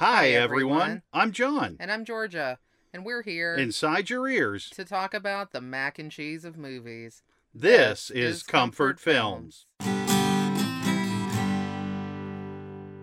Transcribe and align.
Hi, 0.00 0.30
everyone. 0.30 1.02
I'm 1.12 1.30
John. 1.30 1.76
And 1.78 1.92
I'm 1.92 2.06
Georgia. 2.06 2.58
And 2.90 3.04
we're 3.04 3.20
here 3.20 3.54
Inside 3.54 4.08
your 4.08 4.26
ears, 4.28 4.70
to 4.70 4.82
talk 4.82 5.12
about 5.12 5.52
the 5.52 5.60
mac 5.60 5.98
and 5.98 6.10
cheese 6.10 6.46
of 6.46 6.56
movies. 6.56 7.22
this 7.54 8.10
is 8.10 8.42
Comfort 8.42 8.98
Films. 8.98 9.66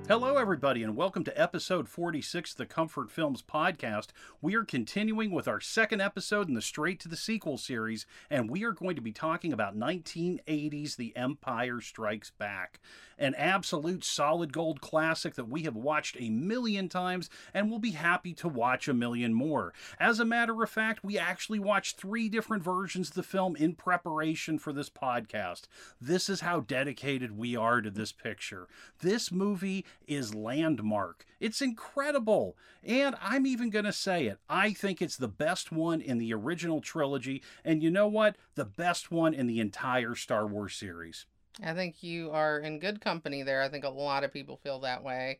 Hello, 0.08 0.38
everybody, 0.38 0.84
and 0.84 0.96
welcome 0.96 1.26
to 1.26 1.38
episode 1.38 1.90
46 1.90 2.52
of 2.52 2.58
the 2.58 2.66
Comfort 2.66 3.12
Films 3.12 3.44
podcast. 3.44 4.08
We 4.42 4.56
are 4.56 4.64
continuing 4.64 5.32
with 5.32 5.50
our 5.50 5.60
second 5.60 6.00
episode 6.00 6.48
in 6.48 6.54
the 6.54 6.62
Straight 6.62 7.02
to 7.02 7.10
the 7.10 7.18
Sequel 7.18 7.58
series, 7.58 8.06
and 8.30 8.50
we 8.50 8.64
are 8.64 8.72
going 8.72 8.96
to 8.96 9.02
be 9.02 9.12
talking 9.12 9.52
about 9.52 9.78
1980's 9.78 10.96
The 10.96 11.14
Empire 11.18 11.82
Strikes 11.82 12.30
Back, 12.30 12.80
an 13.20 13.36
absolute 13.36 14.06
solid 14.06 14.54
gold 14.54 14.80
classic 14.80 15.36
that 15.36 15.50
we 15.50 15.64
have 15.64 15.76
watched 15.76 16.16
a 16.18 16.30
million 16.30 16.88
times 16.88 17.30
and 17.54 17.70
will 17.70 17.78
be 17.78 17.92
happy 17.92 18.34
to 18.36 18.48
watch 18.48 18.88
a 18.88 18.94
million 18.94 19.34
more. 19.34 19.74
As 20.00 20.22
a 20.22 20.26
matter 20.26 20.64
of 20.64 20.70
fact, 20.70 21.04
we 21.04 21.18
actually 21.18 21.60
watched 21.60 21.98
three 21.98 22.30
different 22.30 22.64
versions 22.64 23.10
of 23.10 23.16
the 23.16 23.24
film 23.24 23.58
in 23.58 23.76
preparation 23.76 24.58
for 24.58 24.72
this 24.72 24.90
podcast. 24.90 25.64
This 26.00 26.30
is 26.30 26.40
how 26.40 26.62
dedicated 26.62 27.38
we 27.38 27.58
are 27.58 27.82
to 27.82 27.92
this 27.92 28.14
picture. 28.14 28.70
This 29.02 29.34
movie 29.34 29.84
is 30.08 30.36
landmark. 30.36 31.26
It's 31.40 31.62
incredible. 31.62 32.56
And 32.84 33.16
I'm 33.22 33.46
even 33.46 33.70
going 33.70 33.86
to 33.86 33.94
say 33.94 34.26
it. 34.28 34.40
I 34.50 34.74
think 34.74 35.02
it's 35.02 35.18
the 35.18 35.28
best 35.28 35.72
one 35.72 36.02
in 36.02 36.18
the 36.18 36.34
original 36.34 36.82
trilogy. 36.82 37.42
And 37.64 37.84
you 37.84 37.90
know 37.90 38.08
what? 38.08 38.36
The 38.56 38.66
best 38.66 39.12
one 39.12 39.34
in 39.34 39.48
the 39.48 39.60
entire 39.60 40.16
Star 40.16 40.48
Wars 40.48 40.76
series. 40.76 41.26
I 41.64 41.74
think 41.74 42.04
you 42.04 42.32
are 42.32 42.60
in 42.60 42.80
good 42.80 43.02
company 43.02 43.44
there. 43.44 43.62
I 43.62 43.70
think 43.70 43.84
a 43.84 43.90
lot 43.90 44.24
of 44.24 44.32
people 44.32 44.58
feel 44.58 44.80
that 44.82 45.04
way. 45.04 45.40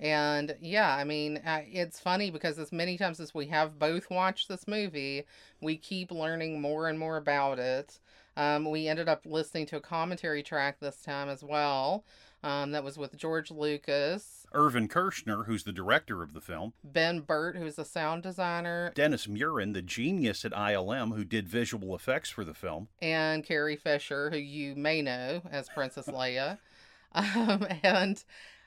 And 0.00 0.56
yeah, 0.60 0.94
I 0.94 1.04
mean, 1.04 1.38
uh, 1.38 1.62
it's 1.64 2.00
funny 2.00 2.30
because 2.30 2.58
as 2.58 2.72
many 2.72 2.98
times 2.98 3.20
as 3.20 3.34
we 3.34 3.46
have 3.46 3.78
both 3.78 4.10
watched 4.10 4.48
this 4.48 4.66
movie, 4.66 5.24
we 5.60 5.76
keep 5.76 6.10
learning 6.10 6.60
more 6.60 6.88
and 6.88 6.98
more 6.98 7.16
about 7.16 7.58
it. 7.58 8.00
Um, 8.36 8.68
we 8.68 8.88
ended 8.88 9.08
up 9.08 9.24
listening 9.24 9.66
to 9.66 9.76
a 9.76 9.80
commentary 9.80 10.42
track 10.42 10.80
this 10.80 11.00
time 11.00 11.28
as 11.28 11.44
well. 11.44 12.04
Um, 12.44 12.72
that 12.72 12.84
was 12.84 12.98
with 12.98 13.16
George 13.16 13.50
Lucas, 13.50 14.46
Irvin 14.52 14.86
Kershner, 14.86 15.46
who's 15.46 15.64
the 15.64 15.72
director 15.72 16.22
of 16.22 16.34
the 16.34 16.42
film, 16.42 16.74
Ben 16.84 17.20
Burtt, 17.20 17.56
who's 17.56 17.78
a 17.78 17.84
sound 17.84 18.22
designer, 18.22 18.92
Dennis 18.94 19.26
Muren, 19.26 19.72
the 19.72 19.80
genius 19.80 20.44
at 20.44 20.52
ILM 20.52 21.16
who 21.16 21.24
did 21.24 21.48
visual 21.48 21.94
effects 21.94 22.28
for 22.28 22.44
the 22.44 22.52
film, 22.52 22.88
and 23.00 23.44
Carrie 23.44 23.76
Fisher, 23.76 24.30
who 24.30 24.36
you 24.36 24.76
may 24.76 25.00
know 25.00 25.40
as 25.50 25.68
Princess 25.68 26.06
Leia. 26.06 26.58
Um, 27.16 27.64
and 27.84 28.24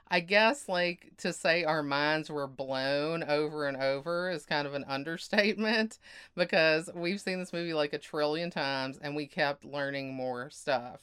I 0.09 0.22
guess, 0.22 0.70
like, 0.70 1.11
to 1.17 1.33
say 1.33 1.66
our 1.66 1.83
minds 1.83 2.30
were 2.30 2.48
blown 2.48 3.23
over 3.23 3.67
and 3.67 3.75
over 3.75 4.30
is 4.30 4.45
kind 4.45 4.66
of 4.66 4.73
an 4.73 4.86
understatement 4.88 6.00
because 6.36 6.89
we've 6.95 7.20
seen 7.20 7.39
this 7.39 7.52
movie 7.52 7.73
like 7.73 7.92
a 7.92 7.98
trillion 7.98 8.50
times 8.50 8.98
and 9.02 9.17
we 9.17 9.28
kept 9.28 9.66
learning 9.66 10.14
more 10.14 10.50
stuff. 10.50 11.02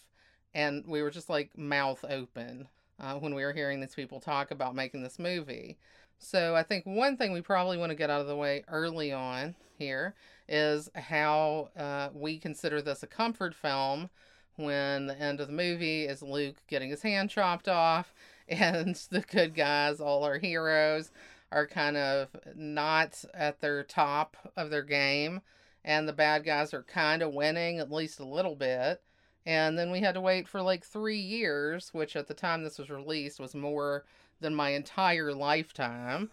And 0.55 0.87
we 0.87 1.03
were 1.03 1.11
just 1.11 1.29
like 1.29 1.57
mouth 1.59 2.05
open 2.09 2.69
uh, 3.01 3.15
when 3.15 3.35
we 3.35 3.45
were 3.45 3.53
hearing 3.53 3.81
these 3.81 3.95
people 3.95 4.21
talk 4.21 4.51
about 4.51 4.75
making 4.75 5.03
this 5.03 5.19
movie. 5.19 5.77
So 6.19 6.55
I 6.55 6.63
think 6.63 6.87
one 6.87 7.17
thing 7.17 7.33
we 7.33 7.41
probably 7.41 7.77
want 7.77 7.91
to 7.91 7.97
get 7.97 8.11
out 8.11 8.21
of 8.21 8.27
the 8.29 8.37
way 8.37 8.65
early 8.69 9.13
on 9.13 9.55
here 9.79 10.15
is 10.49 10.89
how 10.95 11.71
uh, 11.77 12.09
we 12.15 12.39
consider 12.39 12.81
this 12.81 13.03
a 13.03 13.07
comfort 13.07 13.55
film 13.55 14.11
when 14.57 15.07
the 15.07 15.21
end 15.21 15.41
of 15.41 15.49
the 15.49 15.53
movie 15.53 16.05
is 16.05 16.23
Luke 16.23 16.57
getting 16.69 16.91
his 16.91 17.03
hand 17.03 17.31
chopped 17.31 17.69
off 17.69 18.15
and 18.49 18.95
the 19.11 19.21
good 19.21 19.55
guys, 19.55 20.01
all 20.01 20.25
our 20.25 20.39
heroes, 20.39 21.11
are 21.51 21.67
kind 21.67 21.97
of 21.97 22.29
not 22.55 23.25
at 23.33 23.61
their 23.61 23.83
top 23.83 24.37
of 24.57 24.71
their 24.71 24.83
game, 24.83 25.41
and 25.85 26.09
the 26.09 26.13
bad 26.13 26.45
guys 26.45 26.75
are 26.75 26.83
kind 26.83 27.23
of 27.23 27.33
winning 27.33 27.79
at 27.79 27.93
least 27.93 28.19
a 28.21 28.25
little 28.25 28.57
bit. 28.57 29.03
And 29.47 29.79
then 29.79 29.91
we 29.91 30.01
had 30.01 30.15
to 30.15 30.21
wait 30.21 30.49
for 30.49 30.63
like 30.63 30.85
three 30.85 31.19
years, 31.19 31.91
which 31.93 32.17
at 32.17 32.27
the 32.27 32.35
time 32.35 32.65
this 32.65 32.79
was 32.79 32.89
released 32.91 33.39
was 33.39 33.55
more 33.55 34.05
than 34.41 34.55
my 34.55 34.71
entire 34.71 35.33
lifetime, 35.33 36.31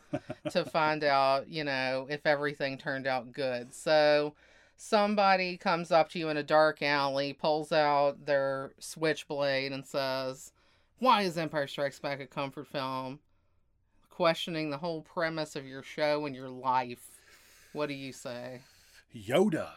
to 0.50 0.66
find 0.72 1.04
out, 1.04 1.48
you 1.48 1.64
know, 1.64 2.08
if 2.10 2.26
everything 2.26 2.78
turned 2.78 3.08
out 3.08 3.32
good. 3.32 3.74
So 3.74 4.34
somebody 4.78 5.58
comes 5.58 5.92
up 5.92 6.10
to 6.10 6.20
you 6.20 6.30
in 6.30 6.38
a 6.38 6.44
dark 6.44 6.82
alley, 6.82 7.34
pulls 7.34 7.72
out 7.72 8.26
their 8.26 8.72
switchblade, 8.80 9.72
and 9.72 9.86
says, 9.86 10.52
Why 11.00 11.24
is 11.24 11.38
Empire 11.38 11.68
Strikes 11.68 12.00
Back 12.00 12.20
a 12.20 12.28
comfort 12.28 12.68
film? 12.68 13.20
Questioning 14.10 14.70
the 14.70 14.78
whole 14.78 15.02
premise 15.02 15.56
of 15.56 15.66
your 15.66 15.84
show 15.84 16.26
and 16.26 16.36
your 16.36 16.50
life. 16.50 17.22
What 17.74 17.88
do 17.88 17.94
you 17.94 18.12
say? 18.12 18.62
Yoda. 19.16 19.70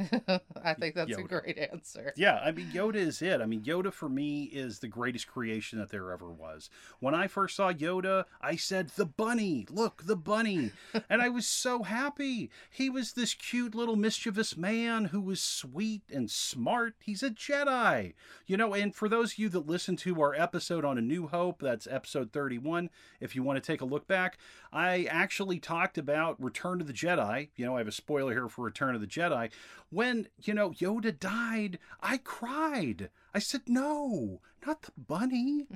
I 0.62 0.74
think 0.74 0.94
that's 0.94 1.10
Yoda. 1.10 1.24
a 1.24 1.40
great 1.40 1.58
answer. 1.58 2.12
Yeah, 2.16 2.40
I 2.42 2.52
mean, 2.52 2.68
Yoda 2.68 2.96
is 2.96 3.20
it. 3.22 3.40
I 3.40 3.46
mean, 3.46 3.62
Yoda 3.62 3.92
for 3.92 4.08
me 4.08 4.44
is 4.44 4.78
the 4.78 4.88
greatest 4.88 5.26
creation 5.26 5.78
that 5.78 5.90
there 5.90 6.10
ever 6.10 6.30
was. 6.30 6.70
When 7.00 7.14
I 7.14 7.26
first 7.26 7.56
saw 7.56 7.72
Yoda, 7.72 8.24
I 8.40 8.56
said, 8.56 8.90
The 8.90 9.06
bunny, 9.06 9.66
look, 9.70 10.04
the 10.06 10.16
bunny. 10.16 10.72
and 11.10 11.20
I 11.20 11.28
was 11.28 11.46
so 11.46 11.82
happy. 11.82 12.50
He 12.70 12.88
was 12.88 13.12
this 13.12 13.34
cute 13.34 13.74
little 13.74 13.96
mischievous 13.96 14.56
man 14.56 15.06
who 15.06 15.20
was 15.20 15.40
sweet 15.40 16.02
and 16.12 16.30
smart. 16.30 16.94
He's 17.00 17.22
a 17.22 17.30
Jedi. 17.30 18.14
You 18.46 18.56
know, 18.56 18.74
and 18.74 18.94
for 18.94 19.08
those 19.08 19.32
of 19.32 19.38
you 19.38 19.48
that 19.50 19.66
listen 19.66 19.96
to 19.96 20.20
our 20.20 20.34
episode 20.34 20.84
on 20.84 20.98
A 20.98 21.02
New 21.02 21.28
Hope, 21.28 21.60
that's 21.60 21.86
episode 21.86 22.32
31, 22.32 22.90
if 23.20 23.36
you 23.36 23.42
want 23.42 23.62
to 23.62 23.66
take 23.66 23.80
a 23.80 23.86
look 23.86 24.06
back, 24.06 24.38
I 24.72 25.06
actually 25.10 25.58
talked 25.58 25.98
about 25.98 26.40
Return 26.42 26.80
of 26.80 26.86
the 26.86 26.92
Jedi. 26.92 27.48
You 27.56 27.66
know, 27.66 27.76
I 27.76 27.78
have 27.78 27.88
a 27.88 27.92
spoiler 27.92 28.32
here 28.32 28.48
for 28.48 28.64
Return 28.64 28.94
of 28.94 29.00
the 29.00 29.06
Jedi. 29.06 29.50
When, 29.90 30.28
you 30.40 30.54
know, 30.54 30.70
Yoda 30.70 31.18
died, 31.18 31.78
I 32.00 32.18
cried. 32.18 33.10
I 33.34 33.40
said, 33.40 33.62
no, 33.66 34.40
not 34.66 34.82
the 34.82 34.92
bunny. 34.96 35.66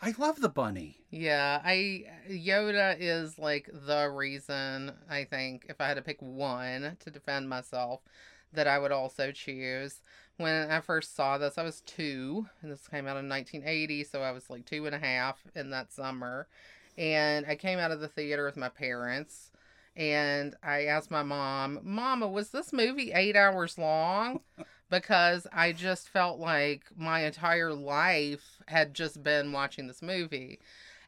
I 0.00 0.14
love 0.18 0.40
the 0.40 0.48
bunny. 0.48 0.98
Yeah, 1.10 1.62
I 1.64 2.04
Yoda 2.28 2.96
is 2.98 3.38
like 3.38 3.70
the 3.72 4.10
reason 4.10 4.92
I 5.08 5.24
think 5.24 5.66
if 5.68 5.80
I 5.80 5.88
had 5.88 5.94
to 5.94 6.02
pick 6.02 6.20
one 6.20 6.96
to 7.00 7.10
defend 7.10 7.48
myself 7.48 8.00
that 8.52 8.68
I 8.68 8.78
would 8.78 8.92
also 8.92 9.32
choose. 9.32 10.00
When 10.36 10.70
I 10.70 10.80
first 10.80 11.14
saw 11.14 11.38
this, 11.38 11.58
I 11.58 11.62
was 11.62 11.80
two, 11.82 12.46
and 12.60 12.70
this 12.70 12.88
came 12.88 13.06
out 13.06 13.16
in 13.16 13.28
1980, 13.28 14.04
so 14.04 14.20
I 14.22 14.32
was 14.32 14.50
like 14.50 14.66
two 14.66 14.84
and 14.86 14.94
a 14.94 14.98
half 14.98 15.42
in 15.54 15.70
that 15.70 15.92
summer. 15.92 16.48
And 16.98 17.46
I 17.46 17.54
came 17.56 17.78
out 17.78 17.90
of 17.90 18.00
the 18.00 18.08
theater 18.08 18.44
with 18.44 18.56
my 18.56 18.68
parents, 18.68 19.52
and 19.96 20.56
I 20.62 20.84
asked 20.84 21.10
my 21.10 21.22
mom, 21.22 21.80
Mama, 21.82 22.28
was 22.28 22.50
this 22.50 22.72
movie 22.72 23.12
eight 23.12 23.36
hours 23.36 23.78
long? 23.78 24.40
Because 24.90 25.46
I 25.50 25.72
just 25.72 26.10
felt 26.10 26.38
like 26.38 26.84
my 26.94 27.24
entire 27.24 27.72
life 27.72 28.62
had 28.68 28.94
just 28.94 29.24
been 29.24 29.50
watching 29.50 29.88
this 29.88 30.02
movie. 30.02 30.60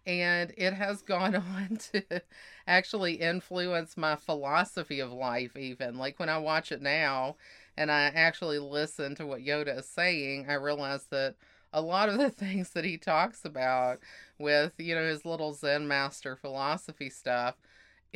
And 0.06 0.52
it 0.56 0.72
has 0.72 1.02
gone 1.02 1.36
on 1.36 1.76
to 1.92 2.22
actually 2.66 3.14
influence 3.14 3.97
my 3.97 4.16
philosophy 4.16 4.98
of 4.98 5.12
life, 5.12 5.56
even. 5.56 5.98
Like 5.98 6.18
when 6.18 6.30
I 6.30 6.38
watch 6.38 6.72
it 6.72 6.82
now 6.82 7.36
and 7.76 7.92
I 7.92 8.04
actually 8.06 8.58
listen 8.58 9.14
to 9.16 9.26
what 9.26 9.44
Yoda 9.44 9.78
is 9.78 9.86
saying, 9.86 10.47
I 10.48 10.54
realize 10.54 11.04
that 11.10 11.36
a 11.72 11.82
lot 11.82 12.08
of 12.08 12.18
the 12.18 12.30
things 12.30 12.70
that 12.70 12.84
he 12.84 12.97
talks 12.97 13.44
about 13.44 14.00
with, 14.38 14.72
you 14.78 14.94
know, 14.94 15.04
his 15.04 15.24
little 15.24 15.53
Zen 15.53 15.86
master 15.86 16.34
philosophy 16.34 17.10
stuff 17.10 17.56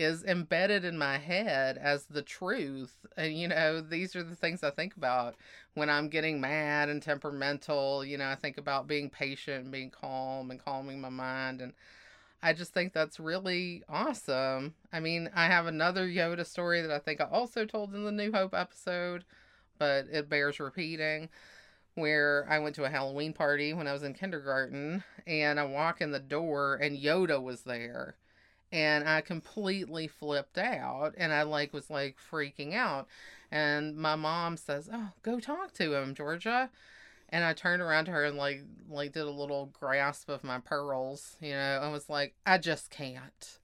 is 0.00 0.24
embedded 0.24 0.84
in 0.84 0.96
my 0.96 1.18
head 1.18 1.76
as 1.76 2.06
the 2.06 2.22
truth. 2.22 3.06
And, 3.16 3.38
you 3.38 3.48
know, 3.48 3.80
these 3.80 4.16
are 4.16 4.22
the 4.22 4.34
things 4.34 4.64
I 4.64 4.70
think 4.70 4.96
about 4.96 5.36
when 5.74 5.90
I'm 5.90 6.08
getting 6.08 6.40
mad 6.40 6.88
and 6.88 7.02
temperamental. 7.02 8.04
You 8.04 8.16
know, 8.16 8.28
I 8.28 8.34
think 8.34 8.56
about 8.56 8.86
being 8.86 9.10
patient 9.10 9.64
and 9.64 9.72
being 9.72 9.90
calm 9.90 10.50
and 10.50 10.64
calming 10.64 11.00
my 11.00 11.10
mind. 11.10 11.60
And 11.60 11.74
I 12.42 12.54
just 12.54 12.72
think 12.72 12.92
that's 12.92 13.20
really 13.20 13.82
awesome. 13.88 14.74
I 14.92 15.00
mean, 15.00 15.30
I 15.34 15.46
have 15.46 15.66
another 15.66 16.08
Yoda 16.08 16.46
story 16.46 16.80
that 16.80 16.90
I 16.90 16.98
think 16.98 17.20
I 17.20 17.24
also 17.24 17.66
told 17.66 17.94
in 17.94 18.04
the 18.04 18.12
New 18.12 18.32
Hope 18.32 18.54
episode, 18.54 19.24
but 19.78 20.06
it 20.10 20.30
bears 20.30 20.58
repeating. 20.58 21.28
Where 21.96 22.46
I 22.48 22.60
went 22.60 22.76
to 22.76 22.84
a 22.84 22.88
Halloween 22.88 23.32
party 23.32 23.74
when 23.74 23.88
I 23.88 23.92
was 23.92 24.04
in 24.04 24.14
kindergarten, 24.14 25.02
and 25.26 25.58
I 25.60 25.64
walk 25.64 26.00
in 26.00 26.12
the 26.12 26.20
door, 26.20 26.76
and 26.76 26.96
Yoda 26.96 27.42
was 27.42 27.62
there 27.62 28.14
and 28.72 29.08
I 29.08 29.20
completely 29.20 30.06
flipped 30.06 30.58
out 30.58 31.14
and 31.16 31.32
I 31.32 31.42
like 31.42 31.72
was 31.72 31.90
like 31.90 32.16
freaking 32.30 32.74
out. 32.74 33.08
And 33.50 33.96
my 33.96 34.14
mom 34.14 34.56
says, 34.56 34.88
"Oh, 34.92 35.10
go 35.22 35.40
talk 35.40 35.72
to 35.74 35.94
him, 35.94 36.14
Georgia." 36.14 36.70
And 37.30 37.44
I 37.44 37.52
turned 37.52 37.82
around 37.82 38.06
to 38.06 38.12
her 38.12 38.24
and 38.24 38.36
like 38.36 38.62
like 38.88 39.12
did 39.12 39.22
a 39.22 39.30
little 39.30 39.66
grasp 39.78 40.28
of 40.28 40.44
my 40.44 40.58
pearls, 40.60 41.36
you 41.40 41.52
know, 41.52 41.80
and 41.82 41.92
was 41.92 42.08
like, 42.08 42.34
"I 42.46 42.58
just 42.58 42.90
can't." 42.90 43.58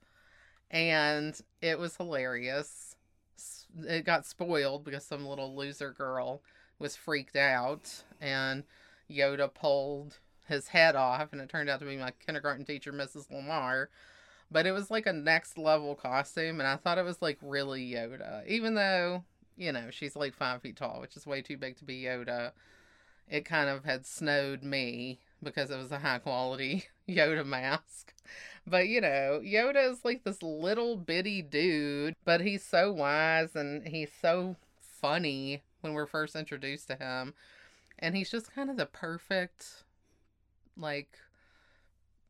And 0.70 1.40
it 1.62 1.78
was 1.78 1.96
hilarious. 1.96 2.96
It 3.86 4.04
got 4.04 4.26
spoiled 4.26 4.84
because 4.84 5.04
some 5.04 5.26
little 5.26 5.54
loser 5.54 5.92
girl 5.92 6.42
was 6.78 6.96
freaked 6.96 7.36
out 7.36 8.02
and 8.20 8.64
Yoda 9.10 9.52
pulled 9.52 10.18
his 10.48 10.68
head 10.68 10.96
off 10.96 11.32
and 11.32 11.40
it 11.40 11.48
turned 11.48 11.68
out 11.68 11.80
to 11.80 11.86
be 11.86 11.96
my 11.96 12.12
kindergarten 12.24 12.64
teacher, 12.64 12.92
Mrs. 12.92 13.30
Lamar. 13.30 13.90
But 14.50 14.66
it 14.66 14.72
was 14.72 14.90
like 14.90 15.06
a 15.06 15.12
next 15.12 15.58
level 15.58 15.94
costume, 15.94 16.60
and 16.60 16.68
I 16.68 16.76
thought 16.76 16.98
it 16.98 17.04
was 17.04 17.22
like 17.22 17.38
really 17.42 17.90
Yoda, 17.90 18.46
even 18.46 18.74
though 18.74 19.24
you 19.56 19.72
know 19.72 19.90
she's 19.90 20.16
like 20.16 20.34
five 20.34 20.62
feet 20.62 20.76
tall, 20.76 21.00
which 21.00 21.16
is 21.16 21.26
way 21.26 21.42
too 21.42 21.56
big 21.56 21.76
to 21.78 21.84
be 21.84 22.02
Yoda. 22.02 22.52
It 23.28 23.44
kind 23.44 23.68
of 23.68 23.84
had 23.84 24.06
snowed 24.06 24.62
me 24.62 25.18
because 25.42 25.70
it 25.70 25.76
was 25.76 25.90
a 25.90 25.98
high 25.98 26.18
quality 26.18 26.84
Yoda 27.08 27.44
mask. 27.44 28.14
But 28.66 28.88
you 28.88 29.00
know, 29.00 29.40
Yoda 29.44 29.90
is 29.90 30.04
like 30.04 30.24
this 30.24 30.42
little 30.42 30.96
bitty 30.96 31.42
dude, 31.42 32.14
but 32.24 32.40
he's 32.40 32.64
so 32.64 32.92
wise 32.92 33.54
and 33.54 33.86
he's 33.86 34.10
so 34.20 34.56
funny 34.80 35.62
when 35.80 35.92
we're 35.92 36.06
first 36.06 36.34
introduced 36.36 36.88
to 36.88 36.96
him. 36.96 37.34
And 37.98 38.14
he's 38.16 38.30
just 38.30 38.54
kind 38.54 38.68
of 38.68 38.76
the 38.76 38.86
perfect, 38.86 39.84
like, 40.76 41.18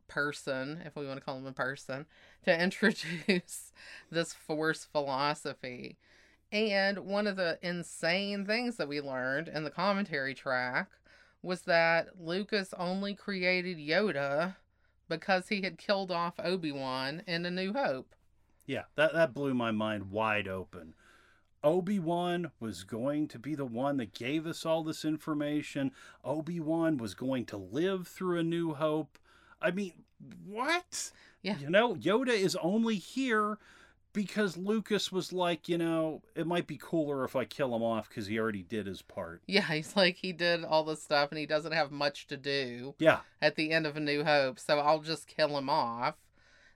person, 0.08 0.82
if 0.84 0.96
we 0.96 1.06
want 1.06 1.18
to 1.18 1.24
call 1.24 1.38
him 1.38 1.46
a 1.46 1.52
person, 1.52 2.06
to 2.44 2.62
introduce 2.62 3.72
this 4.10 4.32
force 4.32 4.84
philosophy. 4.84 5.96
And 6.52 7.00
one 7.00 7.26
of 7.26 7.36
the 7.36 7.58
insane 7.62 8.46
things 8.46 8.76
that 8.76 8.88
we 8.88 9.00
learned 9.00 9.48
in 9.48 9.64
the 9.64 9.70
commentary 9.70 10.34
track 10.34 10.90
was 11.42 11.62
that 11.62 12.20
Lucas 12.20 12.72
only 12.78 13.14
created 13.14 13.78
Yoda 13.78 14.56
because 15.08 15.48
he 15.48 15.62
had 15.62 15.78
killed 15.78 16.10
off 16.10 16.34
Obi-Wan 16.38 17.22
in 17.26 17.46
A 17.46 17.50
New 17.50 17.72
Hope. 17.72 18.14
Yeah, 18.66 18.82
that, 18.96 19.12
that 19.12 19.34
blew 19.34 19.54
my 19.54 19.70
mind 19.70 20.10
wide 20.10 20.48
open. 20.48 20.94
Obi 21.62 21.98
Wan 21.98 22.50
was 22.60 22.84
going 22.84 23.28
to 23.28 23.38
be 23.38 23.54
the 23.54 23.64
one 23.64 23.96
that 23.96 24.14
gave 24.14 24.46
us 24.46 24.66
all 24.66 24.84
this 24.84 25.04
information. 25.04 25.90
Obi 26.24 26.60
Wan 26.60 26.96
was 26.96 27.14
going 27.14 27.44
to 27.46 27.56
live 27.56 28.06
through 28.06 28.38
A 28.38 28.42
New 28.44 28.74
Hope. 28.74 29.18
I 29.60 29.70
mean, 29.70 29.92
what? 30.46 31.10
Yeah. 31.42 31.58
You 31.58 31.70
know, 31.70 31.94
Yoda 31.94 32.28
is 32.28 32.56
only 32.56 32.96
here 32.96 33.58
because 34.12 34.56
Lucas 34.56 35.12
was 35.12 35.32
like, 35.32 35.68
you 35.68 35.76
know, 35.78 36.22
it 36.34 36.46
might 36.46 36.66
be 36.66 36.78
cooler 36.80 37.24
if 37.24 37.36
I 37.36 37.44
kill 37.44 37.74
him 37.76 37.82
off 37.82 38.08
because 38.08 38.26
he 38.26 38.38
already 38.38 38.62
did 38.62 38.86
his 38.86 39.02
part. 39.02 39.42
Yeah, 39.46 39.60
he's 39.72 39.94
like, 39.96 40.16
he 40.16 40.32
did 40.32 40.64
all 40.64 40.84
this 40.84 41.02
stuff 41.02 41.30
and 41.30 41.38
he 41.38 41.46
doesn't 41.46 41.72
have 41.72 41.90
much 41.90 42.26
to 42.28 42.36
do 42.36 42.94
Yeah. 42.98 43.20
at 43.42 43.56
the 43.56 43.72
end 43.72 43.86
of 43.86 43.96
A 43.96 44.00
New 44.00 44.24
Hope, 44.24 44.58
so 44.58 44.78
I'll 44.78 45.00
just 45.02 45.26
kill 45.26 45.56
him 45.58 45.68
off. 45.68 46.14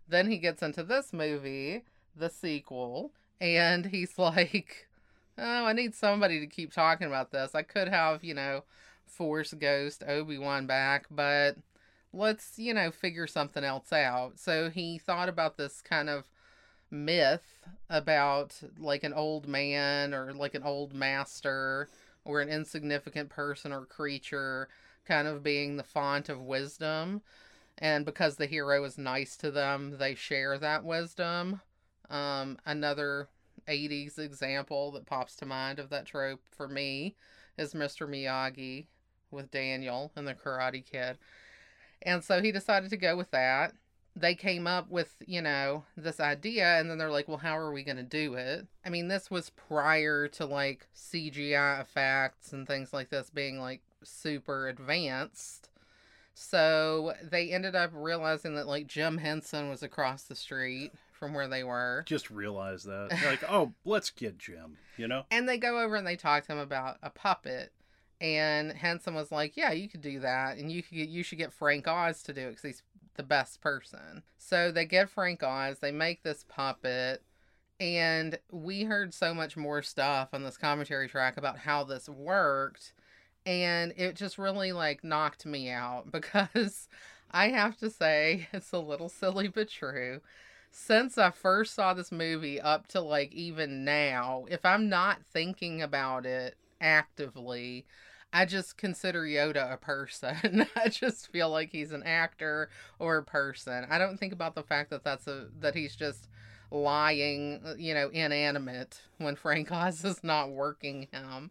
Then 0.08 0.30
he 0.30 0.38
gets 0.38 0.62
into 0.62 0.82
this 0.82 1.12
movie, 1.12 1.84
the 2.16 2.28
sequel, 2.28 3.12
and 3.40 3.86
he's 3.86 4.12
like, 4.18 4.88
oh, 5.38 5.64
I 5.64 5.72
need 5.72 5.94
somebody 5.94 6.40
to 6.40 6.46
keep 6.46 6.72
talking 6.72 7.06
about 7.06 7.30
this. 7.32 7.54
I 7.54 7.62
could 7.62 7.88
have, 7.88 8.22
you 8.22 8.34
know, 8.34 8.64
Force 9.06 9.54
Ghost 9.54 10.04
Obi 10.06 10.36
Wan 10.38 10.66
back, 10.66 11.06
but 11.10 11.56
let's, 12.12 12.58
you 12.58 12.74
know, 12.74 12.90
figure 12.90 13.26
something 13.26 13.64
else 13.64 13.92
out. 13.92 14.38
So 14.38 14.70
he 14.70 14.98
thought 14.98 15.28
about 15.28 15.56
this 15.56 15.80
kind 15.80 16.08
of 16.08 16.28
myth 16.90 17.60
about 17.88 18.60
like 18.78 19.04
an 19.04 19.12
old 19.12 19.46
man 19.46 20.12
or 20.12 20.32
like 20.32 20.54
an 20.54 20.62
old 20.62 20.92
master 20.92 21.88
or 22.24 22.40
an 22.40 22.48
insignificant 22.48 23.28
person 23.28 23.72
or 23.72 23.86
creature 23.86 24.68
kind 25.06 25.28
of 25.28 25.42
being 25.42 25.76
the 25.76 25.82
font 25.82 26.28
of 26.28 26.42
wisdom. 26.42 27.22
And 27.78 28.04
because 28.04 28.36
the 28.36 28.46
hero 28.46 28.84
is 28.84 28.98
nice 28.98 29.36
to 29.38 29.50
them, 29.50 29.96
they 29.98 30.14
share 30.14 30.58
that 30.58 30.84
wisdom. 30.84 31.60
Um, 32.10 32.58
another 32.66 33.28
80s 33.68 34.18
example 34.18 34.90
that 34.92 35.06
pops 35.06 35.36
to 35.36 35.46
mind 35.46 35.78
of 35.78 35.90
that 35.90 36.06
trope 36.06 36.42
for 36.50 36.68
me 36.68 37.14
is 37.56 37.72
Mr. 37.72 38.08
Miyagi 38.08 38.86
with 39.30 39.50
Daniel 39.50 40.12
and 40.16 40.26
the 40.26 40.34
Karate 40.34 40.84
Kid. 40.84 41.18
And 42.02 42.24
so 42.24 42.42
he 42.42 42.52
decided 42.52 42.90
to 42.90 42.96
go 42.96 43.16
with 43.16 43.30
that. 43.30 43.72
They 44.16 44.34
came 44.34 44.66
up 44.66 44.90
with, 44.90 45.14
you 45.26 45.40
know, 45.40 45.84
this 45.96 46.18
idea, 46.18 46.78
and 46.78 46.90
then 46.90 46.98
they're 46.98 47.10
like, 47.10 47.28
well, 47.28 47.38
how 47.38 47.56
are 47.56 47.72
we 47.72 47.84
going 47.84 47.96
to 47.96 48.02
do 48.02 48.34
it? 48.34 48.66
I 48.84 48.90
mean, 48.90 49.08
this 49.08 49.30
was 49.30 49.50
prior 49.50 50.26
to 50.28 50.46
like 50.46 50.88
CGI 50.94 51.80
effects 51.80 52.52
and 52.52 52.66
things 52.66 52.92
like 52.92 53.10
this 53.10 53.30
being 53.30 53.60
like 53.60 53.82
super 54.02 54.68
advanced. 54.68 55.70
So 56.34 57.14
they 57.22 57.50
ended 57.50 57.76
up 57.76 57.90
realizing 57.92 58.54
that 58.54 58.66
like 58.66 58.86
Jim 58.86 59.18
Henson 59.18 59.68
was 59.68 59.82
across 59.82 60.22
the 60.22 60.34
street 60.34 60.92
from 61.12 61.34
where 61.34 61.46
they 61.46 61.62
were. 61.62 62.02
Just 62.06 62.30
realized 62.30 62.86
that. 62.86 63.10
They're 63.10 63.30
like, 63.30 63.44
oh, 63.48 63.72
let's 63.84 64.10
get 64.10 64.38
Jim, 64.38 64.78
you 64.96 65.06
know? 65.06 65.24
And 65.30 65.48
they 65.48 65.58
go 65.58 65.78
over 65.78 65.96
and 65.96 66.06
they 66.06 66.16
talk 66.16 66.46
to 66.46 66.52
him 66.52 66.58
about 66.58 66.96
a 67.02 67.10
puppet. 67.10 67.72
And 68.20 68.72
Henson 68.72 69.14
was 69.14 69.32
like, 69.32 69.56
"Yeah, 69.56 69.72
you 69.72 69.88
could 69.88 70.02
do 70.02 70.20
that, 70.20 70.58
and 70.58 70.70
you 70.70 70.82
could 70.82 70.96
you 70.96 71.22
should 71.22 71.38
get 71.38 71.52
Frank 71.52 71.88
Oz 71.88 72.22
to 72.24 72.32
do 72.32 72.42
it 72.42 72.50
because 72.50 72.62
he's 72.62 72.82
the 73.14 73.22
best 73.22 73.60
person." 73.60 74.22
So 74.38 74.70
they 74.70 74.84
get 74.84 75.10
Frank 75.10 75.42
Oz. 75.42 75.78
They 75.78 75.92
make 75.92 76.22
this 76.22 76.44
puppet, 76.48 77.22
and 77.78 78.38
we 78.50 78.84
heard 78.84 79.14
so 79.14 79.32
much 79.32 79.56
more 79.56 79.82
stuff 79.82 80.30
on 80.32 80.44
this 80.44 80.58
commentary 80.58 81.08
track 81.08 81.36
about 81.36 81.58
how 81.58 81.84
this 81.84 82.08
worked, 82.08 82.92
and 83.46 83.94
it 83.96 84.16
just 84.16 84.38
really 84.38 84.72
like 84.72 85.02
knocked 85.02 85.46
me 85.46 85.70
out 85.70 86.12
because 86.12 86.88
I 87.30 87.48
have 87.48 87.78
to 87.78 87.90
say 87.90 88.48
it's 88.52 88.72
a 88.72 88.78
little 88.78 89.08
silly 89.08 89.48
but 89.48 89.68
true 89.68 90.20
since 90.72 91.18
I 91.18 91.30
first 91.30 91.74
saw 91.74 91.94
this 91.94 92.12
movie 92.12 92.60
up 92.60 92.86
to 92.88 93.00
like 93.00 93.32
even 93.32 93.84
now, 93.84 94.46
if 94.48 94.64
I'm 94.64 94.88
not 94.88 95.18
thinking 95.32 95.82
about 95.82 96.26
it 96.26 96.56
actively, 96.80 97.86
I 98.32 98.44
just 98.44 98.76
consider 98.76 99.22
Yoda 99.22 99.72
a 99.72 99.76
person. 99.76 100.66
I 100.76 100.88
just 100.88 101.30
feel 101.32 101.50
like 101.50 101.70
he's 101.70 101.92
an 101.92 102.02
actor 102.04 102.70
or 102.98 103.18
a 103.18 103.24
person. 103.24 103.86
I 103.90 103.98
don't 103.98 104.18
think 104.18 104.32
about 104.32 104.54
the 104.54 104.62
fact 104.62 104.90
that 104.90 105.04
that's 105.04 105.26
a 105.26 105.48
that 105.60 105.74
he's 105.74 105.96
just 105.96 106.28
lying, 106.70 107.60
uh, 107.66 107.74
you 107.76 107.94
know, 107.94 108.08
inanimate 108.10 109.00
when 109.18 109.36
Frank 109.36 109.72
Oz 109.72 110.04
is 110.04 110.22
not 110.22 110.50
working 110.50 111.08
him 111.12 111.50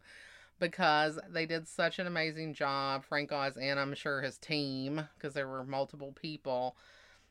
because 0.60 1.20
they 1.30 1.46
did 1.46 1.68
such 1.68 2.00
an 2.00 2.08
amazing 2.08 2.54
job. 2.54 3.04
Frank 3.04 3.31
Oz 3.31 3.58
and 3.58 3.80
I'm 3.80 3.94
sure 3.94 4.22
his 4.22 4.38
team, 4.38 5.08
because 5.18 5.34
there 5.34 5.48
were 5.48 5.64
multiple 5.64 6.14
people, 6.14 6.76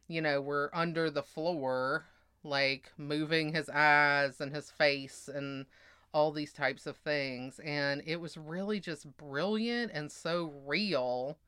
you 0.09 0.21
know, 0.21 0.41
were 0.41 0.71
under 0.75 1.11
the 1.11 1.23
floor, 1.23 2.05
like 2.45 2.93
moving 2.99 3.53
his 3.53 3.69
eyes 3.71 4.41
and 4.41 4.55
his 4.55 4.71
face 4.71 5.29
and 5.33 5.67
all 6.13 6.33
these 6.33 6.53
types 6.53 6.87
of 6.87 6.97
things. 6.97 7.61
And 7.61 8.03
it 8.07 8.21
was 8.21 8.37
really 8.37 8.81
just 8.81 9.17
brilliant 9.17 9.93
and 9.95 10.11
so 10.11 10.53
real. 10.67 11.39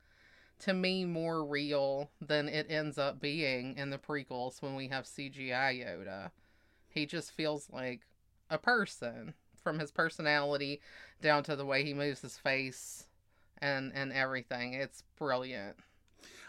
To 0.61 0.75
me, 0.75 1.07
more 1.07 1.43
real 1.43 2.11
than 2.21 2.47
it 2.47 2.67
ends 2.69 2.99
up 2.99 3.19
being 3.19 3.79
in 3.79 3.89
the 3.89 3.97
prequels 3.97 4.61
when 4.61 4.77
we 4.77 4.89
have 4.89 5.05
CGI 5.05 5.83
Yoda. 5.83 6.33
He 6.91 7.07
just 7.07 7.33
feels 7.33 7.69
like 7.73 8.03
a 8.51 8.59
person 8.59 9.33
from 9.63 9.79
his 9.79 9.91
personality 9.91 10.81
down 11.23 11.45
to 11.45 11.57
the 11.57 11.65
way 11.65 11.85
he 11.85 11.95
moves 11.95 12.21
his 12.21 12.37
face 12.37 13.07
and 13.59 13.93
and 13.95 14.13
everything. 14.13 14.75
It's 14.75 15.03
brilliant. 15.19 15.77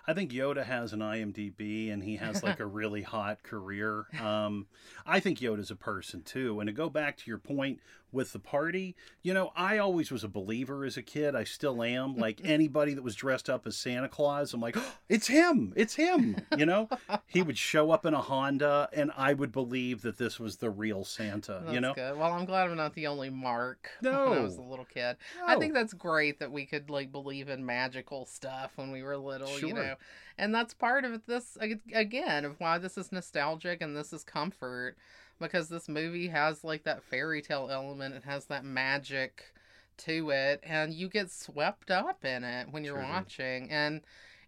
I 0.08 0.13
think 0.13 0.32
Yoda 0.32 0.65
has 0.65 0.94
an 0.94 1.00
IMDb 1.00 1.94
and 1.94 2.03
he 2.03 2.15
has 2.15 2.41
like 2.41 2.60
a 2.60 2.65
really 2.80 3.03
hot 3.03 3.44
career. 3.44 4.06
Um, 4.20 4.65
I 5.06 5.20
think 5.20 5.39
Yoda's 5.39 5.70
a 5.70 5.75
person 5.75 6.24
too. 6.24 6.60
And 6.60 6.68
to 6.68 6.74
go 6.74 6.89
back 6.89 7.18
to 7.18 7.24
your 7.27 7.38
point 7.38 7.80
with 8.12 8.34
the 8.34 8.39
party, 8.39 8.96
you 9.22 9.34
know, 9.34 9.51
I 9.56 9.77
always 9.77 10.12
was 10.12 10.24
a 10.24 10.27
believer 10.27 10.86
as 10.86 10.98
a 10.98 11.01
kid. 11.01 11.36
I 11.36 11.44
still 11.44 11.84
am. 11.84 12.15
Like 12.22 12.39
anybody 12.44 12.94
that 12.94 13.01
was 13.01 13.15
dressed 13.15 13.50
up 13.50 13.65
as 13.65 13.75
Santa 13.75 14.08
Claus, 14.08 14.53
I'm 14.53 14.62
like, 14.62 14.77
oh, 14.77 14.94
it's 15.10 15.25
him. 15.25 15.74
It's 15.75 15.96
him. 15.96 16.38
You 16.56 16.68
know, 16.68 16.88
he 17.25 17.41
would 17.41 17.58
show 17.58 17.89
up 17.89 18.06
in 18.06 18.13
a 18.13 18.22
Honda 18.22 18.89
and 18.94 19.12
I 19.18 19.34
would 19.34 19.51
believe 19.51 20.03
that 20.03 20.20
this 20.20 20.39
was 20.39 20.58
the 20.58 20.70
real 20.70 21.03
Santa. 21.03 21.62
That's 21.63 21.74
you 21.74 21.82
know, 21.82 21.96
good. 21.96 22.18
Well, 22.18 22.32
I'm 22.32 22.46
glad 22.46 22.70
I'm 22.70 22.77
not 22.77 22.94
the 22.94 23.08
only 23.08 23.32
Mark 23.32 23.89
No. 24.03 24.12
when 24.30 24.38
I 24.38 24.41
was 24.41 24.58
a 24.58 24.62
little 24.62 24.86
kid. 24.86 25.18
I 25.44 25.56
think 25.56 25.74
that's 25.74 25.94
great 25.94 26.39
that 26.39 26.51
we 26.51 26.65
could 26.65 26.91
like 26.91 27.12
believe 27.12 27.50
in 27.50 27.65
magical 27.65 28.25
stuff 28.25 28.74
when 28.75 28.91
we 28.91 29.01
were 29.01 29.18
little, 29.18 29.60
you 29.60 29.74
know. 29.74 29.96
And 30.38 30.53
that's 30.53 30.74
part 30.74 31.06
of 31.06 31.25
this 31.25 31.58
again 31.91 32.46
of 32.46 32.60
why 32.60 32.77
this 32.77 32.98
is 32.98 33.12
nostalgic 33.12 33.82
and 33.82 33.96
this 33.96 34.13
is 34.13 34.24
comfort 34.24 34.98
because 35.41 35.67
this 35.67 35.89
movie 35.89 36.29
has 36.29 36.63
like 36.63 36.83
that 36.83 37.03
fairy 37.03 37.41
tale 37.41 37.67
element. 37.69 38.15
It 38.15 38.24
has 38.24 38.45
that 38.45 38.63
magic 38.63 39.53
to 39.98 40.29
it 40.29 40.62
and 40.63 40.93
you 40.93 41.10
get 41.10 41.29
swept 41.29 41.91
up 41.91 42.24
in 42.24 42.43
it 42.43 42.67
when 42.71 42.83
you're 42.83 42.95
Sure 42.95 43.07
watching 43.07 43.69
and 43.69 44.01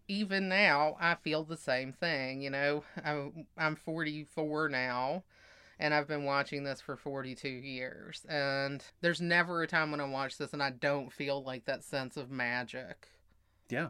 even 0.08 0.50
now 0.50 0.96
I 1.00 1.16
feel 1.16 1.44
the 1.44 1.58
same 1.58 1.94
thing, 1.94 2.42
you 2.42 2.50
know. 2.50 2.84
I'm 3.04 3.48
I'm 3.58 3.76
44 3.76 4.70
now 4.70 5.24
and 5.80 5.94
I've 5.94 6.08
been 6.08 6.24
watching 6.24 6.64
this 6.64 6.82
for 6.82 6.96
42 6.96 7.48
years. 7.48 8.26
And 8.30 8.84
there's 9.02 9.22
never 9.22 9.62
a 9.62 9.68
time 9.68 9.92
when 9.92 10.02
I 10.02 10.06
watch 10.06 10.38
this 10.38 10.54
and 10.54 10.64
I 10.64 10.70
don't 10.72 11.12
feel 11.12 11.44
like 11.44 11.66
that 11.66 11.84
sense 11.84 12.18
of 12.18 12.32
magic. 12.32 13.10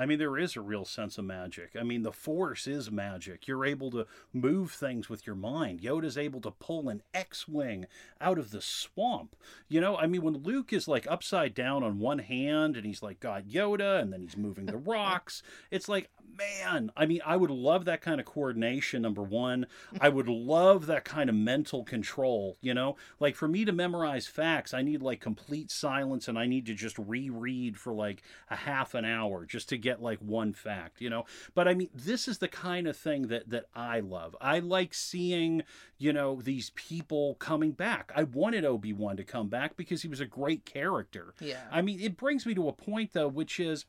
I 0.00 0.06
mean, 0.06 0.18
there 0.18 0.38
is 0.38 0.56
a 0.56 0.62
real 0.62 0.86
sense 0.86 1.18
of 1.18 1.26
magic. 1.26 1.76
I 1.78 1.82
mean, 1.82 2.04
the 2.04 2.10
Force 2.10 2.66
is 2.66 2.90
magic. 2.90 3.46
You're 3.46 3.66
able 3.66 3.90
to 3.90 4.06
move 4.32 4.72
things 4.72 5.10
with 5.10 5.26
your 5.26 5.36
mind. 5.36 5.82
Yoda's 5.82 6.16
able 6.16 6.40
to 6.40 6.52
pull 6.52 6.88
an 6.88 7.02
X 7.12 7.46
Wing 7.46 7.84
out 8.18 8.38
of 8.38 8.50
the 8.50 8.62
swamp. 8.62 9.36
You 9.68 9.82
know, 9.82 9.98
I 9.98 10.06
mean, 10.06 10.22
when 10.22 10.38
Luke 10.42 10.72
is 10.72 10.88
like 10.88 11.06
upside 11.06 11.52
down 11.52 11.82
on 11.82 11.98
one 11.98 12.20
hand 12.20 12.78
and 12.78 12.86
he's 12.86 13.02
like 13.02 13.20
God 13.20 13.50
Yoda 13.50 14.00
and 14.00 14.10
then 14.10 14.22
he's 14.22 14.38
moving 14.38 14.64
the 14.64 14.76
rocks, 14.78 15.42
it's 15.70 15.86
like, 15.86 16.08
man, 16.38 16.90
I 16.96 17.06
mean, 17.06 17.20
I 17.26 17.36
would 17.36 17.50
love 17.50 17.84
that 17.84 18.00
kind 18.00 18.20
of 18.20 18.26
coordination, 18.26 19.02
number 19.02 19.22
one. 19.22 19.66
I 20.00 20.08
would 20.08 20.28
love 20.28 20.86
that 20.86 21.04
kind 21.04 21.28
of 21.28 21.36
mental 21.36 21.84
control, 21.84 22.56
you 22.60 22.72
know? 22.72 22.96
Like 23.18 23.36
for 23.36 23.48
me 23.48 23.64
to 23.64 23.72
memorize 23.72 24.26
facts, 24.26 24.72
I 24.72 24.82
need 24.82 25.02
like 25.02 25.20
complete 25.20 25.70
silence 25.70 26.28
and 26.28 26.38
I 26.38 26.46
need 26.46 26.66
to 26.66 26.74
just 26.74 26.98
reread 26.98 27.78
for 27.78 27.92
like 27.92 28.22
a 28.48 28.56
half 28.56 28.94
an 28.94 29.04
hour 29.04 29.44
just 29.44 29.68
to 29.70 29.78
get 29.78 29.89
like 29.98 30.18
one 30.18 30.52
fact, 30.52 31.00
you 31.00 31.10
know? 31.10 31.24
But 31.54 31.66
I 31.66 31.74
mean, 31.74 31.88
this 31.94 32.28
is 32.28 32.38
the 32.38 32.48
kind 32.48 32.86
of 32.86 32.96
thing 32.96 33.28
that 33.28 33.48
that 33.50 33.66
I 33.74 34.00
love. 34.00 34.36
I 34.40 34.58
like 34.58 34.94
seeing, 34.94 35.62
you 35.98 36.12
know, 36.12 36.40
these 36.42 36.70
people 36.70 37.34
coming 37.36 37.72
back. 37.72 38.12
I 38.14 38.24
wanted 38.24 38.64
Obi-Wan 38.64 39.16
to 39.16 39.24
come 39.24 39.48
back 39.48 39.76
because 39.76 40.02
he 40.02 40.08
was 40.08 40.20
a 40.20 40.26
great 40.26 40.64
character. 40.64 41.34
Yeah. 41.40 41.62
I 41.72 41.82
mean, 41.82 42.00
it 42.00 42.16
brings 42.16 42.44
me 42.46 42.54
to 42.54 42.68
a 42.68 42.72
point 42.72 43.12
though, 43.14 43.28
which 43.28 43.58
is 43.58 43.86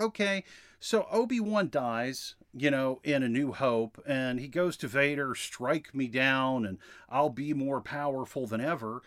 okay, 0.00 0.44
so 0.80 1.06
Obi 1.10 1.40
Wan 1.40 1.70
dies, 1.70 2.36
you 2.52 2.70
know, 2.70 3.00
in 3.02 3.22
A 3.22 3.28
New 3.28 3.52
Hope, 3.52 4.00
and 4.06 4.38
he 4.38 4.48
goes 4.48 4.76
to 4.78 4.88
Vader, 4.88 5.34
strike 5.34 5.94
me 5.94 6.06
down, 6.06 6.64
and 6.64 6.78
I'll 7.08 7.30
be 7.30 7.52
more 7.52 7.80
powerful 7.80 8.46
than 8.46 8.60
ever. 8.60 9.02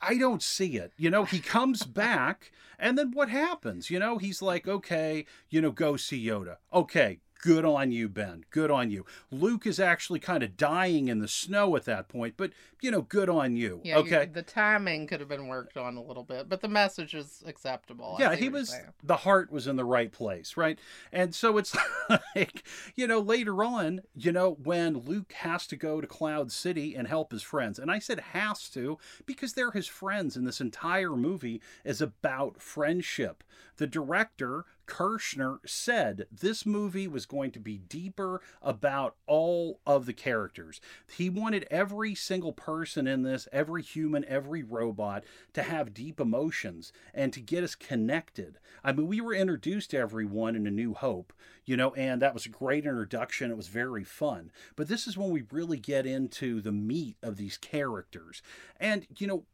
I 0.00 0.16
don't 0.18 0.42
see 0.42 0.76
it. 0.76 0.92
You 0.96 1.10
know, 1.10 1.24
he 1.24 1.40
comes 1.40 1.82
back, 1.84 2.52
and 2.78 2.96
then 2.98 3.12
what 3.12 3.28
happens? 3.28 3.90
You 3.90 3.98
know, 3.98 4.18
he's 4.18 4.42
like, 4.42 4.68
okay, 4.68 5.26
you 5.50 5.60
know, 5.60 5.70
go 5.70 5.96
see 5.96 6.24
Yoda. 6.24 6.56
Okay, 6.72 7.20
Good 7.40 7.64
on 7.64 7.92
you, 7.92 8.08
Ben. 8.08 8.44
Good 8.50 8.70
on 8.70 8.90
you. 8.90 9.06
Luke 9.30 9.66
is 9.66 9.78
actually 9.78 10.18
kind 10.18 10.42
of 10.42 10.56
dying 10.56 11.08
in 11.08 11.20
the 11.20 11.28
snow 11.28 11.76
at 11.76 11.84
that 11.84 12.08
point, 12.08 12.34
but 12.36 12.50
you 12.80 12.90
know, 12.90 13.02
good 13.02 13.28
on 13.28 13.56
you. 13.56 13.80
Yeah, 13.84 13.98
okay. 13.98 14.26
The 14.32 14.42
timing 14.42 15.06
could 15.06 15.20
have 15.20 15.28
been 15.28 15.46
worked 15.46 15.76
on 15.76 15.96
a 15.96 16.02
little 16.02 16.24
bit, 16.24 16.48
but 16.48 16.60
the 16.60 16.68
message 16.68 17.14
is 17.14 17.42
acceptable. 17.46 18.16
Yeah, 18.18 18.34
he 18.34 18.48
was 18.48 18.70
saying. 18.70 18.86
the 19.02 19.18
heart 19.18 19.50
was 19.50 19.66
in 19.66 19.76
the 19.76 19.84
right 19.84 20.10
place, 20.10 20.56
right? 20.56 20.78
And 21.12 21.34
so 21.34 21.58
it's 21.58 21.76
like, 22.34 22.64
you 22.94 23.06
know, 23.06 23.20
later 23.20 23.62
on, 23.62 24.02
you 24.14 24.32
know, 24.32 24.56
when 24.62 24.98
Luke 24.98 25.32
has 25.32 25.66
to 25.68 25.76
go 25.76 26.00
to 26.00 26.06
Cloud 26.06 26.52
City 26.52 26.94
and 26.94 27.08
help 27.08 27.32
his 27.32 27.42
friends. 27.42 27.78
And 27.78 27.90
I 27.90 27.98
said 27.98 28.20
has 28.32 28.68
to 28.70 28.98
because 29.26 29.52
they're 29.52 29.72
his 29.72 29.86
friends 29.86 30.36
and 30.36 30.46
this 30.46 30.60
entire 30.60 31.16
movie 31.16 31.60
is 31.84 32.00
about 32.00 32.60
friendship. 32.60 33.42
The 33.76 33.86
director 33.86 34.64
Kershner 34.88 35.58
said 35.66 36.26
this 36.32 36.64
movie 36.64 37.06
was 37.06 37.26
going 37.26 37.50
to 37.52 37.60
be 37.60 37.78
deeper 37.78 38.40
about 38.62 39.14
all 39.26 39.80
of 39.86 40.06
the 40.06 40.12
characters. 40.12 40.80
He 41.14 41.28
wanted 41.28 41.68
every 41.70 42.14
single 42.14 42.52
person 42.52 43.06
in 43.06 43.22
this, 43.22 43.46
every 43.52 43.82
human, 43.82 44.24
every 44.24 44.62
robot, 44.62 45.24
to 45.52 45.62
have 45.62 45.94
deep 45.94 46.18
emotions 46.18 46.92
and 47.12 47.32
to 47.34 47.40
get 47.40 47.62
us 47.62 47.74
connected. 47.74 48.58
I 48.82 48.92
mean, 48.92 49.06
we 49.06 49.20
were 49.20 49.34
introduced 49.34 49.90
to 49.90 49.98
everyone 49.98 50.56
in 50.56 50.66
A 50.66 50.70
New 50.70 50.94
Hope, 50.94 51.32
you 51.64 51.76
know, 51.76 51.92
and 51.94 52.22
that 52.22 52.34
was 52.34 52.46
a 52.46 52.50
great 52.50 52.86
introduction. 52.86 53.50
It 53.50 53.56
was 53.56 53.68
very 53.68 54.04
fun. 54.04 54.50
But 54.74 54.88
this 54.88 55.06
is 55.06 55.16
when 55.16 55.30
we 55.30 55.44
really 55.52 55.78
get 55.78 56.06
into 56.06 56.60
the 56.62 56.72
meat 56.72 57.16
of 57.22 57.36
these 57.36 57.58
characters. 57.58 58.42
And, 58.80 59.06
you 59.18 59.26
know, 59.26 59.44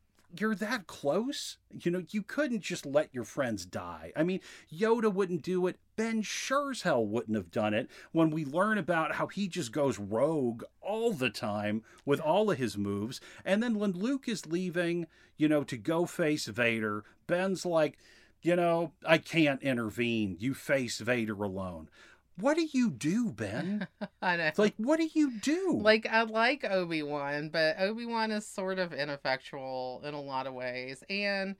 you're 0.41 0.55
that 0.57 0.87
close. 0.87 1.59
You 1.71 1.91
know, 1.91 2.03
you 2.11 2.23
couldn't 2.23 2.63
just 2.63 2.87
let 2.87 3.15
your 3.15 3.25
friends 3.25 3.67
die. 3.67 4.13
I 4.17 4.23
mean, 4.23 4.41
Yoda 4.73 5.13
wouldn't 5.13 5.43
do 5.43 5.67
it. 5.67 5.79
Ben 5.97 6.23
sure 6.23 6.73
as 6.73 6.83
hell 6.83 7.07
wouldn't 7.07 7.37
have 7.37 7.51
done 7.51 7.75
it 7.75 7.89
when 8.13 8.31
we 8.31 8.45
learn 8.45 8.79
about 8.79 9.15
how 9.15 9.27
he 9.29 9.49
just 9.49 9.73
goes 9.73 9.99
rogue 9.99 10.65
all 10.81 11.13
the 11.13 11.31
time 11.31 11.83
with 12.05 12.21
all 12.21 12.51
of 12.51 12.59
his 12.59 12.77
moves. 12.77 13.21
And 13.45 13.63
then 13.63 13.79
when 13.79 13.93
Luke 13.93 14.29
is 14.29 14.47
leaving, 14.47 15.07
you 15.37 15.49
know, 15.49 15.65
to 15.65 15.77
go 15.77 16.07
face 16.07 16.47
Vader, 16.47 17.05
Ben's 17.27 17.65
like, 17.65 17.99
you 18.43 18.57
know, 18.57 18.93
I 19.07 19.19
can't 19.19 19.63
intervene. 19.63 20.37
You 20.39 20.53
face 20.53 20.99
Vader 20.99 21.43
alone. 21.43 21.89
What 22.37 22.57
do 22.57 22.67
you 22.73 22.91
do, 22.91 23.31
Ben? 23.31 23.87
I 24.23 24.37
know. 24.37 24.45
It's 24.45 24.59
like, 24.59 24.75
what 24.77 24.99
do 24.99 25.09
you 25.13 25.39
do? 25.41 25.79
Like 25.81 26.07
I 26.11 26.23
like 26.23 26.65
Obi 26.65 27.03
Wan, 27.03 27.49
but 27.49 27.77
Obi 27.79 28.07
Wan 28.07 28.31
is 28.31 28.47
sort 28.47 28.79
of 28.79 28.93
ineffectual 28.93 30.03
in 30.05 30.15
a 30.15 30.21
lot 30.21 30.47
of 30.47 30.55
ways, 30.55 31.05
and 31.09 31.57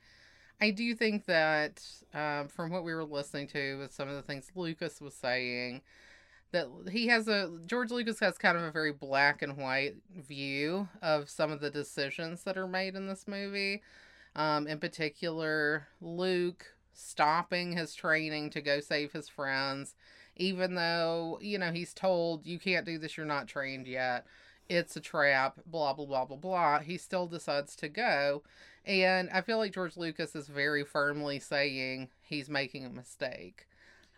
I 0.61 0.71
do 0.71 0.95
think 0.95 1.27
that 1.27 1.83
um, 2.13 2.49
from 2.49 2.71
what 2.71 2.85
we 2.85 2.95
were 2.95 3.05
listening 3.05 3.49
to 3.49 3.79
with 3.79 3.93
some 3.93 4.09
of 4.09 4.15
the 4.15 4.23
things 4.23 4.51
Lucas 4.55 5.01
was 5.01 5.15
saying, 5.15 5.83
that 6.55 6.69
he 6.91 7.09
has 7.09 7.29
a 7.29 7.51
George 7.67 7.91
Lucas 7.91 8.21
has 8.21 8.39
kind 8.39 8.57
of 8.57 8.63
a 8.63 8.71
very 8.71 8.93
black 8.93 9.43
and 9.43 9.57
white 9.57 9.97
view 10.17 10.89
of 11.03 11.29
some 11.29 11.51
of 11.51 11.61
the 11.61 11.71
decisions 11.71 12.45
that 12.45 12.57
are 12.57 12.69
made 12.69 12.95
in 12.95 13.07
this 13.07 13.27
movie. 13.29 13.83
Um, 14.37 14.67
in 14.67 14.79
particular, 14.79 15.89
Luke 16.01 16.67
stopping 16.93 17.77
his 17.77 17.95
training 17.95 18.51
to 18.51 18.61
go 18.61 18.81
save 18.81 19.13
his 19.13 19.29
friends, 19.29 19.95
even 20.37 20.75
though, 20.75 21.39
you 21.41 21.59
know, 21.59 21.73
he's 21.73 21.95
told, 21.95 22.47
you 22.47 22.59
can't 22.59 22.87
do 22.87 22.99
this, 22.99 23.17
you're 23.17 23.27
not 23.27 23.49
trained 23.49 23.87
yet. 23.87 24.27
It's 24.69 24.97
a 24.97 25.01
trap, 25.01 25.61
blah, 25.67 25.93
blah, 25.93 26.07
blah, 26.07 26.25
blah, 26.25 26.37
blah. 26.37 26.79
He 26.81 26.97
still 26.97 27.27
decides 27.27 27.77
to 27.77 27.89
go. 27.89 28.43
And 28.87 29.31
I 29.31 29.41
feel 29.41 29.59
like 29.59 29.73
George 29.73 29.97
Lucas 29.97 30.35
is 30.35 30.47
very 30.49 30.85
firmly 30.85 31.39
saying 31.39 32.09
he's 32.21 32.49
making 32.49 32.85
a 32.85 32.91
mistake. 32.91 33.67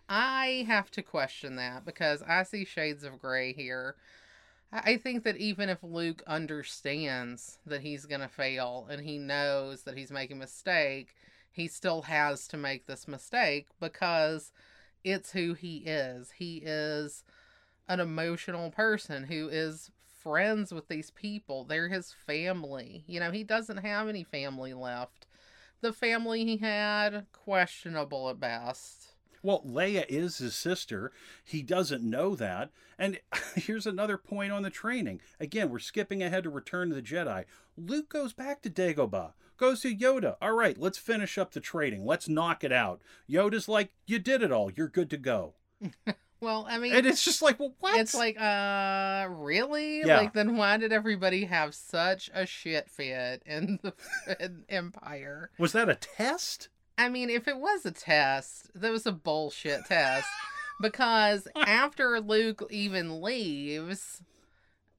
I 0.09 0.65
have 0.69 0.91
to 0.93 1.03
question 1.03 1.57
that 1.57 1.85
because 1.85 2.23
I 2.23 2.45
see 2.45 2.65
shades 2.65 3.05
of 3.05 3.19
gray 3.19 3.53
here. 3.53 3.97
I 4.73 4.97
think 4.97 5.25
that 5.25 5.37
even 5.37 5.69
if 5.69 5.83
Luke 5.83 6.23
understands 6.27 7.59
that 7.67 7.83
he's 7.83 8.07
going 8.07 8.21
to 8.21 8.29
fail 8.29 8.87
and 8.91 9.01
he 9.03 9.19
knows 9.19 9.83
that 9.83 9.97
he's 9.97 10.11
making 10.11 10.37
a 10.37 10.41
mistake, 10.41 11.15
he 11.51 11.69
still 11.69 12.03
has 12.03 12.47
to 12.49 12.57
make 12.57 12.87
this 12.87 13.09
mistake 13.09 13.67
because 13.81 14.53
it's 15.07 15.33
who 15.33 15.55
he 15.55 15.79
is. 15.87 16.33
He 16.33 16.57
is 16.65 17.23
an 17.89 18.01
emotional 18.01 18.71
person 18.71 19.25
who 19.25 19.49
is 19.49 19.91
friends 20.21 20.75
with 20.75 20.89
these 20.89 21.13
people. 21.13 21.65
They're 21.65 21.89
his 21.89 22.13
family. 22.13 23.05
You 23.07 23.21
know, 23.21 23.31
he 23.31 23.45
doesn't 23.45 23.79
have 23.79 24.09
any 24.09 24.25
family 24.25 24.75
left. 24.75 25.27
The 25.81 25.93
family 25.93 26.45
he 26.45 26.57
had, 26.57 27.27
questionable 27.33 28.29
at 28.29 28.41
best. 28.41 29.13
Well, 29.43 29.63
Leia 29.65 30.05
is 30.09 30.39
his 30.39 30.57
sister. 30.57 31.13
He 31.45 31.63
doesn't 31.63 32.03
know 32.03 32.35
that. 32.35 32.71
And 32.99 33.21
here's 33.55 33.87
another 33.87 34.19
point 34.19 34.51
on 34.51 34.63
the 34.63 34.71
training. 34.71 35.21
Again, 35.39 35.71
we're 35.71 35.79
skipping 35.79 36.21
ahead 36.21 36.43
to 36.43 36.51
Return 36.51 36.89
to 36.89 36.97
the 36.97 37.03
Jedi. 37.03 37.45
Luke 37.77 38.09
goes 38.09 38.33
back 38.33 38.61
to 38.63 38.71
Dagobah, 38.71 39.35
goes 39.57 39.81
to 39.81 39.95
Yoda. 39.95 40.37
All 40.41 40.53
right, 40.53 40.79
let's 40.79 40.99
finish 40.99 41.39
up 41.39 41.53
the 41.53 41.61
trading. 41.61 42.05
Let's 42.05 42.29
knock 42.29 42.65
it 42.65 42.73
out. 42.73 43.01
Yoda's 43.29 43.69
like, 43.69 43.93
You 44.07 44.19
did 44.19 44.43
it 44.43 44.53
all. 44.53 44.71
You're 44.71 44.89
good 44.89 45.11
to 45.11 45.17
go. 45.17 45.55
Well, 46.39 46.67
I 46.69 46.77
mean, 46.77 46.95
And 46.95 47.07
it's 47.07 47.25
just 47.25 47.41
like, 47.41 47.59
Well, 47.59 47.75
what? 47.81 47.99
It's 47.99 48.15
like, 48.15 48.39
uh, 48.39 49.27
really? 49.31 50.01
Yeah. 50.01 50.19
Like, 50.19 50.35
then 50.35 50.59
why 50.59 50.77
did 50.77 50.93
everybody 50.93 51.47
have 51.47 51.75
such 51.75 52.31
a 52.35 52.45
shit 52.45 52.91
fit 52.91 53.43
in 53.47 53.79
the 53.83 53.95
in 54.45 54.65
Empire? 54.69 55.51
Was 55.59 55.73
that 55.73 55.89
a 55.89 55.95
test? 55.95 56.69
I 56.99 57.09
mean, 57.09 57.31
if 57.31 57.49
it 57.49 57.57
was 57.59 57.87
a 57.87 57.91
test, 57.91 58.71
that 58.75 58.93
was 58.93 59.07
a 59.07 59.13
bullshit 59.13 59.87
test. 59.87 60.29
Because 60.79 61.49
after 61.57 62.21
Luke 62.21 62.63
even 62.69 63.23
leaves, 63.23 64.21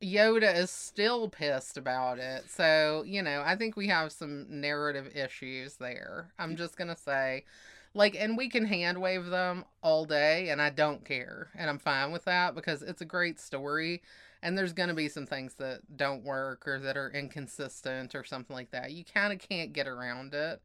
Yoda 0.02 0.56
is 0.56 0.70
still 0.70 1.28
pissed 1.28 1.78
about 1.78 2.20
it. 2.20 2.50
So, 2.50 3.04
you 3.06 3.24
know, 3.24 3.42
I 3.46 3.56
think 3.56 3.76
we 3.76 3.88
have 3.88 4.12
some 4.12 4.46
narrative 4.50 5.16
issues 5.16 5.76
there. 5.76 6.32
I'm 6.38 6.56
just 6.56 6.78
going 6.78 6.90
to 6.90 6.96
say, 6.96 7.46
like, 7.94 8.16
and 8.16 8.38
we 8.38 8.48
can 8.50 8.66
hand 8.66 9.02
wave 9.02 9.26
them 9.26 9.66
all 9.82 10.06
day, 10.06 10.50
and 10.50 10.62
I 10.62 10.70
don't 10.70 11.04
care. 11.04 11.50
And 11.56 11.70
I'm 11.70 11.80
fine 11.80 12.12
with 12.12 12.26
that 12.26 12.54
because 12.54 12.84
it's 12.84 13.02
a 13.02 13.06
great 13.06 13.40
story. 13.40 14.04
And 14.44 14.56
there's 14.56 14.74
going 14.74 14.90
to 14.90 14.96
be 14.96 15.10
some 15.10 15.26
things 15.26 15.56
that 15.56 15.98
don't 15.98 16.24
work 16.24 16.68
or 16.68 16.80
that 16.80 16.96
are 16.96 17.10
inconsistent 17.10 18.14
or 18.14 18.24
something 18.24 18.56
like 18.56 18.70
that. 18.70 18.92
You 18.92 19.04
kind 19.04 19.34
of 19.34 19.40
can't 19.40 19.74
get 19.74 19.88
around 19.88 20.36
it. 20.36 20.62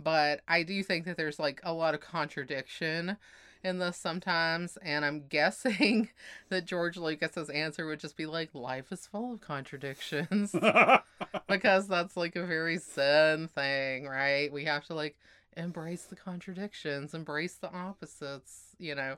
But 0.00 0.40
I 0.48 0.64
do 0.64 0.82
think 0.82 1.04
that 1.04 1.16
there's 1.16 1.38
like 1.38 1.60
a 1.62 1.72
lot 1.72 1.94
of 1.94 2.00
contradiction 2.00 3.16
in 3.64 3.78
this 3.78 3.96
sometimes. 3.96 4.76
And 4.82 5.04
I'm 5.04 5.26
guessing 5.26 6.10
that 6.50 6.66
George 6.66 6.96
Lucas's 6.96 7.48
answer 7.50 7.86
would 7.86 8.00
just 8.00 8.16
be 8.16 8.26
like, 8.26 8.54
life 8.54 8.92
is 8.92 9.06
full 9.06 9.32
of 9.32 9.40
contradictions. 9.40 10.54
because 11.48 11.88
that's 11.88 12.16
like 12.16 12.36
a 12.36 12.46
very 12.46 12.76
zen 12.76 13.48
thing, 13.48 14.06
right? 14.06 14.52
We 14.52 14.64
have 14.64 14.84
to 14.86 14.94
like 14.94 15.16
embrace 15.56 16.04
the 16.04 16.16
contradictions, 16.16 17.14
embrace 17.14 17.54
the 17.54 17.72
opposites, 17.72 18.76
you 18.78 18.94
know. 18.94 19.16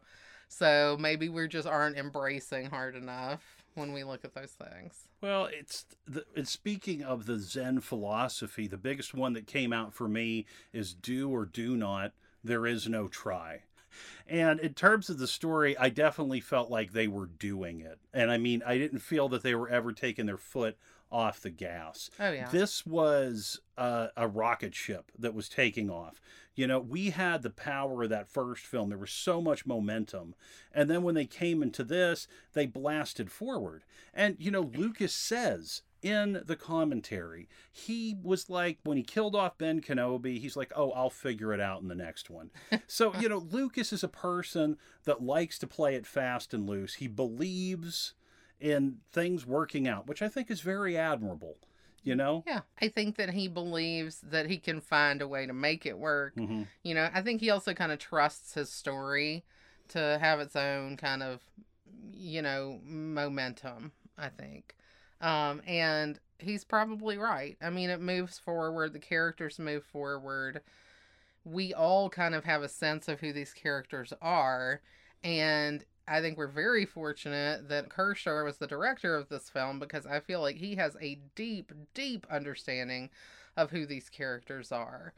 So 0.48 0.96
maybe 0.98 1.28
we 1.28 1.48
just 1.48 1.66
aren't 1.66 1.96
embracing 1.96 2.66
hard 2.66 2.94
enough 2.94 3.42
when 3.74 3.92
we 3.92 4.04
look 4.04 4.24
at 4.24 4.34
those 4.34 4.52
things. 4.52 5.08
Well, 5.20 5.46
it's 5.46 5.84
the, 6.06 6.24
it's 6.34 6.50
speaking 6.50 7.02
of 7.02 7.26
the 7.26 7.38
Zen 7.38 7.80
philosophy. 7.80 8.68
The 8.68 8.76
biggest 8.76 9.12
one 9.12 9.32
that 9.32 9.46
came 9.46 9.72
out 9.72 9.92
for 9.92 10.08
me 10.08 10.46
is 10.72 10.94
do 10.94 11.30
or 11.30 11.44
do 11.44 11.76
not. 11.76 12.12
There 12.44 12.66
is 12.66 12.88
no 12.88 13.08
try. 13.08 13.62
And 14.26 14.60
in 14.60 14.74
terms 14.74 15.08
of 15.08 15.18
the 15.18 15.26
story, 15.26 15.76
I 15.76 15.88
definitely 15.88 16.40
felt 16.40 16.70
like 16.70 16.92
they 16.92 17.08
were 17.08 17.26
doing 17.26 17.80
it. 17.80 17.98
And 18.12 18.30
I 18.30 18.38
mean, 18.38 18.62
I 18.66 18.78
didn't 18.78 19.00
feel 19.00 19.28
that 19.30 19.42
they 19.42 19.54
were 19.54 19.68
ever 19.68 19.92
taking 19.92 20.26
their 20.26 20.36
foot 20.36 20.76
off 21.10 21.40
the 21.40 21.50
gas. 21.50 22.10
Oh 22.18 22.30
yeah. 22.30 22.48
This 22.48 22.84
was 22.84 23.60
uh, 23.78 24.08
a 24.16 24.26
rocket 24.26 24.74
ship 24.74 25.12
that 25.18 25.34
was 25.34 25.48
taking 25.48 25.90
off. 25.90 26.20
You 26.54 26.66
know, 26.66 26.80
we 26.80 27.10
had 27.10 27.42
the 27.42 27.50
power 27.50 28.04
of 28.04 28.10
that 28.10 28.28
first 28.28 28.64
film. 28.64 28.88
There 28.88 28.98
was 28.98 29.10
so 29.10 29.40
much 29.40 29.66
momentum. 29.66 30.34
And 30.72 30.88
then 30.88 31.02
when 31.02 31.14
they 31.14 31.26
came 31.26 31.62
into 31.62 31.84
this, 31.84 32.26
they 32.54 32.66
blasted 32.66 33.30
forward. 33.30 33.84
And, 34.14 34.36
you 34.38 34.50
know, 34.50 34.62
Lucas 34.74 35.14
says 35.14 35.82
in 36.02 36.42
the 36.44 36.56
commentary, 36.56 37.48
he 37.72 38.16
was 38.22 38.48
like, 38.50 38.78
when 38.84 38.96
he 38.96 39.02
killed 39.02 39.34
off 39.34 39.58
Ben 39.58 39.80
Kenobi, 39.80 40.40
he's 40.40 40.56
like, 40.56 40.72
oh, 40.76 40.90
I'll 40.92 41.10
figure 41.10 41.52
it 41.52 41.60
out 41.60 41.82
in 41.82 41.88
the 41.88 41.94
next 41.94 42.30
one. 42.30 42.50
so, 42.86 43.14
you 43.16 43.28
know, 43.28 43.38
Lucas 43.38 43.92
is 43.92 44.04
a 44.04 44.08
person 44.08 44.76
that 45.04 45.22
likes 45.22 45.58
to 45.60 45.66
play 45.66 45.94
it 45.94 46.06
fast 46.06 46.54
and 46.54 46.68
loose. 46.68 46.94
He 46.94 47.08
believes 47.08 48.14
in 48.60 48.98
things 49.12 49.46
working 49.46 49.86
out, 49.86 50.06
which 50.06 50.22
I 50.22 50.28
think 50.28 50.50
is 50.50 50.60
very 50.60 50.96
admirable 50.96 51.58
you 52.06 52.14
know? 52.14 52.44
Yeah. 52.46 52.60
I 52.80 52.86
think 52.88 53.16
that 53.16 53.30
he 53.30 53.48
believes 53.48 54.20
that 54.20 54.48
he 54.48 54.58
can 54.58 54.80
find 54.80 55.20
a 55.20 55.26
way 55.26 55.44
to 55.44 55.52
make 55.52 55.84
it 55.84 55.98
work. 55.98 56.36
Mm-hmm. 56.36 56.62
You 56.84 56.94
know, 56.94 57.10
I 57.12 57.20
think 57.20 57.40
he 57.40 57.50
also 57.50 57.74
kind 57.74 57.90
of 57.90 57.98
trusts 57.98 58.54
his 58.54 58.70
story 58.70 59.44
to 59.88 60.16
have 60.20 60.38
its 60.38 60.54
own 60.54 60.96
kind 60.96 61.22
of, 61.22 61.40
you 62.12 62.42
know, 62.42 62.78
momentum, 62.84 63.90
I 64.16 64.28
think. 64.28 64.76
Um, 65.20 65.62
and 65.66 66.18
he's 66.38 66.64
probably 66.64 67.16
right. 67.18 67.56
I 67.62 67.70
mean, 67.70 67.90
it 67.90 68.00
moves 68.00 68.38
forward, 68.38 68.92
the 68.92 68.98
characters 68.98 69.58
move 69.58 69.84
forward. 69.84 70.60
We 71.44 71.72
all 71.72 72.10
kind 72.10 72.34
of 72.34 72.44
have 72.44 72.62
a 72.62 72.68
sense 72.68 73.08
of 73.08 73.20
who 73.20 73.32
these 73.32 73.52
characters 73.52 74.12
are. 74.20 74.80
And 75.22 75.84
I 76.08 76.20
think 76.20 76.36
we're 76.36 76.46
very 76.46 76.84
fortunate 76.84 77.68
that 77.68 77.88
Kershaw 77.88 78.44
was 78.44 78.58
the 78.58 78.66
director 78.66 79.16
of 79.16 79.28
this 79.28 79.48
film 79.48 79.78
because 79.78 80.06
I 80.06 80.20
feel 80.20 80.40
like 80.40 80.56
he 80.56 80.76
has 80.76 80.96
a 81.00 81.18
deep, 81.34 81.72
deep 81.94 82.26
understanding 82.30 83.10
of 83.56 83.70
who 83.70 83.86
these 83.86 84.08
characters 84.08 84.70
are. 84.70 85.14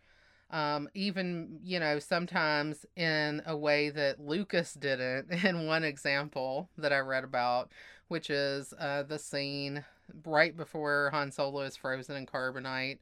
Um, 0.50 0.88
even, 0.95 1.61
you 1.62 1.78
know, 1.78 1.99
sometimes 1.99 2.87
in 2.97 3.43
a 3.45 3.57
way 3.57 3.90
that 3.90 4.21
Lucas 4.21 4.75
didn't, 4.75 5.31
in 5.45 5.67
one 5.67 5.85
example 5.85 6.69
that 6.78 6.93
I 6.93 6.99
read 6.99 7.25
about, 7.25 7.71
which 8.09 8.31
is 8.31 8.73
uh, 8.78 9.02
the 9.02 9.19
scene 9.19 9.85
right 10.25 10.57
before 10.57 11.11
Han 11.12 11.31
Solo 11.31 11.61
is 11.62 11.76
frozen 11.76 12.17
in 12.17 12.26
carbonite. 12.26 12.99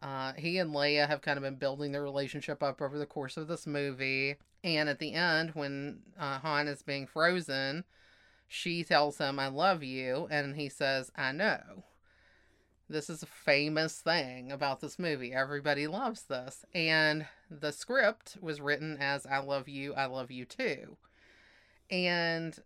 Uh, 0.00 0.32
he 0.34 0.58
and 0.58 0.72
Leia 0.74 1.06
have 1.06 1.22
kind 1.22 1.36
of 1.36 1.42
been 1.42 1.56
building 1.56 1.92
their 1.92 2.02
relationship 2.02 2.62
up 2.62 2.82
over 2.82 2.98
the 2.98 3.06
course 3.06 3.36
of 3.36 3.48
this 3.48 3.66
movie. 3.66 4.36
And 4.64 4.88
at 4.88 4.98
the 4.98 5.12
end, 5.14 5.50
when 5.54 6.00
uh, 6.18 6.38
Han 6.40 6.68
is 6.68 6.82
being 6.82 7.06
frozen, 7.06 7.84
she 8.48 8.84
tells 8.84 9.18
him, 9.18 9.38
I 9.38 9.48
love 9.48 9.82
you. 9.82 10.28
And 10.30 10.56
he 10.56 10.68
says, 10.68 11.10
I 11.16 11.32
know. 11.32 11.84
This 12.92 13.08
is 13.08 13.22
a 13.22 13.26
famous 13.26 14.00
thing 14.00 14.52
about 14.52 14.82
this 14.82 14.98
movie. 14.98 15.32
Everybody 15.32 15.86
loves 15.86 16.24
this. 16.24 16.66
And 16.74 17.26
the 17.50 17.72
script 17.72 18.36
was 18.42 18.60
written 18.60 18.98
as 19.00 19.24
I 19.24 19.38
love 19.38 19.66
you, 19.66 19.94
I 19.94 20.04
love 20.04 20.30
you 20.30 20.44
too. 20.44 20.98
And 21.90 22.58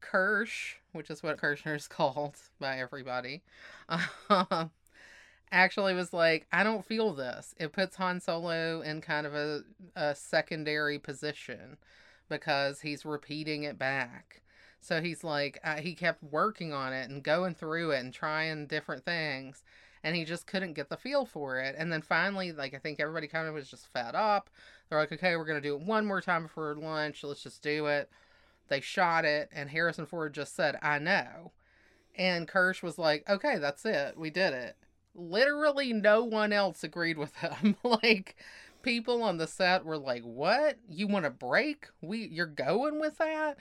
Kirsch, 0.00 0.74
which 0.92 1.08
is 1.08 1.22
what 1.22 1.38
Kershner 1.38 1.74
is 1.74 1.88
called 1.88 2.36
by 2.60 2.80
everybody, 2.80 3.44
um, 4.28 4.70
actually 5.50 5.94
was 5.94 6.12
like, 6.12 6.46
I 6.52 6.64
don't 6.64 6.84
feel 6.84 7.14
this. 7.14 7.54
It 7.58 7.72
puts 7.72 7.96
Han 7.96 8.20
Solo 8.20 8.82
in 8.82 9.00
kind 9.00 9.26
of 9.26 9.34
a, 9.34 9.62
a 9.96 10.14
secondary 10.14 10.98
position 10.98 11.78
because 12.28 12.82
he's 12.82 13.06
repeating 13.06 13.62
it 13.62 13.78
back. 13.78 14.42
So 14.82 15.00
he's 15.00 15.24
like, 15.24 15.58
uh, 15.64 15.76
he 15.76 15.94
kept 15.94 16.22
working 16.22 16.72
on 16.72 16.92
it 16.92 17.08
and 17.08 17.22
going 17.22 17.54
through 17.54 17.92
it 17.92 18.00
and 18.00 18.12
trying 18.12 18.66
different 18.66 19.04
things. 19.04 19.64
And 20.04 20.14
he 20.16 20.24
just 20.24 20.46
couldn't 20.46 20.74
get 20.74 20.88
the 20.90 20.96
feel 20.96 21.24
for 21.24 21.58
it. 21.60 21.74
And 21.78 21.92
then 21.92 22.02
finally, 22.02 22.52
like, 22.52 22.74
I 22.74 22.78
think 22.78 23.00
everybody 23.00 23.28
kind 23.28 23.48
of 23.48 23.54
was 23.54 23.70
just 23.70 23.90
fed 23.92 24.14
up. 24.14 24.50
They're 24.88 24.98
like, 24.98 25.12
okay, 25.12 25.36
we're 25.36 25.46
going 25.46 25.62
to 25.62 25.68
do 25.68 25.76
it 25.76 25.82
one 25.82 26.04
more 26.04 26.20
time 26.20 26.42
before 26.42 26.74
lunch. 26.74 27.24
Let's 27.24 27.42
just 27.42 27.62
do 27.62 27.86
it. 27.86 28.10
They 28.68 28.80
shot 28.80 29.24
it. 29.24 29.48
And 29.52 29.70
Harrison 29.70 30.06
Ford 30.06 30.34
just 30.34 30.56
said, 30.56 30.76
I 30.82 30.98
know. 30.98 31.52
And 32.16 32.48
Kirsch 32.48 32.82
was 32.82 32.98
like, 32.98 33.28
okay, 33.30 33.58
that's 33.58 33.86
it. 33.86 34.18
We 34.18 34.30
did 34.30 34.52
it 34.52 34.76
literally 35.14 35.92
no 35.92 36.24
one 36.24 36.52
else 36.52 36.82
agreed 36.84 37.18
with 37.18 37.34
him. 37.36 37.76
like 37.82 38.36
people 38.82 39.22
on 39.22 39.38
the 39.38 39.46
set 39.46 39.84
were 39.84 39.98
like, 39.98 40.22
"What? 40.22 40.78
You 40.88 41.06
want 41.06 41.26
a 41.26 41.30
break? 41.30 41.88
We 42.00 42.26
you're 42.26 42.46
going 42.46 43.00
with 43.00 43.18
that?" 43.18 43.56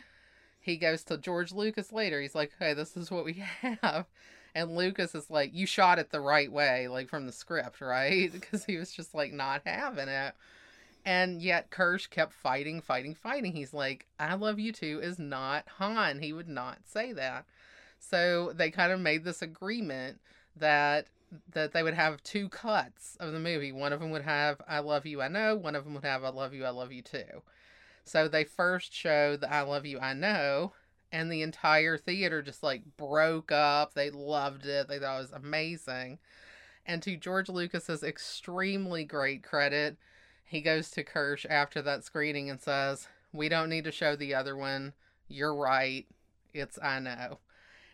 He 0.62 0.78
goes 0.78 1.04
to 1.06 1.18
George 1.18 1.52
Lucas 1.52 1.92
later. 1.92 2.22
He's 2.22 2.36
like, 2.36 2.52
"Hey, 2.60 2.74
this 2.74 2.96
is 2.96 3.12
what 3.12 3.26
we 3.26 3.34
have." 3.62 4.06
And 4.54 4.76
Lucas 4.76 5.16
is 5.16 5.30
like, 5.30 5.54
"You 5.54 5.66
shot 5.66 6.00
it 6.00 6.12
the 6.12 6.22
right 6.22 6.52
way, 6.52 6.88
like 6.88 7.10
from 7.10 7.26
the 7.26 7.32
script, 7.32 7.82
right?" 7.82 8.32
Because 8.42 8.66
he 8.66 8.78
was 8.78 8.94
just 8.94 9.14
like 9.14 9.34
not 9.34 9.62
having 9.66 10.08
it. 10.08 10.34
And 11.06 11.42
yet 11.42 11.72
Kirsch 11.72 12.08
kept 12.08 12.34
fighting, 12.34 12.82
fighting, 12.82 13.16
fighting. 13.16 13.54
He's 13.54 13.74
like, 13.74 14.06
I 14.20 14.36
love 14.36 14.60
you 14.60 14.72
too 14.72 15.00
is 15.02 15.18
not 15.18 15.68
Han. 15.78 16.20
He 16.20 16.32
would 16.32 16.48
not 16.48 16.78
say 16.86 17.12
that. 17.14 17.46
So 18.00 18.52
they 18.54 18.70
kind 18.72 18.92
of 18.92 19.00
made 19.00 19.24
this 19.24 19.42
agreement 19.42 20.20
that 20.56 21.08
that 21.54 21.72
they 21.72 21.82
would 21.82 21.94
have 21.94 22.22
two 22.24 22.50
cuts 22.50 23.16
of 23.20 23.32
the 23.32 23.40
movie. 23.40 23.72
One 23.72 23.94
of 23.94 24.00
them 24.00 24.12
would 24.12 24.24
have 24.24 24.62
I 24.68 24.80
love 24.80 25.06
you, 25.06 25.22
I 25.22 25.28
know. 25.28 25.56
One 25.56 25.76
of 25.76 25.86
them 25.86 25.94
would 25.96 26.04
have 26.04 26.24
I 26.24 26.30
love 26.30 26.54
you, 26.54 26.66
I 26.66 26.70
love 26.70 26.92
you 26.92 27.02
too. 27.02 27.42
So 28.04 28.28
they 28.28 28.44
first 28.44 28.94
showed 28.94 29.42
the 29.42 29.52
I 29.52 29.62
love 29.62 29.86
you, 29.86 30.00
I 30.00 30.14
know, 30.14 30.74
and 31.12 31.32
the 31.32 31.42
entire 31.42 31.98
theater 31.98 32.42
just 32.42 32.64
like 32.64 32.84
broke 32.98 33.52
up. 33.52 33.94
They 33.94 34.10
loved 34.10 34.66
it. 34.66 34.88
They 34.88 35.00
thought 35.00 35.18
it 35.18 35.22
was 35.22 35.32
amazing. 35.32 36.20
And 36.86 37.02
to 37.04 37.16
George 37.16 37.50
Lucas's 37.50 38.04
extremely 38.04 39.04
great 39.04 39.44
credit, 39.44 39.98
he 40.44 40.62
goes 40.62 40.90
to 40.92 41.04
Kirsch 41.04 41.46
after 41.50 41.82
that 41.84 42.04
screening 42.04 42.50
and 42.50 42.60
says, 42.60 43.08
"We 43.32 43.50
don't 43.50 43.70
need 43.70 43.84
to 43.86 43.92
show 43.92 44.16
the 44.16 44.34
other 44.34 44.56
one. 44.58 44.94
You're 45.28 45.56
right. 45.56 46.08
It's 46.54 46.80
I 46.82 47.00
know." 47.00 47.40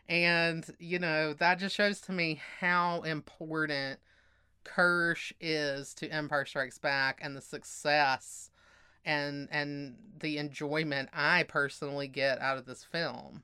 And, 0.09 0.65
you 0.79 0.99
know, 0.99 1.33
that 1.33 1.59
just 1.59 1.75
shows 1.75 1.99
to 2.01 2.13
me 2.13 2.41
how 2.59 3.01
important 3.01 3.99
Kirsch 4.63 5.33
is 5.41 5.93
to 5.95 6.09
Empire 6.09 6.45
Strikes 6.45 6.77
Back 6.77 7.19
and 7.21 7.35
the 7.35 7.41
success 7.41 8.51
and 9.07 9.47
and 9.51 9.95
the 10.19 10.37
enjoyment 10.37 11.09
I 11.13 11.43
personally 11.43 12.07
get 12.07 12.39
out 12.39 12.57
of 12.57 12.65
this 12.65 12.83
film. 12.83 13.43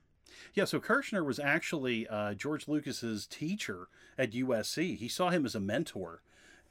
Yeah, 0.52 0.66
so 0.66 0.78
Kershner 0.78 1.24
was 1.24 1.38
actually 1.38 2.06
uh, 2.06 2.34
George 2.34 2.68
Lucas's 2.68 3.26
teacher 3.26 3.88
at 4.18 4.32
USC. 4.32 4.96
He 4.96 5.08
saw 5.08 5.30
him 5.30 5.46
as 5.46 5.54
a 5.54 5.60
mentor. 5.60 6.22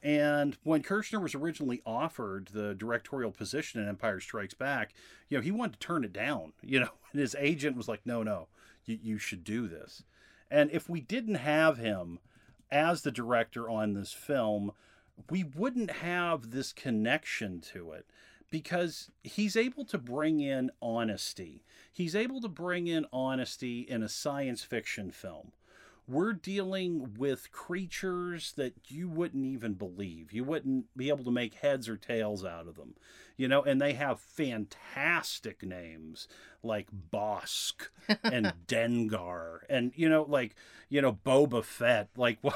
And 0.02 0.58
when 0.64 0.84
Kershner 0.84 1.22
was 1.22 1.34
originally 1.34 1.82
offered 1.86 2.50
the 2.54 2.76
directorial 2.76 3.32
position 3.32 3.82
in 3.82 3.88
Empire 3.88 4.20
Strikes 4.20 4.54
Back, 4.54 4.94
you 5.30 5.38
know, 5.38 5.42
he 5.42 5.52
wanted 5.52 5.80
to 5.80 5.88
turn 5.88 6.04
it 6.04 6.14
down, 6.14 6.54
you 6.62 6.80
know, 6.80 6.90
and 7.12 7.22
his 7.22 7.36
agent 7.40 7.76
was 7.76 7.88
like, 7.88 8.02
no, 8.06 8.22
no, 8.22 8.48
you, 8.86 9.00
you 9.02 9.18
should 9.18 9.44
do 9.44 9.68
this. 9.68 10.04
And 10.52 10.70
if 10.72 10.90
we 10.90 11.02
didn't 11.02 11.36
have 11.36 11.78
him 11.78 12.20
as 12.70 13.02
the 13.02 13.12
director 13.12 13.70
on 13.70 13.94
this 13.94 14.12
film, 14.12 14.74
we 15.30 15.44
wouldn't 15.44 15.92
have 15.92 16.52
this 16.52 16.74
connection 16.74 17.62
to 17.62 17.94
it 17.94 18.06
because 18.54 19.10
he's 19.24 19.56
able 19.58 19.84
to 19.84 19.98
bring 19.98 20.40
in 20.40 20.70
honesty. 20.80 21.64
He's 21.92 22.16
able 22.16 22.40
to 22.40 22.48
bring 22.48 22.86
in 22.86 23.08
honesty 23.12 23.80
in 23.80 24.04
a 24.04 24.08
science 24.08 24.62
fiction 24.62 25.10
film. 25.10 25.54
We're 26.08 26.34
dealing 26.34 27.16
with 27.18 27.52
creatures 27.52 28.54
that 28.56 28.76
you 28.90 29.10
wouldn't 29.10 29.48
even 29.48 29.74
believe. 29.74 30.32
You 30.32 30.44
wouldn't 30.44 30.86
be 30.96 31.10
able 31.10 31.24
to 31.24 31.32
make 31.32 31.56
heads 31.56 31.90
or 31.90 31.98
tails 31.98 32.46
out 32.46 32.68
of 32.68 32.76
them. 32.76 32.94
You 33.36 33.48
know, 33.48 33.64
and 33.64 33.82
they 33.82 33.94
have 33.94 34.20
fantastic 34.20 35.64
names 35.64 36.28
like 36.64 36.88
Bossk 37.12 37.90
and 38.24 38.54
Dengar 38.68 39.60
and 39.70 39.92
you 39.96 40.08
know 40.10 40.26
like 40.28 40.56
you 40.90 41.02
know 41.02 41.20
Boba 41.26 41.64
Fett. 41.64 42.10
Like 42.16 42.38
what? 42.42 42.56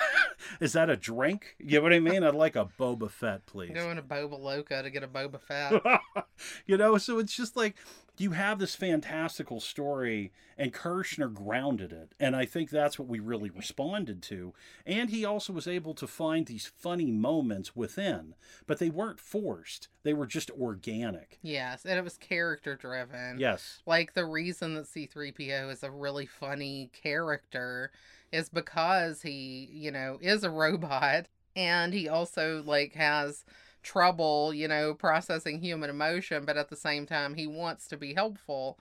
Is 0.59 0.73
that 0.73 0.89
a 0.89 0.95
drink? 0.95 1.55
You 1.59 1.79
know 1.79 1.83
what 1.83 1.93
I 1.93 1.99
mean? 1.99 2.23
I'd 2.23 2.33
like 2.33 2.55
a 2.55 2.69
Boba 2.79 3.11
Fett 3.11 3.45
please. 3.45 3.69
you 3.69 3.75
don't 3.75 3.87
want 3.87 4.07
Boba 4.07 4.39
Loca 4.39 4.81
to 4.81 4.89
get 4.89 5.03
a 5.03 5.07
Boba 5.07 5.41
Fett. 5.41 5.81
You 6.67 6.77
know 6.77 6.99
so 6.99 7.17
it's 7.17 7.35
just 7.35 7.57
like 7.57 7.75
you 8.19 8.31
have 8.31 8.59
this 8.59 8.75
fantastical 8.75 9.59
story 9.59 10.31
and 10.57 10.73
Kershner 10.73 11.31
grounded 11.33 11.91
it. 11.91 12.13
And 12.19 12.35
I 12.35 12.45
think 12.45 12.69
that's 12.69 12.97
what 12.97 13.07
we 13.07 13.19
really 13.19 13.49
responded 13.49 14.21
to. 14.23 14.53
And 14.85 15.09
he 15.09 15.25
also 15.25 15.53
was 15.53 15.67
able 15.67 15.93
to 15.95 16.07
find 16.07 16.45
these 16.45 16.71
funny 16.77 17.11
moments 17.11 17.75
within 17.75 18.35
but 18.67 18.77
they 18.79 18.89
weren't 18.89 19.19
forced. 19.19 19.87
They 20.03 20.13
were 20.13 20.27
just 20.27 20.51
organic 20.67 21.39
yes 21.41 21.85
and 21.85 21.97
it 21.97 22.03
was 22.03 22.17
character 22.17 22.75
driven 22.75 23.39
yes 23.39 23.79
like 23.85 24.13
the 24.13 24.25
reason 24.25 24.75
that 24.75 24.85
C3PO 24.85 25.71
is 25.71 25.83
a 25.83 25.91
really 25.91 26.25
funny 26.25 26.91
character 26.93 27.91
is 28.31 28.49
because 28.49 29.21
he 29.21 29.69
you 29.71 29.91
know 29.91 30.19
is 30.21 30.43
a 30.43 30.49
robot 30.49 31.25
and 31.55 31.93
he 31.93 32.07
also 32.07 32.61
like 32.63 32.93
has 32.93 33.43
trouble, 33.87 34.53
you 34.53 34.67
know, 34.67 34.93
processing 34.93 35.59
human 35.61 35.89
emotion, 35.89 36.43
but 36.45 36.57
at 36.57 36.69
the 36.69 36.75
same 36.75 37.05
time, 37.05 37.35
he 37.35 37.47
wants 37.47 37.87
to 37.87 37.95
be 37.95 38.13
helpful. 38.13 38.77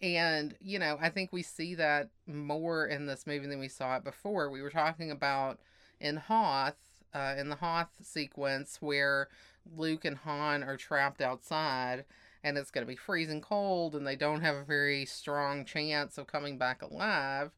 And, 0.00 0.54
you 0.60 0.78
know, 0.78 0.96
I 1.00 1.08
think 1.08 1.32
we 1.32 1.42
see 1.42 1.74
that 1.74 2.08
more 2.26 2.86
in 2.86 3.06
this 3.06 3.26
movie 3.26 3.46
than 3.48 3.58
we 3.58 3.68
saw 3.68 3.96
it 3.96 4.04
before. 4.04 4.50
We 4.50 4.62
were 4.62 4.70
talking 4.70 5.10
about 5.10 5.58
in 6.00 6.16
Hoth, 6.16 6.76
uh, 7.12 7.34
in 7.36 7.48
the 7.48 7.56
Hoth 7.56 7.90
sequence 8.02 8.78
where 8.80 9.28
Luke 9.76 10.04
and 10.04 10.18
Han 10.18 10.62
are 10.62 10.76
trapped 10.76 11.20
outside 11.20 12.04
and 12.42 12.58
it's 12.58 12.70
going 12.70 12.86
to 12.86 12.90
be 12.90 12.96
freezing 12.96 13.40
cold 13.40 13.94
and 13.94 14.06
they 14.06 14.16
don't 14.16 14.42
have 14.42 14.56
a 14.56 14.64
very 14.64 15.04
strong 15.06 15.64
chance 15.64 16.18
of 16.18 16.26
coming 16.26 16.58
back 16.58 16.82
alive. 16.82 17.50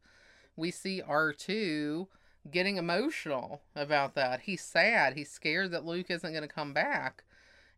We 0.57 0.71
see 0.71 1.03
R2 1.07 2.07
getting 2.51 2.77
emotional 2.77 3.62
about 3.75 4.14
that. 4.14 4.40
He's 4.40 4.62
sad. 4.62 5.14
He's 5.14 5.31
scared 5.31 5.73
that 5.73 5.85
Luke 5.85 6.11
isn't 6.11 6.33
going 6.33 6.42
to 6.42 6.49
come 6.49 6.73
back. 6.73 7.25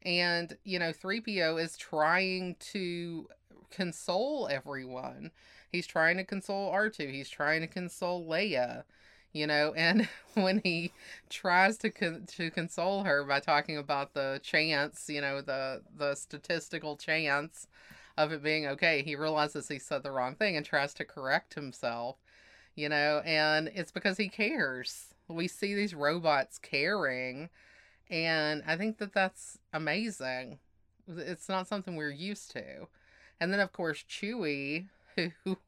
And, 0.02 0.56
you 0.64 0.78
know, 0.78 0.92
3PO 0.92 1.60
is 1.60 1.76
trying 1.76 2.56
to 2.72 3.28
console 3.70 4.48
everyone. 4.50 5.30
He's 5.70 5.86
trying 5.86 6.16
to 6.18 6.24
console 6.24 6.72
R2. 6.72 7.12
He's 7.12 7.28
trying 7.28 7.60
to 7.62 7.66
console 7.66 8.26
Leia, 8.26 8.84
you 9.32 9.46
know, 9.46 9.72
and 9.76 10.08
when 10.34 10.60
he 10.64 10.92
tries 11.30 11.78
to 11.78 11.90
con- 11.90 12.24
to 12.36 12.50
console 12.50 13.04
her 13.04 13.24
by 13.24 13.40
talking 13.40 13.76
about 13.76 14.14
the 14.14 14.40
chance, 14.42 15.08
you 15.08 15.20
know, 15.20 15.40
the 15.40 15.82
the 15.96 16.14
statistical 16.14 16.96
chance 16.96 17.66
of 18.16 18.32
it 18.32 18.42
being 18.42 18.66
okay, 18.66 19.02
he 19.02 19.14
realizes 19.16 19.68
he 19.68 19.78
said 19.78 20.02
the 20.02 20.10
wrong 20.12 20.34
thing 20.34 20.56
and 20.56 20.66
tries 20.66 20.92
to 20.94 21.04
correct 21.04 21.54
himself 21.54 22.16
you 22.74 22.88
know, 22.88 23.22
and 23.24 23.70
it's 23.74 23.90
because 23.90 24.16
he 24.18 24.28
cares. 24.28 25.08
We 25.26 25.48
see 25.48 25.74
these 25.74 25.94
robots 25.94 26.58
caring, 26.58 27.50
and 28.10 28.62
I 28.66 28.76
think 28.76 28.98
that 28.98 29.12
that's 29.12 29.58
amazing. 29.72 30.58
It's 31.08 31.48
not 31.48 31.68
something 31.68 31.96
we're 31.96 32.10
used 32.10 32.52
to. 32.52 32.88
And 33.40 33.52
then, 33.52 33.60
of 33.60 33.72
course, 33.72 34.04
Chewie, 34.08 34.88
who 35.44 35.58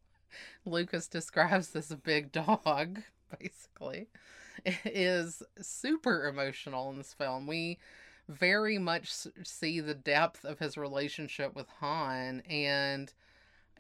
Lucas 0.65 1.09
describes 1.09 1.75
as 1.77 1.91
a 1.91 1.97
big 1.97 2.33
dog, 2.33 3.03
basically, 3.39 4.09
is 4.85 5.43
super 5.61 6.29
emotional 6.29 6.91
in 6.91 6.99
this 6.99 7.15
film. 7.15 7.47
We 7.47 7.79
very 8.29 8.79
much 8.79 9.13
see 9.45 9.81
the 9.81 9.95
depth 9.95 10.45
of 10.45 10.59
his 10.59 10.77
relationship 10.77 11.55
with 11.55 11.69
Han 11.81 12.43
and 12.49 13.13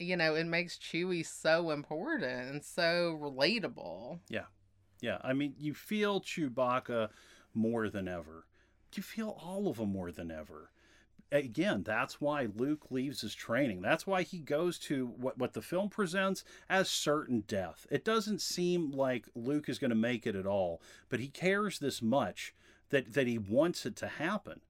you 0.00 0.16
know, 0.16 0.34
it 0.34 0.46
makes 0.46 0.78
Chewie 0.78 1.26
so 1.26 1.70
important 1.70 2.50
and 2.50 2.64
so 2.64 3.18
relatable. 3.20 4.18
Yeah. 4.28 4.46
Yeah. 5.00 5.18
I 5.22 5.34
mean, 5.34 5.54
you 5.58 5.74
feel 5.74 6.20
Chewbacca 6.20 7.10
more 7.54 7.88
than 7.90 8.08
ever. 8.08 8.46
You 8.94 9.02
feel 9.02 9.38
all 9.40 9.68
of 9.68 9.76
them 9.76 9.92
more 9.92 10.10
than 10.10 10.30
ever. 10.30 10.70
Again, 11.32 11.82
that's 11.84 12.20
why 12.20 12.48
Luke 12.56 12.90
leaves 12.90 13.20
his 13.20 13.34
training. 13.34 13.82
That's 13.82 14.06
why 14.06 14.22
he 14.22 14.38
goes 14.38 14.78
to 14.80 15.06
what, 15.06 15.38
what 15.38 15.52
the 15.52 15.62
film 15.62 15.88
presents 15.88 16.44
as 16.68 16.90
certain 16.90 17.44
death. 17.46 17.86
It 17.90 18.04
doesn't 18.04 18.40
seem 18.40 18.90
like 18.90 19.28
Luke 19.34 19.68
is 19.68 19.78
going 19.78 19.90
to 19.90 19.94
make 19.96 20.26
it 20.26 20.34
at 20.34 20.46
all, 20.46 20.82
but 21.08 21.20
he 21.20 21.28
cares 21.28 21.78
this 21.78 22.02
much 22.02 22.54
that, 22.90 23.12
that 23.14 23.26
he 23.26 23.38
wants 23.38 23.86
it 23.86 23.96
to 23.96 24.08
happen. 24.08 24.60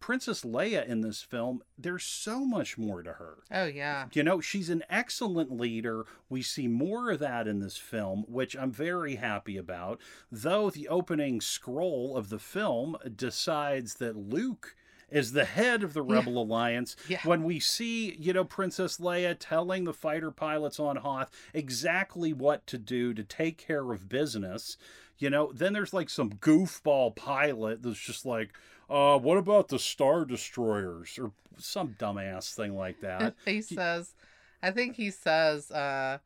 Princess 0.00 0.44
Leia 0.44 0.86
in 0.86 1.00
this 1.00 1.22
film, 1.22 1.62
there's 1.78 2.04
so 2.04 2.44
much 2.44 2.76
more 2.76 3.02
to 3.02 3.14
her. 3.14 3.38
Oh, 3.50 3.64
yeah. 3.64 4.06
You 4.12 4.22
know, 4.22 4.40
she's 4.40 4.68
an 4.68 4.82
excellent 4.90 5.50
leader. 5.50 6.04
We 6.28 6.42
see 6.42 6.68
more 6.68 7.10
of 7.10 7.20
that 7.20 7.48
in 7.48 7.60
this 7.60 7.78
film, 7.78 8.24
which 8.28 8.54
I'm 8.54 8.70
very 8.70 9.14
happy 9.16 9.56
about. 9.56 10.00
Though 10.30 10.68
the 10.68 10.88
opening 10.88 11.40
scroll 11.40 12.18
of 12.18 12.28
the 12.28 12.38
film 12.38 12.96
decides 13.16 13.94
that 13.94 14.14
Luke 14.14 14.76
is 15.14 15.32
the 15.32 15.44
head 15.44 15.84
of 15.84 15.94
the 15.94 16.02
Rebel 16.02 16.34
yeah. 16.34 16.40
Alliance. 16.40 16.96
Yeah. 17.08 17.20
When 17.24 17.44
we 17.44 17.60
see, 17.60 18.16
you 18.18 18.32
know, 18.32 18.44
Princess 18.44 18.98
Leia 18.98 19.36
telling 19.38 19.84
the 19.84 19.94
fighter 19.94 20.32
pilots 20.32 20.80
on 20.80 20.96
Hoth 20.96 21.30
exactly 21.54 22.32
what 22.32 22.66
to 22.66 22.78
do 22.78 23.14
to 23.14 23.22
take 23.22 23.56
care 23.56 23.92
of 23.92 24.08
business, 24.08 24.76
you 25.18 25.30
know, 25.30 25.52
then 25.52 25.72
there's 25.72 25.94
like 25.94 26.10
some 26.10 26.30
goofball 26.30 27.14
pilot 27.14 27.82
that's 27.82 28.00
just 28.00 28.26
like, 28.26 28.50
uh, 28.90 29.16
what 29.16 29.38
about 29.38 29.68
the 29.68 29.78
Star 29.78 30.24
Destroyers 30.24 31.16
or 31.18 31.30
some 31.56 31.94
dumbass 31.98 32.52
thing 32.52 32.74
like 32.74 33.00
that? 33.02 33.34
he 33.44 33.62
says, 33.62 34.14
I 34.62 34.72
think 34.72 34.96
he 34.96 35.12
says, 35.12 35.70
uh, 35.70 36.18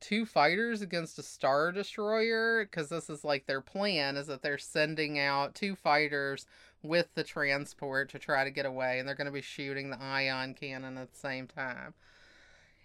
two 0.00 0.24
fighters 0.24 0.80
against 0.80 1.18
a 1.18 1.22
Star 1.22 1.72
Destroyer 1.72 2.64
because 2.64 2.88
this 2.88 3.10
is 3.10 3.24
like 3.24 3.46
their 3.46 3.60
plan 3.60 4.16
is 4.16 4.28
that 4.28 4.42
they're 4.42 4.58
sending 4.58 5.18
out 5.18 5.54
two 5.54 5.74
fighters 5.74 6.46
with 6.88 7.14
the 7.14 7.24
transport 7.24 8.08
to 8.10 8.18
try 8.18 8.44
to 8.44 8.50
get 8.50 8.66
away, 8.66 8.98
and 8.98 9.06
they're 9.06 9.14
going 9.14 9.26
to 9.26 9.32
be 9.32 9.42
shooting 9.42 9.90
the 9.90 10.02
ion 10.02 10.54
cannon 10.54 10.98
at 10.98 11.12
the 11.12 11.18
same 11.18 11.46
time. 11.46 11.94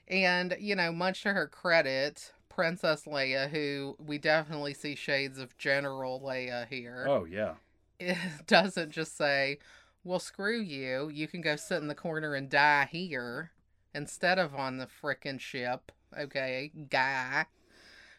And, 0.08 0.56
you 0.60 0.76
know, 0.76 0.92
much 0.92 1.24
to 1.24 1.34
her 1.34 1.48
credit, 1.48 2.34
Princess 2.50 3.06
Leia, 3.06 3.50
who 3.50 3.96
we 3.98 4.18
definitely 4.18 4.74
see 4.74 4.96
shades 4.96 5.39
of 5.39 5.58
General 5.58 6.22
Leia 6.22 6.68
here. 6.68 7.06
Oh, 7.08 7.26
yeah 7.26 7.54
it 8.00 8.18
doesn't 8.48 8.92
just 8.92 9.18
say, 9.18 9.60
well, 10.04 10.20
screw 10.20 10.60
you. 10.60 11.10
You 11.10 11.28
can 11.28 11.42
go 11.42 11.56
sit 11.56 11.82
in 11.82 11.88
the 11.88 11.96
corner 11.96 12.36
and 12.36 12.50
die 12.50 12.88
here 12.92 13.52
instead 13.94 14.39
of 14.39 14.54
on 14.56 14.78
the 14.78 14.88
frickin' 14.88 15.39
ship. 15.39 15.92
Okay, 16.18 16.72
guy. 16.89 17.46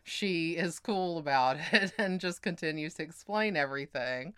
She 0.03 0.53
is 0.53 0.79
cool 0.79 1.19
about 1.19 1.57
it 1.73 1.93
and 1.99 2.21
just 2.21 2.43
continues 2.43 2.95
to 2.95 3.03
explain 3.03 3.57
everything. 3.57 4.35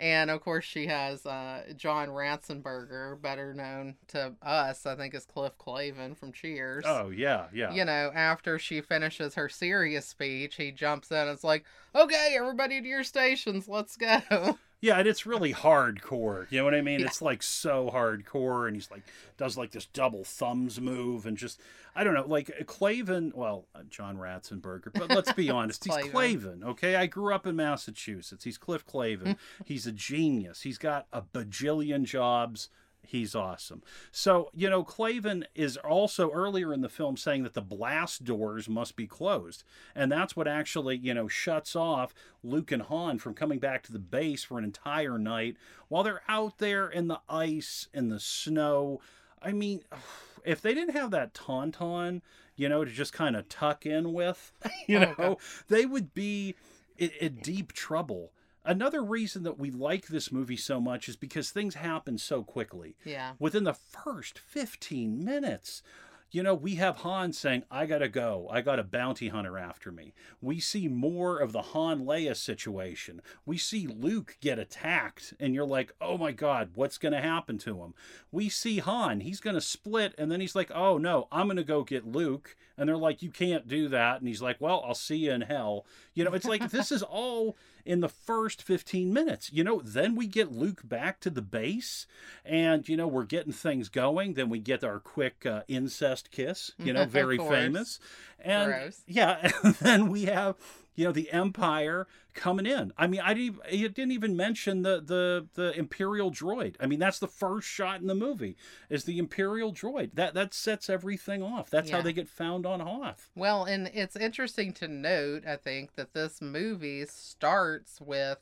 And 0.00 0.30
of 0.30 0.40
course, 0.42 0.64
she 0.64 0.86
has 0.86 1.26
uh, 1.26 1.62
John 1.76 2.08
Ratzenberger, 2.08 3.20
better 3.20 3.52
known 3.52 3.96
to 4.08 4.34
us, 4.42 4.86
I 4.86 4.94
think, 4.94 5.14
as 5.14 5.24
Cliff 5.24 5.54
Clavin 5.58 6.16
from 6.16 6.32
Cheers. 6.32 6.84
Oh, 6.86 7.10
yeah, 7.10 7.46
yeah. 7.52 7.72
You 7.72 7.84
know, 7.84 8.12
after 8.14 8.60
she 8.60 8.80
finishes 8.80 9.34
her 9.34 9.48
serious 9.48 10.06
speech, 10.06 10.54
he 10.54 10.70
jumps 10.70 11.10
in 11.10 11.16
and 11.16 11.30
it's 11.30 11.42
like, 11.42 11.64
okay, 11.94 12.36
everybody 12.38 12.80
to 12.80 12.86
your 12.86 13.02
stations, 13.02 13.66
let's 13.66 13.96
go. 13.96 14.20
Yeah, 14.80 14.98
and 14.98 15.08
it's 15.08 15.26
really 15.26 15.52
hardcore. 15.52 16.50
You 16.50 16.58
know 16.58 16.64
what 16.64 16.74
I 16.74 16.82
mean? 16.82 17.00
Yeah. 17.00 17.06
It's 17.06 17.20
like 17.20 17.42
so 17.42 17.90
hardcore, 17.92 18.66
and 18.66 18.76
he's 18.76 18.90
like 18.90 19.02
does 19.36 19.56
like 19.56 19.72
this 19.72 19.86
double 19.86 20.24
thumbs 20.24 20.80
move, 20.80 21.26
and 21.26 21.36
just 21.36 21.60
I 21.96 22.04
don't 22.04 22.14
know, 22.14 22.26
like 22.26 22.46
Clavin. 22.66 23.34
Well, 23.34 23.66
uh, 23.74 23.80
John 23.90 24.18
Ratzenberger, 24.18 24.92
but 24.92 25.08
let's 25.10 25.32
be 25.32 25.50
honest, 25.50 25.84
he's 25.84 25.94
Clavin. 25.94 26.62
Okay, 26.62 26.94
I 26.94 27.06
grew 27.06 27.34
up 27.34 27.46
in 27.46 27.56
Massachusetts. 27.56 28.44
He's 28.44 28.58
Cliff 28.58 28.86
Clavin. 28.86 29.36
he's 29.64 29.86
a 29.86 29.92
genius. 29.92 30.62
He's 30.62 30.78
got 30.78 31.06
a 31.12 31.22
bajillion 31.22 32.04
jobs 32.04 32.68
he's 33.08 33.34
awesome. 33.34 33.82
So, 34.12 34.50
you 34.54 34.68
know, 34.68 34.84
Clavin 34.84 35.44
is 35.54 35.78
also 35.78 36.30
earlier 36.30 36.74
in 36.74 36.82
the 36.82 36.90
film 36.90 37.16
saying 37.16 37.42
that 37.44 37.54
the 37.54 37.62
blast 37.62 38.22
doors 38.22 38.68
must 38.68 38.96
be 38.96 39.06
closed. 39.06 39.64
And 39.94 40.12
that's 40.12 40.36
what 40.36 40.46
actually, 40.46 40.98
you 40.98 41.14
know, 41.14 41.26
shuts 41.26 41.74
off 41.74 42.14
Luke 42.44 42.70
and 42.70 42.82
Han 42.82 43.18
from 43.18 43.32
coming 43.32 43.58
back 43.58 43.82
to 43.84 43.92
the 43.92 43.98
base 43.98 44.44
for 44.44 44.58
an 44.58 44.64
entire 44.64 45.18
night 45.18 45.56
while 45.88 46.02
they're 46.02 46.22
out 46.28 46.58
there 46.58 46.86
in 46.86 47.08
the 47.08 47.20
ice, 47.30 47.88
in 47.94 48.10
the 48.10 48.20
snow. 48.20 49.00
I 49.42 49.52
mean, 49.52 49.82
if 50.44 50.60
they 50.60 50.74
didn't 50.74 50.94
have 50.94 51.10
that 51.12 51.32
tauntaun, 51.32 52.20
you 52.56 52.68
know, 52.68 52.84
to 52.84 52.90
just 52.90 53.14
kind 53.14 53.36
of 53.36 53.48
tuck 53.48 53.86
in 53.86 54.12
with, 54.12 54.52
you 54.86 54.98
oh, 54.98 55.14
know, 55.18 55.38
they 55.68 55.86
would 55.86 56.12
be 56.12 56.56
in, 56.98 57.10
in 57.20 57.36
deep 57.36 57.72
trouble 57.72 58.32
another 58.68 59.02
reason 59.02 59.42
that 59.42 59.58
we 59.58 59.70
like 59.70 60.06
this 60.06 60.30
movie 60.30 60.56
so 60.56 60.80
much 60.80 61.08
is 61.08 61.16
because 61.16 61.50
things 61.50 61.74
happen 61.74 62.18
so 62.18 62.44
quickly. 62.44 62.96
Yeah. 63.04 63.32
Within 63.38 63.64
the 63.64 63.74
first 63.74 64.38
15 64.38 65.24
minutes, 65.24 65.82
you 66.30 66.42
know, 66.42 66.54
we 66.54 66.74
have 66.74 66.96
Han 66.96 67.32
saying, 67.32 67.62
I 67.70 67.86
gotta 67.86 68.08
go. 68.08 68.48
I 68.52 68.60
got 68.60 68.78
a 68.78 68.84
bounty 68.84 69.28
hunter 69.28 69.56
after 69.56 69.90
me. 69.90 70.12
We 70.42 70.60
see 70.60 70.86
more 70.86 71.38
of 71.38 71.52
the 71.52 71.62
Han 71.62 72.04
Leia 72.04 72.36
situation. 72.36 73.22
We 73.46 73.56
see 73.56 73.86
Luke 73.86 74.36
get 74.42 74.58
attacked, 74.58 75.32
and 75.40 75.54
you're 75.54 75.64
like, 75.64 75.94
oh 76.02 76.18
my 76.18 76.32
God, 76.32 76.72
what's 76.74 76.98
gonna 76.98 77.22
happen 77.22 77.56
to 77.58 77.78
him? 77.82 77.94
We 78.30 78.50
see 78.50 78.78
Han, 78.78 79.20
he's 79.20 79.40
gonna 79.40 79.62
split, 79.62 80.14
and 80.18 80.30
then 80.30 80.42
he's 80.42 80.54
like, 80.54 80.70
oh 80.74 80.98
no, 80.98 81.28
I'm 81.32 81.48
gonna 81.48 81.64
go 81.64 81.82
get 81.82 82.06
Luke. 82.06 82.56
And 82.76 82.88
they're 82.88 82.96
like, 82.96 83.22
you 83.22 83.30
can't 83.30 83.66
do 83.66 83.88
that. 83.88 84.18
And 84.18 84.28
he's 84.28 84.42
like, 84.42 84.60
well, 84.60 84.84
I'll 84.86 84.94
see 84.94 85.16
you 85.16 85.32
in 85.32 85.40
hell. 85.40 85.86
You 86.14 86.24
know, 86.24 86.32
it's 86.32 86.44
like, 86.44 86.70
this 86.70 86.92
is 86.92 87.02
all 87.02 87.56
in 87.88 88.00
the 88.00 88.08
first 88.08 88.62
15 88.62 89.14
minutes. 89.14 89.50
You 89.50 89.64
know, 89.64 89.80
then 89.82 90.14
we 90.14 90.26
get 90.26 90.52
Luke 90.52 90.82
back 90.84 91.20
to 91.20 91.30
the 91.30 91.40
base 91.40 92.06
and, 92.44 92.86
you 92.86 92.98
know, 92.98 93.08
we're 93.08 93.24
getting 93.24 93.52
things 93.52 93.88
going. 93.88 94.34
Then 94.34 94.50
we 94.50 94.58
get 94.58 94.84
our 94.84 95.00
quick 95.00 95.46
uh, 95.46 95.62
incest 95.68 96.30
kiss, 96.30 96.72
you 96.78 96.92
know, 96.92 97.04
very 97.06 97.38
famous. 97.38 97.98
And 98.38 98.70
Gross. 98.70 99.02
yeah, 99.06 99.50
and 99.62 99.74
then 99.76 100.08
we 100.10 100.26
have 100.26 100.56
you 100.98 101.04
know 101.04 101.12
the 101.12 101.30
empire 101.30 102.08
coming 102.34 102.66
in 102.66 102.92
i 102.98 103.06
mean 103.06 103.20
i 103.20 103.32
didn't 103.32 103.60
it 103.70 103.94
didn't 103.94 104.10
even 104.10 104.36
mention 104.36 104.82
the 104.82 105.00
the 105.00 105.46
the 105.54 105.72
imperial 105.78 106.30
droid 106.30 106.74
i 106.80 106.86
mean 106.86 106.98
that's 106.98 107.20
the 107.20 107.28
first 107.28 107.68
shot 107.68 108.00
in 108.00 108.08
the 108.08 108.14
movie 108.14 108.56
is 108.90 109.04
the 109.04 109.18
imperial 109.18 109.72
droid 109.72 110.10
that 110.14 110.34
that 110.34 110.52
sets 110.52 110.90
everything 110.90 111.40
off 111.40 111.70
that's 111.70 111.88
yeah. 111.88 111.96
how 111.96 112.02
they 112.02 112.12
get 112.12 112.28
found 112.28 112.66
on 112.66 112.80
hoth 112.80 113.30
well 113.36 113.62
and 113.62 113.88
it's 113.94 114.16
interesting 114.16 114.72
to 114.72 114.88
note 114.88 115.46
i 115.46 115.54
think 115.54 115.94
that 115.94 116.14
this 116.14 116.42
movie 116.42 117.06
starts 117.06 118.00
with 118.00 118.38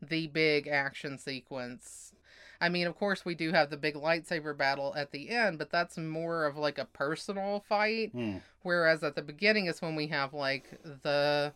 the 0.00 0.28
big 0.28 0.68
action 0.68 1.18
sequence 1.18 2.12
I 2.58 2.70
mean, 2.70 2.86
of 2.86 2.96
course, 2.96 3.22
we 3.22 3.34
do 3.34 3.52
have 3.52 3.68
the 3.68 3.76
big 3.76 3.96
lightsaber 3.96 4.56
battle 4.56 4.94
at 4.96 5.12
the 5.12 5.28
end, 5.28 5.58
but 5.58 5.70
that's 5.70 5.98
more 5.98 6.46
of 6.46 6.56
like 6.56 6.78
a 6.78 6.86
personal 6.86 7.60
fight. 7.68 8.12
Hmm. 8.12 8.38
Whereas 8.62 9.04
at 9.04 9.14
the 9.14 9.20
beginning 9.20 9.66
is 9.66 9.82
when 9.82 9.94
we 9.94 10.06
have 10.06 10.32
like 10.32 10.70
the 11.02 11.52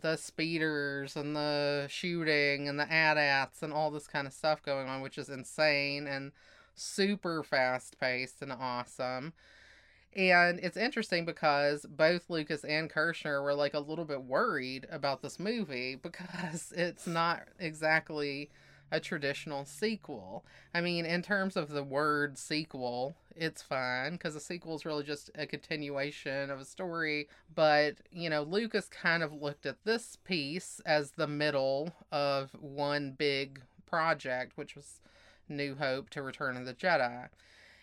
the 0.00 0.16
speeders 0.16 1.16
and 1.16 1.34
the 1.34 1.86
shooting 1.88 2.68
and 2.68 2.78
the 2.78 2.92
AT-ATs 2.92 3.62
and 3.62 3.72
all 3.72 3.90
this 3.90 4.06
kind 4.06 4.26
of 4.26 4.32
stuff 4.32 4.62
going 4.62 4.88
on, 4.88 5.00
which 5.00 5.18
is 5.18 5.28
insane 5.28 6.06
and 6.06 6.32
super 6.74 7.42
fast 7.42 7.98
paced 7.98 8.42
and 8.42 8.52
awesome. 8.52 9.32
And 10.14 10.58
it's 10.60 10.78
interesting 10.78 11.26
because 11.26 11.84
both 11.88 12.30
Lucas 12.30 12.64
and 12.64 12.90
Kershner 12.90 13.42
were 13.42 13.54
like 13.54 13.74
a 13.74 13.80
little 13.80 14.06
bit 14.06 14.22
worried 14.22 14.86
about 14.90 15.20
this 15.20 15.38
movie 15.38 15.94
because 16.02 16.72
it's 16.76 17.06
not 17.06 17.42
exactly 17.58 18.50
a 18.90 19.00
traditional 19.00 19.64
sequel. 19.64 20.44
I 20.74 20.80
mean, 20.80 21.04
in 21.04 21.22
terms 21.22 21.56
of 21.56 21.68
the 21.68 21.82
word 21.82 22.38
sequel, 22.38 23.16
it's 23.34 23.62
fine 23.62 24.12
because 24.12 24.36
a 24.36 24.40
sequel 24.40 24.76
is 24.76 24.84
really 24.84 25.04
just 25.04 25.30
a 25.34 25.46
continuation 25.46 26.50
of 26.50 26.60
a 26.60 26.64
story. 26.64 27.28
But, 27.54 27.96
you 28.10 28.30
know, 28.30 28.42
Lucas 28.42 28.88
kind 28.88 29.22
of 29.22 29.32
looked 29.32 29.66
at 29.66 29.84
this 29.84 30.16
piece 30.24 30.80
as 30.86 31.12
the 31.12 31.26
middle 31.26 31.92
of 32.12 32.50
one 32.60 33.12
big 33.12 33.60
project, 33.86 34.52
which 34.56 34.74
was 34.74 35.00
New 35.48 35.74
Hope 35.74 36.10
to 36.10 36.22
Return 36.22 36.56
of 36.56 36.66
the 36.66 36.74
Jedi. 36.74 37.28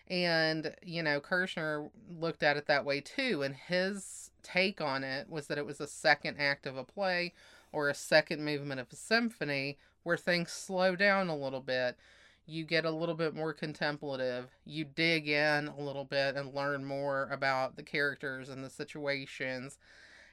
And, 0.07 0.75
you 0.83 1.01
know, 1.03 1.21
Kershner 1.21 1.89
looked 2.09 2.43
at 2.43 2.57
it 2.57 2.67
that 2.67 2.85
way 2.85 3.01
too. 3.01 3.41
And 3.41 3.55
his 3.55 4.31
take 4.41 4.81
on 4.81 5.03
it 5.03 5.29
was 5.29 5.47
that 5.47 5.57
it 5.57 5.65
was 5.65 5.79
a 5.79 5.87
second 5.87 6.37
act 6.37 6.65
of 6.65 6.77
a 6.77 6.83
play 6.83 7.33
or 7.71 7.89
a 7.89 7.95
second 7.95 8.43
movement 8.43 8.79
of 8.79 8.87
a 8.91 8.95
symphony 8.95 9.77
where 10.03 10.17
things 10.17 10.51
slow 10.51 10.95
down 10.95 11.29
a 11.29 11.35
little 11.35 11.61
bit. 11.61 11.97
You 12.45 12.65
get 12.65 12.85
a 12.85 12.91
little 12.91 13.15
bit 13.15 13.33
more 13.33 13.53
contemplative. 13.53 14.49
You 14.65 14.85
dig 14.85 15.29
in 15.29 15.67
a 15.67 15.79
little 15.79 16.03
bit 16.03 16.35
and 16.35 16.53
learn 16.53 16.83
more 16.83 17.29
about 17.31 17.75
the 17.77 17.83
characters 17.83 18.49
and 18.49 18.63
the 18.63 18.69
situations. 18.69 19.77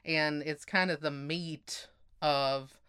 And 0.05 0.43
it's 0.43 0.65
kind 0.65 0.91
of 0.91 1.01
the 1.01 1.11
meat 1.11 1.89
of 2.21 2.81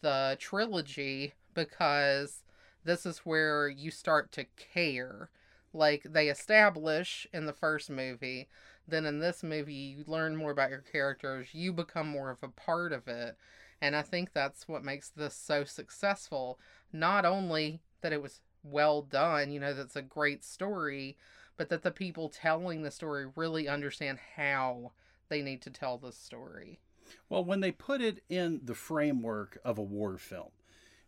the 0.00 0.36
trilogy 0.40 1.34
because 1.52 2.42
this 2.84 3.04
is 3.04 3.18
where 3.18 3.68
you 3.68 3.90
start 3.90 4.32
to 4.32 4.46
care. 4.56 5.30
Like 5.72 6.04
they 6.04 6.28
establish 6.28 7.26
in 7.32 7.46
the 7.46 7.52
first 7.52 7.90
movie, 7.90 8.48
then 8.86 9.06
in 9.06 9.18
this 9.18 9.42
movie, 9.42 9.74
you 9.74 10.04
learn 10.06 10.36
more 10.36 10.50
about 10.50 10.70
your 10.70 10.84
characters, 10.92 11.48
you 11.52 11.72
become 11.72 12.06
more 12.08 12.30
of 12.30 12.42
a 12.42 12.48
part 12.48 12.92
of 12.92 13.08
it. 13.08 13.36
And 13.84 13.94
I 13.94 14.00
think 14.00 14.32
that's 14.32 14.66
what 14.66 14.82
makes 14.82 15.10
this 15.10 15.34
so 15.34 15.64
successful. 15.64 16.58
Not 16.90 17.26
only 17.26 17.82
that 18.00 18.14
it 18.14 18.22
was 18.22 18.40
well 18.62 19.02
done, 19.02 19.50
you 19.50 19.60
know, 19.60 19.74
that's 19.74 19.94
a 19.94 20.00
great 20.00 20.42
story, 20.42 21.18
but 21.58 21.68
that 21.68 21.82
the 21.82 21.90
people 21.90 22.30
telling 22.30 22.80
the 22.80 22.90
story 22.90 23.26
really 23.36 23.68
understand 23.68 24.20
how 24.36 24.92
they 25.28 25.42
need 25.42 25.60
to 25.60 25.70
tell 25.70 25.98
the 25.98 26.12
story. 26.12 26.80
Well, 27.28 27.44
when 27.44 27.60
they 27.60 27.72
put 27.72 28.00
it 28.00 28.24
in 28.30 28.62
the 28.64 28.74
framework 28.74 29.58
of 29.62 29.76
a 29.76 29.82
war 29.82 30.16
film, 30.16 30.52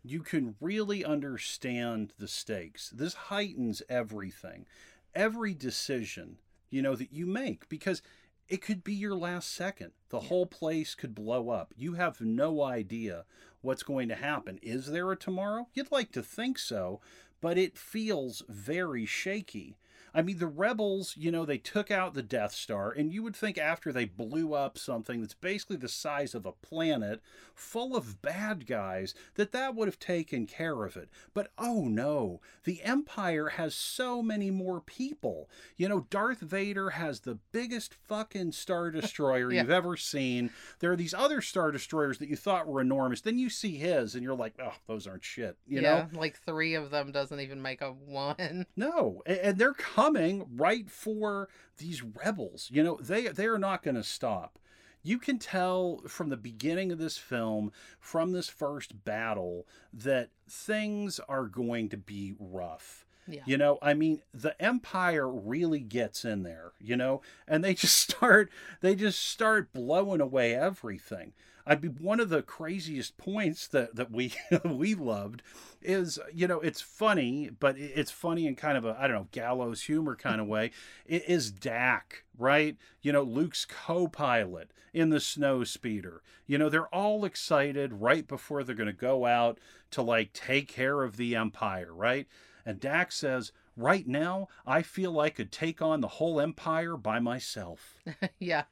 you 0.05 0.21
can 0.21 0.55
really 0.61 1.03
understand 1.03 2.13
the 2.19 2.29
stakes. 2.29 2.91
This 2.91 3.15
heightens 3.15 3.81
everything, 3.89 4.67
every 5.15 5.55
decision, 5.55 6.37
you 6.69 6.83
know, 6.83 6.95
that 6.95 7.11
you 7.11 7.25
make 7.25 7.71
because 7.71 8.03
it 8.49 8.63
could 8.63 8.85
be 8.85 8.95
your 8.95 9.15
last 9.15 9.51
second. 9.53 9.93
The 10.09 10.21
Yeah. 10.21 10.29
whole 10.29 10.47
place 10.47 10.95
could 10.95 11.15
blow 11.15 11.51
up. 11.51 11.75
You 11.77 11.95
have 11.95 12.21
no 12.21 12.63
idea 12.63 13.25
what's 13.61 13.83
going 13.83 14.09
to 14.09 14.15
happen. 14.15 14.59
Is 14.63 14.87
there 14.87 15.11
a 15.11 15.17
tomorrow? 15.17 15.69
You'd 15.75 15.91
like 15.91 16.13
to 16.13 16.23
think 16.23 16.59
so, 16.59 17.01
but 17.41 17.59
it 17.59 17.77
feels 17.77 18.43
very 18.49 19.05
shaky. 19.07 19.77
I 20.17 20.23
mean, 20.23 20.39
the 20.39 20.47
rebels, 20.47 21.15
you 21.17 21.31
know, 21.31 21.45
they 21.45 21.59
took 21.59 21.91
out 21.91 22.15
the 22.15 22.23
Death 22.23 22.53
Star, 22.53 22.91
and 22.91 23.13
you 23.13 23.23
would 23.23 23.37
think 23.37 23.59
after 23.59 23.93
they 23.93 24.07
blew 24.07 24.55
up 24.55 24.79
something 24.79 25.21
that's 25.21 25.35
basically 25.35 25.77
the 25.77 25.89
size 25.89 26.35
of 26.35 26.47
a 26.47 26.53
planet 26.53 27.21
full 27.55 27.95
of 27.95 28.23
bad 28.23 28.67
guys, 28.67 29.15
that 29.35 29.53
that 29.53 29.75
would 29.75 29.89
have 29.89 29.99
taken 29.99 30.47
care 30.47 30.85
of 30.85 30.97
it. 30.97 31.11
But 31.35 31.51
oh 31.59 31.83
no, 31.85 32.41
the 32.65 32.83
Empire 32.83 33.49
has 33.51 33.75
so 33.75 34.23
many 34.23 34.51
more 34.51 34.81
people. 34.81 35.51
You 35.77 35.89
know, 35.91 36.07
Darth 36.09 36.41
Vader 36.41 36.91
has 36.91 37.21
the 37.21 37.39
biggest 37.53 37.93
fucking 37.95 38.53
Star 38.53 38.91
Destroyer 38.97 39.53
Yeah. 39.53 39.61
you've 39.63 39.71
ever 39.71 39.97
seen. 39.99 40.51
There 40.81 40.93
are 40.93 40.97
these 40.97 41.13
other 41.15 41.43
Star 41.43 41.71
Destroyers 41.71 42.19
that 42.19 42.29
you 42.31 42.37
thought 42.37 42.67
were 42.67 42.81
enormous. 42.81 43.21
Then 43.21 43.39
you 43.39 43.51
see 43.51 43.77
his, 43.77 44.15
and 44.15 44.23
you're 44.25 44.35
like, 44.35 44.55
oh, 44.63 44.73
those 44.87 45.07
aren't 45.07 45.25
shit. 45.25 45.59
You 45.67 45.83
know? 45.83 46.07
yeah, 46.13 46.19
like 46.19 46.39
three 46.41 46.75
of 46.75 46.91
them 46.91 47.13
doesn't 47.13 47.41
even 47.41 47.61
make 47.61 47.83
a 47.83 47.91
one. 48.07 48.65
No, 48.77 49.23
and 49.27 49.59
they're 49.59 49.75
coming 50.07 50.47
right 50.57 50.91
for 50.91 51.49
these 51.79 52.03
rebels. 52.03 52.69
You 52.73 52.83
know, 52.83 52.99
they 53.01 53.29
they 53.29 53.47
are 53.47 53.59
not 53.59 53.83
going 53.83 53.97
to 53.97 54.03
stop. 54.03 54.59
You 55.03 55.19
can 55.19 55.39
tell 55.39 56.03
from 56.09 56.31
the 56.31 56.37
beginning 56.37 56.91
of 56.91 56.99
this 56.99 57.17
film, 57.17 57.71
from 58.01 58.33
this 58.33 58.49
first 58.49 59.05
battle, 59.05 59.67
that 59.93 60.31
things 60.49 61.21
are 61.29 61.47
going 61.47 61.89
to 61.91 61.97
be 61.97 62.35
rough. 62.39 63.05
Yeah. 63.29 63.43
You 63.45 63.57
know, 63.57 63.79
I 63.83 63.95
mean, 63.95 64.23
the 64.33 64.61
empire 64.63 65.29
really 65.29 65.81
gets 65.81 66.25
in 66.25 66.43
there, 66.45 66.73
you 66.81 66.97
know, 66.97 67.23
and 67.47 67.63
they 67.63 67.75
just 67.83 67.97
start 67.97 68.51
they 68.81 68.95
just 68.95 69.21
start 69.21 69.73
blowing 69.73 70.21
away 70.21 70.55
everything. 70.55 71.33
I 71.67 71.77
mean, 71.77 71.97
one 72.01 72.21
of 72.21 72.29
the 72.29 72.43
craziest 72.43 73.17
points 73.17 73.67
that 73.69 73.97
that 73.97 74.11
we 74.11 74.35
we 74.65 74.95
loved 74.95 75.43
is, 75.83 76.19
you 76.33 76.47
know, 76.47 76.61
it's 76.61 76.81
funny, 76.81 77.51
but 77.51 77.77
it's 77.79 78.11
funny 78.11 78.47
in 78.47 78.55
kind 78.55 78.79
of 78.79 78.85
a 78.85 78.97
I 78.99 79.09
don't 79.09 79.17
know 79.17 79.29
gallows 79.33 79.83
humor 79.83 80.15
kind 80.15 80.41
of 80.41 80.47
way. 80.49 80.71
It 81.05 81.29
is 81.29 81.51
Dak, 81.51 82.25
right? 82.39 82.77
You 83.03 83.13
know, 83.13 83.23
Luke's 83.23 83.65
co-pilot 83.65 84.71
in 84.93 85.11
the 85.11 85.21
snow 85.21 85.65
speeder. 85.65 86.23
You 86.47 86.59
know, 86.59 86.69
they're 86.69 86.95
all 86.95 87.25
excited 87.25 87.95
right 87.95 88.27
before 88.27 88.63
they're 88.63 88.75
going 88.75 88.87
to 88.87 88.93
go 88.93 89.27
out 89.27 89.59
to 89.91 90.03
like 90.03 90.33
take 90.33 90.69
care 90.69 91.03
of 91.03 91.17
the 91.17 91.35
empire, 91.35 91.93
right? 91.93 92.27
And 92.65 92.81
Dak 92.81 93.13
says, 93.13 93.53
Right 93.77 94.09
now, 94.09 94.49
I 94.67 94.81
feel 94.81 95.21
I 95.21 95.29
could 95.29 95.53
take 95.53 95.83
on 95.83 96.01
the 96.01 96.09
whole 96.09 96.41
empire 96.41 96.97
by 96.97 97.21
myself. 97.21 97.97
yeah. 98.39 98.65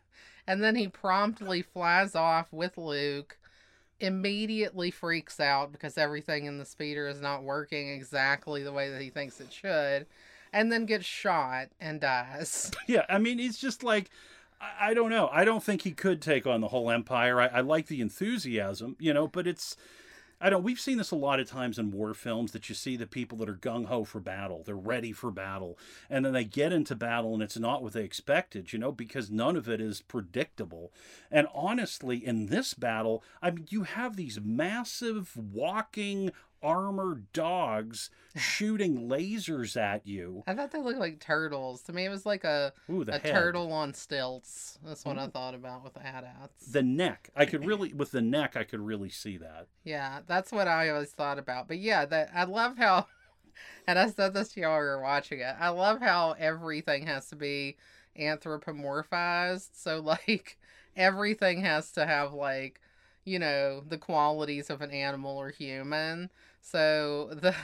And 0.46 0.62
then 0.62 0.76
he 0.76 0.88
promptly 0.88 1.62
flies 1.62 2.14
off 2.14 2.52
with 2.52 2.76
Luke, 2.76 3.38
immediately 4.00 4.90
freaks 4.90 5.40
out 5.40 5.72
because 5.72 5.96
everything 5.96 6.44
in 6.46 6.58
the 6.58 6.64
speeder 6.64 7.08
is 7.08 7.20
not 7.20 7.42
working 7.42 7.88
exactly 7.90 8.62
the 8.62 8.72
way 8.72 8.90
that 8.90 9.00
he 9.00 9.10
thinks 9.10 9.40
it 9.40 9.52
should, 9.52 10.06
and 10.52 10.70
then 10.70 10.86
gets 10.86 11.06
shot 11.06 11.68
and 11.80 12.00
dies. 12.00 12.70
yeah, 12.86 13.06
I 13.08 13.18
mean, 13.18 13.40
it's 13.40 13.58
just 13.58 13.82
like, 13.82 14.10
I, 14.60 14.90
I 14.90 14.94
don't 14.94 15.10
know. 15.10 15.28
I 15.32 15.44
don't 15.44 15.62
think 15.62 15.82
he 15.82 15.92
could 15.92 16.20
take 16.20 16.46
on 16.46 16.60
the 16.60 16.68
whole 16.68 16.90
empire. 16.90 17.40
I, 17.40 17.46
I 17.46 17.60
like 17.60 17.86
the 17.86 18.00
enthusiasm, 18.00 18.96
you 18.98 19.14
know, 19.14 19.26
but 19.26 19.46
it's. 19.46 19.76
I 20.44 20.50
don't. 20.50 20.62
We've 20.62 20.78
seen 20.78 20.98
this 20.98 21.10
a 21.10 21.16
lot 21.16 21.40
of 21.40 21.48
times 21.48 21.78
in 21.78 21.90
war 21.90 22.12
films 22.12 22.52
that 22.52 22.68
you 22.68 22.74
see 22.74 22.98
the 22.98 23.06
people 23.06 23.38
that 23.38 23.48
are 23.48 23.54
gung 23.54 23.86
ho 23.86 24.04
for 24.04 24.20
battle, 24.20 24.62
they're 24.62 24.76
ready 24.76 25.10
for 25.10 25.30
battle, 25.30 25.78
and 26.10 26.22
then 26.22 26.34
they 26.34 26.44
get 26.44 26.70
into 26.70 26.94
battle 26.94 27.32
and 27.32 27.42
it's 27.42 27.58
not 27.58 27.82
what 27.82 27.94
they 27.94 28.04
expected, 28.04 28.70
you 28.70 28.78
know, 28.78 28.92
because 28.92 29.30
none 29.30 29.56
of 29.56 29.70
it 29.70 29.80
is 29.80 30.02
predictable. 30.02 30.92
And 31.30 31.46
honestly, 31.54 32.18
in 32.18 32.46
this 32.46 32.74
battle, 32.74 33.24
I 33.40 33.52
mean, 33.52 33.68
you 33.70 33.84
have 33.84 34.16
these 34.16 34.38
massive 34.38 35.34
walking 35.34 36.30
armored 36.64 37.32
dogs 37.32 38.10
shooting 38.34 39.08
lasers 39.08 39.76
at 39.76 40.06
you. 40.06 40.42
I 40.46 40.54
thought 40.54 40.72
they 40.72 40.80
looked 40.80 40.98
like 40.98 41.20
turtles. 41.20 41.82
To 41.82 41.92
me, 41.92 42.06
it 42.06 42.08
was 42.08 42.24
like 42.26 42.42
a, 42.44 42.72
Ooh, 42.90 43.02
a 43.02 43.12
head. 43.12 43.32
turtle 43.32 43.72
on 43.72 43.94
stilts. 43.94 44.78
That's 44.84 45.04
what 45.04 45.18
I 45.18 45.28
thought 45.28 45.54
about 45.54 45.84
with 45.84 45.94
the 45.94 46.04
AT-ATs. 46.04 46.72
The 46.72 46.82
neck. 46.82 47.30
I 47.36 47.44
could 47.44 47.64
really, 47.64 47.92
with 47.92 48.10
the 48.10 48.22
neck, 48.22 48.56
I 48.56 48.64
could 48.64 48.80
really 48.80 49.10
see 49.10 49.36
that. 49.36 49.68
Yeah, 49.84 50.20
that's 50.26 50.50
what 50.50 50.66
I 50.66 50.88
always 50.88 51.10
thought 51.10 51.38
about. 51.38 51.68
But 51.68 51.78
yeah, 51.78 52.06
that 52.06 52.30
I 52.34 52.44
love 52.44 52.78
how, 52.78 53.06
and 53.86 53.98
I 53.98 54.08
said 54.08 54.34
this 54.34 54.48
to 54.54 54.60
y'all 54.60 54.78
we 54.80 54.86
were 54.86 55.02
watching 55.02 55.40
it. 55.40 55.54
I 55.60 55.68
love 55.68 56.00
how 56.00 56.34
everything 56.38 57.06
has 57.06 57.28
to 57.28 57.36
be 57.36 57.76
anthropomorphized. 58.18 59.70
So 59.74 60.00
like 60.04 60.58
everything 60.96 61.60
has 61.60 61.92
to 61.92 62.06
have 62.06 62.32
like 62.32 62.80
you 63.24 63.38
know 63.38 63.82
the 63.86 63.98
qualities 63.98 64.70
of 64.70 64.80
an 64.80 64.90
animal 64.90 65.36
or 65.36 65.50
human. 65.50 66.30
So 66.64 67.28
the 67.32 67.54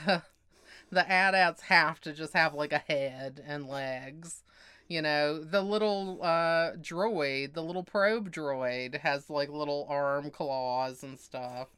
the 0.91 1.11
AT-ATs 1.11 1.61
have 1.63 1.99
to 2.01 2.13
just 2.13 2.33
have 2.33 2.53
like 2.53 2.71
a 2.73 2.77
head 2.77 3.43
and 3.45 3.67
legs. 3.67 4.43
You 4.87 5.01
know, 5.01 5.43
the 5.43 5.61
little 5.61 6.19
uh 6.21 6.73
droid, 6.77 7.53
the 7.53 7.63
little 7.63 7.83
probe 7.83 8.31
droid 8.31 8.99
has 9.01 9.29
like 9.29 9.49
little 9.49 9.87
arm 9.89 10.29
claws 10.31 11.03
and 11.03 11.19
stuff. 11.19 11.69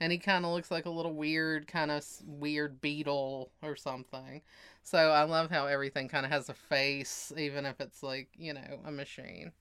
And 0.00 0.10
he 0.12 0.18
kind 0.18 0.44
of 0.44 0.52
looks 0.52 0.70
like 0.70 0.86
a 0.86 0.90
little 0.90 1.14
weird, 1.14 1.68
kind 1.68 1.90
of 1.90 2.04
weird 2.26 2.80
beetle 2.80 3.52
or 3.62 3.76
something. 3.76 4.42
So 4.82 4.98
I 5.12 5.22
love 5.24 5.50
how 5.50 5.66
everything 5.66 6.08
kind 6.08 6.26
of 6.26 6.32
has 6.32 6.48
a 6.48 6.54
face, 6.54 7.32
even 7.36 7.66
if 7.66 7.80
it's 7.80 8.02
like, 8.02 8.28
you 8.36 8.52
know, 8.54 8.80
a 8.84 8.90
machine. 8.90 9.52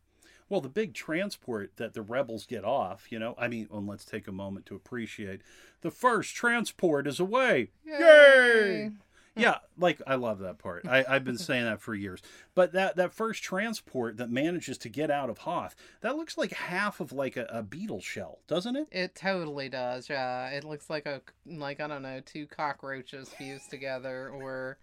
Well, 0.51 0.59
the 0.59 0.67
big 0.67 0.93
transport 0.93 1.77
that 1.77 1.93
the 1.93 2.01
rebels 2.01 2.45
get 2.45 2.65
off, 2.65 3.09
you 3.09 3.17
know, 3.19 3.35
I 3.37 3.47
mean, 3.47 3.69
and 3.71 3.87
let's 3.87 4.03
take 4.03 4.27
a 4.27 4.33
moment 4.33 4.65
to 4.65 4.75
appreciate 4.75 5.39
the 5.79 5.89
first 5.89 6.35
transport 6.35 7.07
is 7.07 7.21
away. 7.21 7.69
Yay! 7.85 8.91
Yeah, 9.35 9.59
like 9.77 10.01
I 10.05 10.15
love 10.15 10.39
that 10.39 10.57
part. 10.57 10.85
I, 10.85 11.05
I've 11.07 11.23
been 11.23 11.37
saying 11.37 11.63
that 11.63 11.79
for 11.79 11.95
years. 11.95 12.21
But 12.53 12.73
that 12.73 12.97
that 12.97 13.13
first 13.13 13.41
transport 13.41 14.17
that 14.17 14.29
manages 14.29 14.77
to 14.79 14.89
get 14.89 15.09
out 15.09 15.29
of 15.29 15.39
Hoth, 15.39 15.73
that 16.01 16.17
looks 16.17 16.37
like 16.37 16.51
half 16.51 16.99
of 16.99 17.13
like 17.13 17.37
a, 17.37 17.45
a 17.45 17.63
beetle 17.63 18.01
shell, 18.01 18.39
doesn't 18.47 18.75
it? 18.75 18.87
It 18.91 19.15
totally 19.15 19.69
does. 19.69 20.09
Yeah, 20.09 20.49
it 20.49 20.65
looks 20.65 20.89
like 20.89 21.05
a 21.05 21.21
like 21.45 21.79
I 21.79 21.87
don't 21.87 22.01
know 22.01 22.19
two 22.25 22.45
cockroaches 22.45 23.29
fused 23.29 23.69
together, 23.69 24.29
or 24.29 24.77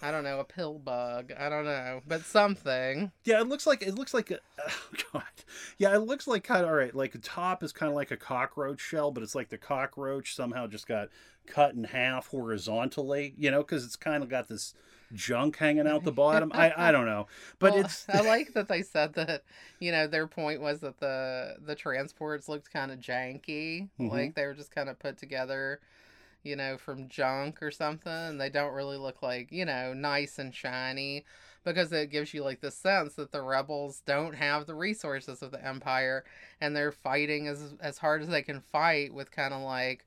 I 0.00 0.10
don't 0.10 0.24
know 0.24 0.40
a 0.40 0.44
pill 0.44 0.78
bug. 0.78 1.32
I 1.38 1.50
don't 1.50 1.66
know, 1.66 2.00
but 2.08 2.24
something. 2.24 3.12
Yeah, 3.24 3.40
it 3.40 3.48
looks 3.48 3.66
like 3.66 3.82
it 3.82 3.94
looks 3.94 4.14
like 4.14 4.30
a 4.30 4.38
oh 4.66 4.90
god. 5.12 5.22
Yeah, 5.76 5.94
it 5.94 6.00
looks 6.00 6.26
like 6.26 6.44
kind 6.44 6.62
of 6.62 6.68
all 6.68 6.74
right. 6.74 6.94
Like 6.94 7.12
the 7.12 7.18
top 7.18 7.62
is 7.62 7.72
kind 7.72 7.90
of 7.90 7.96
like 7.96 8.10
a 8.10 8.16
cockroach 8.16 8.80
shell, 8.80 9.10
but 9.10 9.22
it's 9.22 9.34
like 9.34 9.50
the 9.50 9.58
cockroach 9.58 10.34
somehow 10.34 10.66
just 10.66 10.86
got 10.86 11.08
cut 11.46 11.74
in 11.74 11.84
half 11.84 12.28
horizontally. 12.28 13.34
You 13.36 13.50
know, 13.50 13.62
because 13.62 13.84
it's 13.84 13.96
kind 13.96 14.22
of 14.22 14.28
got 14.28 14.48
this 14.48 14.74
junk 15.12 15.56
hanging 15.58 15.86
out 15.86 16.04
the 16.04 16.12
bottom. 16.12 16.52
I 16.54 16.72
I 16.76 16.92
don't 16.92 17.06
know, 17.06 17.26
but 17.58 17.74
Well, 17.74 17.80
it's 17.80 18.08
I 18.08 18.20
like 18.20 18.54
that 18.54 18.68
they 18.68 18.82
said 18.82 19.14
that 19.14 19.44
you 19.78 19.92
know 19.92 20.06
their 20.06 20.26
point 20.26 20.60
was 20.60 20.80
that 20.80 20.98
the 20.98 21.56
the 21.64 21.74
transports 21.74 22.48
looked 22.48 22.72
kind 22.72 22.90
of 22.90 22.98
janky, 22.98 23.88
Mhm. 23.98 24.08
like 24.10 24.34
they 24.34 24.46
were 24.46 24.54
just 24.54 24.70
kind 24.74 24.88
of 24.88 24.98
put 24.98 25.16
together, 25.18 25.80
you 26.42 26.56
know, 26.56 26.78
from 26.78 27.08
junk 27.08 27.62
or 27.62 27.70
something. 27.70 28.38
They 28.38 28.50
don't 28.50 28.74
really 28.74 28.98
look 28.98 29.22
like 29.22 29.52
you 29.52 29.64
know 29.64 29.92
nice 29.94 30.38
and 30.38 30.54
shiny 30.54 31.24
because 31.64 31.92
it 31.92 32.10
gives 32.10 32.34
you 32.34 32.42
like 32.44 32.60
the 32.60 32.70
sense 32.70 33.14
that 33.14 33.32
the 33.32 33.42
rebels 33.42 34.02
don't 34.06 34.34
have 34.34 34.66
the 34.66 34.74
resources 34.74 35.42
of 35.42 35.52
the 35.52 35.64
empire 35.64 36.24
and 36.60 36.74
they're 36.76 36.92
fighting 36.92 37.46
as 37.48 37.74
as 37.80 37.98
hard 37.98 38.22
as 38.22 38.28
they 38.28 38.42
can 38.42 38.60
fight 38.60 39.14
with 39.14 39.30
kind 39.30 39.54
of 39.54 39.62
like 39.62 40.06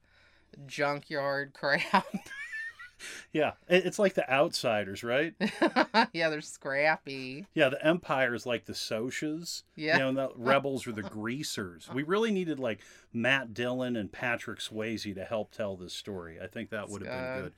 junkyard 0.67 1.53
crap. 1.53 2.05
yeah, 3.33 3.53
it's 3.67 3.99
like 3.99 4.13
the 4.13 4.29
outsiders, 4.31 5.03
right? 5.03 5.33
yeah, 6.13 6.29
they're 6.29 6.41
scrappy. 6.41 7.45
Yeah, 7.53 7.69
the 7.69 7.85
Empire 7.85 8.33
is 8.33 8.45
like 8.45 8.65
the 8.65 8.73
Socs. 8.73 9.63
Yeah. 9.75 9.93
You 9.93 9.99
know, 9.99 10.09
and 10.09 10.17
the 10.17 10.29
Rebels 10.35 10.87
are 10.87 10.91
the 10.91 11.03
greasers. 11.03 11.89
We 11.93 12.03
really 12.03 12.31
needed 12.31 12.59
like 12.59 12.79
Matt 13.13 13.53
Dillon 13.53 13.95
and 13.95 14.11
Patrick 14.11 14.59
Swayze 14.59 15.13
to 15.13 15.25
help 15.25 15.51
tell 15.51 15.75
this 15.75 15.93
story. 15.93 16.39
I 16.41 16.47
think 16.47 16.69
that 16.69 16.89
would 16.89 17.05
have 17.05 17.11
been 17.11 17.43
good. 17.43 17.53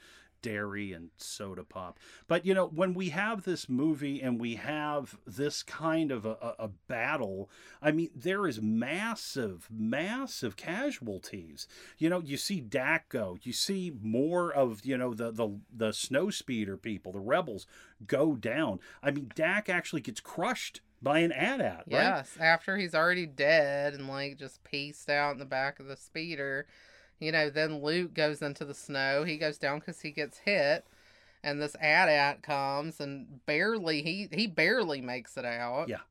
Dairy 0.47 0.93
and 0.93 1.09
soda 1.17 1.65
pop. 1.65 1.99
But 2.25 2.45
you 2.45 2.53
know, 2.53 2.67
when 2.67 2.93
we 2.93 3.09
have 3.09 3.43
this 3.43 3.67
movie 3.67 4.21
and 4.21 4.39
we 4.39 4.55
have 4.55 5.17
this 5.27 5.61
kind 5.61 6.09
of 6.09 6.25
a, 6.25 6.37
a, 6.57 6.69
battle, 6.87 7.49
I 7.81 7.91
mean, 7.91 8.11
there 8.15 8.47
is 8.47 8.61
massive, 8.61 9.67
massive 9.69 10.55
casualties. 10.55 11.67
You 11.97 12.09
know, 12.09 12.21
you 12.21 12.37
see 12.37 12.61
Dak 12.61 13.09
go, 13.09 13.37
you 13.41 13.51
see 13.51 13.91
more 14.01 14.49
of, 14.53 14.85
you 14.85 14.97
know, 14.97 15.13
the 15.13 15.31
the 15.31 15.59
the 15.75 15.91
snow 15.91 16.29
speeder 16.29 16.77
people, 16.77 17.11
the 17.11 17.19
rebels 17.19 17.67
go 18.05 18.35
down. 18.37 18.79
I 19.03 19.11
mean, 19.11 19.29
Dak 19.35 19.67
actually 19.67 20.01
gets 20.01 20.21
crushed 20.21 20.79
by 21.01 21.19
an 21.19 21.33
AT-AT, 21.33 21.77
right? 21.77 21.85
Yes, 21.87 22.37
after 22.39 22.77
he's 22.77 22.95
already 22.95 23.25
dead 23.25 23.95
and 23.95 24.07
like 24.07 24.37
just 24.37 24.63
pieced 24.63 25.09
out 25.09 25.33
in 25.33 25.39
the 25.39 25.45
back 25.45 25.81
of 25.81 25.87
the 25.87 25.97
speeder, 25.97 26.67
you 27.19 27.31
know, 27.31 27.49
then 27.49 27.81
Luke 27.81 28.13
goes 28.13 28.41
into 28.41 28.65
the 28.65 28.73
snow. 28.73 29.23
He 29.23 29.37
goes 29.37 29.57
down 29.57 29.79
because 29.79 30.01
he 30.01 30.11
gets 30.11 30.39
hit, 30.39 30.85
and 31.43 31.61
this 31.61 31.75
AT-AT 31.79 32.43
comes 32.43 32.99
and 32.99 33.45
barely 33.45 34.01
he 34.01 34.27
he 34.31 34.47
barely 34.47 35.01
makes 35.01 35.37
it 35.37 35.45
out. 35.45 35.89
Yeah. 35.89 36.01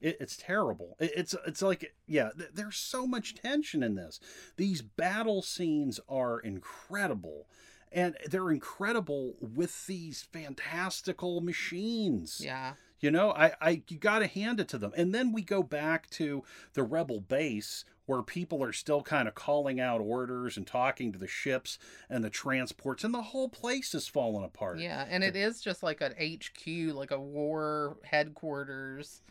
It, 0.00 0.18
it's 0.20 0.36
terrible. 0.36 0.96
It, 1.00 1.12
it's 1.16 1.34
it's 1.46 1.62
like 1.62 1.94
yeah, 2.06 2.30
th- 2.36 2.50
there's 2.54 2.76
so 2.76 3.06
much 3.06 3.34
tension 3.34 3.82
in 3.82 3.94
this. 3.94 4.20
These 4.56 4.82
battle 4.82 5.42
scenes 5.42 6.00
are 6.08 6.38
incredible. 6.40 7.46
And 7.92 8.16
they're 8.28 8.50
incredible 8.50 9.36
with 9.40 9.86
these 9.86 10.20
fantastical 10.20 11.40
machines. 11.40 12.42
Yeah. 12.44 12.72
You 12.98 13.12
know, 13.12 13.30
I, 13.30 13.52
I 13.60 13.82
you 13.88 13.98
got 13.98 14.18
to 14.18 14.26
hand 14.26 14.58
it 14.58 14.68
to 14.68 14.78
them. 14.78 14.92
And 14.96 15.14
then 15.14 15.30
we 15.30 15.42
go 15.42 15.62
back 15.62 16.10
to 16.10 16.42
the 16.72 16.82
rebel 16.82 17.20
base 17.20 17.84
where 18.06 18.22
people 18.22 18.62
are 18.62 18.72
still 18.72 19.02
kind 19.02 19.26
of 19.26 19.34
calling 19.34 19.80
out 19.80 20.00
orders 20.00 20.56
and 20.56 20.66
talking 20.66 21.12
to 21.12 21.18
the 21.18 21.26
ships 21.26 21.78
and 22.10 22.22
the 22.22 22.30
transports, 22.30 23.04
and 23.04 23.14
the 23.14 23.22
whole 23.22 23.48
place 23.48 23.94
is 23.94 24.08
falling 24.08 24.44
apart. 24.44 24.78
Yeah, 24.78 25.06
and 25.08 25.24
it 25.24 25.36
is 25.36 25.60
just 25.60 25.82
like 25.82 26.00
an 26.00 26.12
HQ, 26.12 26.94
like 26.94 27.10
a 27.10 27.20
war 27.20 27.96
headquarters 28.04 29.22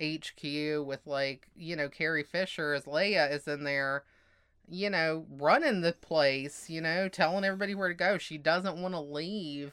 HQ 0.00 0.42
with 0.86 1.00
like, 1.06 1.48
you 1.56 1.76
know, 1.76 1.88
Carrie 1.88 2.22
Fisher 2.22 2.72
as 2.72 2.84
Leia 2.84 3.30
is 3.30 3.46
in 3.46 3.64
there, 3.64 4.04
you 4.68 4.88
know, 4.88 5.26
running 5.28 5.80
the 5.80 5.92
place, 5.92 6.70
you 6.70 6.80
know, 6.80 7.08
telling 7.08 7.44
everybody 7.44 7.74
where 7.74 7.88
to 7.88 7.94
go. 7.94 8.16
She 8.16 8.38
doesn't 8.38 8.80
want 8.80 8.94
to 8.94 9.00
leave 9.00 9.72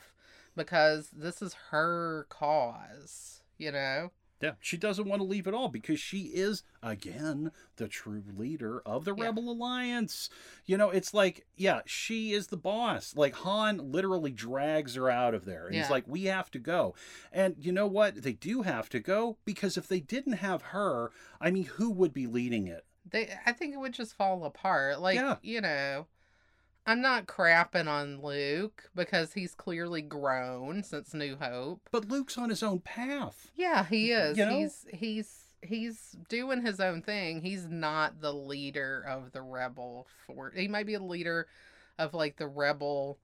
because 0.55 1.09
this 1.15 1.41
is 1.41 1.55
her 1.69 2.25
cause, 2.29 3.41
you 3.57 3.71
know? 3.71 4.11
Yeah, 4.41 4.51
she 4.59 4.77
doesn't 4.77 5.07
want 5.07 5.19
to 5.19 5.27
leave 5.27 5.47
at 5.47 5.53
all 5.55 5.67
because 5.67 5.99
she 5.99 6.25
is, 6.25 6.61
again, 6.83 7.51
the 7.77 7.87
true 7.87 8.23
leader 8.35 8.81
of 8.85 9.03
the 9.03 9.15
Yeah. 9.15 9.25
Rebel 9.25 9.49
Alliance. 9.51 10.29
You 10.65 10.77
know, 10.77 10.91
it's 10.91 11.11
like, 11.13 11.47
yeah, 11.55 11.81
she 11.85 12.33
is 12.33 12.47
the 12.47 12.57
boss. 12.57 13.15
Like, 13.15 13.33
Han 13.37 13.91
literally 13.91 14.31
drags 14.31 14.93
her 14.95 15.09
out 15.09 15.33
of 15.33 15.45
there. 15.45 15.65
And 15.65 15.75
he's 15.75 15.89
like, 15.89 16.07
we 16.07 16.25
have 16.25 16.51
to 16.51 16.59
go. 16.59 16.93
And 17.31 17.55
you 17.59 17.71
know 17.71 17.87
what? 17.87 18.21
They 18.21 18.33
do 18.33 18.61
have 18.61 18.89
to 18.89 18.99
go 18.99 19.37
because 19.43 19.75
if 19.75 19.87
they 19.87 19.99
didn't 20.01 20.33
have 20.33 20.61
her, 20.61 21.11
I 21.41 21.49
mean, 21.49 21.65
who 21.65 21.89
would 21.91 22.13
be 22.13 22.27
leading 22.27 22.67
it? 22.67 22.85
They 23.09 23.33
I 23.45 23.53
think 23.53 23.73
it 23.73 23.77
would 23.77 23.93
just 23.93 24.15
fall 24.15 24.43
apart. 24.43 24.99
Like, 25.01 25.15
Yeah. 25.15 25.37
you 25.41 25.61
know, 25.61 26.07
I'm 26.87 27.01
not 27.01 27.27
crapping 27.27 27.87
on 27.87 28.21
Luke 28.21 28.89
because 28.95 29.33
he's 29.33 29.53
clearly 29.53 30.01
grown 30.01 30.83
since 30.83 31.13
New 31.13 31.35
Hope. 31.35 31.81
But 31.91 32.07
Luke's 32.07 32.37
on 32.37 32.49
his 32.49 32.63
own 32.63 32.79
path. 32.79 33.51
Yeah, 33.55 33.85
he 33.85 34.11
is. 34.11 34.37
You 34.37 34.45
know? 34.45 34.57
He's 34.57 34.85
he's 34.93 35.43
he's 35.61 36.15
doing 36.29 36.65
his 36.65 36.79
own 36.79 37.01
thing. 37.01 37.41
He's 37.41 37.67
not 37.67 38.21
the 38.21 38.33
leader 38.33 39.03
of 39.05 39.33
the 39.33 39.41
rebel 39.41 40.07
force. 40.25 40.55
He 40.55 40.69
might 40.69 40.85
be 40.85 40.93
a 40.93 41.03
leader 41.03 41.47
of 41.99 42.13
like 42.13 42.37
the 42.37 42.47
rebel 42.47 43.17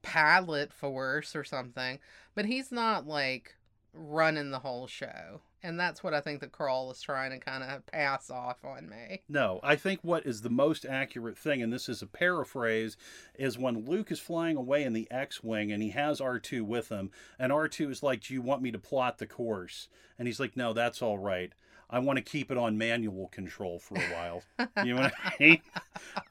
pilot 0.00 0.72
force 0.72 1.36
or 1.36 1.44
something, 1.44 1.98
but 2.34 2.46
he's 2.46 2.72
not 2.72 3.06
like 3.06 3.56
running 3.92 4.52
the 4.52 4.60
whole 4.60 4.86
show. 4.86 5.42
And 5.62 5.80
that's 5.80 6.04
what 6.04 6.14
I 6.14 6.20
think 6.20 6.40
the 6.40 6.46
crawl 6.46 6.90
is 6.90 7.00
trying 7.00 7.32
to 7.32 7.38
kind 7.38 7.64
of 7.64 7.84
pass 7.86 8.30
off 8.30 8.64
on 8.64 8.88
me. 8.88 9.22
No, 9.28 9.58
I 9.62 9.76
think 9.76 10.00
what 10.02 10.26
is 10.26 10.42
the 10.42 10.50
most 10.50 10.84
accurate 10.84 11.36
thing, 11.36 11.62
and 11.62 11.72
this 11.72 11.88
is 11.88 12.02
a 12.02 12.06
paraphrase, 12.06 12.96
is 13.34 13.58
when 13.58 13.84
Luke 13.84 14.12
is 14.12 14.20
flying 14.20 14.56
away 14.56 14.84
in 14.84 14.92
the 14.92 15.10
X 15.10 15.42
Wing 15.42 15.72
and 15.72 15.82
he 15.82 15.90
has 15.90 16.20
R2 16.20 16.62
with 16.62 16.90
him, 16.90 17.10
and 17.38 17.52
R2 17.52 17.90
is 17.90 18.02
like, 18.02 18.22
Do 18.22 18.34
you 18.34 18.42
want 18.42 18.62
me 18.62 18.70
to 18.70 18.78
plot 18.78 19.18
the 19.18 19.26
course? 19.26 19.88
And 20.18 20.28
he's 20.28 20.40
like, 20.40 20.56
No, 20.56 20.72
that's 20.72 21.02
all 21.02 21.18
right. 21.18 21.52
I 21.88 22.00
want 22.00 22.16
to 22.16 22.22
keep 22.22 22.50
it 22.50 22.58
on 22.58 22.76
manual 22.76 23.28
control 23.28 23.78
for 23.78 23.96
a 23.96 24.14
while. 24.14 24.42
You 24.84 24.94
know 24.94 25.02
what 25.02 25.14
I 25.24 25.32
mean? 25.38 25.60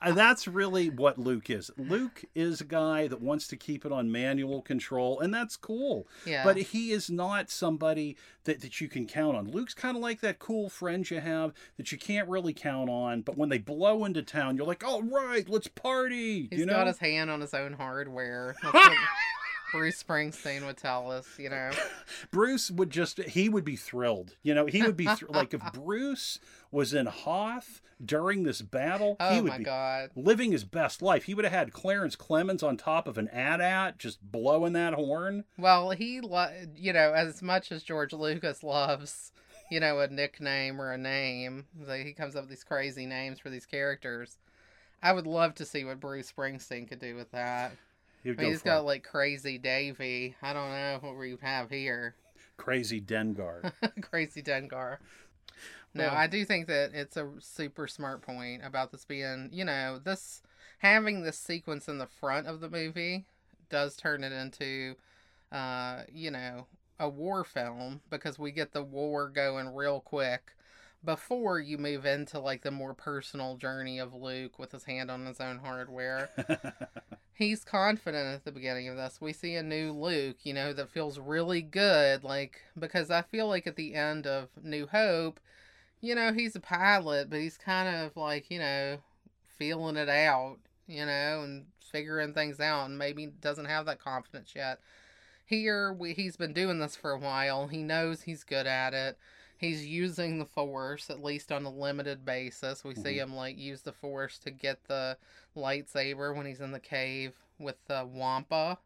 Uh, 0.02 0.12
that's 0.12 0.48
really 0.48 0.90
what 0.90 1.18
Luke 1.18 1.50
is. 1.50 1.72
Luke 1.78 2.24
is 2.36 2.62
a 2.62 2.66
guy 2.66 3.08
that 3.08 3.22
wants 3.22 3.48
to 3.48 3.56
keep 3.56 3.86
it 3.86 3.92
on 3.92 4.12
manual 4.12 4.62
control, 4.62 5.20
and 5.20 5.34
that's 5.34 5.56
cool. 5.56 6.08
Yeah. 6.26 6.44
But 6.44 6.58
he 6.58 6.92
is 6.92 7.10
not 7.10 7.50
somebody 7.50 8.18
that, 8.44 8.62
that 8.62 8.82
you 8.82 8.88
can 8.88 9.08
count 9.08 9.38
on. 9.38 9.50
Luke's 9.50 9.74
kind 9.74 9.96
of 9.96 10.04
like 10.04 10.22
that 10.22 10.40
cool 10.40 10.70
friend 10.70 11.10
you 11.10 11.20
have 11.20 11.54
that 11.78 11.92
you 11.92 11.98
can't 11.98 12.28
really 12.28 12.54
count 12.54 12.90
on, 12.90 13.22
but 13.22 13.38
when 13.38 13.50
they 13.50 13.58
blow 13.58 14.06
into 14.06 14.22
town, 14.24 14.58
you're 14.58 14.68
like, 14.68 14.84
all 14.84 15.04
right, 15.04 15.48
let's 15.50 15.68
party. 15.68 16.48
He's 16.50 16.60
you 16.60 16.66
know? 16.66 16.74
got 16.74 16.88
his 16.88 17.00
hand 17.00 17.32
on 17.32 17.42
his 17.42 17.54
own 17.54 17.74
hardware. 17.74 18.56
Bruce 19.76 20.04
Springsteen 20.04 20.66
would 20.66 20.78
tell 20.78 21.12
us, 21.12 21.28
you 21.38 21.50
know. 21.50 21.72
Bruce 22.32 22.72
would 22.72 22.90
just, 22.90 23.22
he 23.24 23.50
would 23.50 23.66
be 23.66 23.76
thrilled. 23.76 24.36
You 24.44 24.54
know, 24.54 24.66
he 24.66 24.82
would 24.84 24.98
be, 24.98 25.06
thr 25.06 25.26
like, 25.30 25.54
if 25.54 25.62
Bruce 25.74 26.40
was 26.72 26.94
in 26.94 27.06
Hoth 27.08 27.82
during 28.04 28.44
this 28.44 28.62
battle, 28.62 29.16
he 29.20 29.26
Oh 29.40 29.44
would 29.44 29.50
my 29.52 29.58
be 29.60 29.64
god. 29.64 30.10
living 30.16 30.52
his 30.52 30.64
best 30.64 31.02
life. 31.02 31.24
He 31.26 31.34
would 31.34 31.46
have 31.46 31.54
had 31.54 31.72
Clarence 31.74 32.16
Clemons 32.16 32.64
on 32.64 32.78
top 32.78 33.08
of 33.08 33.18
an 33.18 33.28
AT-AT 33.30 33.98
just 34.00 34.22
blowing 34.22 34.74
that 34.74 34.94
horn. 34.94 35.44
Well, 35.58 35.92
he, 35.92 36.20
lo- 36.22 36.52
you 36.76 36.94
know, 36.94 37.14
as 37.14 37.42
much 37.42 37.72
as 37.72 37.84
George 37.84 38.12
Lucas 38.14 38.64
loves, 38.64 39.32
you 39.72 39.80
know, 39.80 40.00
a 40.00 40.08
nickname 40.08 40.82
or 40.82 40.92
a 40.92 40.98
name, 40.98 41.66
like 41.88 42.06
he 42.06 42.14
comes 42.14 42.36
up 42.36 42.44
with 42.44 42.50
these 42.50 42.64
crazy 42.64 43.06
names 43.06 43.40
for 43.40 43.50
these 43.50 43.66
characters. 43.66 44.38
I 45.02 45.14
would 45.14 45.28
love 45.28 45.56
to 45.56 45.66
see 45.66 45.84
what 45.86 46.00
Bruce 46.00 46.32
Springsteen 46.32 46.88
could 46.88 47.00
do 47.00 47.16
with 47.16 47.32
that. 47.32 47.72
He 48.26 48.32
would 48.32 48.40
I 48.40 48.42
mean, 48.42 48.50
go 48.50 48.54
he's 48.54 48.62
got 48.64 48.86
like 48.86 49.04
Crazy 49.04 49.60
Davy. 49.60 50.36
I 50.42 50.52
don't 50.52 50.72
know 50.72 50.98
what 51.00 51.16
we 51.16 51.38
have 51.44 51.70
here. 51.70 52.16
crazy 52.58 53.00
Dengar. 53.00 53.72
Crazy 54.02 54.42
Dengar. 54.42 54.98
No, 55.94 56.06
Well- 56.06 56.16
I 56.16 56.26
do 56.26 56.44
think 56.44 56.66
that 56.66 56.90
it's 56.96 57.18
a 57.18 57.30
super 57.40 57.86
smart 57.86 58.24
point 58.24 58.66
about 58.66 58.92
this 58.92 59.06
being, 59.06 59.50
you 59.54 59.64
know, 59.64 60.00
this 60.04 60.42
having 60.80 61.22
this 61.22 61.38
sequence 61.38 61.88
in 61.88 62.00
the 62.00 62.08
front 62.08 62.48
of 62.48 62.62
the 62.62 62.70
movie 62.70 63.26
does 63.70 63.96
turn 63.96 64.24
it 64.24 64.32
into, 64.32 64.96
uh, 65.52 66.02
you 66.12 66.32
know, 66.32 66.66
a 67.00 67.08
war 67.08 67.44
film 67.44 68.02
because 68.10 68.40
we 68.40 68.52
get 68.52 68.72
the 68.72 68.84
war 68.84 69.30
going 69.30 69.68
real 69.68 70.00
quick. 70.00 70.56
Before 71.06 71.60
you 71.60 71.78
move 71.78 72.06
into 72.06 72.40
like 72.40 72.64
the 72.64 72.72
more 72.72 72.94
personal 72.94 73.56
journey 73.58 74.00
of 74.00 74.14
Luke 74.14 74.58
with 74.60 74.72
his 74.72 74.86
hand 74.86 75.12
on 75.12 75.26
his 75.26 75.40
own 75.40 75.60
hardware. 75.60 76.30
He's 77.34 77.64
confident 77.64 78.34
at 78.34 78.46
the 78.46 78.52
beginning 78.52 78.88
of 78.88 78.96
this. 78.96 79.20
We 79.20 79.34
see 79.34 79.56
a 79.56 79.64
new 79.64 79.92
Luke, 79.92 80.38
you 80.44 80.54
know, 80.54 80.72
that 80.74 80.90
feels 80.90 81.20
really 81.20 81.62
good. 81.62 82.24
Like, 82.24 82.62
because 82.80 83.12
I 83.12 83.24
feel 83.24 83.48
like 83.48 83.68
at 83.68 83.76
the 83.76 83.94
end 83.94 84.26
of 84.26 84.50
New 84.64 84.88
Hope, 84.88 85.40
you 86.00 86.16
know, 86.16 86.32
he's 86.32 86.56
a 86.56 86.62
pilot, 86.62 87.30
but 87.30 87.40
he's 87.40 87.58
kind 87.58 87.94
of 87.94 88.16
like, 88.16 88.50
you 88.50 88.60
know, 88.60 89.00
feeling 89.58 89.98
it 89.98 90.08
out, 90.08 90.58
you 90.88 91.06
know, 91.06 91.42
and 91.44 91.66
figuring 91.80 92.34
things 92.34 92.60
out, 92.60 92.90
and 92.90 92.98
maybe 92.98 93.28
doesn't 93.28 93.66
have 93.66 93.86
that 93.86 94.00
confidence 94.00 94.54
yet. 94.56 94.80
Here, 95.46 95.92
we, 95.92 96.14
he's 96.14 96.38
been 96.38 96.54
doing 96.54 96.80
this 96.80 96.96
for 96.96 97.12
a 97.12 97.20
while. 97.20 97.68
He 97.68 97.84
knows 97.84 98.22
he's 98.22 98.44
good 98.44 98.66
at 98.66 98.94
it. 98.94 99.18
He's 99.58 99.86
using 99.86 100.38
the 100.38 100.46
force, 100.46 101.10
at 101.10 101.24
least 101.24 101.52
on 101.52 101.66
a 101.66 101.70
limited 101.70 102.26
basis. 102.26 102.84
We 102.84 102.94
see 102.94 103.02
mm-hmm. 103.02 103.32
him 103.32 103.36
like 103.36 103.58
use 103.58 103.82
the 103.82 103.94
force 103.94 104.38
to 104.40 104.52
get 104.52 104.84
the 104.88 105.18
lightsaber 105.56 106.36
when 106.36 106.46
he's 106.46 106.62
in 106.62 106.72
the 106.72 106.80
cave 106.80 107.34
with 107.60 107.78
the 107.88 108.06
Wampa. 108.06 108.78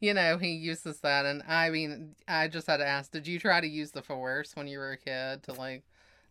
You 0.00 0.12
know, 0.14 0.38
he 0.38 0.50
uses 0.50 0.98
that, 1.00 1.24
and 1.24 1.42
I 1.46 1.70
mean, 1.70 2.16
I 2.26 2.48
just 2.48 2.66
had 2.66 2.78
to 2.78 2.86
ask: 2.86 3.12
Did 3.12 3.28
you 3.28 3.38
try 3.38 3.60
to 3.60 3.68
use 3.68 3.92
the 3.92 4.02
force 4.02 4.56
when 4.56 4.66
you 4.66 4.78
were 4.78 4.92
a 4.92 4.96
kid 4.96 5.44
to 5.44 5.52
like 5.52 5.84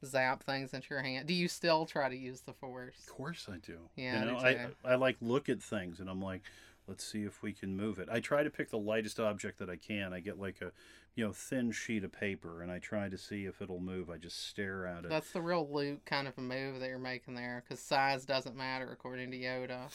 zap 0.05 0.43
things 0.43 0.73
into 0.73 0.87
your 0.89 1.01
hand? 1.01 1.27
Do 1.27 1.33
you 1.33 1.47
still 1.47 1.85
try 1.85 2.09
to 2.09 2.15
use 2.15 2.41
the 2.41 2.51
force? 2.51 2.95
Of 3.07 3.15
course 3.15 3.47
I 3.49 3.57
do. 3.57 3.77
Yeah, 3.95 4.19
you 4.19 4.31
know, 4.31 4.37
I. 4.37 4.67
I 4.83 4.95
like 4.95 5.15
look 5.21 5.47
at 5.47 5.61
things 5.61 6.01
and 6.01 6.09
I'm 6.09 6.21
like, 6.21 6.41
let's 6.87 7.05
see 7.05 7.23
if 7.23 7.41
we 7.41 7.53
can 7.53 7.77
move 7.77 7.99
it. 7.99 8.09
I 8.11 8.19
try 8.19 8.43
to 8.43 8.49
pick 8.49 8.69
the 8.69 8.77
lightest 8.77 9.19
object 9.19 9.59
that 9.59 9.69
I 9.69 9.77
can. 9.77 10.13
I 10.13 10.19
get 10.19 10.39
like 10.39 10.61
a 10.61 10.71
you 11.15 11.25
know 11.25 11.33
thin 11.33 11.71
sheet 11.71 12.03
of 12.03 12.11
paper 12.11 12.61
and 12.61 12.71
I 12.71 12.79
try 12.79 13.09
to 13.09 13.17
see 13.17 13.45
if 13.45 13.61
it'll 13.61 13.79
move. 13.79 14.09
I 14.09 14.17
just 14.17 14.47
stare 14.47 14.85
at 14.85 15.05
it. 15.05 15.09
That's 15.09 15.31
the 15.31 15.41
real 15.41 15.67
Luke 15.71 16.05
kind 16.05 16.27
of 16.27 16.37
a 16.37 16.41
move 16.41 16.79
that 16.79 16.87
you're 16.87 16.99
making 16.99 17.35
there, 17.35 17.63
because 17.67 17.83
size 17.83 18.25
doesn't 18.25 18.55
matter 18.55 18.89
according 18.91 19.31
to 19.31 19.37
Yoda. 19.37 19.89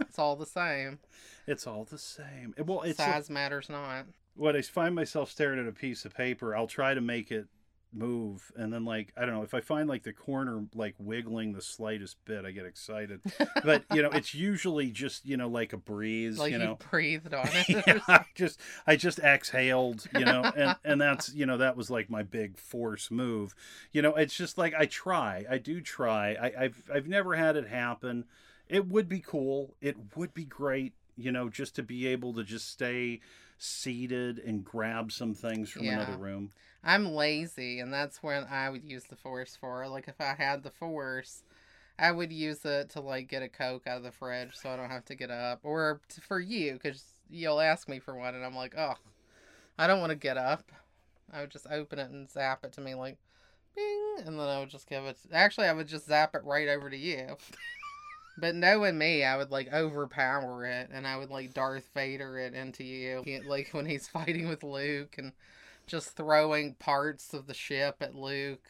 It's 0.00 0.18
all 0.18 0.36
the 0.36 0.46
same. 0.46 0.98
It's 1.46 1.66
all 1.66 1.84
the 1.84 1.98
same. 1.98 2.54
Well, 2.58 2.82
it's 2.82 2.96
size 2.96 3.28
matters 3.28 3.68
not. 3.68 4.06
when 4.34 4.56
I 4.56 4.62
find 4.62 4.94
myself 4.94 5.30
staring 5.30 5.60
at 5.60 5.68
a 5.68 5.72
piece 5.72 6.04
of 6.04 6.14
paper, 6.14 6.56
I'll 6.56 6.66
try 6.66 6.94
to 6.94 7.00
make 7.00 7.30
it 7.30 7.46
move 7.94 8.50
and 8.56 8.72
then 8.72 8.84
like 8.84 9.12
I 9.16 9.22
don't 9.26 9.34
know 9.34 9.42
if 9.42 9.52
I 9.54 9.60
find 9.60 9.88
like 9.88 10.02
the 10.02 10.12
corner 10.12 10.64
like 10.74 10.94
wiggling 10.98 11.52
the 11.52 11.60
slightest 11.60 12.16
bit 12.24 12.44
I 12.46 12.50
get 12.50 12.64
excited 12.64 13.20
but 13.62 13.84
you 13.92 14.00
know 14.02 14.08
it's 14.10 14.34
usually 14.50 14.90
just 14.90 15.26
you 15.26 15.36
know 15.36 15.48
like 15.48 15.72
a 15.72 15.76
breeze 15.76 16.38
Like 16.38 16.52
you 16.52 16.58
know 16.58 16.78
breathed 16.90 17.34
on 17.34 17.48
it. 17.52 17.68
yeah, 17.86 18.00
I 18.08 18.24
just 18.34 18.58
I 18.86 18.96
just 18.96 19.18
exhaled, 19.18 20.06
you 20.12 20.24
know, 20.24 20.42
and 20.56 20.76
and 20.84 21.00
that's 21.00 21.34
you 21.34 21.44
know 21.46 21.58
that 21.58 21.76
was 21.76 21.90
like 21.90 22.08
my 22.08 22.22
big 22.22 22.56
force 22.56 23.10
move. 23.10 23.54
You 23.92 24.02
know, 24.02 24.14
it's 24.14 24.34
just 24.34 24.56
like 24.56 24.74
I 24.74 24.86
try, 24.86 25.44
I 25.50 25.58
do 25.58 25.80
try. 25.80 26.34
I, 26.34 26.64
I've 26.64 26.90
I've 26.92 27.06
never 27.08 27.34
had 27.36 27.56
it 27.56 27.68
happen. 27.68 28.24
It 28.68 28.88
would 28.88 29.08
be 29.08 29.20
cool. 29.20 29.74
It 29.82 29.96
would 30.16 30.32
be 30.32 30.44
great, 30.44 30.94
you 31.16 31.30
know, 31.30 31.50
just 31.50 31.76
to 31.76 31.82
be 31.82 32.06
able 32.06 32.32
to 32.34 32.42
just 32.44 32.70
stay 32.70 33.20
seated 33.58 34.38
and 34.38 34.64
grab 34.64 35.12
some 35.12 35.34
things 35.34 35.70
from 35.70 35.84
Yeah. 35.84 36.00
another 36.00 36.16
room. 36.16 36.50
I'm 36.84 37.12
lazy, 37.14 37.78
and 37.80 37.92
that's 37.92 38.22
when 38.22 38.44
I 38.44 38.68
would 38.70 38.84
use 38.84 39.04
the 39.04 39.16
force 39.16 39.56
for. 39.60 39.86
Like 39.88 40.08
if 40.08 40.20
I 40.20 40.34
had 40.36 40.62
the 40.62 40.70
force, 40.70 41.44
I 41.98 42.10
would 42.10 42.32
use 42.32 42.64
it 42.64 42.90
to 42.90 43.00
like 43.00 43.28
get 43.28 43.42
a 43.42 43.48
coke 43.48 43.86
out 43.86 43.98
of 43.98 44.02
the 44.02 44.10
fridge, 44.10 44.56
so 44.56 44.70
I 44.70 44.76
don't 44.76 44.90
have 44.90 45.04
to 45.06 45.14
get 45.14 45.30
up, 45.30 45.60
or 45.62 46.00
t- 46.08 46.20
for 46.26 46.40
you, 46.40 46.74
because 46.74 47.04
you'll 47.30 47.60
ask 47.60 47.88
me 47.88 47.98
for 47.98 48.16
one, 48.16 48.34
and 48.34 48.44
I'm 48.44 48.56
like, 48.56 48.74
oh, 48.76 48.94
I 49.78 49.86
don't 49.86 50.00
want 50.00 50.10
to 50.10 50.16
get 50.16 50.36
up. 50.36 50.72
I 51.32 51.40
would 51.40 51.50
just 51.50 51.66
open 51.70 51.98
it 51.98 52.10
and 52.10 52.30
zap 52.30 52.64
it 52.64 52.72
to 52.72 52.80
me 52.80 52.94
like, 52.94 53.16
bing, 53.74 54.16
and 54.26 54.38
then 54.38 54.48
I 54.48 54.58
would 54.60 54.70
just 54.70 54.88
give 54.88 55.04
it. 55.04 55.16
Actually, 55.32 55.68
I 55.68 55.72
would 55.72 55.88
just 55.88 56.06
zap 56.06 56.34
it 56.34 56.44
right 56.44 56.68
over 56.68 56.90
to 56.90 56.96
you. 56.96 57.36
But 58.38 58.54
knowing 58.54 58.96
me, 58.96 59.24
I 59.24 59.36
would 59.36 59.50
like 59.50 59.70
overpower 59.72 60.64
it, 60.64 60.88
and 60.90 61.06
I 61.06 61.18
would 61.18 61.30
like 61.30 61.52
Darth 61.52 61.90
Vader 61.94 62.38
it 62.38 62.54
into 62.54 62.82
you, 62.82 63.22
like 63.46 63.68
when 63.72 63.84
he's 63.84 64.08
fighting 64.08 64.48
with 64.48 64.62
Luke, 64.62 65.16
and 65.18 65.32
just 65.86 66.16
throwing 66.16 66.74
parts 66.74 67.34
of 67.34 67.46
the 67.46 67.54
ship 67.54 67.96
at 68.00 68.14
Luke. 68.14 68.66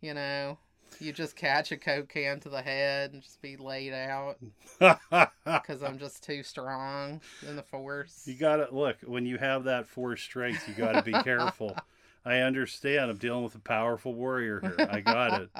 You 0.00 0.14
know, 0.14 0.58
you 1.00 1.12
just 1.12 1.36
catch 1.36 1.72
a 1.72 1.76
coke 1.76 2.08
can 2.08 2.40
to 2.40 2.48
the 2.48 2.62
head 2.62 3.12
and 3.12 3.22
just 3.22 3.40
be 3.40 3.56
laid 3.56 3.92
out 3.92 4.36
because 4.78 5.82
I'm 5.82 5.98
just 5.98 6.22
too 6.22 6.42
strong 6.42 7.20
in 7.46 7.56
the 7.56 7.62
force. 7.62 8.24
you 8.26 8.34
got 8.34 8.56
to 8.56 8.68
look 8.74 8.98
when 9.04 9.26
you 9.26 9.38
have 9.38 9.64
that 9.64 9.86
force 9.86 10.22
strength. 10.22 10.68
You 10.68 10.74
got 10.74 10.92
to 10.92 11.02
be 11.02 11.12
careful. 11.12 11.76
I 12.24 12.38
understand. 12.38 13.10
I'm 13.10 13.18
dealing 13.18 13.44
with 13.44 13.54
a 13.54 13.60
powerful 13.60 14.14
warrior 14.14 14.60
here. 14.60 14.88
I 14.90 15.00
got 15.00 15.42
it. 15.42 15.50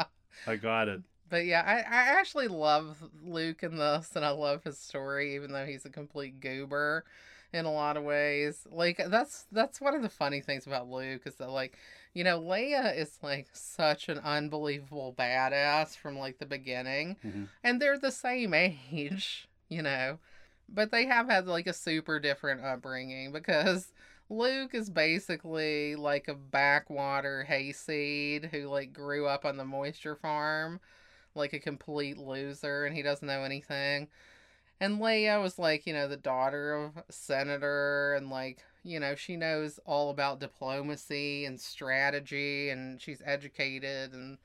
I 0.46 0.56
got 0.56 0.88
it. 0.88 1.02
But 1.28 1.44
yeah, 1.46 1.62
I, 1.66 1.78
I 1.78 2.18
actually 2.18 2.48
love 2.48 2.96
Luke 3.22 3.62
in 3.62 3.76
this, 3.76 4.12
and 4.14 4.24
I 4.24 4.30
love 4.30 4.62
his 4.64 4.78
story, 4.78 5.34
even 5.34 5.52
though 5.52 5.66
he's 5.66 5.84
a 5.84 5.90
complete 5.90 6.40
goober 6.40 7.04
in 7.54 7.64
a 7.64 7.72
lot 7.72 7.96
of 7.96 8.02
ways. 8.04 8.66
Like 8.70 9.00
that's 9.08 9.46
that's 9.52 9.80
one 9.80 9.94
of 9.94 10.02
the 10.02 10.08
funny 10.08 10.40
things 10.40 10.66
about 10.66 10.88
Luke 10.90 11.22
is 11.26 11.36
that 11.36 11.50
like, 11.50 11.78
you 12.12 12.24
know, 12.24 12.40
Leia 12.40 12.96
is 12.96 13.18
like 13.22 13.48
such 13.52 14.08
an 14.08 14.18
unbelievable 14.18 15.14
badass 15.16 15.96
from 15.96 16.18
like 16.18 16.38
the 16.38 16.46
beginning, 16.46 17.16
Mhm. 17.24 17.48
and 17.62 17.80
they're 17.80 17.98
the 17.98 18.10
same 18.10 18.52
age, 18.54 19.48
you 19.68 19.82
know, 19.82 20.18
but 20.68 20.90
they 20.90 21.06
have 21.06 21.28
had 21.28 21.46
like 21.46 21.66
a 21.66 21.72
super 21.72 22.18
different 22.20 22.62
upbringing 22.64 23.32
because. 23.32 23.92
Luke 24.30 24.74
is 24.74 24.88
basically 24.88 25.96
like 25.96 26.28
a 26.28 26.34
backwater 26.34 27.44
hayseed 27.44 28.46
who 28.46 28.68
like 28.68 28.90
grew 28.90 29.26
up 29.26 29.44
on 29.44 29.58
the 29.58 29.66
moisture 29.66 30.16
farm 30.16 30.80
like 31.34 31.52
a 31.52 31.58
complete 31.58 32.16
loser 32.16 32.86
and 32.86 32.96
he 32.96 33.02
doesn't 33.02 33.28
know 33.28 33.42
anything. 33.42 34.08
And 34.80 35.00
Leia 35.00 35.40
was 35.42 35.58
like, 35.58 35.86
you 35.86 35.92
know, 35.94 36.08
the 36.08 36.16
daughter 36.16 36.74
of 36.74 36.96
a 36.96 37.12
senator 37.12 38.14
and 38.14 38.28
like, 38.30 38.64
you 38.82 39.00
know, 39.00 39.14
she 39.14 39.36
knows 39.36 39.78
all 39.86 40.10
about 40.10 40.40
diplomacy 40.40 41.44
and 41.44 41.60
strategy 41.60 42.70
and 42.70 43.00
she's 43.00 43.22
educated 43.24 44.12
and 44.12 44.38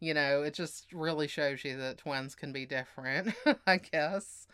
you 0.00 0.12
know, 0.12 0.42
it 0.42 0.52
just 0.54 0.92
really 0.92 1.26
shows 1.26 1.64
you 1.64 1.76
that 1.78 1.98
twins 1.98 2.34
can 2.34 2.52
be 2.52 2.66
different, 2.66 3.32
I 3.66 3.78
guess. 3.78 4.46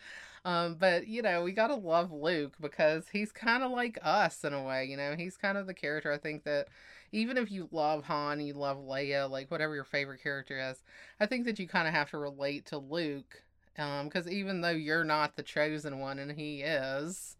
Um, 0.45 0.75
but 0.75 1.07
you 1.07 1.21
know, 1.21 1.43
we 1.43 1.51
gotta 1.53 1.75
love 1.75 2.11
Luke 2.11 2.53
because 2.59 3.07
he's 3.09 3.31
kind 3.31 3.63
of 3.63 3.71
like 3.71 3.97
us 4.03 4.43
in 4.43 4.53
a 4.53 4.63
way. 4.63 4.85
You 4.85 4.97
know, 4.97 5.15
he's 5.17 5.37
kind 5.37 5.57
of 5.57 5.67
the 5.67 5.73
character 5.73 6.11
I 6.11 6.17
think 6.17 6.43
that 6.43 6.67
even 7.11 7.37
if 7.37 7.51
you 7.51 7.69
love 7.71 8.05
Han, 8.05 8.39
you 8.41 8.53
love 8.53 8.77
Leia, 8.77 9.29
like 9.29 9.51
whatever 9.51 9.75
your 9.75 9.83
favorite 9.83 10.21
character 10.23 10.59
is, 10.59 10.83
I 11.19 11.25
think 11.27 11.45
that 11.45 11.59
you 11.59 11.67
kind 11.67 11.87
of 11.87 11.93
have 11.93 12.09
to 12.11 12.17
relate 12.17 12.65
to 12.67 12.77
Luke. 12.77 13.43
Um, 13.77 14.07
because 14.07 14.27
even 14.29 14.61
though 14.61 14.69
you're 14.69 15.03
not 15.03 15.35
the 15.35 15.43
chosen 15.43 15.99
one 15.99 16.19
and 16.19 16.31
he 16.31 16.61
is, 16.61 17.37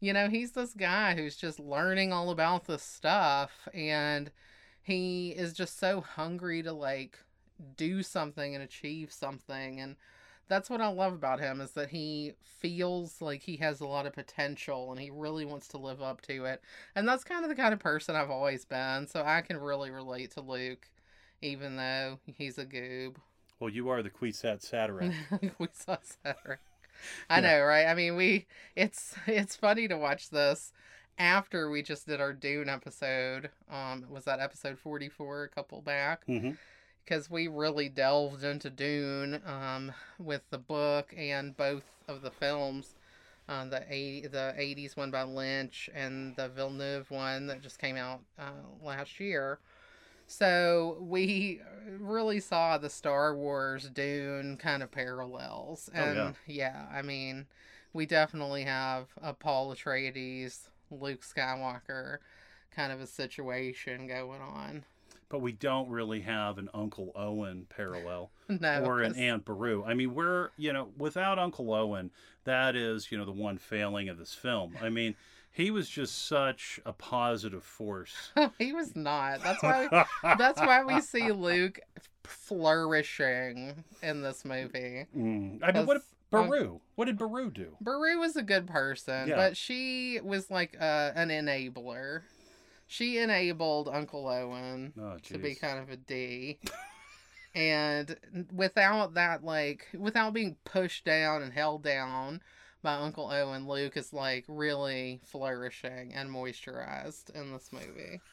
you 0.00 0.12
know, 0.12 0.28
he's 0.28 0.52
this 0.52 0.74
guy 0.74 1.14
who's 1.14 1.36
just 1.36 1.60
learning 1.60 2.12
all 2.12 2.30
about 2.30 2.66
this 2.66 2.82
stuff 2.82 3.68
and 3.74 4.30
he 4.82 5.30
is 5.30 5.52
just 5.52 5.78
so 5.78 6.00
hungry 6.00 6.62
to 6.62 6.72
like 6.72 7.18
do 7.76 8.02
something 8.02 8.54
and 8.54 8.64
achieve 8.64 9.12
something. 9.12 9.80
And 9.80 9.96
that's 10.48 10.70
what 10.70 10.80
I 10.80 10.88
love 10.88 11.12
about 11.12 11.40
him 11.40 11.60
is 11.60 11.72
that 11.72 11.90
he 11.90 12.32
feels 12.42 13.20
like 13.20 13.42
he 13.42 13.56
has 13.58 13.80
a 13.80 13.86
lot 13.86 14.06
of 14.06 14.14
potential 14.14 14.90
and 14.90 15.00
he 15.00 15.10
really 15.10 15.44
wants 15.44 15.68
to 15.68 15.78
live 15.78 16.00
up 16.00 16.22
to 16.22 16.46
it. 16.46 16.62
And 16.94 17.06
that's 17.06 17.24
kind 17.24 17.44
of 17.44 17.50
the 17.50 17.56
kind 17.56 17.74
of 17.74 17.80
person 17.80 18.16
I've 18.16 18.30
always 18.30 18.64
been. 18.64 19.06
So 19.06 19.22
I 19.24 19.42
can 19.42 19.58
really 19.58 19.90
relate 19.90 20.30
to 20.32 20.40
Luke, 20.40 20.88
even 21.42 21.76
though 21.76 22.18
he's 22.24 22.56
a 22.58 22.64
goob. 22.64 23.16
Well, 23.60 23.70
you 23.70 23.88
are 23.88 24.02
the 24.02 24.10
Haderach. 24.10 25.12
we 25.58 25.68
saw 25.72 25.96
Cedric. 26.02 26.60
I 27.30 27.40
know, 27.40 27.60
right? 27.62 27.86
I 27.86 27.94
mean, 27.94 28.16
we 28.16 28.46
it's 28.76 29.14
it's 29.26 29.56
funny 29.56 29.88
to 29.88 29.96
watch 29.96 30.30
this 30.30 30.72
after 31.18 31.70
we 31.70 31.82
just 31.82 32.06
did 32.06 32.20
our 32.20 32.32
Dune 32.32 32.68
episode. 32.68 33.50
Um, 33.70 34.04
was 34.10 34.24
that 34.24 34.40
episode 34.40 34.78
forty 34.78 35.08
four 35.08 35.44
a 35.44 35.48
couple 35.48 35.80
back? 35.80 36.24
hmm 36.26 36.52
Because 37.04 37.30
we 37.30 37.48
really 37.48 37.88
delved 37.88 38.44
into 38.44 38.70
Dune 38.70 39.40
um, 39.46 39.92
with 40.18 40.42
the 40.50 40.58
book 40.58 41.14
and 41.16 41.56
both 41.56 41.84
of 42.06 42.22
the 42.22 42.30
films. 42.30 42.94
Uh, 43.48 43.64
the 43.64 43.82
80, 43.88 44.26
the 44.26 44.54
80s 44.58 44.94
one 44.94 45.10
by 45.10 45.22
Lynch 45.22 45.88
and 45.94 46.36
the 46.36 46.50
Villeneuve 46.50 47.10
one 47.10 47.46
that 47.46 47.62
just 47.62 47.78
came 47.78 47.96
out 47.96 48.20
uh, 48.38 48.50
last 48.84 49.18
year. 49.18 49.58
So 50.28 50.98
we 51.00 51.60
really 51.98 52.38
saw 52.38 52.76
the 52.78 52.90
Star 52.90 53.34
Wars 53.34 53.88
Dune 53.88 54.58
kind 54.58 54.82
of 54.82 54.90
parallels. 54.92 55.88
Oh, 55.94 55.98
And 56.00 56.36
yeah. 56.46 56.86
yeah, 56.90 56.96
I 56.96 57.00
mean, 57.02 57.46
we 57.94 58.04
definitely 58.04 58.64
have 58.64 59.06
a 59.22 59.32
Paul 59.32 59.74
Atreides, 59.74 60.68
Luke 60.90 61.22
Skywalker 61.22 62.18
kind 62.70 62.92
of 62.92 63.00
a 63.00 63.06
situation 63.06 64.06
going 64.06 64.42
on. 64.42 64.84
But 65.30 65.40
we 65.40 65.52
don't 65.52 65.88
really 65.88 66.20
have 66.20 66.58
an 66.58 66.68
Uncle 66.74 67.10
Owen 67.16 67.66
parallel 67.70 68.30
No. 68.48 68.82
or 68.84 69.00
an 69.02 69.14
Aunt 69.16 69.44
Beru. 69.46 69.82
I 69.84 69.94
mean, 69.94 70.14
we're, 70.14 70.50
you 70.58 70.72
know, 70.74 70.88
without 70.98 71.38
Uncle 71.38 71.72
Owen, 71.72 72.10
that 72.44 72.76
is, 72.76 73.10
you 73.10 73.16
know, 73.18 73.24
the 73.24 73.32
one 73.32 73.56
failing 73.58 74.08
of 74.10 74.18
this 74.18 74.32
film. 74.34 74.74
I 74.80 74.90
mean, 74.90 75.16
he 75.50 75.70
was 75.70 75.88
just 75.88 76.26
such 76.26 76.78
a 76.86 76.92
positive 76.92 77.64
force. 77.64 78.30
he 78.58 78.72
was 78.72 78.94
not. 78.94 79.42
That's 79.42 79.62
why. 79.62 79.88
We, 79.90 80.34
that's 80.38 80.60
why 80.60 80.84
we 80.84 81.00
see 81.00 81.32
Luke 81.32 81.80
flourishing 82.24 83.84
in 84.02 84.22
this 84.22 84.44
movie. 84.44 85.06
Mm. 85.16 85.60
I 85.62 85.72
mean, 85.72 85.86
what 85.86 85.94
did 85.94 86.02
Because, 86.30 86.48
Beru? 86.48 86.80
What 86.94 87.06
did 87.06 87.18
Beru 87.18 87.50
do? 87.50 87.76
Beru 87.80 88.18
was 88.18 88.36
a 88.36 88.42
good 88.42 88.66
person, 88.66 89.28
Yeah. 89.28 89.36
but 89.36 89.56
she 89.56 90.20
was 90.22 90.50
like 90.50 90.76
uh, 90.80 91.12
an 91.14 91.28
enabler. 91.28 92.22
She 92.86 93.18
enabled 93.18 93.88
Uncle 93.92 94.26
Owen 94.28 94.92
Oh, 94.98 95.16
to 95.24 95.38
be 95.38 95.54
kind 95.54 95.78
of 95.78 95.90
a 95.90 95.96
D. 95.96 96.58
and 97.54 98.16
without 98.54 99.14
that, 99.14 99.44
like, 99.44 99.86
without 99.96 100.32
being 100.32 100.56
pushed 100.64 101.04
down 101.04 101.42
and 101.42 101.52
held 101.52 101.82
down 101.82 102.40
by 102.82 102.94
Uncle 102.94 103.30
Owen, 103.30 103.66
Luke 103.66 103.96
is 103.96 104.12
like 104.12 104.44
really 104.48 105.20
flourishing 105.24 106.12
and 106.14 106.30
moisturized 106.30 107.30
in 107.34 107.52
this 107.52 107.70
movie. 107.72 108.20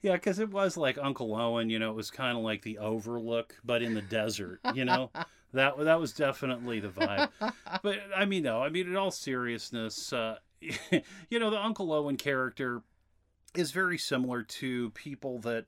Yeah, 0.00 0.14
because 0.14 0.38
it 0.38 0.50
was 0.50 0.78
like 0.78 0.96
Uncle 0.96 1.36
Owen. 1.36 1.68
You 1.68 1.78
know, 1.78 1.90
it 1.90 1.94
was 1.94 2.10
kind 2.10 2.38
of 2.38 2.42
like 2.42 2.62
the 2.62 2.78
Overlook, 2.78 3.54
but 3.62 3.82
in 3.82 3.92
the 3.92 4.00
desert. 4.00 4.60
You 4.72 4.86
know, 4.86 5.10
that 5.52 5.76
that 5.78 6.00
was 6.00 6.14
definitely 6.14 6.80
the 6.80 6.88
vibe. 6.88 7.28
But 7.82 7.98
I 8.16 8.24
mean, 8.24 8.44
no, 8.44 8.62
I 8.62 8.70
mean, 8.70 8.86
in 8.86 8.96
all 8.96 9.10
seriousness, 9.10 10.10
uh, 10.10 10.36
you 10.60 11.38
know, 11.38 11.50
the 11.50 11.62
Uncle 11.62 11.92
Owen 11.92 12.16
character 12.16 12.80
is 13.54 13.70
very 13.70 13.98
similar 13.98 14.42
to 14.42 14.88
people 14.90 15.38
that 15.40 15.66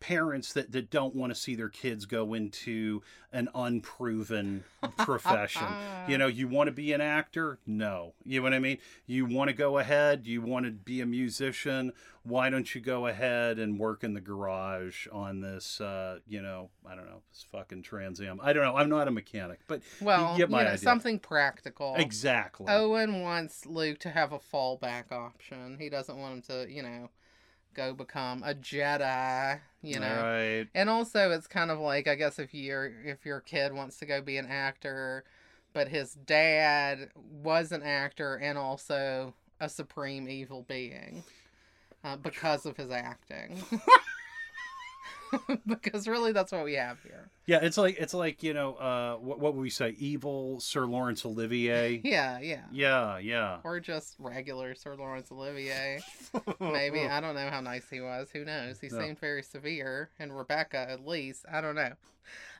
parents 0.00 0.52
that, 0.52 0.72
that 0.72 0.90
don't 0.90 1.14
want 1.14 1.32
to 1.32 1.38
see 1.38 1.54
their 1.54 1.68
kids 1.68 2.04
go 2.06 2.34
into 2.34 3.02
an 3.32 3.48
unproven 3.54 4.64
profession. 4.98 5.66
you 6.08 6.16
know, 6.18 6.26
you 6.26 6.48
want 6.48 6.68
to 6.68 6.72
be 6.72 6.92
an 6.92 7.00
actor? 7.00 7.58
No. 7.66 8.14
You 8.24 8.40
know 8.40 8.44
what 8.44 8.54
I 8.54 8.58
mean? 8.58 8.78
You 9.06 9.26
want 9.26 9.48
to 9.48 9.54
go 9.54 9.78
ahead? 9.78 10.26
You 10.26 10.42
want 10.42 10.66
to 10.66 10.72
be 10.72 11.00
a 11.00 11.06
musician? 11.06 11.92
Why 12.22 12.50
don't 12.50 12.74
you 12.74 12.80
go 12.80 13.06
ahead 13.06 13.58
and 13.58 13.78
work 13.78 14.02
in 14.02 14.14
the 14.14 14.20
garage 14.20 15.06
on 15.12 15.40
this, 15.40 15.80
uh, 15.80 16.18
you 16.26 16.42
know, 16.42 16.70
I 16.84 16.94
don't 16.96 17.06
know, 17.06 17.22
this 17.30 17.44
fucking 17.52 17.82
Trans 17.82 18.20
Am? 18.20 18.40
I 18.42 18.52
don't 18.52 18.64
know. 18.64 18.76
I'm 18.76 18.88
not 18.88 19.06
a 19.06 19.12
mechanic, 19.12 19.60
but 19.68 19.82
Well, 20.00 20.32
you 20.32 20.38
get 20.38 20.50
my 20.50 20.58
you 20.60 20.64
know, 20.64 20.70
idea. 20.72 20.78
something 20.82 21.18
practical. 21.20 21.94
exactly. 21.96 22.66
Owen 22.68 23.20
wants 23.20 23.64
Luke 23.66 23.98
to 24.00 24.10
have 24.10 24.32
a 24.32 24.38
fallback 24.38 25.12
option. 25.12 25.76
He 25.78 25.88
doesn't 25.88 26.16
want 26.16 26.34
him 26.34 26.42
to, 26.42 26.72
you 26.72 26.82
know, 26.82 27.10
go 27.76 27.92
become 27.92 28.42
a 28.42 28.54
Jedi, 28.54 29.60
you 29.82 30.00
know. 30.00 30.22
Right. 30.22 30.66
And 30.74 30.88
also 30.88 31.30
it's 31.30 31.46
kind 31.46 31.70
of 31.70 31.78
like 31.78 32.08
I 32.08 32.14
guess 32.14 32.38
if 32.38 32.54
your 32.54 32.90
if 33.04 33.24
your 33.24 33.40
kid 33.40 33.72
wants 33.72 33.98
to 33.98 34.06
go 34.06 34.20
be 34.20 34.38
an 34.38 34.46
actor, 34.46 35.24
but 35.72 35.88
his 35.88 36.14
dad 36.14 37.10
was 37.14 37.70
an 37.70 37.82
actor 37.82 38.36
and 38.36 38.56
also 38.56 39.34
a 39.60 39.68
supreme 39.68 40.28
evil 40.28 40.64
being 40.66 41.22
uh, 42.02 42.16
because 42.16 42.66
of 42.66 42.76
his 42.76 42.90
acting. 42.90 43.62
because 45.66 46.06
really 46.08 46.32
that's 46.32 46.52
what 46.52 46.64
we 46.64 46.74
have 46.74 47.02
here. 47.02 47.28
Yeah, 47.46 47.58
it's 47.62 47.76
like 47.78 47.96
it's 47.98 48.14
like 48.14 48.42
you 48.42 48.54
know, 48.54 48.74
uh, 48.74 49.16
what 49.16 49.38
what 49.38 49.54
would 49.54 49.60
we 49.60 49.70
say? 49.70 49.90
Evil 49.98 50.60
Sir 50.60 50.86
Laurence 50.86 51.24
Olivier. 51.24 52.00
Yeah, 52.04 52.38
yeah. 52.40 52.62
yeah, 52.72 53.18
yeah. 53.18 53.58
Or 53.64 53.80
just 53.80 54.14
regular 54.18 54.74
Sir 54.74 54.94
Laurence 54.96 55.30
Olivier. 55.32 56.00
Maybe. 56.60 57.00
I 57.06 57.20
don't 57.20 57.34
know 57.34 57.48
how 57.50 57.60
nice 57.60 57.88
he 57.90 58.00
was. 58.00 58.28
Who 58.32 58.44
knows? 58.44 58.80
He 58.80 58.88
No. 58.88 59.00
seemed 59.00 59.18
very 59.18 59.42
severe. 59.42 60.10
And 60.18 60.36
Rebecca, 60.36 60.78
at 60.88 61.06
least. 61.06 61.44
I 61.50 61.60
don't 61.60 61.74
know. 61.74 61.92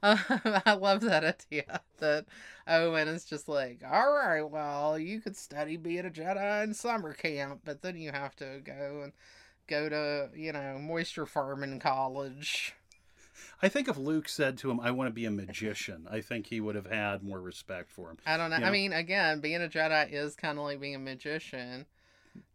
Uh, 0.02 0.16
I 0.64 0.74
love 0.74 1.00
that 1.02 1.24
idea 1.24 1.80
that 1.98 2.26
Owen 2.68 3.08
is 3.08 3.24
just 3.24 3.48
like, 3.48 3.82
all 3.84 4.12
right, 4.12 4.42
well, 4.42 4.96
you 4.98 5.20
could 5.20 5.36
study 5.36 5.76
being 5.76 6.06
a 6.06 6.10
Jedi 6.10 6.62
in 6.64 6.74
summer 6.74 7.12
camp, 7.14 7.62
but 7.64 7.82
then 7.82 7.96
you 7.96 8.12
have 8.12 8.36
to 8.36 8.60
go 8.64 9.00
and 9.04 9.12
go 9.66 9.88
to, 9.88 10.30
you 10.34 10.52
know, 10.52 10.78
moisture 10.78 11.26
farming 11.26 11.80
college. 11.80 12.74
I 13.62 13.68
think 13.68 13.88
if 13.88 13.96
Luke 13.96 14.28
said 14.28 14.58
to 14.58 14.70
him, 14.70 14.80
"I 14.80 14.90
want 14.90 15.08
to 15.08 15.12
be 15.14 15.24
a 15.24 15.30
magician," 15.30 16.06
I 16.10 16.20
think 16.20 16.46
he 16.46 16.60
would 16.60 16.74
have 16.74 16.90
had 16.90 17.22
more 17.22 17.40
respect 17.40 17.90
for 17.90 18.10
him. 18.10 18.18
I 18.26 18.36
don't 18.36 18.50
know. 18.50 18.56
You 18.56 18.62
I 18.62 18.66
know? 18.66 18.72
mean, 18.72 18.92
again, 18.92 19.40
being 19.40 19.62
a 19.62 19.68
Jedi 19.68 20.10
is 20.12 20.36
kind 20.36 20.58
of 20.58 20.64
like 20.64 20.80
being 20.80 20.94
a 20.94 20.98
magician. 20.98 21.86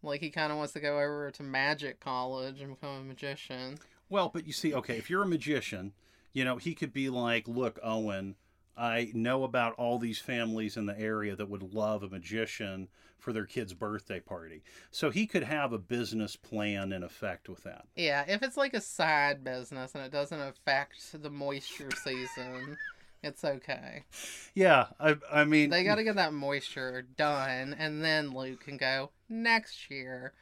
Like, 0.04 0.22
he 0.22 0.30
kind 0.30 0.52
of 0.52 0.60
wants 0.60 0.74
to 0.74 0.80
go 0.80 1.00
over 1.00 1.32
to 1.32 1.44
magic 1.44 2.00
college 2.00 2.62
and 2.62 2.76
become 2.76 3.02
a 3.02 3.04
magician. 3.04 3.80
Well, 4.10 4.30
but 4.30 4.46
you 4.46 4.54
see, 4.54 4.74
okay, 4.76 4.98
if 4.98 5.10
you're 5.10 5.24
a 5.24 5.28
magician, 5.28 5.94
you 6.34 6.46
know, 6.46 6.58
he 6.58 6.76
could 6.76 6.94
be 6.94 7.10
like, 7.10 7.48
"Look, 7.48 7.80
Owen, 7.82 8.36
I 8.78 9.12
know 9.14 9.44
about 9.44 9.74
all 9.76 10.00
these 10.00 10.20
families 10.20 10.78
in 10.78 10.86
the 10.86 11.00
area 11.00 11.36
that 11.36 11.50
would 11.50 11.74
love 11.74 12.04
a 12.04 12.10
magician 12.10 12.88
for 13.18 13.34
their 13.34 13.46
kid's 13.46 13.74
birthday 13.74 14.20
party." 14.20 14.64
So 14.90 15.10
he 15.10 15.28
could 15.28 15.44
have 15.44 15.74
a 15.74 15.78
business 15.78 16.36
plan 16.36 16.92
in 16.92 17.04
effect 17.04 17.50
with 17.50 17.64
that. 17.64 17.86
Yeah, 17.96 18.26
if 18.28 18.42
it's 18.44 18.58
like 18.58 18.74
a 18.74 18.82
side 18.82 19.44
business 19.44 19.94
and 19.96 20.04
it 20.04 20.12
doesn't 20.12 20.40
affect 20.40 21.22
the 21.22 21.30
moisture 21.30 21.90
season, 22.04 22.78
it's 23.24 23.44
okay. 23.44 24.04
Yeah, 24.54 24.88
I, 25.00 25.18
I 25.32 25.44
mean, 25.44 25.70
They 25.70 25.84
got 25.84 25.96
to 25.96 26.04
get 26.04 26.16
that 26.16 26.34
moisture 26.34 27.02
done, 27.02 27.76
and 27.78 28.04
then 28.04 28.32
Luke 28.32 28.66
can 28.66 28.78
go 28.78 29.12
next 29.30 29.92
year 29.92 30.34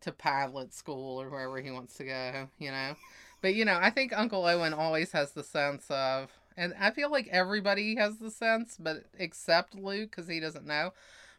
to 0.00 0.12
pilot 0.12 0.74
school 0.74 1.20
or 1.20 1.30
wherever 1.30 1.60
he 1.60 1.70
wants 1.70 1.94
to 1.96 2.04
go, 2.04 2.48
you 2.58 2.70
know? 2.70 2.96
But, 3.40 3.54
you 3.54 3.64
know, 3.64 3.78
I 3.80 3.90
think 3.90 4.12
Uncle 4.16 4.44
Owen 4.44 4.74
always 4.74 5.12
has 5.12 5.32
the 5.32 5.44
sense 5.44 5.86
of, 5.90 6.30
and 6.56 6.74
I 6.78 6.90
feel 6.90 7.10
like 7.10 7.28
everybody 7.28 7.96
has 7.96 8.18
the 8.18 8.30
sense, 8.30 8.76
but 8.78 9.04
except 9.18 9.74
Luke, 9.74 10.10
because 10.10 10.28
he 10.28 10.40
doesn't 10.40 10.66
know. 10.66 10.92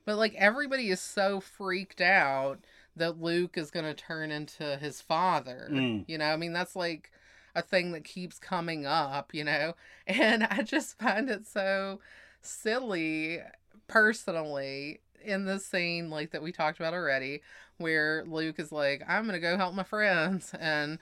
But, 0.05 0.17
like, 0.17 0.35
everybody 0.35 0.89
is 0.89 1.01
so 1.01 1.39
freaked 1.39 2.01
out 2.01 2.59
that 2.95 3.21
Luke 3.21 3.57
is 3.57 3.71
going 3.71 3.85
to 3.85 3.93
turn 3.93 4.31
into 4.31 4.77
his 4.77 5.01
father. 5.01 5.67
Mm. 5.71 6.05
You 6.07 6.17
know, 6.17 6.25
I 6.25 6.37
mean, 6.37 6.53
that's 6.53 6.75
like 6.75 7.11
a 7.55 7.61
thing 7.61 7.91
that 7.93 8.03
keeps 8.03 8.37
coming 8.37 8.85
up, 8.85 9.33
you 9.33 9.43
know? 9.43 9.73
And 10.07 10.43
I 10.43 10.61
just 10.61 10.99
find 10.99 11.29
it 11.29 11.47
so 11.47 11.99
silly, 12.41 13.39
personally, 13.87 14.99
in 15.23 15.45
this 15.45 15.65
scene, 15.65 16.11
like 16.11 16.29
that 16.31 16.43
we 16.43 16.51
talked 16.51 16.79
about 16.79 16.93
already, 16.93 17.41
where 17.77 18.23
Luke 18.27 18.59
is 18.59 18.71
like, 18.71 19.01
I'm 19.07 19.23
going 19.23 19.33
to 19.33 19.39
go 19.39 19.57
help 19.57 19.73
my 19.73 19.83
friends. 19.83 20.53
And. 20.59 20.99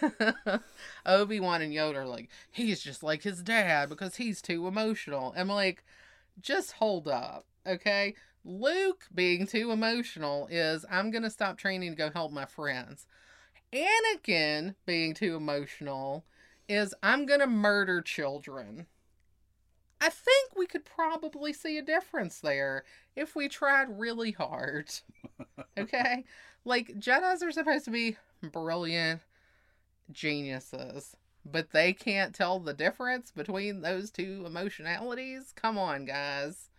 Obi 1.06 1.40
Wan 1.40 1.62
and 1.62 1.72
Yoda 1.72 1.96
are 1.96 2.06
like, 2.06 2.28
he's 2.50 2.80
just 2.80 3.02
like 3.02 3.22
his 3.22 3.42
dad 3.42 3.88
because 3.88 4.16
he's 4.16 4.42
too 4.42 4.66
emotional. 4.66 5.34
I'm 5.36 5.48
like, 5.48 5.84
just 6.40 6.72
hold 6.72 7.08
up, 7.08 7.46
okay? 7.66 8.14
Luke 8.44 9.06
being 9.14 9.46
too 9.46 9.70
emotional 9.72 10.46
is 10.50 10.84
I'm 10.90 11.10
gonna 11.10 11.30
stop 11.30 11.58
training 11.58 11.90
to 11.90 11.96
go 11.96 12.10
help 12.10 12.32
my 12.32 12.44
friends. 12.44 13.06
Anakin 13.72 14.74
being 14.86 15.14
too 15.14 15.34
emotional 15.34 16.24
is 16.68 16.94
I'm 17.02 17.26
gonna 17.26 17.46
murder 17.46 18.00
children. 18.00 18.86
I 20.00 20.10
think 20.10 20.54
we 20.56 20.66
could 20.66 20.84
probably 20.84 21.52
see 21.52 21.78
a 21.78 21.82
difference 21.82 22.40
there 22.40 22.84
if 23.16 23.34
we 23.34 23.48
tried 23.48 23.98
really 23.98 24.32
hard. 24.32 24.90
Okay? 25.78 26.24
like, 26.64 26.98
Jedi's 26.98 27.42
are 27.42 27.50
supposed 27.52 27.84
to 27.84 27.90
be 27.90 28.16
brilliant 28.42 29.20
geniuses, 30.12 31.16
but 31.44 31.70
they 31.70 31.92
can't 31.92 32.34
tell 32.34 32.58
the 32.58 32.74
difference 32.74 33.30
between 33.30 33.82
those 33.82 34.10
two 34.10 34.44
emotionalities? 34.46 35.52
Come 35.54 35.78
on, 35.78 36.04
guys. 36.04 36.70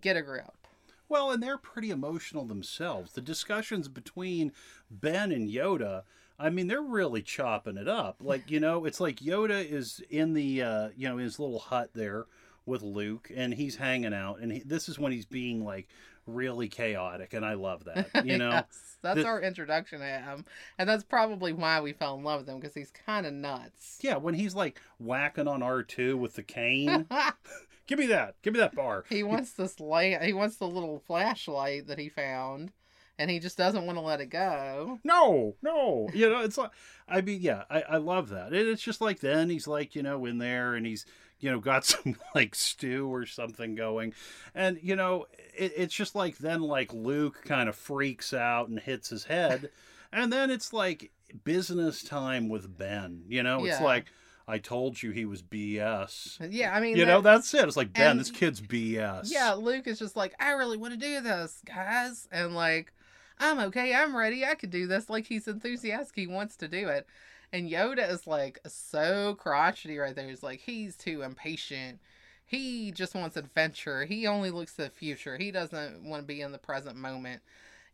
Get 0.00 0.16
a 0.16 0.22
grip. 0.22 0.66
Well, 1.08 1.30
and 1.30 1.42
they're 1.42 1.58
pretty 1.58 1.90
emotional 1.90 2.44
themselves. 2.44 3.12
The 3.12 3.20
discussions 3.20 3.88
between 3.88 4.52
Ben 4.90 5.32
and 5.32 5.48
Yoda, 5.48 6.02
I 6.38 6.50
mean, 6.50 6.66
they're 6.66 6.82
really 6.82 7.22
chopping 7.22 7.76
it 7.76 7.88
up. 7.88 8.16
Like, 8.20 8.50
you 8.50 8.58
know, 8.58 8.84
it's 8.84 9.00
like 9.00 9.16
Yoda 9.16 9.64
is 9.64 10.02
in 10.10 10.32
the, 10.32 10.62
uh, 10.62 10.88
you 10.96 11.08
know, 11.08 11.18
his 11.18 11.38
little 11.38 11.58
hut 11.58 11.90
there 11.94 12.26
with 12.66 12.82
Luke, 12.82 13.30
and 13.34 13.52
he's 13.52 13.76
hanging 13.76 14.14
out, 14.14 14.40
and 14.40 14.50
he, 14.50 14.60
this 14.60 14.88
is 14.88 14.98
when 14.98 15.12
he's 15.12 15.26
being 15.26 15.64
like 15.64 15.86
really 16.26 16.68
chaotic, 16.68 17.32
and 17.34 17.44
I 17.44 17.54
love 17.54 17.84
that. 17.84 18.08
You 18.24 18.38
know, 18.38 18.50
Yes, 18.50 18.96
that's 19.02 19.20
the- 19.20 19.26
our 19.26 19.40
introduction 19.40 20.00
to 20.00 20.06
him. 20.06 20.44
And 20.78 20.88
that's 20.88 21.04
probably 21.04 21.52
why 21.52 21.80
we 21.80 21.92
fell 21.92 22.16
in 22.16 22.24
love 22.24 22.40
with 22.40 22.48
him, 22.48 22.58
because 22.60 22.74
he's 22.74 22.90
kind 23.06 23.26
of 23.26 23.32
nuts. 23.32 23.98
yeah, 24.02 24.16
when 24.16 24.34
he's 24.34 24.54
like 24.54 24.80
whacking 24.98 25.48
on 25.48 25.62
R 25.62 25.82
two 25.82 26.16
with 26.16 26.34
the 26.34 26.42
cane. 26.42 27.06
Give 27.86 27.98
me 27.98 28.06
that. 28.06 28.36
Give 28.42 28.54
me 28.54 28.60
that 28.60 28.74
bar. 28.74 29.04
he 29.10 29.22
wants 29.22 29.52
this 29.52 29.78
light, 29.78 30.22
he 30.22 30.32
wants 30.32 30.56
the 30.56 30.66
little 30.66 31.02
flashlight 31.06 31.86
that 31.88 31.98
he 31.98 32.08
found, 32.08 32.72
and 33.18 33.30
he 33.30 33.38
just 33.38 33.58
doesn't 33.58 33.84
want 33.84 33.98
to 33.98 34.02
let 34.02 34.22
it 34.22 34.30
go. 34.30 35.00
no, 35.04 35.54
no. 35.62 36.08
You 36.14 36.30
know, 36.30 36.40
it's 36.40 36.56
like, 36.56 36.70
I 37.06 37.20
mean, 37.20 37.42
yeah, 37.42 37.64
I, 37.68 37.82
I 37.82 37.96
love 37.98 38.30
that. 38.30 38.54
It, 38.54 38.66
it's 38.66 38.80
just 38.82 39.02
like 39.02 39.20
then 39.20 39.50
he's 39.50 39.66
like, 39.68 39.94
you 39.94 40.02
know, 40.02 40.24
in 40.24 40.38
there 40.38 40.74
and 40.74 40.86
he's, 40.86 41.04
you 41.40 41.50
know, 41.50 41.60
got 41.60 41.84
some 41.84 42.16
like 42.34 42.54
stew 42.54 43.06
or 43.12 43.26
something 43.26 43.74
going. 43.74 44.14
And, 44.54 44.78
you 44.82 44.96
know, 44.96 45.26
it, 45.56 45.72
it's 45.76 45.94
just 45.94 46.14
like 46.14 46.38
then 46.38 46.60
like 46.62 46.92
Luke 46.92 47.42
kind 47.44 47.68
of 47.68 47.76
freaks 47.76 48.32
out 48.32 48.68
and 48.68 48.78
hits 48.78 49.08
his 49.08 49.24
head. 49.24 49.70
and 50.12 50.32
then 50.32 50.50
it's 50.50 50.72
like 50.72 51.10
business 51.44 52.02
time 52.02 52.48
with 52.48 52.76
Ben. 52.78 53.22
You 53.28 53.42
know, 53.42 53.64
it's 53.64 53.80
like, 53.84 54.06
I 54.46 54.58
told 54.58 55.02
you 55.02 55.10
he 55.10 55.24
was 55.24 55.42
BS. 55.42 56.38
Yeah, 56.50 56.74
I 56.74 56.80
mean, 56.80 56.96
You 56.96 57.06
know, 57.06 57.20
that's 57.22 57.52
it. 57.54 57.66
It's 57.66 57.76
like, 57.78 57.92
Ben, 57.94 58.12
and- 58.12 58.20
this 58.20 58.30
kid's 58.30 58.60
BS. 58.60 59.30
Yeah, 59.32 59.54
Luke 59.54 59.86
is 59.86 59.98
just 59.98 60.16
like, 60.16 60.34
I 60.38 60.50
really 60.52 60.76
want 60.76 60.92
to 60.92 61.00
do 61.00 61.20
this, 61.20 61.62
guys. 61.64 62.28
And 62.30 62.54
like, 62.54 62.92
I'm 63.38 63.58
okay, 63.58 63.94
I'm 63.94 64.14
ready, 64.16 64.44
I 64.44 64.54
could 64.54 64.70
do 64.70 64.86
this. 64.86 65.10
Like 65.10 65.26
he's 65.26 65.48
enthusiastic, 65.48 66.14
he 66.16 66.26
wants 66.26 66.56
to 66.58 66.68
do 66.68 66.88
it. 66.88 67.06
And 67.54 67.70
Yoda 67.70 68.10
is 68.10 68.26
like 68.26 68.58
so 68.66 69.36
crotchety 69.36 69.96
right 69.96 70.16
there. 70.16 70.28
He's 70.28 70.42
like, 70.42 70.58
he's 70.58 70.96
too 70.96 71.22
impatient. 71.22 72.00
He 72.44 72.90
just 72.90 73.14
wants 73.14 73.36
adventure. 73.36 74.04
He 74.04 74.26
only 74.26 74.50
looks 74.50 74.74
to 74.74 74.82
the 74.82 74.90
future. 74.90 75.38
He 75.38 75.52
doesn't 75.52 76.02
want 76.02 76.24
to 76.24 76.26
be 76.26 76.40
in 76.40 76.50
the 76.50 76.58
present 76.58 76.96
moment, 76.96 77.42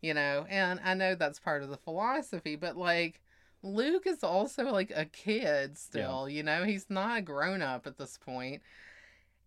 you 0.01 0.15
know? 0.15 0.47
And 0.49 0.79
I 0.83 0.95
know 0.95 1.13
that's 1.13 1.37
part 1.37 1.61
of 1.61 1.69
the 1.69 1.77
philosophy, 1.77 2.55
but 2.55 2.75
like, 2.75 3.21
Luke 3.61 4.07
is 4.07 4.23
also 4.23 4.63
like 4.63 4.91
a 4.95 5.05
kid 5.05 5.77
still, 5.77 6.27
you 6.27 6.41
know? 6.41 6.63
He's 6.63 6.89
not 6.89 7.19
a 7.19 7.21
grown 7.21 7.61
up 7.61 7.85
at 7.85 7.99
this 7.99 8.17
point. 8.17 8.63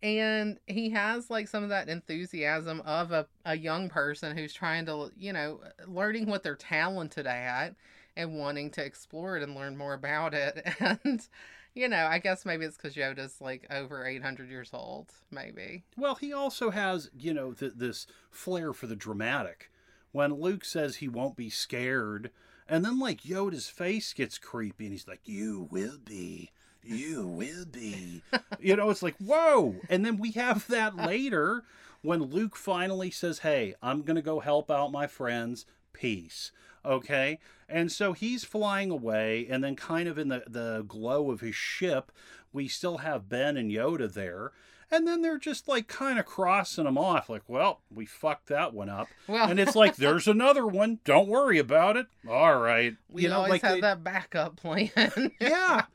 And 0.01 0.61
he 0.67 0.91
has 0.91 1.29
like 1.29 1.49
some 1.49 1.65
of 1.65 1.71
that 1.71 1.89
enthusiasm 1.89 2.83
of 2.83 3.11
a, 3.11 3.27
a 3.45 3.57
young 3.57 3.89
person 3.89 4.37
who's 4.37 4.55
trying 4.55 4.87
to, 4.87 5.11
you 5.19 5.33
know, 5.33 5.59
learning 5.89 6.27
what 6.27 6.45
they're 6.45 6.55
talented 6.55 7.27
at 7.27 7.75
and 8.17 8.39
wanting 8.39 8.71
to 8.73 8.85
explore 8.85 9.37
it 9.37 9.43
and 9.43 9.55
learn 9.55 9.77
more 9.77 9.95
about 9.95 10.35
it. 10.35 10.67
And, 11.05 11.27
you 11.75 11.89
know, 11.89 12.07
I 12.07 12.19
guess 12.19 12.45
maybe 12.45 12.65
it's 12.65 12.77
because 12.77 12.95
Yoda's 12.95 13.41
like 13.41 13.67
over 13.71 14.07
800 14.07 14.49
years 14.49 14.71
old, 14.73 15.11
maybe. 15.31 15.85
Well, 15.97 16.15
he 16.15 16.33
also 16.33 16.71
has, 16.71 17.11
you 17.19 17.35
know, 17.35 17.53
th- 17.53 17.73
this 17.77 18.07
flair 18.31 18.73
for 18.73 18.87
the 18.87 18.95
dramatic. 18.95 19.71
When 20.13 20.35
Luke 20.35 20.65
says 20.65 20.97
he 20.97 21.09
won't 21.09 21.35
be 21.35 21.51
scared, 21.51 22.31
and 22.69 22.85
then 22.85 23.01
like 23.01 23.23
Yoda's 23.23 23.69
face 23.69 24.13
gets 24.13 24.39
creepy 24.39 24.85
and 24.85 24.93
he's 24.93 25.09
like, 25.09 25.23
You 25.25 25.69
will 25.71 25.99
be. 26.05 26.53
You 26.83 27.27
will 27.27 27.65
be. 27.65 28.23
you 28.61 28.77
know, 28.77 28.91
it's 28.91 29.03
like, 29.03 29.17
whoa. 29.17 29.77
And 29.89 30.05
then 30.05 30.19
we 30.19 30.33
have 30.33 30.67
that 30.69 30.97
later 30.97 31.65
when 32.03 32.23
Luke 32.23 32.57
finally 32.57 33.11
says, 33.11 33.41
Hey, 33.41 33.75
I'm 33.83 34.03
going 34.03 34.17
to 34.17 34.23
go 34.23 34.41
help 34.41 34.71
out 34.71 34.93
my 34.93 35.07
friends. 35.07 35.67
Peace. 35.93 36.53
Okay. 36.85 37.39
And 37.69 37.91
so 37.91 38.13
he's 38.13 38.45
flying 38.45 38.91
away, 38.91 39.47
and 39.49 39.65
then, 39.65 39.75
kind 39.75 40.07
of 40.09 40.19
in 40.19 40.29
the, 40.29 40.45
the 40.47 40.85
glow 40.87 41.31
of 41.31 41.41
his 41.41 41.55
ship, 41.55 42.13
we 42.53 42.69
still 42.69 42.99
have 42.99 43.29
Ben 43.29 43.57
and 43.57 43.71
Yoda 43.71 44.13
there. 44.13 44.53
And 44.91 45.09
then 45.09 45.23
they're 45.23 45.39
just 45.39 45.67
like 45.67 45.89
kind 45.89 46.19
of 46.19 46.27
crossing 46.27 46.85
them 46.85 46.99
off, 46.99 47.29
like, 47.31 47.43
well, 47.49 47.81
we 47.93 48.05
fucked 48.07 48.49
that 48.49 48.75
one 48.75 48.91
up. 48.91 49.09
Well, 49.27 49.49
And 49.51 49.59
it's 49.59 49.75
like, 49.75 49.97
there's 49.97 50.29
another 50.29 50.67
one. 50.67 51.01
Don't 51.05 51.27
worry 51.27 51.59
about 51.59 51.97
it. 51.97 52.07
All 52.29 52.59
right. 52.59 52.95
we 53.09 53.23
you 53.23 53.29
know, 53.31 53.39
always 53.39 53.51
like 53.51 53.63
have 53.63 53.75
they- 53.77 53.81
that 53.81 54.05
backup 54.05 54.57
plan. 54.57 54.91
yeah. 55.41 55.87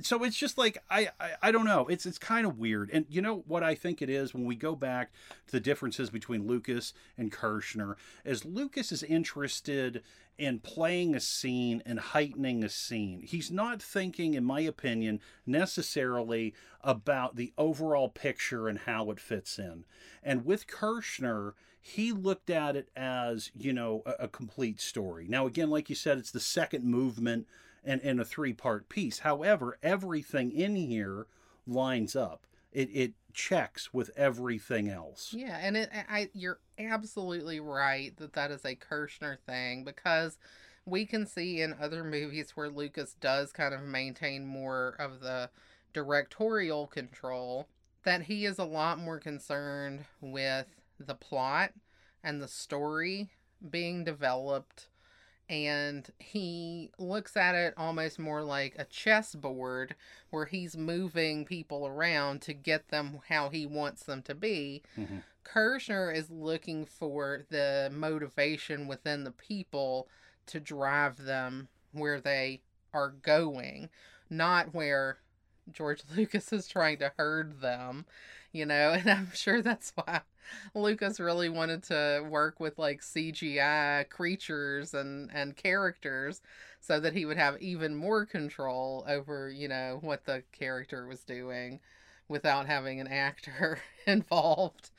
So 0.00 0.22
it's 0.22 0.36
just 0.36 0.56
like 0.56 0.78
I, 0.88 1.08
I 1.20 1.30
I 1.42 1.50
don't 1.52 1.64
know. 1.64 1.88
It's 1.88 2.06
it's 2.06 2.18
kind 2.18 2.46
of 2.46 2.56
weird. 2.56 2.88
And 2.92 3.04
you 3.08 3.20
know 3.20 3.42
what 3.48 3.64
I 3.64 3.74
think 3.74 4.00
it 4.00 4.08
is 4.08 4.32
when 4.32 4.44
we 4.44 4.54
go 4.54 4.76
back 4.76 5.10
to 5.48 5.52
the 5.52 5.58
differences 5.60 6.08
between 6.08 6.46
Lucas 6.46 6.92
and 7.16 7.32
Kershner 7.32 7.96
is 8.24 8.44
Lucas 8.44 8.92
is 8.92 9.02
interested 9.02 10.04
in 10.38 10.60
playing 10.60 11.14
a 11.14 11.20
scene 11.20 11.82
and 11.84 11.98
heightening 11.98 12.62
a 12.62 12.68
scene. 12.68 13.20
He's 13.22 13.50
not 13.50 13.82
thinking 13.82 14.34
in 14.34 14.44
my 14.44 14.60
opinion 14.60 15.20
necessarily 15.44 16.54
about 16.82 17.34
the 17.34 17.52
overall 17.58 18.08
picture 18.08 18.68
and 18.68 18.78
how 18.78 19.10
it 19.10 19.18
fits 19.18 19.58
in. 19.58 19.84
And 20.22 20.44
with 20.44 20.68
Kershner, 20.68 21.54
he 21.80 22.12
looked 22.12 22.50
at 22.50 22.76
it 22.76 22.88
as, 22.96 23.50
you 23.56 23.72
know, 23.72 24.02
a, 24.06 24.24
a 24.24 24.28
complete 24.28 24.80
story. 24.80 25.26
Now 25.28 25.46
again, 25.46 25.70
like 25.70 25.90
you 25.90 25.96
said, 25.96 26.18
it's 26.18 26.30
the 26.30 26.40
second 26.40 26.84
movement 26.84 27.46
and 27.84 28.00
in 28.02 28.20
a 28.20 28.24
three 28.24 28.52
part 28.52 28.88
piece. 28.88 29.20
However, 29.20 29.78
everything 29.82 30.52
in 30.52 30.76
here 30.76 31.26
lines 31.66 32.14
up. 32.14 32.46
It 32.72 32.90
it 32.92 33.12
checks 33.38 33.94
with 33.94 34.10
everything 34.16 34.88
else. 34.88 35.32
Yeah, 35.32 35.58
and 35.62 35.76
it, 35.76 35.90
I 35.92 36.28
you're 36.34 36.58
absolutely 36.76 37.60
right 37.60 38.14
that 38.16 38.32
that 38.32 38.50
is 38.50 38.64
a 38.64 38.74
Kershner 38.74 39.38
thing 39.46 39.84
because 39.84 40.38
we 40.84 41.06
can 41.06 41.24
see 41.24 41.62
in 41.62 41.76
other 41.80 42.02
movies 42.02 42.52
where 42.56 42.68
Lucas 42.68 43.14
does 43.20 43.52
kind 43.52 43.72
of 43.72 43.82
maintain 43.82 44.44
more 44.44 44.96
of 44.98 45.20
the 45.20 45.50
directorial 45.92 46.88
control 46.88 47.68
that 48.02 48.22
he 48.22 48.44
is 48.44 48.58
a 48.58 48.64
lot 48.64 48.98
more 48.98 49.20
concerned 49.20 50.04
with 50.20 50.66
the 50.98 51.14
plot 51.14 51.70
and 52.24 52.42
the 52.42 52.48
story 52.48 53.30
being 53.70 54.02
developed 54.02 54.88
and 55.48 56.10
he 56.18 56.90
looks 56.98 57.36
at 57.36 57.54
it 57.54 57.74
almost 57.76 58.18
more 58.18 58.42
like 58.42 58.74
a 58.78 58.84
chessboard 58.84 59.94
where 60.30 60.44
he's 60.46 60.76
moving 60.76 61.44
people 61.44 61.86
around 61.86 62.42
to 62.42 62.52
get 62.52 62.88
them 62.88 63.20
how 63.28 63.48
he 63.48 63.64
wants 63.66 64.04
them 64.04 64.22
to 64.22 64.34
be. 64.34 64.82
Mhm. 64.96 65.22
Kershner 65.44 66.14
is 66.14 66.30
looking 66.30 66.84
for 66.84 67.44
the 67.48 67.88
motivation 67.92 68.86
within 68.86 69.24
the 69.24 69.30
people 69.32 70.08
to 70.46 70.60
drive 70.60 71.24
them 71.24 71.68
where 71.92 72.20
they 72.20 72.60
are 72.92 73.10
going, 73.10 73.88
not 74.28 74.74
where 74.74 75.18
George 75.70 76.02
Lucas 76.16 76.52
is 76.52 76.68
trying 76.68 76.98
to 76.98 77.12
herd 77.16 77.60
them, 77.60 78.04
you 78.52 78.66
know, 78.66 78.92
and 78.98 79.08
I'm 79.10 79.30
sure 79.34 79.62
that's 79.62 79.92
why 79.94 80.22
Lucas 80.74 81.20
really 81.20 81.48
wanted 81.48 81.82
to 81.84 82.24
work 82.28 82.60
with 82.60 82.78
like 82.78 83.02
CGI 83.02 84.04
creatures 84.08 84.94
and 84.94 85.30
and 85.32 85.56
characters 85.56 86.40
so 86.80 87.00
that 87.00 87.14
he 87.14 87.24
would 87.24 87.36
have 87.36 87.60
even 87.60 87.94
more 87.94 88.24
control 88.26 89.04
over, 89.08 89.50
you 89.50 89.68
know, 89.68 89.98
what 90.02 90.24
the 90.24 90.42
character 90.52 91.06
was 91.06 91.24
doing 91.24 91.80
without 92.28 92.66
having 92.66 93.00
an 93.00 93.08
actor 93.08 93.80
involved. 94.06 94.90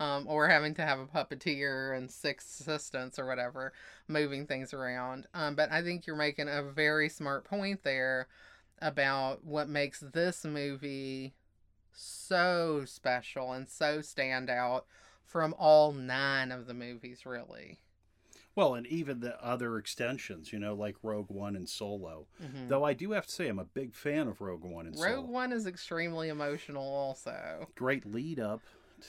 Um, 0.00 0.28
or 0.28 0.46
having 0.46 0.74
to 0.74 0.82
have 0.82 1.00
a 1.00 1.06
puppeteer 1.06 1.96
and 1.96 2.08
six 2.08 2.60
assistants 2.60 3.18
or 3.18 3.26
whatever 3.26 3.72
moving 4.06 4.46
things 4.46 4.72
around. 4.72 5.26
Um, 5.34 5.56
but 5.56 5.72
I 5.72 5.82
think 5.82 6.06
you're 6.06 6.14
making 6.14 6.48
a 6.48 6.62
very 6.62 7.08
smart 7.08 7.42
point 7.42 7.82
there 7.82 8.28
about 8.80 9.44
what 9.44 9.68
makes 9.68 10.00
this 10.00 10.44
movie 10.44 11.34
so 11.98 12.84
special 12.86 13.52
and 13.52 13.68
so 13.68 14.00
stand 14.00 14.48
out 14.48 14.86
from 15.24 15.54
all 15.58 15.92
nine 15.92 16.52
of 16.52 16.66
the 16.66 16.74
movies, 16.74 17.26
really. 17.26 17.78
Well, 18.54 18.74
and 18.74 18.86
even 18.88 19.20
the 19.20 19.40
other 19.44 19.78
extensions, 19.78 20.52
you 20.52 20.58
know, 20.58 20.74
like 20.74 20.96
Rogue 21.02 21.30
One 21.30 21.54
and 21.54 21.68
Solo. 21.68 22.26
Mhm. 22.42 22.68
Though 22.68 22.82
I 22.82 22.92
do 22.92 23.12
have 23.12 23.26
to 23.26 23.32
say, 23.32 23.46
I'm 23.46 23.58
a 23.58 23.64
big 23.64 23.94
fan 23.94 24.26
of 24.26 24.40
Rogue 24.40 24.64
One 24.64 24.86
and 24.86 24.96
Rogue 24.96 25.04
Solo. 25.04 25.16
Rogue 25.16 25.30
One 25.30 25.52
is 25.52 25.66
extremely 25.66 26.28
emotional, 26.28 26.82
also. 26.82 27.68
Great 27.76 28.04
lead 28.04 28.40
up 28.40 28.60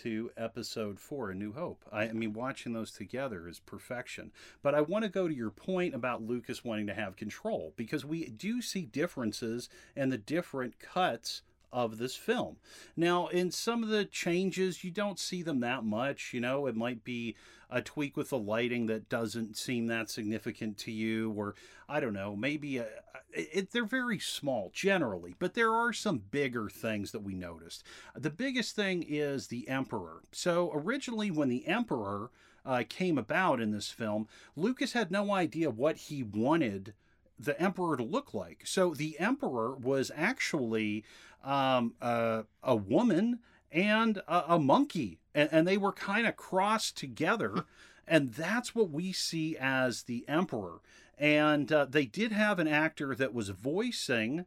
to 0.03 0.29
Episode 0.37 0.99
Four, 0.99 1.31
A 1.31 1.35
New 1.35 1.53
Hope. 1.53 1.83
I, 1.91 2.03
I 2.03 2.13
mean, 2.13 2.33
watching 2.33 2.73
those 2.73 2.91
together 2.91 3.47
is 3.47 3.59
perfection. 3.59 4.31
But 4.61 4.75
I 4.75 4.81
want 4.81 5.03
to 5.03 5.09
go 5.09 5.27
to 5.27 5.33
your 5.33 5.49
point 5.49 5.95
about 5.95 6.21
Lucas 6.21 6.63
wanting 6.63 6.85
to 6.85 6.93
have 6.93 7.15
control 7.15 7.73
because 7.75 8.05
we 8.05 8.29
do 8.29 8.61
see 8.61 8.85
differences 8.85 9.67
and 9.95 10.11
the 10.11 10.17
different 10.19 10.79
cuts 10.79 11.41
of 11.71 11.97
this 11.97 12.15
film. 12.15 12.57
Now, 12.95 13.27
in 13.27 13.51
some 13.51 13.83
of 13.83 13.89
the 13.89 14.05
changes, 14.05 14.83
you 14.83 14.91
don't 14.91 15.19
see 15.19 15.43
them 15.43 15.59
that 15.61 15.83
much. 15.83 16.33
You 16.33 16.41
know, 16.41 16.67
it 16.67 16.75
might 16.75 17.03
be 17.03 17.35
a 17.69 17.81
tweak 17.81 18.17
with 18.17 18.29
the 18.29 18.37
lighting 18.37 18.87
that 18.87 19.09
doesn't 19.09 19.55
seem 19.55 19.87
that 19.87 20.09
significant 20.09 20.77
to 20.79 20.91
you, 20.91 21.31
or 21.31 21.55
I 21.87 21.99
don't 21.99 22.13
know, 22.13 22.35
maybe 22.35 22.77
a, 22.77 22.87
it, 23.31 23.71
they're 23.71 23.85
very 23.85 24.17
small 24.17 24.71
generally, 24.73 25.35
but 25.37 25.53
there 25.53 25.73
are 25.73 25.93
some 25.93 26.17
bigger 26.31 26.67
things 26.67 27.11
that 27.11 27.21
we 27.21 27.35
noticed. 27.35 27.83
The 28.15 28.31
biggest 28.31 28.75
thing 28.75 29.05
is 29.07 29.47
the 29.47 29.67
Emperor. 29.67 30.23
So, 30.31 30.71
originally, 30.73 31.29
when 31.29 31.49
the 31.49 31.67
Emperor 31.67 32.31
uh, 32.65 32.83
came 32.89 33.17
about 33.17 33.61
in 33.61 33.71
this 33.71 33.89
film, 33.91 34.27
Lucas 34.55 34.93
had 34.93 35.11
no 35.11 35.31
idea 35.31 35.69
what 35.69 35.97
he 35.97 36.23
wanted 36.23 36.93
the 37.39 37.59
emperor 37.61 37.95
to 37.95 38.03
look 38.03 38.33
like. 38.33 38.63
So 38.65 38.93
the 38.93 39.17
emperor 39.17 39.73
was 39.73 40.11
actually 40.13 41.05
um, 41.43 41.93
uh, 42.01 42.43
a 42.63 42.75
woman 42.75 43.39
and 43.71 44.17
a, 44.27 44.55
a 44.55 44.59
monkey, 44.59 45.19
and, 45.33 45.49
and 45.51 45.67
they 45.67 45.77
were 45.77 45.91
kind 45.91 46.27
of 46.27 46.35
crossed 46.35 46.97
together, 46.97 47.65
and 48.07 48.33
that's 48.33 48.73
what 48.73 48.89
we 48.89 49.11
see 49.11 49.57
as 49.57 50.03
the 50.03 50.25
emperor. 50.27 50.79
And 51.17 51.71
uh, 51.71 51.85
they 51.85 52.05
did 52.05 52.31
have 52.31 52.59
an 52.59 52.67
actor 52.67 53.13
that 53.15 53.33
was 53.33 53.49
voicing 53.49 54.45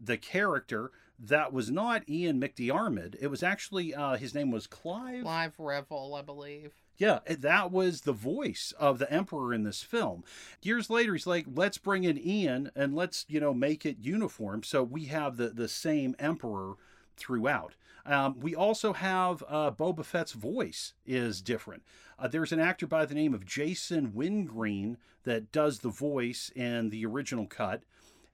the 0.00 0.16
character 0.16 0.90
that 1.18 1.52
was 1.52 1.70
not 1.70 2.08
Ian 2.08 2.40
McDiarmid. 2.40 3.16
It 3.20 3.28
was 3.28 3.42
actually 3.42 3.94
uh, 3.94 4.16
his 4.16 4.34
name 4.34 4.50
was 4.50 4.66
Clive. 4.66 5.22
Live 5.24 5.58
Revill, 5.58 6.14
I 6.14 6.22
believe. 6.22 6.72
Yeah, 6.96 7.18
that 7.26 7.72
was 7.72 8.02
the 8.02 8.12
voice 8.12 8.72
of 8.78 8.98
the 8.98 9.10
Emperor 9.12 9.52
in 9.52 9.64
this 9.64 9.82
film. 9.82 10.22
Years 10.62 10.88
later, 10.88 11.14
he's 11.14 11.26
like, 11.26 11.46
let's 11.52 11.78
bring 11.78 12.04
in 12.04 12.18
Ian 12.18 12.70
and 12.76 12.94
let's, 12.94 13.24
you 13.28 13.40
know, 13.40 13.52
make 13.52 13.84
it 13.84 13.96
uniform 14.00 14.62
so 14.62 14.82
we 14.82 15.06
have 15.06 15.36
the, 15.36 15.48
the 15.48 15.68
same 15.68 16.14
Emperor 16.18 16.74
throughout. 17.16 17.74
Um, 18.06 18.38
we 18.38 18.54
also 18.54 18.92
have 18.92 19.42
uh, 19.48 19.70
Boba 19.70 20.04
Fett's 20.04 20.32
voice 20.32 20.92
is 21.06 21.40
different. 21.40 21.82
Uh, 22.18 22.28
there's 22.28 22.52
an 22.52 22.60
actor 22.60 22.86
by 22.86 23.06
the 23.06 23.14
name 23.14 23.34
of 23.34 23.46
Jason 23.46 24.14
Wingreen 24.14 24.98
that 25.24 25.50
does 25.50 25.80
the 25.80 25.88
voice 25.88 26.50
in 26.54 26.90
the 26.90 27.04
original 27.06 27.46
cut. 27.46 27.82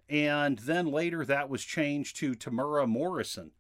And 0.09 0.59
then 0.59 0.87
later 0.87 1.25
that 1.25 1.49
was 1.49 1.65
changed 1.65 2.17
to 2.17 2.35
Temuera 2.35 2.87
Morrison. 2.89 3.53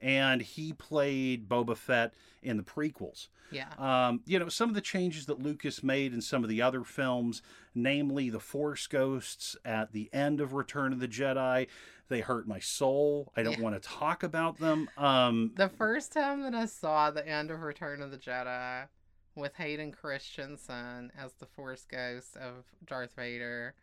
And 0.00 0.42
he 0.42 0.72
played 0.72 1.48
Boba 1.48 1.76
Fett 1.76 2.14
in 2.42 2.56
the 2.56 2.62
prequels. 2.62 3.28
Yeah. 3.50 3.68
Um, 3.78 4.20
you 4.26 4.38
know, 4.38 4.48
some 4.50 4.68
of 4.68 4.74
the 4.74 4.80
changes 4.82 5.24
that 5.26 5.40
Lucas 5.42 5.82
made 5.82 6.12
in 6.12 6.20
some 6.20 6.42
of 6.44 6.50
the 6.50 6.60
other 6.60 6.84
films, 6.84 7.40
namely 7.74 8.28
the 8.28 8.40
Force 8.40 8.86
Ghosts 8.86 9.56
at 9.64 9.92
the 9.92 10.10
end 10.12 10.40
of 10.40 10.52
Return 10.52 10.92
of 10.92 11.00
the 11.00 11.08
Jedi, 11.08 11.66
they 12.08 12.20
hurt 12.20 12.46
my 12.46 12.58
soul. 12.58 13.32
I 13.36 13.42
don't 13.42 13.54
Yeah. 13.58 13.60
want 13.62 13.82
to 13.82 13.88
talk 13.88 14.22
about 14.22 14.58
them. 14.58 14.90
Um, 14.98 15.52
The 15.56 15.68
first 15.70 16.12
time 16.12 16.42
that 16.42 16.54
I 16.54 16.66
saw 16.66 17.10
the 17.10 17.26
end 17.26 17.50
of 17.50 17.60
Return 17.62 18.02
of 18.02 18.10
the 18.10 18.18
Jedi 18.18 18.86
with 19.34 19.54
Hayden 19.54 19.92
Christensen 19.92 21.10
as 21.16 21.32
the 21.34 21.46
Force 21.46 21.86
Ghost 21.90 22.36
of 22.36 22.64
Darth 22.84 23.14
Vader, 23.16 23.74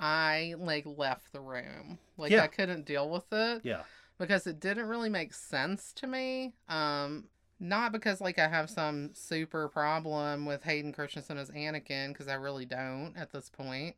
I 0.00 0.54
like 0.58 0.84
left 0.86 1.32
the 1.32 1.40
room. 1.40 1.98
Like 2.16 2.32
Yeah. 2.32 2.42
I 2.42 2.48
couldn't 2.48 2.84
deal 2.84 3.08
with 3.08 3.32
it 3.32 3.62
yeah. 3.64 3.82
Because 4.22 4.46
it 4.46 4.60
didn't 4.60 4.86
really 4.86 5.08
make 5.08 5.34
sense 5.34 5.92
to 5.94 6.06
me. 6.06 6.54
Um 6.68 7.24
not 7.58 7.92
because 7.92 8.20
like 8.20 8.38
I 8.38 8.48
have 8.48 8.70
some 8.70 9.10
super 9.14 9.68
problem 9.68 10.46
with 10.46 10.62
Hayden 10.62 10.92
Christensen 10.92 11.38
as 11.38 11.50
Anakin 11.50 12.08
because 12.08 12.28
I 12.28 12.34
really 12.34 12.64
don't 12.64 13.14
at 13.16 13.32
this 13.32 13.50
point. 13.50 13.96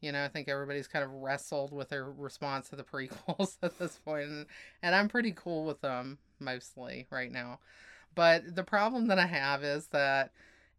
You 0.00 0.12
know, 0.12 0.24
I 0.24 0.28
think 0.28 0.48
everybody's 0.48 0.88
kind 0.88 1.04
of 1.04 1.12
wrestled 1.12 1.72
with 1.72 1.90
their 1.90 2.04
response 2.04 2.70
to 2.70 2.76
the 2.76 2.84
prequels 2.92 3.58
at 3.62 3.78
this 3.78 3.98
point, 3.98 4.28
and, 4.28 4.46
and 4.82 4.94
I'm 4.94 5.08
pretty 5.08 5.32
cool 5.32 5.64
with 5.64 5.82
them 5.82 6.18
mostly 6.38 7.06
right 7.10 7.30
now. 7.30 7.58
But 8.14 8.54
the 8.54 8.64
problem 8.64 9.08
that 9.08 9.18
I 9.18 9.26
have 9.26 9.62
is 9.62 9.88
that 9.88 10.32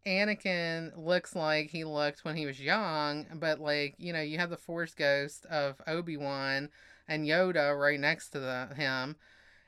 Anakin 0.06 0.92
looks 0.98 1.36
like 1.36 1.70
he 1.70 1.84
looked 1.84 2.26
when 2.26 2.36
he 2.36 2.46
was 2.48 2.60
young, 2.60 3.26
but 3.36 3.60
like, 3.60 3.96
you 4.00 4.12
know, 4.12 4.22
you 4.22 4.40
have 4.40 4.50
the 4.50 4.58
Force 4.58 4.94
Ghost 4.96 5.46
of 5.46 5.82
Obi 5.88 6.18
Wan 6.18 6.70
and 7.08 7.26
Yoda 7.26 7.78
right 7.80 7.99
next 7.99 8.30
to 8.30 8.39
the, 8.39 8.70
him. 8.76 9.16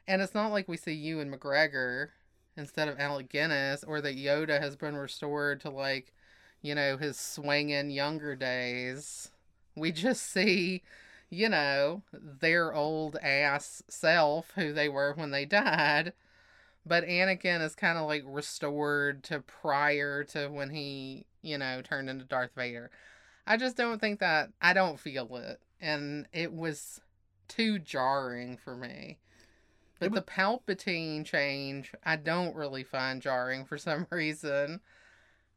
And 0.07 0.21
it's 0.21 0.33
not 0.33 0.51
like 0.51 0.67
we 0.67 0.77
see 0.77 0.93
Ewan 0.93 1.31
McGregor 1.31 2.09
instead 2.55 2.87
of 2.87 2.99
Alec 2.99 3.29
Guinness, 3.29 3.83
or 3.83 4.01
that 4.01 4.15
Yoda 4.15 4.61
has 4.61 4.75
been 4.75 4.95
restored 4.95 5.61
to 5.61 5.69
like, 5.69 6.13
you 6.61 6.75
know, 6.75 6.97
his 6.97 7.17
swinging 7.17 7.89
younger 7.89 8.35
days. 8.35 9.31
We 9.75 9.91
just 9.91 10.31
see, 10.31 10.83
you 11.29 11.49
know, 11.49 12.03
their 12.11 12.73
old 12.73 13.17
ass 13.21 13.81
self 13.87 14.51
who 14.55 14.71
they 14.71 14.87
were 14.89 15.13
when 15.15 15.31
they 15.31 15.45
died. 15.45 16.13
But 16.85 17.05
Anakin 17.05 17.61
is 17.61 17.75
kind 17.75 17.97
of 17.97 18.07
like 18.07 18.23
restored 18.25 19.23
to 19.23 19.39
prior 19.39 20.23
to 20.25 20.47
when 20.47 20.69
he, 20.69 21.25
you 21.41 21.57
know, 21.57 21.81
turned 21.81 22.09
into 22.09 22.25
Darth 22.25 22.51
Vader. 22.55 22.91
I 23.47 23.57
just 23.57 23.77
don't 23.77 23.99
think 23.99 24.19
that, 24.19 24.49
I 24.61 24.73
don't 24.73 24.99
feel 24.99 25.35
it. 25.37 25.59
And 25.81 26.27
it 26.33 26.53
was 26.53 27.01
too 27.55 27.79
jarring 27.79 28.57
for 28.57 28.75
me. 28.75 29.17
But 29.99 30.07
It 30.07 30.13
the 30.13 30.21
Palpatine 30.21 31.25
change, 31.25 31.93
I 32.03 32.15
don't 32.15 32.55
really 32.55 32.83
find 32.83 33.21
jarring 33.21 33.65
for 33.65 33.77
some 33.77 34.07
reason. 34.09 34.81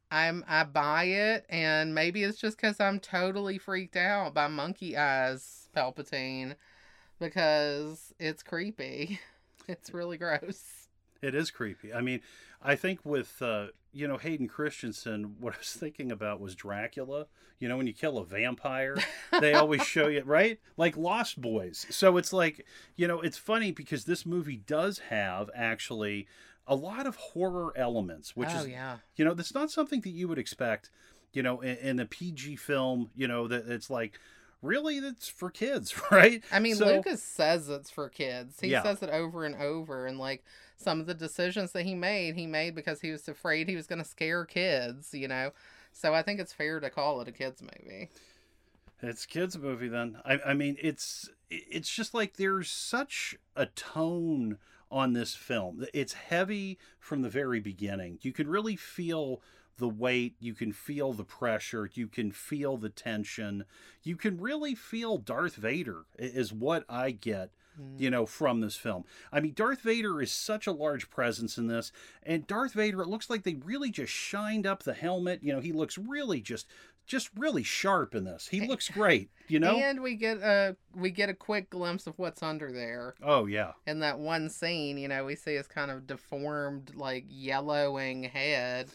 I'm 0.09 0.45
I 0.47 0.63
buy 0.63 1.03
it, 1.05 1.45
and 1.49 1.93
maybe 1.93 2.23
it's 2.23 2.39
just 2.39 2.57
because 2.57 2.79
I'm 2.79 2.99
totally 2.99 3.57
freaked 3.57 3.97
out 3.97 4.33
by 4.33 4.47
Monkey 4.47 4.95
Eyes 4.95 5.67
Palpatine 5.75 6.55
because 7.19 8.13
it's 8.19 8.43
creepy. 8.43 9.19
It's 9.69 9.93
really 9.93 10.17
gross. 10.17 10.87
It 11.21 11.35
is 11.35 11.51
creepy. 11.51 11.93
I 11.93 11.99
mean, 11.99 12.21
I 12.61 12.75
think 12.75 12.99
with 13.05 13.41
uh, 13.41 13.67
you 13.93 14.07
know 14.07 14.17
Hayden 14.17 14.47
Christensen, 14.47 15.35
what 15.39 15.53
I 15.53 15.57
was 15.57 15.73
thinking 15.73 16.11
about 16.11 16.39
was 16.39 16.55
Dracula. 16.55 17.27
You 17.59 17.67
know, 17.67 17.77
when 17.77 17.87
you 17.87 17.93
kill 17.93 18.19
a 18.19 18.25
vampire, 18.25 18.97
they 19.39 19.53
always 19.53 19.81
show 19.85 20.07
you 20.07 20.21
right, 20.23 20.59
like 20.77 20.95
Lost 20.95 21.41
Boys. 21.41 21.85
So 21.89 22.17
it's 22.17 22.31
like 22.33 22.65
you 22.95 23.07
know, 23.07 23.21
it's 23.21 23.37
funny 23.37 23.71
because 23.71 24.05
this 24.05 24.25
movie 24.25 24.57
does 24.57 24.99
have 25.09 25.49
actually 25.55 26.27
a 26.67 26.75
lot 26.75 27.07
of 27.07 27.15
horror 27.15 27.73
elements, 27.75 28.35
which 28.35 28.49
oh 28.53 28.59
is 28.59 28.67
yeah, 28.67 28.97
you 29.15 29.25
know 29.25 29.33
that's 29.33 29.53
not 29.55 29.71
something 29.71 30.01
that 30.01 30.09
you 30.09 30.27
would 30.27 30.37
expect. 30.39 30.89
You 31.33 31.43
know, 31.43 31.61
in, 31.61 31.77
in 31.77 31.99
a 31.99 32.05
PG 32.05 32.55
film, 32.57 33.09
you 33.15 33.27
know 33.27 33.47
that 33.47 33.67
it's 33.67 33.89
like 33.89 34.19
really 34.61 34.99
that's 34.99 35.27
for 35.27 35.49
kids, 35.51 35.93
right? 36.11 36.43
I 36.51 36.59
mean 36.59 36.75
So- 36.75 36.85
Lucas 36.85 37.21
says 37.23 37.69
it's 37.69 37.89
for 37.91 38.09
kids. 38.09 38.59
He 38.59 38.67
Yeah. 38.69 38.83
says 38.83 39.01
it 39.03 39.09
over 39.09 39.45
and 39.45 39.55
over, 39.55 40.05
and 40.07 40.17
like 40.17 40.43
some 40.77 40.99
of 40.99 41.07
the 41.07 41.13
decisions 41.13 41.71
that 41.73 41.83
he 41.83 41.95
made, 41.95 42.35
he 42.35 42.47
made 42.47 42.75
because 42.75 43.01
he 43.01 43.11
was 43.11 43.27
afraid 43.27 43.67
he 43.67 43.75
was 43.75 43.87
going 43.87 44.01
to 44.01 44.07
scare 44.07 44.45
kids. 44.45 45.13
You 45.13 45.27
know, 45.27 45.51
so 45.91 46.13
I 46.13 46.21
think 46.21 46.39
it's 46.39 46.53
fair 46.53 46.79
to 46.79 46.89
call 46.89 47.21
it 47.21 47.27
a 47.27 47.31
kids 47.31 47.61
movie. 47.61 48.09
It's 49.01 49.25
kids 49.25 49.57
movie 49.57 49.89
then. 49.89 50.17
I, 50.25 50.39
I 50.47 50.53
mean, 50.53 50.77
it's 50.81 51.29
it's 51.49 51.89
just 51.89 52.13
like 52.13 52.37
there's 52.37 52.69
such 52.69 53.35
a 53.55 53.67
tone 53.67 54.57
on 54.89 55.13
this 55.13 55.35
film. 55.35 55.85
It's 55.93 56.13
heavy 56.13 56.79
from 56.99 57.21
the 57.21 57.29
very 57.29 57.59
beginning. 57.59 58.19
You 58.21 58.31
can 58.31 58.47
really 58.47 58.75
feel 58.75 59.41
the 59.77 59.89
weight. 59.89 60.35
You 60.39 60.53
can 60.53 60.71
feel 60.71 61.13
the 61.13 61.23
pressure. 61.23 61.89
You 61.93 62.07
can 62.07 62.31
feel 62.31 62.77
the 62.77 62.89
tension. 62.89 63.65
You 64.03 64.15
can 64.15 64.39
really 64.39 64.73
feel 64.75 65.17
Darth 65.17 65.55
Vader 65.55 66.05
is 66.17 66.51
what 66.51 66.83
I 66.89 67.11
get 67.11 67.51
Mm. 67.79 67.99
you 67.99 68.09
know, 68.09 68.25
from 68.25 68.61
this 68.61 68.75
film. 68.75 69.05
I 69.31 69.39
mean, 69.39 69.53
Darth 69.53 69.81
Vader 69.81 70.19
is 70.21 70.31
such 70.31 70.65
a 70.65 70.71
large 70.71 71.11
presence 71.11 71.57
in 71.59 71.67
this, 71.67 71.91
and 72.23 72.47
Darth 72.47 72.73
Vader, 72.73 73.01
it 73.01 73.07
looks 73.07 73.29
like 73.29 73.43
they 73.43 73.55
really 73.55 73.91
just 73.91 74.11
shined 74.11 74.65
up 74.65 74.81
the 74.81 74.93
helmet. 74.93 75.43
You 75.43 75.53
know, 75.53 75.59
he 75.59 75.71
looks 75.71 75.97
really 75.97 76.41
just, 76.41 76.67
just 77.05 77.29
really 77.35 77.61
sharp 77.61 78.15
in 78.15 78.23
this. 78.23 78.47
He 78.47 78.61
looks 78.67 78.89
great. 78.89 79.29
You 79.47 79.59
know. 79.59 79.77
And 79.77 80.01
we 80.01 80.15
get 80.15 80.37
a 80.39 80.75
we 80.95 81.11
get 81.11 81.29
a 81.29 81.33
quick 81.33 81.69
glimpse 81.69 82.07
of 82.07 82.17
what's 82.17 82.41
under 82.41 82.71
there. 82.71 83.13
oh 83.23 83.45
yeah. 83.45 83.73
in 83.85 83.99
that 83.99 84.19
one 84.19 84.49
scene, 84.49 84.97
you 84.97 85.07
know, 85.07 85.23
we 85.25 85.35
see 85.35 85.55
his 85.55 85.67
kind 85.67 85.91
of 85.91 86.07
deformed, 86.07 86.93
like 86.95 87.25
yellowing 87.29 88.23
head, 88.23 88.89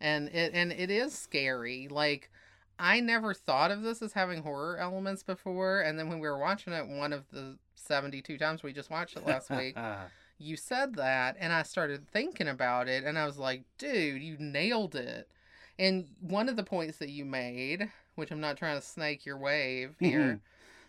and 0.00 0.28
it 0.28 0.52
and 0.54 0.72
it 0.72 0.90
is 0.90 1.16
scary. 1.16 1.88
Like 1.88 2.30
I 2.78 3.00
never 3.00 3.34
thought 3.34 3.70
of 3.70 3.82
this 3.82 4.00
as 4.00 4.12
having 4.12 4.42
horror 4.42 4.78
elements 4.78 5.22
before, 5.22 5.80
and 5.80 5.98
then 5.98 6.08
when 6.08 6.20
we 6.20 6.28
were 6.28 6.38
watching 6.38 6.72
it, 6.72 6.86
one 6.86 7.12
of 7.12 7.24
the 7.30 7.58
seventy-two 7.90 8.38
times 8.38 8.62
we 8.62 8.72
just 8.72 8.88
watched 8.88 9.16
it 9.16 9.26
last 9.26 9.50
week, 9.50 9.76
you 10.38 10.56
said 10.56 10.94
that, 10.94 11.36
and 11.40 11.52
I 11.52 11.64
started 11.64 12.08
thinking 12.08 12.46
about 12.46 12.88
it, 12.88 13.02
and 13.02 13.18
I 13.18 13.26
was 13.26 13.36
like, 13.36 13.64
dude, 13.78 14.22
you 14.22 14.36
nailed 14.38 14.94
it. 14.94 15.28
And 15.76 16.06
one 16.20 16.48
of 16.48 16.54
the 16.54 16.62
points 16.62 16.98
that 16.98 17.10
you 17.10 17.24
made, 17.24 17.90
which 18.14 18.30
I'm 18.30 18.40
not 18.40 18.56
trying 18.56 18.78
to 18.80 18.86
snake 18.86 19.26
your 19.26 19.38
wave 19.38 19.90
mm-hmm. 19.90 20.04
here, 20.04 20.40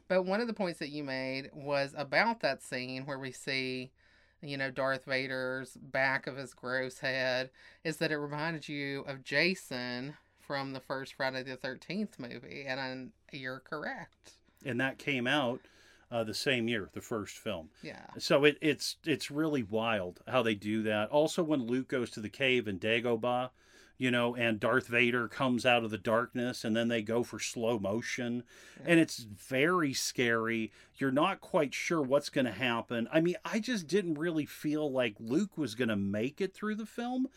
but 0.07 0.23
one 0.23 0.41
of 0.41 0.47
the 0.47 0.53
points 0.53 0.77
that 0.79 0.89
you 0.89 1.03
made 1.03 1.49
was 1.53 1.95
about 1.97 2.41
that 2.41 2.61
scene 2.61 3.05
where 3.05 3.17
we 3.17 3.31
see, 3.31 3.91
you 4.43 4.57
know, 4.57 4.69
Darth 4.69 5.05
Vader's 5.05 5.75
back 5.81 6.27
of 6.27 6.37
his 6.37 6.53
gross 6.53 6.99
head, 6.99 7.49
is 7.83 7.97
that 7.97 8.11
it 8.11 8.17
reminded 8.17 8.69
you 8.69 9.01
of 9.01 9.23
Jason 9.23 10.13
from 10.39 10.73
the 10.73 10.79
first 10.79 11.15
Friday 11.15 11.41
the 11.41 11.57
13th 11.57 12.19
movie. 12.19 12.65
And 12.67 12.79
I, 12.79 13.35
you're 13.35 13.61
correct. 13.61 14.33
and 14.63 14.79
that 14.79 14.97
came 14.97 15.25
out 15.25 15.61
uh, 16.11 16.23
the 16.23 16.33
same 16.33 16.67
year, 16.67 16.89
the 16.93 17.01
first 17.01 17.37
film. 17.37 17.69
Yeah. 17.81 18.05
So 18.17 18.43
it, 18.43 18.57
it's 18.61 18.97
it's 19.05 19.31
really 19.31 19.63
wild 19.63 20.19
how 20.27 20.43
they 20.43 20.55
do 20.55 20.83
that. 20.83 21.09
Also, 21.09 21.41
when 21.43 21.65
Luke 21.65 21.87
goes 21.87 22.09
to 22.11 22.19
the 22.19 22.29
cave 22.29 22.67
in 22.67 22.79
Dagobah, 22.79 23.49
you 23.97 24.11
know, 24.11 24.35
and 24.35 24.59
Darth 24.59 24.87
Vader 24.87 25.27
comes 25.27 25.65
out 25.65 25.83
of 25.83 25.91
the 25.91 25.97
darkness, 25.97 26.65
and 26.65 26.75
then 26.75 26.87
they 26.87 27.01
go 27.01 27.23
for 27.23 27.39
slow 27.39 27.79
motion, 27.79 28.43
and 28.83 28.99
it's 28.99 29.19
very 29.19 29.93
scary. 29.93 30.71
You're 30.97 31.11
not 31.11 31.39
quite 31.39 31.73
sure 31.73 32.01
what's 32.01 32.29
going 32.29 32.45
to 32.45 32.51
happen. 32.51 33.07
I 33.13 33.21
mean, 33.21 33.35
I 33.45 33.59
just 33.59 33.87
didn't 33.87 34.15
really 34.15 34.45
feel 34.45 34.91
like 34.91 35.15
Luke 35.19 35.57
was 35.57 35.75
going 35.75 35.89
to 35.89 35.95
make 35.95 36.41
it 36.41 36.53
through 36.53 36.75
the 36.75 36.85
film. 36.85 37.27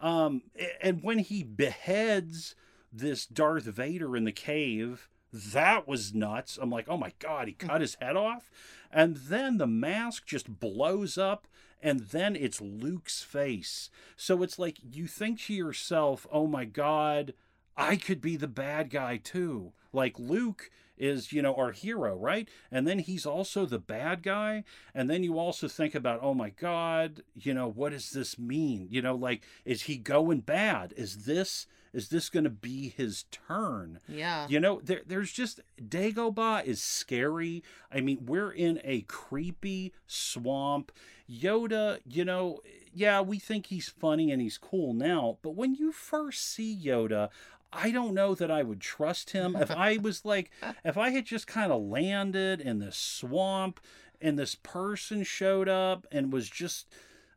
Um, 0.00 0.42
and 0.82 1.02
when 1.02 1.18
he 1.18 1.42
beheads 1.42 2.54
this 2.92 3.26
Darth 3.26 3.64
Vader 3.64 4.16
in 4.16 4.24
the 4.24 4.32
cave, 4.32 5.08
that 5.32 5.86
was 5.86 6.14
nuts. 6.14 6.58
I'm 6.60 6.70
like, 6.70 6.86
oh 6.88 6.96
my 6.96 7.12
god, 7.18 7.48
he 7.48 7.52
cut 7.52 7.80
his 7.80 7.96
head 8.00 8.16
off, 8.16 8.50
and 8.90 9.16
then 9.16 9.58
the 9.58 9.66
mask 9.66 10.26
just 10.26 10.60
blows 10.60 11.16
up, 11.16 11.46
and 11.82 12.00
then 12.00 12.36
it's 12.36 12.60
Luke's 12.60 13.22
face. 13.22 13.90
So 14.16 14.42
it's 14.42 14.58
like 14.58 14.78
you 14.82 15.06
think 15.06 15.40
to 15.42 15.54
yourself, 15.54 16.26
oh 16.32 16.46
my 16.46 16.64
god, 16.64 17.34
I 17.76 17.96
could 17.96 18.20
be 18.20 18.36
the 18.36 18.48
bad 18.48 18.90
guy 18.90 19.16
too. 19.16 19.72
Like 19.92 20.18
Luke 20.18 20.70
is, 21.00 21.32
you 21.32 21.40
know, 21.42 21.54
our 21.54 21.72
hero, 21.72 22.14
right? 22.14 22.48
And 22.70 22.86
then 22.86 22.98
he's 22.98 23.24
also 23.24 23.64
the 23.64 23.78
bad 23.78 24.22
guy. 24.22 24.64
And 24.94 25.08
then 25.08 25.24
you 25.24 25.38
also 25.38 25.66
think 25.66 25.94
about, 25.94 26.20
oh 26.22 26.34
my 26.34 26.50
God, 26.50 27.22
you 27.34 27.54
know, 27.54 27.68
what 27.68 27.92
does 27.92 28.10
this 28.10 28.38
mean? 28.38 28.86
You 28.90 29.00
know, 29.02 29.14
like, 29.14 29.42
is 29.64 29.82
he 29.82 29.96
going 29.96 30.40
bad? 30.40 30.92
Is 30.96 31.24
this 31.24 31.66
is 31.92 32.08
this 32.08 32.28
going 32.28 32.44
to 32.44 32.50
be 32.50 32.88
his 32.88 33.24
turn? 33.30 33.98
Yeah. 34.08 34.46
You 34.48 34.60
know, 34.60 34.80
there, 34.82 35.02
there's 35.06 35.32
just 35.32 35.60
Dagobah 35.80 36.64
is 36.64 36.82
scary. 36.82 37.62
I 37.92 38.00
mean, 38.00 38.26
we're 38.26 38.52
in 38.52 38.80
a 38.84 39.02
creepy 39.02 39.92
swamp. 40.06 40.92
Yoda, 41.30 41.98
you 42.06 42.24
know, 42.24 42.60
yeah, 42.92 43.20
we 43.20 43.38
think 43.38 43.66
he's 43.66 43.88
funny 43.88 44.30
and 44.32 44.42
he's 44.42 44.58
cool 44.58 44.94
now, 44.94 45.38
but 45.42 45.54
when 45.54 45.74
you 45.74 45.92
first 45.92 46.44
see 46.44 46.76
Yoda, 46.76 47.28
I 47.72 47.90
don't 47.90 48.14
know 48.14 48.34
that 48.34 48.50
I 48.50 48.62
would 48.62 48.80
trust 48.80 49.30
him. 49.30 49.54
If 49.54 49.70
I 49.70 49.96
was 49.96 50.24
like, 50.24 50.50
if 50.84 50.96
I 50.98 51.10
had 51.10 51.24
just 51.24 51.46
kind 51.46 51.70
of 51.70 51.82
landed 51.82 52.60
in 52.60 52.80
this 52.80 52.96
swamp 52.96 53.80
and 54.20 54.38
this 54.38 54.54
person 54.56 55.22
showed 55.22 55.68
up 55.68 56.06
and 56.10 56.32
was 56.32 56.50
just 56.50 56.86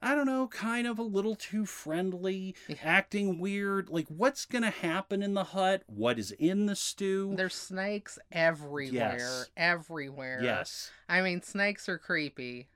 I 0.03 0.15
don't 0.15 0.25
know, 0.25 0.47
kind 0.47 0.85
of 0.85 0.99
a 0.99 1.03
little 1.03 1.35
too 1.35 1.65
friendly, 1.65 2.55
Yeah. 2.67 2.75
acting 2.83 3.39
weird. 3.39 3.89
Like, 3.89 4.07
what's 4.09 4.45
going 4.45 4.63
to 4.63 4.69
happen 4.69 5.23
in 5.23 5.33
the 5.33 5.45
hut? 5.45 5.83
What 5.87 6.19
is 6.19 6.31
in 6.31 6.65
the 6.65 6.75
stew? 6.75 7.33
There's 7.35 7.55
snakes 7.55 8.19
everywhere. 8.31 8.91
Yes. 9.17 9.49
Everywhere. 9.55 10.41
Yes. 10.43 10.91
I 11.07 11.21
mean, 11.21 11.41
snakes 11.41 11.87
are 11.87 11.97
creepy. 11.97 12.67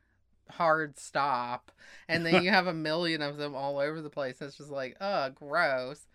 Hard 0.52 0.98
stop. 0.98 1.72
And 2.08 2.26
then 2.26 2.42
you 2.44 2.50
have 2.50 2.68
a 2.68 2.74
million 2.74 3.22
of 3.22 3.36
them 3.38 3.54
all 3.56 3.78
over 3.80 4.02
the 4.02 4.10
place. 4.10 4.42
It's 4.42 4.58
just 4.58 4.72
like, 4.72 4.96
ugh, 5.02 5.36
gross. 5.36 6.08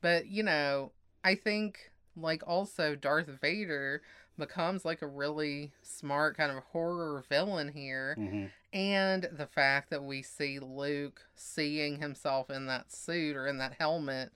But, 0.00 0.28
you 0.28 0.42
know, 0.44 0.92
I 1.24 1.34
think, 1.34 1.90
like, 2.16 2.42
also 2.46 2.94
Darth 2.94 3.26
Vader 3.26 4.02
becomes 4.38 4.84
like 4.86 5.02
a 5.02 5.06
really 5.06 5.72
smart 5.82 6.36
kind 6.36 6.50
of 6.50 6.62
horror 6.72 7.22
villain 7.28 7.72
here. 7.72 8.14
hmm 8.14 8.46
And 8.72 9.28
the 9.32 9.46
fact 9.46 9.90
that 9.90 10.04
we 10.04 10.22
see 10.22 10.58
Luke 10.60 11.22
seeing 11.34 12.00
himself 12.00 12.50
in 12.50 12.66
that 12.66 12.92
suit 12.92 13.36
or 13.36 13.46
in 13.46 13.58
that 13.58 13.74
helmet 13.78 14.30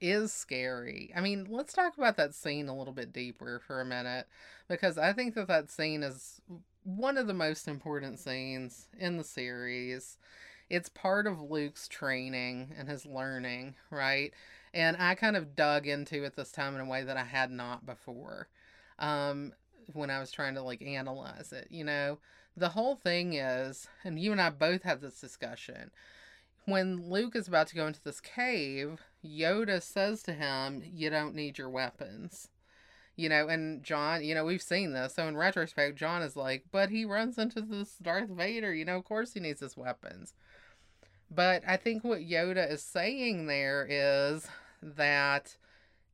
is 0.00 0.32
scary. 0.32 1.12
I 1.16 1.20
mean, 1.20 1.46
let's 1.48 1.72
talk 1.72 1.96
about 1.96 2.16
that 2.16 2.34
scene 2.34 2.68
a 2.68 2.76
little 2.76 2.92
bit 2.92 3.12
deeper 3.12 3.60
for 3.66 3.80
a 3.80 3.84
minute 3.84 4.28
because 4.68 4.98
I 4.98 5.12
think 5.12 5.34
that 5.34 5.48
that 5.48 5.70
scene 5.70 6.02
is 6.02 6.40
one 6.84 7.16
of 7.16 7.26
the 7.26 7.34
most 7.34 7.66
important 7.66 8.20
scenes 8.20 8.88
in 8.98 9.16
the 9.16 9.24
series. 9.24 10.18
It's 10.70 10.88
part 10.88 11.26
of 11.26 11.40
Luke's 11.40 11.88
training 11.88 12.74
and 12.78 12.88
his 12.88 13.06
learning, 13.06 13.74
right? 13.90 14.32
And 14.72 14.96
I 14.98 15.14
kind 15.14 15.36
of 15.36 15.56
dug 15.56 15.86
into 15.86 16.24
it 16.24 16.36
this 16.36 16.52
time 16.52 16.74
in 16.74 16.80
a 16.80 16.86
way 16.88 17.02
that 17.02 17.16
I 17.16 17.24
had 17.24 17.50
not 17.50 17.86
before. 17.86 18.48
Um, 18.98 19.52
when 19.92 20.10
I 20.10 20.20
was 20.20 20.30
trying 20.30 20.54
to 20.54 20.62
like 20.62 20.82
analyze 20.82 21.52
it, 21.52 21.68
you 21.70 21.84
know, 21.84 22.18
the 22.56 22.70
whole 22.70 22.94
thing 22.94 23.34
is, 23.34 23.88
and 24.04 24.18
you 24.18 24.32
and 24.32 24.40
I 24.40 24.50
both 24.50 24.82
had 24.82 25.00
this 25.00 25.20
discussion. 25.20 25.90
When 26.66 27.10
Luke 27.10 27.36
is 27.36 27.48
about 27.48 27.66
to 27.68 27.74
go 27.74 27.86
into 27.86 28.02
this 28.02 28.20
cave, 28.20 29.02
Yoda 29.24 29.82
says 29.82 30.22
to 30.22 30.32
him, 30.32 30.82
You 30.84 31.10
don't 31.10 31.34
need 31.34 31.58
your 31.58 31.68
weapons. 31.68 32.48
You 33.16 33.28
know, 33.28 33.48
and 33.48 33.84
John, 33.84 34.24
you 34.24 34.34
know, 34.34 34.44
we've 34.44 34.62
seen 34.62 34.92
this. 34.92 35.14
So 35.14 35.28
in 35.28 35.36
retrospect, 35.36 35.96
John 35.96 36.22
is 36.22 36.36
like, 36.36 36.64
But 36.72 36.90
he 36.90 37.04
runs 37.04 37.38
into 37.38 37.60
this 37.60 37.96
Darth 38.00 38.30
Vader. 38.30 38.72
You 38.72 38.84
know, 38.84 38.96
of 38.96 39.04
course 39.04 39.34
he 39.34 39.40
needs 39.40 39.60
his 39.60 39.76
weapons. 39.76 40.34
But 41.30 41.62
I 41.66 41.76
think 41.76 42.04
what 42.04 42.20
Yoda 42.20 42.70
is 42.70 42.82
saying 42.82 43.46
there 43.46 43.86
is 43.88 44.46
that 44.82 45.56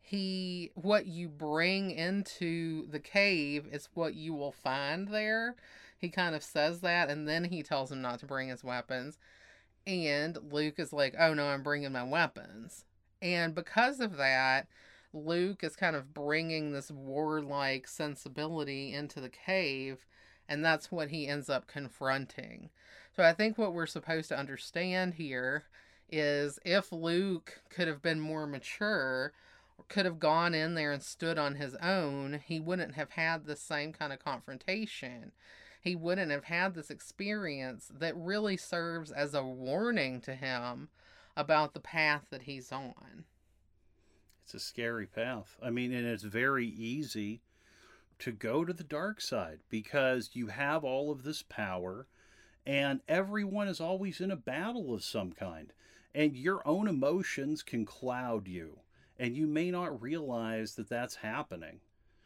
he 0.01 0.72
what 0.74 1.07
you 1.07 1.28
bring 1.28 1.91
into 1.91 2.88
the 2.88 2.99
cave 2.99 3.68
is 3.70 3.88
what 3.95 4.14
you 4.14 4.34
will 4.34 4.53
find 4.53 5.09
there. 5.09 5.55
He 6.01 6.09
kind 6.09 6.35
of 6.35 6.43
says 6.43 6.81
that 6.81 7.11
and 7.11 7.29
then 7.29 7.45
he 7.45 7.63
tells 7.63 7.93
him 7.93 8.01
not 8.01 8.21
to 8.21 8.27
bring 8.27 8.49
his 8.49 8.65
weapons. 8.65 9.19
And 9.87 10.39
Luke 10.53 10.79
is 10.79 10.93
like, 10.93 11.15
"Oh 11.19 11.35
no, 11.35 11.47
I'm 11.49 11.63
bringing 11.63 11.93
my 11.93 12.05
weapons." 12.05 12.85
And 13.23 13.55
because 13.55 14.01
of 14.01 14.17
that, 14.17 14.67
Luke 15.13 15.65
is 15.65 15.77
kind 15.77 15.97
of 15.97 16.15
bringing 16.15 16.73
this 16.73 16.91
warlike 16.91 17.89
sensibility 17.89 18.95
into 18.95 19.21
the 19.21 19.29
cave, 19.29 20.07
and 20.49 20.65
that's 20.65 20.91
what 20.91 21.11
he 21.11 21.27
ends 21.27 21.51
up 21.51 21.67
confronting. 21.67 22.71
So 23.17 23.25
I 23.25 23.33
think 23.33 23.59
what 23.59 23.75
we're 23.75 23.87
supposed 23.87 24.29
to 24.29 24.39
understand 24.39 25.15
here 25.15 25.65
is 26.09 26.59
if 26.65 26.93
Luke 26.93 27.61
could 27.69 27.89
have 27.89 28.03
been 28.03 28.21
more 28.21 28.47
mature, 28.47 29.33
could 29.89 30.05
have 30.05 30.19
gone 30.21 30.55
in 30.55 30.75
there 30.75 30.93
and 30.93 31.03
stood 31.03 31.39
on 31.39 31.57
his 31.57 31.75
own, 31.77 32.41
he 32.45 32.61
wouldn't 32.61 32.95
have 32.95 33.11
had 33.11 33.45
the 33.45 33.57
same 33.57 33.93
kind 33.93 34.13
of 34.13 34.25
confrontation. 34.25 35.33
He 35.81 35.97
wouldn't 35.97 36.31
have 36.31 36.45
had 36.45 36.74
this 36.74 36.91
experience 36.91 37.91
that 37.99 38.16
really 38.16 38.57
serves 38.57 39.11
as 39.11 39.35
a 39.35 39.43
warning 39.43 40.20
to 40.22 40.35
him 40.35 40.89
about 41.37 41.72
the 41.72 41.81
path 41.81 42.26
that 42.31 42.43
he's 42.43 42.70
on. 42.70 43.24
It's 44.45 44.55
a 44.55 44.61
scary 44.61 45.07
path. 45.07 45.57
I 45.62 45.70
mean, 45.70 45.93
and 45.93 46.07
it's 46.07 46.22
very 46.22 46.66
easy 46.66 47.41
to 48.18 48.31
go 48.31 48.64
to 48.64 48.72
the 48.72 48.85
dark 48.85 49.20
side 49.20 49.61
because 49.70 50.31
you 50.35 50.49
have 50.49 50.85
all 50.85 51.11
of 51.11 51.22
this 51.22 51.43
power 51.43 52.07
and 52.66 53.01
everyone 53.09 53.68
is 53.68 53.81
always 53.81 54.20
in 54.20 54.31
a 54.31 54.37
battle 54.37 54.95
of 54.95 55.03
some 55.03 55.33
kind. 55.33 55.72
And 56.14 56.37
your 56.37 56.66
own 56.66 56.89
emotions 56.89 57.62
can 57.62 57.87
cloud 57.87 58.49
you. 58.49 58.81
And 59.18 59.37
you 59.37 59.47
may 59.47 59.70
not 59.70 60.03
realize 60.03 60.74
that 60.74 60.89
that's 60.89 61.16
happening. 61.16 61.81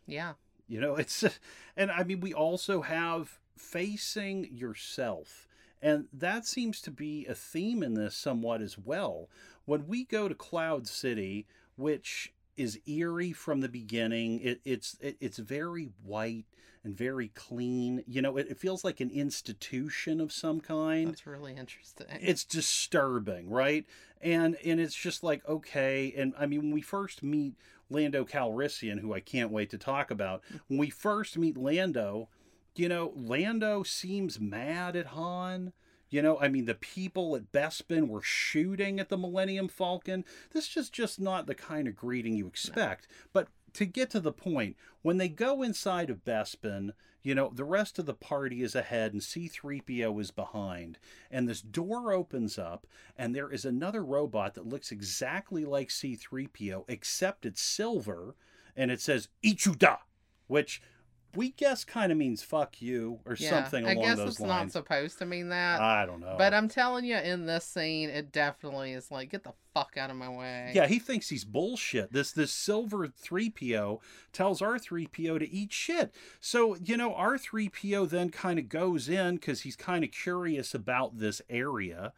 Yeah. 0.07 0.33
You 0.67 0.81
know, 0.81 0.97
it's, 0.97 1.25
and 1.77 1.91
I 1.91 2.05
mean, 2.05 2.21
we 2.21 2.35
also 2.35 2.83
have 2.83 3.39
facing 3.57 4.49
yourself. 4.53 5.47
And 5.83 6.07
that 6.13 6.47
seems 6.47 6.81
to 6.83 6.91
be 6.91 7.27
a 7.27 7.35
theme 7.35 7.83
in 7.83 7.95
this 7.95 8.17
somewhat 8.17 8.63
as 8.63 8.79
well. 8.79 9.29
When 9.67 9.87
we 9.87 10.05
go 10.05 10.29
to 10.29 10.35
Cloud 10.35 10.87
City, 10.87 11.47
which 11.77 12.33
is 12.57 12.81
eerie 12.87 13.33
from 13.33 13.61
the 13.61 13.69
beginning, 13.69 14.41
it, 14.41 14.61
it's 14.65 14.97
it, 15.01 15.17
it's 15.21 15.39
very 15.39 15.91
white 16.03 16.47
and 16.85 16.97
very 16.97 17.29
clean. 17.29 18.03
You 18.07 18.23
know, 18.23 18.37
it, 18.37 18.47
it 18.51 18.59
feels 18.59 18.85
like 18.85 19.01
an 19.01 19.11
institution 19.11 20.21
of 20.21 20.33
some 20.33 20.61
kind 20.61 21.09
That's 21.09 21.27
really 21.27 21.55
interesting. 21.55 22.07
it's 22.21 22.45
disturbing, 22.45 23.51
right? 23.51 23.85
And 24.23 24.57
and 24.65 24.81
it's 24.81 24.95
just 24.95 25.23
like 25.23 25.47
okay, 25.47 26.15
and 26.17 26.33
I 26.39 26.47
mean 26.47 26.61
when 26.61 26.73
we 26.73 26.81
first 26.83 27.23
meet 27.23 27.55
Lando 27.91 28.25
Calrissian, 28.25 29.01
who 29.01 29.13
I 29.13 29.21
can't 29.21 29.51
wait 29.51 29.71
to 29.71 29.79
talk 29.79 30.11
about, 30.11 30.43
when 30.69 30.79
we 30.79 30.89
first 30.91 31.37
meet 31.37 31.57
Lando, 31.57 32.29
you 32.77 32.89
know, 32.89 33.13
Lando 33.15 33.83
seems 33.83 34.41
mad 34.41 34.97
at 34.97 35.07
Han. 35.07 35.73
You 36.11 36.23
know, 36.23 36.39
I 36.39 36.49
mean, 36.49 36.67
the 36.67 36.75
people 36.75 37.35
at 37.35 37.51
Bespin 37.51 38.09
were 38.09 38.23
shooting 38.23 39.01
at 39.01 39.09
the 39.09 39.19
Millennium 39.19 39.69
Falcon. 39.69 40.25
This 40.53 40.77
is 40.77 40.91
just 40.91 41.21
not 41.21 41.47
the 41.47 41.55
kind 41.55 41.89
of 41.89 41.97
greeting 41.97 42.37
you 42.37 42.47
expect. 42.47 43.09
But 43.33 43.49
to 43.73 43.85
get 43.85 44.11
to 44.11 44.21
the 44.21 44.33
point, 44.33 44.77
when 45.03 45.17
they 45.17 45.29
go 45.29 45.63
inside 45.63 46.11
of 46.11 46.25
Bespin, 46.25 46.93
you 47.25 47.35
know, 47.35 47.51
the 47.53 47.65
rest 47.65 47.99
of 47.99 48.07
the 48.07 48.15
party 48.15 48.63
is 48.63 48.75
ahead 48.75 49.13
and 49.13 49.23
C3PO 49.23 50.21
is 50.21 50.31
behind. 50.31 50.99
And 51.31 51.49
this 51.49 51.63
door 51.63 52.13
opens 52.13 52.59
up, 52.59 52.87
and 53.17 53.35
there 53.35 53.51
is 53.51 53.65
another 53.65 54.05
robot 54.05 54.55
that 54.55 54.69
looks 54.69 54.93
exactly 54.93 55.65
like 55.65 55.89
C3PO, 55.89 56.85
except 56.87 57.47
it's 57.47 57.63
silver, 57.63 58.37
and 58.77 58.91
it 58.91 59.01
says 59.01 59.29
Ichuda, 59.43 59.99
which 60.49 60.83
we 61.37 61.51
guess 61.51 61.85
kind 61.85 62.13
of 62.13 62.19
means 62.19 62.43
fuck 62.43 62.81
you 62.81 63.21
or 63.27 63.35
yeah, 63.35 63.51
something 63.51 63.85
along 63.85 63.97
those 63.97 64.05
lines. 64.05 64.21
I 64.21 64.25
guess 64.25 64.31
it's 64.31 64.41
not 64.41 64.73
supposed 64.73 65.19
to 65.19 65.27
mean 65.27 65.49
that. 65.51 65.81
I 65.81 66.07
don't 66.07 66.21
know. 66.21 66.35
But 66.39 66.55
I'm 66.55 66.69
telling 66.69 67.05
you, 67.05 67.17
in 67.17 67.47
this 67.47 67.65
scene, 67.65 68.11
it 68.11 68.33
definitely 68.33 68.93
is 68.93 69.11
like, 69.11 69.31
get 69.31 69.45
the 69.45 69.53
fuck 69.75 69.97
out 69.97 70.11
of 70.11 70.17
my 70.17 70.29
way. 70.29 70.73
Yeah, 70.75 70.87
he 70.87 70.99
thinks 70.99 71.29
he's 71.29 71.45
bullshit. 71.45 72.13
This 72.13 72.33
this 72.33 72.53
silver 72.53 73.09
3PO 73.09 74.01
tells 74.33 74.61
R3PO 74.61 75.39
to 75.41 75.51
eat 75.51 75.73
shit. 75.73 76.15
So, 76.41 76.77
you 76.77 76.97
know, 76.97 77.13
R3PO 77.13 78.09
then 78.09 78.31
kind 78.31 78.59
of 78.59 78.69
goes 78.69 79.09
in 79.09 79.39
cuz 79.39 79.63
he's 79.63 79.77
kind 79.77 80.05
of 80.05 80.11
curious 80.11 80.75
about 80.75 81.19
this 81.19 81.43
area. 81.51 82.13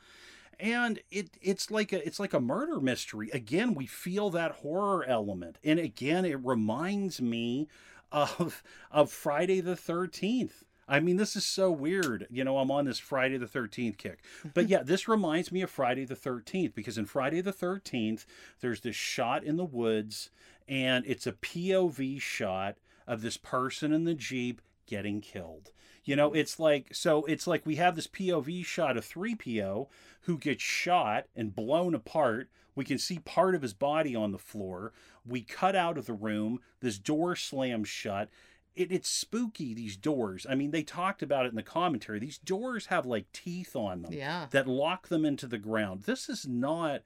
And 0.59 1.01
it 1.11 1.37
it's 1.43 1.71
like 1.71 1.93
a 1.93 2.07
it's 2.07 2.21
like 2.21 2.33
a 2.33 2.41
murder 2.41 2.81
mystery. 2.81 3.31
Again, 3.33 3.75
we 3.75 3.87
feel 3.87 4.31
that 4.31 4.53
horror 4.53 5.05
element. 5.05 5.59
And 5.62 5.79
again, 5.79 6.25
it 6.25 6.39
reminds 6.43 7.21
me 7.21 7.69
of 8.13 8.63
of 8.91 9.11
Friday 9.11 9.61
the 9.61 9.75
13th. 9.75 10.65
I 10.89 11.01
mean, 11.01 11.17
this 11.17 11.35
is 11.35 11.45
so 11.45 11.71
weird. 11.71 12.29
You 12.31 12.45
know, 12.45 12.59
I'm 12.59 12.71
on 12.71 12.85
this 12.85 13.01
Friday 13.01 13.37
the 13.39 13.47
13th 13.47 13.97
kick. 13.99 14.23
But 14.55 14.69
yeah, 14.69 14.83
this 14.83 15.09
reminds 15.09 15.51
me 15.51 15.63
of 15.63 15.71
Friday 15.71 16.05
the 16.05 16.15
13th 16.15 16.75
because 16.75 16.97
in 16.97 17.07
Friday 17.07 17.41
the 17.41 17.53
13th, 17.53 18.25
there's 18.61 18.81
this 18.81 18.97
shot 18.97 19.43
in 19.43 19.57
the 19.57 19.65
woods 19.65 20.31
and 20.69 21.05
it's 21.07 21.27
a 21.27 21.33
POV 21.33 22.21
shot 22.21 22.77
of 23.07 23.23
this 23.23 23.37
person 23.37 23.93
in 23.93 24.05
the 24.05 24.15
Jeep 24.15 24.61
getting 24.87 25.21
killed. 25.21 25.71
You 26.05 26.15
know, 26.15 26.33
it's 26.33 26.61
like 26.61 26.95
so 26.95 27.25
it's 27.25 27.49
like 27.49 27.67
we 27.67 27.77
have 27.77 27.97
this 27.97 28.07
POV 28.07 28.65
shot 28.65 28.97
of 28.97 29.05
3PO 29.05 29.89
who 30.23 30.39
gets 30.39 30.63
shot 30.63 31.25
and 31.35 31.55
blown 31.55 31.95
apart. 31.95 32.49
We 32.77 32.85
can 32.85 32.99
see 32.99 33.18
part 33.18 33.57
of 33.57 33.62
his 33.62 33.74
body 33.74 34.14
on 34.14 34.31
the 34.31 34.39
floor. 34.39 34.93
We 35.27 35.41
cut 35.43 35.74
out 35.74 35.99
of 35.99 36.07
the 36.07 36.12
room. 36.12 36.61
This 36.81 36.99
door 36.99 37.35
slams 37.35 37.89
shut. 37.89 38.29
It, 38.77 38.93
it's 38.93 39.09
spooky, 39.09 39.72
these 39.74 39.97
doors. 39.97 40.47
I 40.49 40.55
mean, 40.55 40.70
they 40.70 40.83
talked 40.83 41.22
about 41.22 41.47
it 41.47 41.49
in 41.49 41.55
the 41.57 41.62
commentary. 41.62 42.18
These 42.18 42.37
doors 42.39 42.87
have 42.87 43.07
like 43.07 43.33
teeth 43.33 43.74
on 43.74 44.03
them 44.03 44.12
Yeah. 44.12 44.47
that 44.51 44.68
lock 44.68 45.09
them 45.09 45.24
into 45.24 45.47
the 45.47 45.57
ground. 45.59 46.03
This 46.03 46.29
is 46.29 46.47
not 46.47 47.01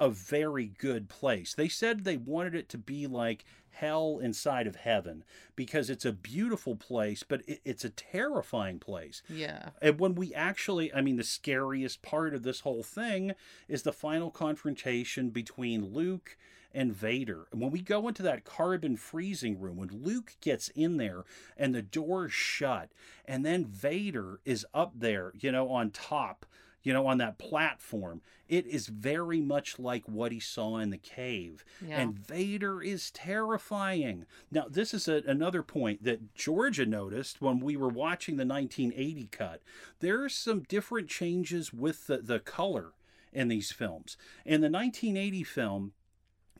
a 0.00 0.08
very 0.08 0.72
good 0.78 1.08
place. 1.08 1.54
They 1.54 1.68
said 1.68 2.02
they 2.02 2.16
wanted 2.16 2.54
it 2.54 2.68
to 2.70 2.78
be 2.78 3.06
like 3.06 3.44
hell 3.72 4.18
inside 4.20 4.66
of 4.66 4.76
heaven 4.76 5.22
because 5.54 5.90
it's 5.90 6.04
a 6.04 6.12
beautiful 6.12 6.74
place, 6.74 7.22
but 7.22 7.42
it, 7.46 7.60
it's 7.64 7.84
a 7.84 7.90
terrifying 7.90 8.78
place. 8.78 9.22
Yeah. 9.28 9.68
And 9.80 10.00
when 10.00 10.14
we 10.14 10.34
actually, 10.34 10.92
I 10.92 11.02
mean, 11.02 11.16
the 11.16 11.22
scariest 11.22 12.02
part 12.02 12.34
of 12.34 12.42
this 12.42 12.60
whole 12.60 12.82
thing 12.82 13.34
is 13.68 13.82
the 13.82 13.92
final 13.92 14.30
confrontation 14.30 15.30
between 15.30 15.92
Luke 15.92 16.36
and 16.72 16.92
Vader. 16.94 17.46
And 17.52 17.60
when 17.60 17.70
we 17.70 17.80
go 17.80 18.08
into 18.08 18.22
that 18.22 18.44
carbon 18.44 18.96
freezing 18.96 19.60
room, 19.60 19.76
when 19.76 20.02
Luke 20.02 20.36
gets 20.40 20.68
in 20.70 20.96
there 20.96 21.24
and 21.56 21.74
the 21.74 21.82
door's 21.82 22.32
shut, 22.32 22.90
and 23.26 23.44
then 23.44 23.66
Vader 23.66 24.40
is 24.44 24.66
up 24.72 24.92
there, 24.96 25.32
you 25.38 25.52
know, 25.52 25.68
on 25.68 25.90
top 25.90 26.46
you 26.82 26.92
know, 26.92 27.06
on 27.06 27.18
that 27.18 27.38
platform. 27.38 28.22
It 28.48 28.66
is 28.66 28.88
very 28.88 29.40
much 29.40 29.78
like 29.78 30.04
what 30.06 30.32
he 30.32 30.40
saw 30.40 30.78
in 30.78 30.90
the 30.90 30.98
cave. 30.98 31.64
Yeah. 31.86 32.00
And 32.00 32.18
Vader 32.18 32.82
is 32.82 33.10
terrifying. 33.10 34.26
Now, 34.50 34.66
this 34.68 34.92
is 34.92 35.06
a, 35.06 35.22
another 35.26 35.62
point 35.62 36.02
that 36.04 36.34
Georgia 36.34 36.86
noticed 36.86 37.40
when 37.40 37.60
we 37.60 37.76
were 37.76 37.88
watching 37.88 38.36
the 38.36 38.46
1980 38.46 39.28
cut. 39.30 39.62
There 40.00 40.24
are 40.24 40.28
some 40.28 40.60
different 40.60 41.08
changes 41.08 41.72
with 41.72 42.06
the, 42.06 42.18
the 42.18 42.40
color 42.40 42.92
in 43.32 43.48
these 43.48 43.70
films. 43.70 44.16
In 44.44 44.60
the 44.60 44.70
1980 44.70 45.44
film, 45.44 45.92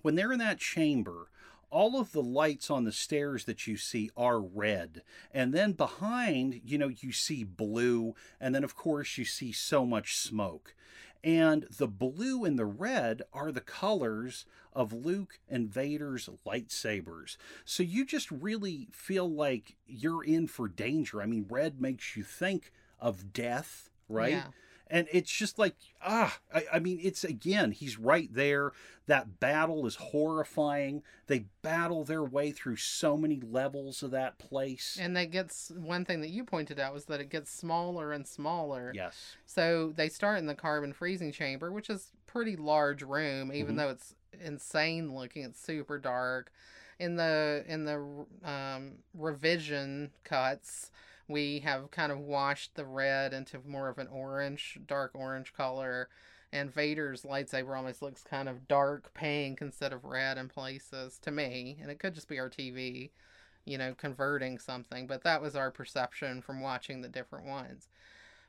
when 0.02 0.14
they're 0.14 0.32
in 0.32 0.38
that 0.38 0.58
chamber, 0.58 1.28
all 1.70 1.98
of 1.98 2.12
the 2.12 2.22
lights 2.22 2.70
on 2.70 2.84
the 2.84 2.92
stairs 2.92 3.44
that 3.44 3.66
you 3.66 3.76
see 3.76 4.10
are 4.16 4.40
red. 4.40 5.02
And 5.32 5.52
then 5.52 5.72
behind, 5.72 6.60
you 6.64 6.78
know, 6.78 6.88
you 6.88 7.12
see 7.12 7.44
blue. 7.44 8.14
And 8.40 8.54
then, 8.54 8.64
of 8.64 8.76
course, 8.76 9.16
you 9.18 9.24
see 9.24 9.52
so 9.52 9.86
much 9.86 10.16
smoke. 10.16 10.74
And 11.22 11.66
the 11.76 11.88
blue 11.88 12.44
and 12.44 12.58
the 12.58 12.64
red 12.64 13.22
are 13.32 13.52
the 13.52 13.60
colors 13.60 14.46
of 14.72 14.92
Luke 14.92 15.38
and 15.48 15.68
Vader's 15.68 16.28
lightsabers. 16.46 17.36
So 17.64 17.82
you 17.82 18.06
just 18.06 18.30
really 18.30 18.88
feel 18.92 19.30
like 19.30 19.76
you're 19.86 20.24
in 20.24 20.46
for 20.46 20.66
danger. 20.66 21.20
I 21.20 21.26
mean, 21.26 21.46
red 21.48 21.80
makes 21.80 22.16
you 22.16 22.22
think 22.22 22.72
of 22.98 23.32
death, 23.32 23.90
right? 24.08 24.32
Yeah 24.32 24.46
and 24.90 25.06
it's 25.12 25.30
just 25.30 25.58
like 25.58 25.74
ah 26.04 26.38
I, 26.52 26.64
I, 26.74 26.78
mean 26.78 26.98
it's 27.02 27.24
again 27.24 27.72
he's 27.72 27.98
right 27.98 28.32
there. 28.32 28.72
That 29.06 29.40
battle 29.40 29.86
is 29.86 29.96
horrifying. 29.96 31.02
They 31.26 31.46
battle 31.62 32.04
their 32.04 32.22
way 32.22 32.52
through 32.52 32.76
so 32.76 33.16
many 33.16 33.40
levels 33.40 34.02
of 34.02 34.12
that 34.12 34.38
place. 34.38 34.98
And 35.00 35.16
that 35.16 35.32
gets 35.32 35.72
one 35.76 36.04
thing 36.04 36.20
that 36.20 36.30
you 36.30 36.44
pointed 36.44 36.78
out 36.78 36.94
was 36.94 37.06
that 37.06 37.20
it 37.20 37.28
gets 37.28 37.50
smaller 37.50 38.12
and 38.12 38.26
smaller. 38.26 38.92
Yes. 38.94 39.36
So 39.46 39.92
they 39.96 40.08
start 40.08 40.38
in 40.38 40.46
the 40.46 40.54
carbon 40.54 40.92
freezing 40.92 41.32
chamber 41.32 41.72
which 41.72 41.90
is 41.90 42.12
pretty 42.26 42.56
large 42.56 43.02
room 43.02 43.52
even 43.52 43.70
mm-hmm. 43.70 43.76
though 43.76 43.88
it's 43.88 44.14
insane 44.40 45.14
looking 45.14 45.44
it's 45.44 45.60
super 45.60 45.98
dark. 45.98 46.52
In 46.98 47.16
the 47.16 47.64
in 47.66 47.84
the 47.86 48.26
um, 48.44 48.98
revision 49.14 50.10
cuts 50.22 50.90
we 51.30 51.60
have 51.60 51.90
kind 51.90 52.12
of 52.12 52.18
washed 52.18 52.74
the 52.74 52.84
red 52.84 53.32
into 53.32 53.60
more 53.66 53.88
of 53.88 53.98
an 53.98 54.08
orange, 54.08 54.78
dark 54.86 55.12
orange 55.14 55.52
color. 55.52 56.08
And 56.52 56.72
Vader's 56.72 57.22
lightsaber 57.22 57.76
almost 57.76 58.02
looks 58.02 58.22
kind 58.22 58.48
of 58.48 58.66
dark 58.66 59.14
pink 59.14 59.60
instead 59.60 59.92
of 59.92 60.04
red 60.04 60.36
in 60.36 60.48
places 60.48 61.18
to 61.22 61.30
me. 61.30 61.78
And 61.80 61.90
it 61.90 62.00
could 62.00 62.14
just 62.14 62.28
be 62.28 62.40
our 62.40 62.50
TV, 62.50 63.10
you 63.64 63.78
know, 63.78 63.94
converting 63.94 64.58
something. 64.58 65.06
But 65.06 65.22
that 65.22 65.40
was 65.40 65.54
our 65.54 65.70
perception 65.70 66.42
from 66.42 66.60
watching 66.60 67.00
the 67.02 67.08
different 67.08 67.46
ones. 67.46 67.88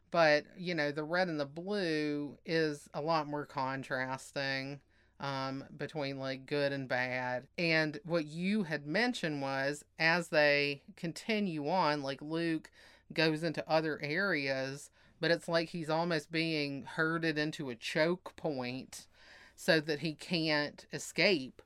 But, 0.10 0.46
you 0.58 0.74
know, 0.74 0.92
the 0.92 1.04
red 1.04 1.28
and 1.28 1.40
the 1.40 1.46
blue 1.46 2.38
is 2.46 2.90
a 2.94 3.02
lot 3.02 3.28
more 3.28 3.46
contrasting 3.46 4.80
um, 5.22 5.64
between 5.78 6.18
like 6.18 6.48
good 6.48 6.74
and 6.74 6.90
bad. 6.90 7.48
And 7.58 8.00
what 8.04 8.26
you 8.26 8.64
had 8.64 8.88
mentioned 8.88 9.42
was 9.42 9.86
as 10.00 10.30
they 10.30 10.82
continue 10.98 11.70
on, 11.70 12.02
like 12.02 12.22
Luke 12.22 12.72
goes 13.14 13.44
into 13.44 13.70
other 13.70 14.00
areas, 14.02 14.90
but 15.20 15.30
it's 15.30 15.48
like 15.48 15.70
he's 15.70 15.92
almost 15.92 16.32
being 16.32 16.84
herded 16.84 17.38
into 17.38 17.70
a 17.70 17.76
choke 17.76 18.36
point 18.36 19.06
so 19.56 19.80
that 19.80 20.00
he 20.00 20.16
can't 20.16 20.88
escape. 20.92 21.62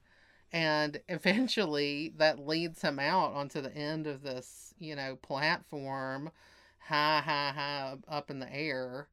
And 0.52 1.00
eventually 1.10 2.14
that 2.18 2.46
leads 2.46 2.82
him 2.82 3.00
out 3.00 3.34
onto 3.34 3.62
the 3.62 3.74
end 3.74 4.06
of 4.06 4.22
this, 4.22 4.74
you 4.78 4.98
know, 4.98 5.16
platform, 5.16 6.30
high, 6.80 7.22
high, 7.22 7.54
high 7.56 7.96
up 8.10 8.30
in 8.30 8.40
the 8.40 8.54
air. 8.54 9.08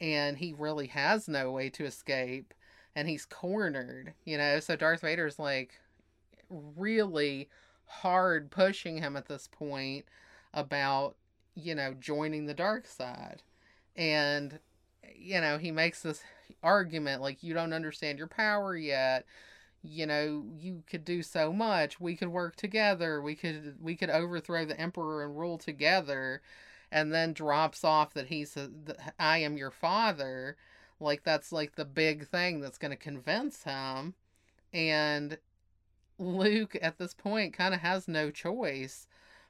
And 0.00 0.38
he 0.38 0.54
really 0.56 0.86
has 0.86 1.28
no 1.28 1.52
way 1.52 1.68
to 1.68 1.84
escape 1.84 2.54
and 2.96 3.08
he's 3.08 3.24
cornered, 3.24 4.14
you 4.24 4.38
know. 4.38 4.60
So 4.60 4.76
Darth 4.76 5.00
Vader's 5.00 5.38
like 5.38 5.80
really 6.50 7.48
hard 7.86 8.50
pushing 8.50 8.98
him 8.98 9.16
at 9.16 9.26
this 9.26 9.48
point 9.50 10.04
about, 10.52 11.16
you 11.54 11.74
know, 11.74 11.94
joining 11.94 12.46
the 12.46 12.54
dark 12.54 12.86
side. 12.86 13.42
And 13.96 14.58
you 15.16 15.40
know, 15.40 15.58
he 15.58 15.70
makes 15.70 16.02
this 16.02 16.22
argument 16.62 17.22
like 17.22 17.42
you 17.42 17.54
don't 17.54 17.72
understand 17.72 18.18
your 18.18 18.26
power 18.26 18.76
yet. 18.76 19.26
You 19.82 20.06
know, 20.06 20.44
you 20.58 20.82
could 20.88 21.04
do 21.04 21.22
so 21.22 21.52
much. 21.52 22.00
We 22.00 22.16
could 22.16 22.28
work 22.28 22.56
together. 22.56 23.20
We 23.20 23.34
could 23.34 23.76
we 23.80 23.96
could 23.96 24.10
overthrow 24.10 24.64
the 24.64 24.80
emperor 24.80 25.24
and 25.24 25.38
rule 25.38 25.58
together. 25.58 26.42
And 26.90 27.12
then 27.12 27.32
drops 27.32 27.82
off 27.84 28.14
that 28.14 28.28
he's 28.28 28.56
I 29.18 29.38
am 29.38 29.56
your 29.56 29.70
father 29.72 30.56
like 31.00 31.24
that's 31.24 31.52
like 31.52 31.76
the 31.76 31.84
big 31.84 32.28
thing 32.28 32.60
that's 32.60 32.78
going 32.78 32.90
to 32.90 32.96
convince 32.96 33.64
him. 33.64 34.14
And 34.72 35.38
Luke 36.18 36.76
at 36.80 36.98
this 36.98 37.14
point 37.14 37.52
kind 37.54 37.74
of 37.74 37.80
has 37.80 38.08
no 38.08 38.30
choice 38.30 39.06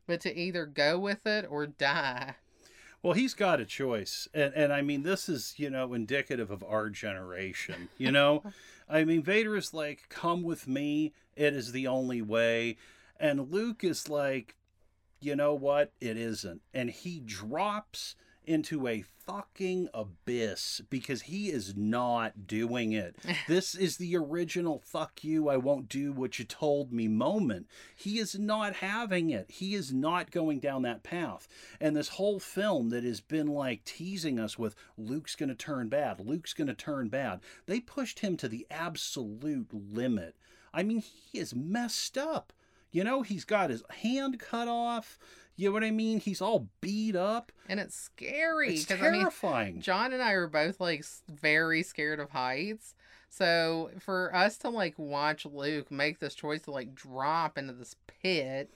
but 0.06 0.20
to 0.22 0.36
either 0.36 0.66
go 0.66 0.98
with 0.98 1.26
it 1.26 1.46
or 1.48 1.66
die. 1.66 2.36
Well, 3.02 3.14
he's 3.14 3.34
got 3.34 3.60
a 3.60 3.66
choice. 3.66 4.28
And 4.32 4.54
and 4.54 4.72
I 4.72 4.82
mean 4.82 5.02
this 5.02 5.28
is, 5.28 5.54
you 5.56 5.70
know, 5.70 5.92
indicative 5.92 6.50
of 6.50 6.64
our 6.64 6.88
generation, 6.88 7.88
you 7.98 8.10
know? 8.10 8.42
I 8.88 9.04
mean 9.04 9.22
Vader 9.22 9.56
is 9.56 9.74
like 9.74 10.08
come 10.08 10.42
with 10.42 10.66
me, 10.66 11.12
it 11.36 11.54
is 11.54 11.72
the 11.72 11.86
only 11.86 12.22
way. 12.22 12.76
And 13.18 13.50
Luke 13.50 13.84
is 13.84 14.08
like 14.08 14.56
you 15.20 15.34
know 15.34 15.54
what? 15.54 15.92
It 16.02 16.18
isn't. 16.18 16.60
And 16.74 16.90
he 16.90 17.18
drops 17.18 18.14
into 18.46 18.86
a 18.86 19.04
fucking 19.26 19.88
abyss 19.94 20.82
because 20.90 21.22
he 21.22 21.48
is 21.48 21.74
not 21.76 22.46
doing 22.46 22.92
it. 22.92 23.16
this 23.48 23.74
is 23.74 23.96
the 23.96 24.16
original 24.16 24.82
fuck 24.84 25.24
you, 25.24 25.48
I 25.48 25.56
won't 25.56 25.88
do 25.88 26.12
what 26.12 26.38
you 26.38 26.44
told 26.44 26.92
me 26.92 27.08
moment. 27.08 27.66
He 27.94 28.18
is 28.18 28.38
not 28.38 28.76
having 28.76 29.30
it. 29.30 29.50
He 29.50 29.74
is 29.74 29.92
not 29.92 30.30
going 30.30 30.60
down 30.60 30.82
that 30.82 31.02
path. 31.02 31.48
And 31.80 31.96
this 31.96 32.08
whole 32.08 32.38
film 32.38 32.90
that 32.90 33.04
has 33.04 33.20
been 33.20 33.48
like 33.48 33.84
teasing 33.84 34.38
us 34.38 34.58
with 34.58 34.74
Luke's 34.96 35.36
going 35.36 35.48
to 35.48 35.54
turn 35.54 35.88
bad, 35.88 36.20
Luke's 36.20 36.52
going 36.52 36.68
to 36.68 36.74
turn 36.74 37.08
bad, 37.08 37.40
they 37.66 37.80
pushed 37.80 38.20
him 38.20 38.36
to 38.38 38.48
the 38.48 38.66
absolute 38.70 39.68
limit. 39.72 40.36
I 40.72 40.82
mean, 40.82 41.00
he 41.00 41.38
is 41.38 41.54
messed 41.54 42.18
up. 42.18 42.52
You 42.90 43.02
know, 43.02 43.22
he's 43.22 43.44
got 43.44 43.70
his 43.70 43.82
hand 43.90 44.38
cut 44.38 44.68
off. 44.68 45.18
You 45.56 45.68
know 45.68 45.72
what 45.72 45.84
I 45.84 45.90
mean? 45.90 46.20
He's 46.20 46.40
all 46.40 46.68
beat 46.80 47.14
up. 47.14 47.52
And 47.68 47.78
it's 47.78 47.94
scary. 47.94 48.74
It's 48.74 48.86
terrifying. 48.86 49.68
I 49.68 49.72
mean, 49.72 49.80
John 49.80 50.12
and 50.12 50.22
I 50.22 50.32
are 50.32 50.48
both 50.48 50.80
like 50.80 51.04
very 51.28 51.82
scared 51.82 52.20
of 52.20 52.30
heights. 52.30 52.94
So 53.30 53.90
for 54.00 54.34
us 54.34 54.56
to 54.58 54.68
like 54.68 54.98
watch 54.98 55.46
Luke 55.46 55.90
make 55.90 56.18
this 56.18 56.34
choice 56.34 56.62
to 56.62 56.70
like 56.70 56.94
drop 56.94 57.58
into 57.58 57.72
this 57.72 57.96
pit 58.22 58.70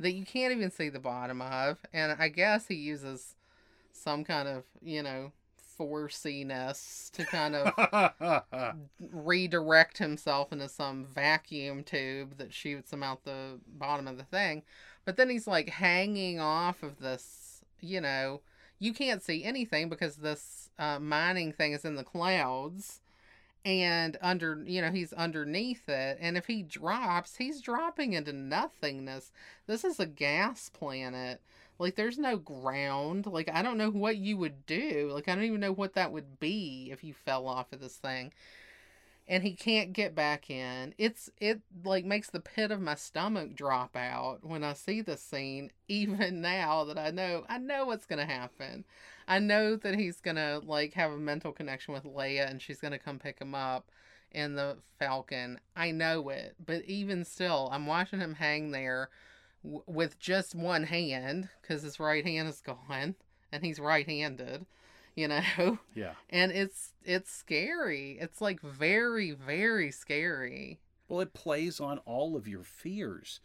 that 0.00 0.12
you 0.12 0.24
can't 0.24 0.52
even 0.52 0.70
see 0.70 0.88
the 0.88 1.00
bottom 1.00 1.42
of, 1.42 1.78
and 1.92 2.16
I 2.18 2.28
guess 2.28 2.66
he 2.66 2.76
uses 2.76 3.34
some 3.92 4.24
kind 4.24 4.48
of, 4.48 4.64
you 4.80 5.02
know, 5.02 5.32
forciness 5.76 7.10
to 7.14 7.24
kind 7.24 7.54
of 7.54 8.74
redirect 9.12 9.98
himself 9.98 10.52
into 10.52 10.68
some 10.68 11.04
vacuum 11.04 11.84
tube 11.84 12.36
that 12.38 12.52
shoots 12.52 12.92
him 12.92 13.02
out 13.02 13.24
the 13.24 13.58
bottom 13.66 14.08
of 14.08 14.16
the 14.16 14.24
thing. 14.24 14.62
But 15.08 15.16
then 15.16 15.30
he's 15.30 15.46
like 15.46 15.70
hanging 15.70 16.38
off 16.38 16.82
of 16.82 16.98
this, 16.98 17.62
you 17.80 17.98
know, 17.98 18.42
you 18.78 18.92
can't 18.92 19.22
see 19.22 19.42
anything 19.42 19.88
because 19.88 20.16
this 20.16 20.68
uh, 20.78 20.98
mining 20.98 21.50
thing 21.50 21.72
is 21.72 21.86
in 21.86 21.94
the 21.94 22.04
clouds 22.04 23.00
and 23.64 24.18
under 24.20 24.62
you 24.66 24.82
know 24.82 24.90
he's 24.90 25.14
underneath 25.14 25.88
it. 25.88 26.18
And 26.20 26.36
if 26.36 26.44
he 26.44 26.62
drops 26.62 27.36
he's 27.36 27.62
dropping 27.62 28.12
into 28.12 28.34
nothingness. 28.34 29.32
This 29.66 29.82
is 29.82 29.98
a 29.98 30.04
gas 30.04 30.68
planet. 30.68 31.40
Like 31.78 31.96
there's 31.96 32.18
no 32.18 32.36
ground. 32.36 33.24
Like 33.24 33.48
i 33.50 33.62
don't 33.62 33.78
know 33.78 33.90
what 33.90 34.18
you 34.18 34.36
would 34.36 34.66
do. 34.66 35.10
Like 35.14 35.26
i 35.26 35.34
don't 35.34 35.44
even 35.44 35.60
know 35.60 35.72
what 35.72 35.94
that 35.94 36.12
would 36.12 36.38
be 36.38 36.90
if 36.92 37.02
you 37.02 37.14
fell 37.14 37.48
off 37.48 37.72
of 37.72 37.80
this 37.80 37.96
thing 37.96 38.30
and 39.28 39.42
he 39.42 39.52
can't 39.52 39.92
get 39.92 40.14
back 40.14 40.50
in. 40.50 40.94
It's 40.98 41.30
it 41.38 41.60
like 41.84 42.04
makes 42.04 42.30
the 42.30 42.40
pit 42.40 42.70
of 42.70 42.80
my 42.80 42.94
stomach 42.94 43.54
drop 43.54 43.94
out 43.94 44.38
when 44.42 44.64
I 44.64 44.72
see 44.72 45.02
the 45.02 45.16
scene 45.16 45.70
even 45.88 46.40
now 46.40 46.84
that 46.84 46.98
I 46.98 47.10
know 47.10 47.44
I 47.48 47.58
know 47.58 47.86
what's 47.86 48.06
to 48.26 48.32
happen. 48.32 48.84
I 49.28 49.38
know 49.38 49.76
that 49.76 49.94
he's 49.94 50.20
to 50.36 50.60
like 50.64 50.94
have 50.94 51.12
a 51.12 51.18
mental 51.18 51.52
connection 51.52 51.92
with 51.94 52.04
Leia 52.04 52.50
and 52.50 52.62
she's 52.62 52.80
to 52.92 52.98
come 52.98 53.18
pick 53.18 53.38
him 53.38 53.54
up 53.54 53.90
in 54.32 54.54
the 54.54 54.78
Falcon. 54.98 55.60
I 55.76 55.90
know 55.90 56.30
it, 56.30 56.56
but 56.64 56.84
even 56.86 57.24
still, 57.24 57.68
I'm 57.70 57.86
watching 57.86 58.20
him 58.20 58.34
hang 58.34 58.70
there 58.70 59.10
w- 59.62 59.82
with 59.86 60.18
just 60.18 60.54
one 60.54 60.84
hand 60.84 61.48
because 61.60 61.82
his 61.82 62.00
right 62.00 62.24
hand 62.24 62.48
is 62.48 62.60
gone 62.88 63.14
and 63.52 63.64
he's 63.64 63.80
right-handed, 63.80 64.66
you 65.18 65.28
know. 65.28 65.78
Yeah. 65.94 66.12
And 66.30 66.52
it's 66.52 66.92
it's 67.04 67.32
scary. 67.32 68.18
It's 68.20 68.40
like 68.40 68.60
very 68.60 69.32
very 69.32 69.90
scary. 69.90 70.78
Well, 71.08 71.20
it 71.20 71.34
plays 71.34 71.80
on 71.80 71.98
all 71.98 72.36
of 72.36 72.46
your 72.46 72.62
fears. 72.62 73.40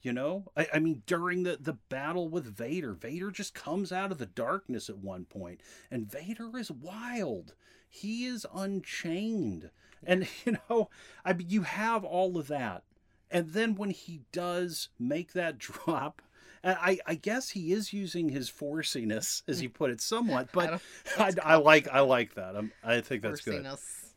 You 0.00 0.12
know, 0.12 0.44
I, 0.56 0.68
I, 0.74 0.78
mean, 0.78 1.02
during 1.06 1.42
the, 1.42 1.58
the 1.60 1.72
battle 1.72 2.28
with 2.28 2.56
Vader, 2.56 2.92
Vader 2.92 3.32
just 3.32 3.52
comes 3.52 3.90
out 3.90 4.12
of 4.12 4.18
the 4.18 4.26
darkness 4.26 4.88
at 4.88 4.98
one 4.98 5.24
point, 5.24 5.60
and 5.90 6.10
Vader 6.10 6.56
is 6.56 6.70
wild. 6.70 7.54
He 7.88 8.24
is 8.24 8.46
unchained. 8.54 9.70
And, 10.06 10.28
you 10.46 10.56
know, 10.70 10.88
I 11.24 11.32
mean, 11.32 11.50
you 11.50 11.62
have 11.62 12.04
all 12.04 12.38
of 12.38 12.46
that. 12.46 12.84
And 13.28 13.50
then 13.50 13.74
when 13.74 13.90
he 13.90 14.20
does 14.30 14.88
make 15.00 15.32
that 15.32 15.58
drop, 15.58 16.22
Uh, 16.62 16.74
I, 16.80 16.98
I 17.06 17.14
guess 17.14 17.50
he 17.50 17.72
is 17.72 17.92
using 17.92 18.28
his 18.28 18.48
forciness, 18.48 19.42
as 19.48 19.62
you 19.62 19.68
put 19.68 19.90
it, 19.90 20.00
somewhat. 20.00 20.48
But 20.58 20.74
I, 20.74 20.80
I, 21.18 21.32
I, 21.44 21.56
like 21.56 21.88
I 21.88 22.00
like 22.00 22.34
that. 22.34 22.56
I'm, 22.56 22.72
i 22.82 23.00
think 23.00 23.22
that's 23.22 23.42
good. 23.42 23.64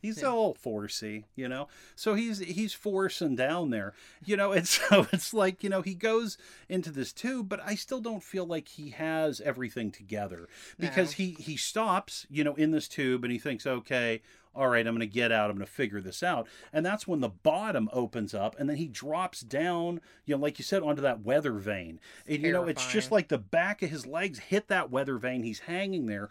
He's 0.01 0.21
yeah. 0.21 0.29
all 0.29 0.55
forcey, 0.55 1.25
you 1.35 1.47
know. 1.47 1.67
So 1.95 2.15
he's 2.15 2.39
he's 2.39 2.73
forcing 2.73 3.35
down 3.35 3.69
there, 3.69 3.93
you 4.25 4.35
know. 4.35 4.51
And 4.61 4.67
so 4.67 5.07
it's 5.13 5.33
like 5.33 5.63
you 5.63 5.69
know 5.69 5.81
he 5.81 5.93
goes 5.93 6.37
into 6.67 6.91
this 6.91 7.13
tube, 7.13 7.47
but 7.47 7.61
I 7.63 7.75
still 7.75 8.01
don't 8.01 8.23
feel 8.23 8.45
like 8.45 8.67
he 8.67 8.89
has 8.91 9.39
everything 9.41 9.91
together 9.91 10.47
because 10.79 11.11
no. 11.11 11.25
he 11.25 11.31
he 11.39 11.57
stops, 11.57 12.25
you 12.29 12.43
know, 12.43 12.55
in 12.55 12.71
this 12.71 12.87
tube 12.87 13.23
and 13.23 13.31
he 13.31 13.39
thinks, 13.39 13.67
okay, 13.67 14.21
all 14.53 14.67
right, 14.67 14.85
I'm 14.85 14.93
going 14.93 15.07
to 15.07 15.13
get 15.13 15.31
out. 15.31 15.49
I'm 15.49 15.55
going 15.55 15.65
to 15.65 15.71
figure 15.71 16.01
this 16.01 16.21
out. 16.21 16.47
And 16.73 16.85
that's 16.85 17.07
when 17.07 17.21
the 17.21 17.29
bottom 17.29 17.89
opens 17.93 18.33
up 18.33 18.55
and 18.59 18.69
then 18.69 18.77
he 18.77 18.87
drops 18.87 19.41
down, 19.41 20.01
you 20.25 20.35
know, 20.35 20.41
like 20.41 20.59
you 20.59 20.63
said, 20.63 20.83
onto 20.83 21.01
that 21.01 21.21
weather 21.21 21.53
vane. 21.53 21.99
And, 22.27 22.41
you 22.43 22.51
know, 22.51 22.65
it's 22.65 22.85
just 22.91 23.11
like 23.11 23.29
the 23.29 23.37
back 23.37 23.81
of 23.81 23.89
his 23.89 24.05
legs 24.05 24.39
hit 24.39 24.67
that 24.67 24.91
weather 24.91 25.17
vane. 25.17 25.43
He's 25.43 25.59
hanging 25.59 26.05
there 26.05 26.29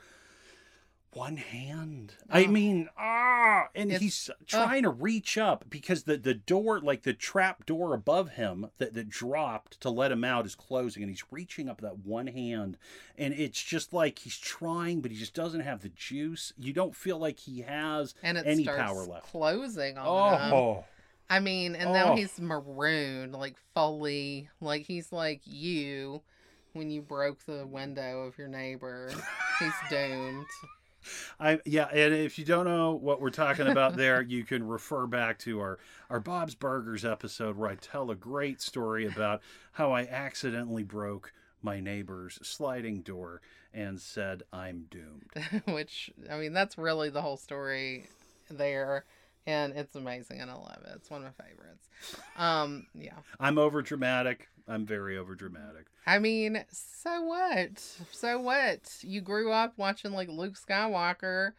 one 1.13 1.37
hand. 1.37 2.15
Oh. 2.31 2.39
I 2.39 2.47
mean, 2.47 2.89
ah, 2.99 3.69
and 3.75 3.91
it's, 3.91 4.01
he's 4.01 4.31
trying 4.47 4.85
uh, 4.85 4.91
to 4.91 4.95
reach 4.95 5.37
up 5.37 5.65
because 5.69 6.05
the 6.05 6.17
the 6.17 6.35
door, 6.35 6.81
like 6.81 7.03
the 7.03 7.13
trap 7.13 7.67
door 7.67 7.95
above 7.95 8.31
him 8.31 8.71
that 8.79 8.95
that 8.95 9.09
dropped 9.09 9.81
to 9.81 9.91
let 9.91 10.13
him 10.13 10.25
out, 10.25 10.47
is 10.47 10.55
closing, 10.55 11.03
and 11.03 11.11
he's 11.11 11.25
reaching 11.31 11.69
up 11.69 11.81
that 11.81 11.99
one 11.99 12.29
hand, 12.29 12.77
and 13.19 13.35
it's 13.35 13.63
just 13.63 13.93
like 13.93 14.21
he's 14.21 14.39
trying, 14.39 15.01
but 15.01 15.11
he 15.11 15.17
just 15.17 15.35
doesn't 15.35 15.61
have 15.61 15.83
the 15.83 15.91
juice. 15.91 16.53
You 16.59 16.73
don't 16.73 16.95
feel 16.95 17.19
like 17.19 17.39
he 17.41 17.61
has 17.63 18.15
and 18.23 18.39
it 18.39 18.47
any 18.47 18.65
power 18.65 19.05
left. 19.05 19.27
Closing 19.27 19.99
on 19.99 20.53
oh. 20.53 20.75
him. 20.77 20.85
I 21.29 21.39
mean, 21.39 21.77
and 21.77 21.91
oh. 21.91 21.93
now 21.93 22.17
he's 22.17 22.41
marooned, 22.41 23.35
like 23.35 23.57
fully, 23.75 24.49
like 24.61 24.87
he's 24.87 25.13
like 25.13 25.43
you 25.45 26.23
when 26.73 26.91
you 26.91 27.03
broke 27.03 27.45
the 27.47 27.67
window 27.67 28.23
of 28.23 28.37
your 28.39 28.49
neighbor. 28.49 29.11
he's 29.59 29.73
doomed. 29.89 30.47
I 31.39 31.61
yeah, 31.65 31.89
and 31.93 32.15
if 32.15 32.39
you 32.39 32.45
don't 32.45 32.67
know 32.67 32.93
what 32.95 33.21
we're 33.21 33.31
talking 33.31 33.67
about 33.67 33.97
there, 33.97 34.23
you 34.29 34.45
can 34.45 34.67
refer 34.67 35.07
back 35.07 35.39
to 35.41 35.61
our 35.61 35.79
our 36.09 36.21
Bob's 36.21 36.55
Burgers 36.55 37.05
episode 37.05 37.57
where 37.57 37.71
I 37.71 37.77
tell 37.77 38.11
a 38.11 38.17
great 38.17 38.61
story 38.61 39.07
about 39.07 39.41
how 39.73 39.93
I 39.93 40.03
accidentally 40.03 40.83
broke 40.83 41.33
my 41.63 41.81
neighbor's 41.81 42.39
sliding 42.43 43.03
door 43.03 43.41
and 43.73 44.01
said 44.01 44.43
I'm 44.53 44.87
doomed. 44.91 45.31
Which 45.75 46.11
I 46.31 46.37
mean, 46.37 46.53
that's 46.53 46.79
really 46.79 47.11
the 47.11 47.23
whole 47.23 47.37
story 47.37 48.07
there 48.51 49.05
and 49.47 49.73
it's 49.75 49.95
amazing 49.95 50.41
and 50.41 50.51
I 50.51 50.55
love 50.55 50.83
it. 50.85 50.93
It's 50.97 51.11
one 51.11 51.25
of 51.25 51.33
my 51.39 51.45
favorites. 51.45 51.89
Um, 52.37 52.87
yeah. 52.95 53.15
I'm 53.39 53.59
over 53.59 53.83
dramatic. 53.83 54.49
I'm 54.71 54.87
very 54.87 55.19
over 55.19 55.35
dramatic. 55.35 55.87
I 56.07 56.19
mean, 56.19 56.65
so 56.71 57.23
what? 57.23 57.79
So 58.13 58.41
what? 58.41 58.99
You 59.03 59.21
grew 59.21 59.53
up 59.53 59.75
watching 59.77 60.13
like 60.13 60.29
Luke 60.29 60.55
Skywalker 60.55 61.53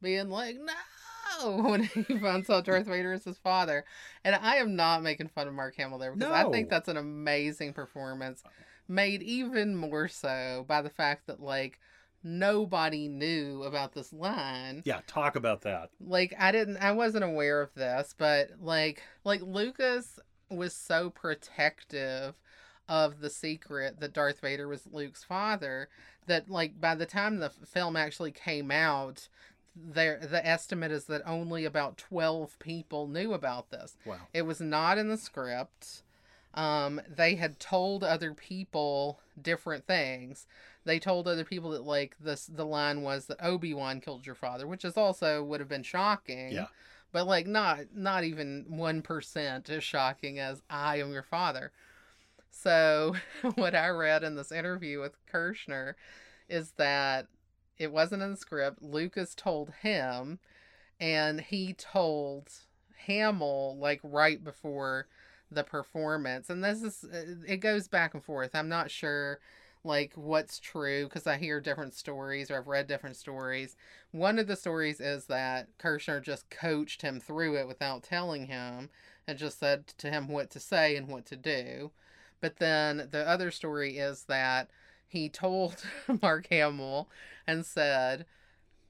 being 0.00 0.30
like, 0.30 0.56
no, 0.56 1.56
when 1.62 1.82
he 1.84 2.02
finds 2.18 2.48
out 2.48 2.64
Darth 2.64 2.86
Vader 2.86 3.12
is 3.12 3.24
his 3.24 3.38
father. 3.38 3.84
And 4.24 4.34
I 4.34 4.56
am 4.56 4.76
not 4.76 5.02
making 5.02 5.28
fun 5.28 5.46
of 5.46 5.54
Mark 5.54 5.76
Hamill 5.76 5.98
there 5.98 6.12
because 6.12 6.30
no. 6.30 6.34
I 6.34 6.50
think 6.50 6.70
that's 6.70 6.88
an 6.88 6.96
amazing 6.96 7.74
performance, 7.74 8.42
made 8.88 9.22
even 9.22 9.76
more 9.76 10.08
so 10.08 10.64
by 10.66 10.80
the 10.80 10.90
fact 10.90 11.26
that 11.26 11.40
like 11.40 11.78
nobody 12.22 13.08
knew 13.08 13.62
about 13.64 13.92
this 13.92 14.12
line. 14.12 14.82
Yeah, 14.86 15.00
talk 15.06 15.36
about 15.36 15.62
that. 15.62 15.90
Like 16.00 16.34
I 16.38 16.50
didn't 16.50 16.78
I 16.78 16.92
wasn't 16.92 17.24
aware 17.24 17.60
of 17.60 17.74
this, 17.74 18.14
but 18.16 18.52
like 18.58 19.02
like 19.24 19.42
Lucas 19.42 20.18
was 20.50 20.74
so 20.74 21.10
protective 21.10 22.34
of 22.88 23.20
the 23.20 23.30
secret 23.30 24.00
that 24.00 24.12
Darth 24.12 24.40
Vader 24.40 24.68
was 24.68 24.86
Luke's 24.90 25.24
father 25.24 25.88
that 26.26 26.50
like 26.50 26.80
by 26.80 26.94
the 26.94 27.06
time 27.06 27.38
the 27.38 27.50
film 27.50 27.96
actually 27.96 28.30
came 28.30 28.70
out 28.70 29.28
there 29.76 30.20
the 30.22 30.46
estimate 30.46 30.92
is 30.92 31.04
that 31.06 31.22
only 31.26 31.64
about 31.64 31.96
12 31.96 32.58
people 32.58 33.08
knew 33.08 33.32
about 33.32 33.70
this. 33.70 33.96
Wow. 34.04 34.16
It 34.32 34.42
was 34.42 34.60
not 34.60 34.98
in 34.98 35.08
the 35.08 35.16
script. 35.16 36.02
Um, 36.54 37.00
they 37.08 37.34
had 37.34 37.58
told 37.58 38.04
other 38.04 38.32
people 38.32 39.18
different 39.42 39.86
things 39.86 40.46
they 40.84 40.98
told 40.98 41.26
other 41.26 41.44
people 41.44 41.70
that 41.70 41.84
like 41.84 42.16
this 42.20 42.46
the 42.46 42.66
line 42.66 43.02
was 43.02 43.26
that 43.26 43.42
Obi-Wan 43.42 44.00
killed 44.00 44.26
your 44.26 44.34
father, 44.34 44.66
which 44.66 44.84
is 44.84 44.96
also 44.96 45.42
would 45.42 45.60
have 45.60 45.68
been 45.68 45.82
shocking. 45.82 46.52
Yeah. 46.52 46.66
But 47.12 47.26
like 47.26 47.46
not 47.46 47.94
not 47.94 48.24
even 48.24 48.66
1% 48.70 49.70
as 49.70 49.84
shocking 49.84 50.38
as 50.38 50.62
I 50.68 50.98
am 50.98 51.12
your 51.12 51.22
father. 51.22 51.72
So, 52.54 53.16
what 53.56 53.74
I 53.74 53.88
read 53.88 54.22
in 54.22 54.36
this 54.36 54.52
interview 54.52 55.00
with 55.00 55.18
Kershner 55.26 55.94
is 56.48 56.72
that 56.72 57.26
it 57.78 57.92
wasn't 57.92 58.22
in 58.22 58.30
the 58.30 58.36
script. 58.36 58.80
Lucas 58.80 59.34
told 59.34 59.70
him, 59.82 60.38
and 61.00 61.40
he 61.40 61.74
told 61.74 62.50
Hamill 63.06 63.76
like 63.78 64.00
right 64.02 64.42
before 64.42 65.08
the 65.50 65.64
performance. 65.64 66.48
And 66.48 66.62
this 66.64 66.82
is, 66.82 67.04
uh, 67.04 67.44
it 67.46 67.58
goes 67.58 67.88
back 67.88 68.14
and 68.14 68.22
forth. 68.24 68.54
I'm 68.54 68.68
not 68.68 68.90
sure 68.90 69.40
like 69.82 70.12
what's 70.14 70.58
true 70.58 71.04
because 71.04 71.26
I 71.26 71.36
hear 71.36 71.60
different 71.60 71.92
stories 71.94 72.50
or 72.50 72.56
I've 72.56 72.68
read 72.68 72.86
different 72.86 73.16
stories. 73.16 73.76
One 74.12 74.38
of 74.38 74.46
the 74.46 74.56
stories 74.56 75.00
is 75.00 75.26
that 75.26 75.76
Kershner 75.78 76.22
just 76.22 76.48
coached 76.50 77.02
him 77.02 77.20
through 77.20 77.56
it 77.56 77.68
without 77.68 78.04
telling 78.04 78.46
him 78.46 78.88
and 79.26 79.36
just 79.38 79.58
said 79.58 79.88
to 79.98 80.10
him 80.10 80.28
what 80.28 80.50
to 80.50 80.60
say 80.60 80.96
and 80.96 81.08
what 81.08 81.26
to 81.26 81.36
do. 81.36 81.90
But 82.40 82.58
then 82.58 83.08
the 83.10 83.26
other 83.28 83.50
story 83.50 83.98
is 83.98 84.24
that 84.24 84.68
he 85.06 85.28
told 85.28 85.84
Mark 86.22 86.48
Hamill 86.50 87.08
and 87.46 87.64
said, 87.64 88.26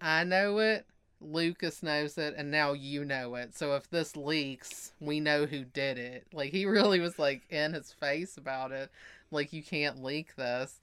I 0.01 0.25
know 0.25 0.59
it, 0.59 0.87
Lucas 1.21 1.83
knows 1.83 2.19
it, 2.19 2.35
and 2.37 2.51
now 2.51 2.73
you 2.73 3.05
know 3.05 3.35
it. 3.37 3.57
So 3.57 3.75
if 3.77 3.89
this 3.89 4.17
leaks, 4.17 4.93
we 5.01 5.21
know 5.21 5.47
who 5.47 5.65
did 5.65 5.99
it. 5.99 6.27
Like 6.33 6.51
he 6.51 6.67
really 6.67 7.01
was 7.01 7.19
like 7.19 7.43
in 7.51 7.73
his 7.73 7.93
face 7.93 8.37
about 8.37 8.73
it. 8.73 8.91
Like 9.31 9.53
you 9.53 9.63
can't 9.63 10.03
leak 10.03 10.37
this. 10.37 10.81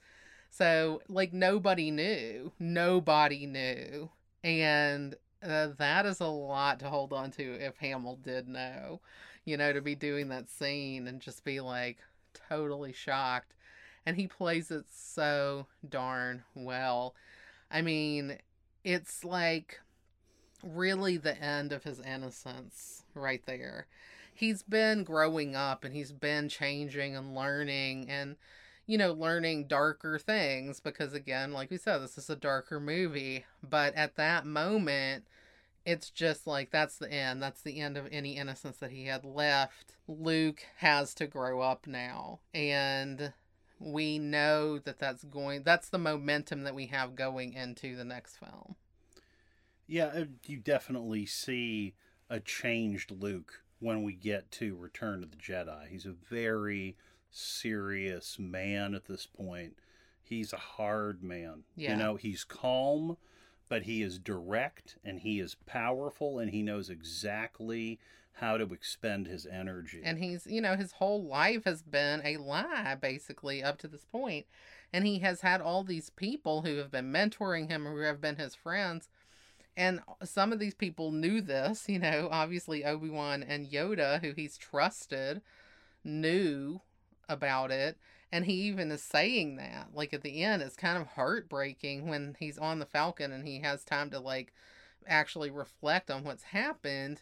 So, 0.52 1.00
like, 1.08 1.32
nobody 1.32 1.90
knew. 1.90 2.52
Nobody 2.58 3.46
knew. 3.46 4.10
And 4.44 5.14
uh, 5.42 5.68
that 5.78 6.04
is 6.04 6.20
a 6.20 6.26
lot 6.26 6.78
to 6.80 6.90
hold 6.90 7.14
on 7.14 7.30
to 7.32 7.54
if 7.54 7.78
Hamill 7.78 8.18
did 8.22 8.48
know, 8.48 9.00
you 9.46 9.56
know, 9.56 9.72
to 9.72 9.80
be 9.80 9.94
doing 9.94 10.28
that 10.28 10.50
scene 10.50 11.08
and 11.08 11.22
just 11.22 11.42
be 11.42 11.60
like 11.60 11.98
totally 12.48 12.92
shocked. 12.92 13.54
And 14.04 14.16
he 14.16 14.26
plays 14.26 14.70
it 14.70 14.86
so 14.90 15.66
darn 15.88 16.42
well. 16.54 17.14
I 17.70 17.82
mean, 17.82 18.38
it's 18.84 19.24
like 19.24 19.80
really 20.62 21.16
the 21.16 21.40
end 21.40 21.72
of 21.72 21.84
his 21.84 22.00
innocence 22.00 23.04
right 23.14 23.42
there. 23.46 23.86
He's 24.34 24.62
been 24.62 25.04
growing 25.04 25.54
up 25.54 25.84
and 25.84 25.94
he's 25.94 26.12
been 26.12 26.48
changing 26.48 27.16
and 27.16 27.34
learning 27.34 28.08
and 28.08 28.36
you 28.86 28.98
know, 28.98 29.12
learning 29.12 29.66
darker 29.68 30.18
things 30.18 30.80
because, 30.80 31.14
again, 31.14 31.52
like 31.52 31.70
we 31.70 31.76
said, 31.76 31.98
this 31.98 32.18
is 32.18 32.28
a 32.28 32.36
darker 32.36 32.80
movie. 32.80 33.44
But 33.62 33.94
at 33.94 34.16
that 34.16 34.44
moment, 34.44 35.24
it's 35.84 36.10
just 36.10 36.46
like 36.46 36.70
that's 36.70 36.98
the 36.98 37.10
end. 37.10 37.42
That's 37.42 37.62
the 37.62 37.80
end 37.80 37.96
of 37.96 38.06
any 38.10 38.36
innocence 38.36 38.76
that 38.78 38.90
he 38.90 39.06
had 39.06 39.24
left. 39.24 39.94
Luke 40.08 40.62
has 40.76 41.14
to 41.14 41.26
grow 41.26 41.60
up 41.60 41.86
now. 41.86 42.40
And 42.54 43.32
we 43.78 44.18
know 44.18 44.78
that 44.78 44.98
that's 44.98 45.24
going, 45.24 45.62
that's 45.64 45.88
the 45.88 45.98
momentum 45.98 46.64
that 46.64 46.74
we 46.74 46.86
have 46.86 47.16
going 47.16 47.52
into 47.52 47.96
the 47.96 48.04
next 48.04 48.36
film. 48.36 48.76
Yeah, 49.86 50.06
uh, 50.06 50.24
you 50.46 50.58
definitely 50.58 51.26
see 51.26 51.94
a 52.30 52.40
changed 52.40 53.10
Luke 53.10 53.62
when 53.80 54.02
we 54.04 54.14
get 54.14 54.50
to 54.52 54.76
Return 54.76 55.22
of 55.22 55.32
the 55.32 55.36
Jedi. 55.36 55.88
He's 55.88 56.06
a 56.06 56.12
very 56.12 56.96
serious 57.30 58.38
man 58.38 58.94
at 58.94 59.06
this 59.06 59.26
point. 59.26 59.76
He's 60.22 60.52
a 60.52 60.58
hard 60.58 61.22
man. 61.22 61.64
Yeah. 61.76 61.92
You 61.92 61.96
know, 61.96 62.14
he's 62.16 62.44
calm, 62.44 63.16
but 63.72 63.84
he 63.84 64.02
is 64.02 64.18
direct 64.18 64.96
and 65.02 65.20
he 65.20 65.40
is 65.40 65.56
powerful 65.64 66.38
and 66.38 66.50
he 66.50 66.62
knows 66.62 66.90
exactly 66.90 67.98
how 68.34 68.58
to 68.58 68.64
expend 68.64 69.26
his 69.26 69.46
energy. 69.46 70.02
And 70.04 70.18
he's, 70.18 70.46
you 70.46 70.60
know, 70.60 70.76
his 70.76 70.92
whole 70.92 71.24
life 71.24 71.64
has 71.64 71.80
been 71.80 72.20
a 72.22 72.36
lie, 72.36 72.98
basically, 73.00 73.62
up 73.62 73.78
to 73.78 73.88
this 73.88 74.04
point. 74.04 74.44
And 74.92 75.06
he 75.06 75.20
has 75.20 75.40
had 75.40 75.62
all 75.62 75.84
these 75.84 76.10
people 76.10 76.60
who 76.60 76.76
have 76.76 76.90
been 76.90 77.10
mentoring 77.10 77.70
him 77.70 77.86
who 77.86 77.96
have 78.00 78.20
been 78.20 78.36
his 78.36 78.54
friends. 78.54 79.08
And 79.74 80.00
some 80.22 80.52
of 80.52 80.58
these 80.58 80.74
people 80.74 81.10
knew 81.10 81.40
this, 81.40 81.88
you 81.88 81.98
know, 81.98 82.28
obviously 82.30 82.84
Obi 82.84 83.08
Wan 83.08 83.42
and 83.42 83.70
Yoda, 83.70 84.20
who 84.20 84.32
he's 84.32 84.58
trusted, 84.58 85.40
knew 86.04 86.82
about 87.26 87.70
it. 87.70 87.96
And 88.32 88.46
he 88.46 88.54
even 88.62 88.90
is 88.90 89.02
saying 89.02 89.56
that. 89.56 89.88
Like 89.92 90.14
at 90.14 90.22
the 90.22 90.42
end, 90.42 90.62
it's 90.62 90.74
kind 90.74 90.98
of 90.98 91.08
heartbreaking 91.08 92.08
when 92.08 92.34
he's 92.38 92.58
on 92.58 92.78
the 92.78 92.86
Falcon 92.86 93.30
and 93.30 93.46
he 93.46 93.60
has 93.60 93.84
time 93.84 94.10
to, 94.10 94.18
like, 94.18 94.54
actually 95.06 95.50
reflect 95.50 96.10
on 96.10 96.24
what's 96.24 96.44
happened 96.44 97.20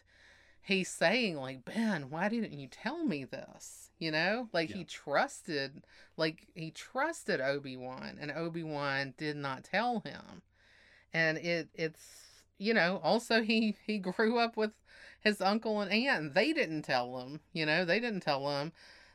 he's 0.61 0.89
saying 0.89 1.35
like 1.35 1.65
ben 1.65 2.09
why 2.09 2.29
didn't 2.29 2.53
you 2.53 2.67
tell 2.67 3.03
me 3.03 3.23
this 3.23 3.89
you 3.97 4.11
know 4.11 4.47
like 4.53 4.69
yeah. 4.69 4.77
he 4.77 4.83
trusted 4.83 5.83
like 6.17 6.47
he 6.53 6.69
trusted 6.71 7.41
obi-wan 7.41 8.17
and 8.19 8.31
obi-wan 8.31 9.13
did 9.17 9.35
not 9.35 9.63
tell 9.63 10.01
him 10.01 10.41
and 11.13 11.37
it 11.39 11.69
it's 11.73 12.43
you 12.57 12.73
know 12.73 12.99
also 13.03 13.41
he 13.41 13.75
he 13.85 13.97
grew 13.97 14.37
up 14.37 14.55
with 14.55 14.71
his 15.19 15.41
uncle 15.41 15.81
and 15.81 15.91
aunt 15.91 16.21
and 16.21 16.33
they 16.35 16.53
didn't 16.53 16.83
tell 16.83 17.19
him 17.19 17.39
you 17.53 17.65
know 17.65 17.83
they 17.83 17.99
didn't 17.99 18.21
tell 18.21 18.47
him 18.49 18.71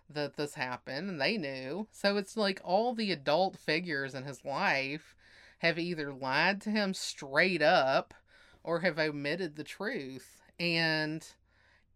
that 0.09 0.37
this 0.37 0.55
happened 0.55 1.09
and 1.09 1.21
they 1.21 1.37
knew 1.37 1.87
so 1.91 2.17
it's 2.17 2.37
like 2.37 2.61
all 2.63 2.95
the 2.95 3.11
adult 3.11 3.59
figures 3.59 4.15
in 4.15 4.25
his 4.25 4.45
life 4.45 5.15
have 5.59 5.79
either 5.79 6.13
lied 6.13 6.61
to 6.61 6.71
him 6.71 6.95
straight 6.95 7.63
up 7.63 8.15
or 8.63 8.81
have 8.81 8.99
omitted 8.99 9.57
the 9.57 9.65
truth 9.65 10.41
and 10.59 11.35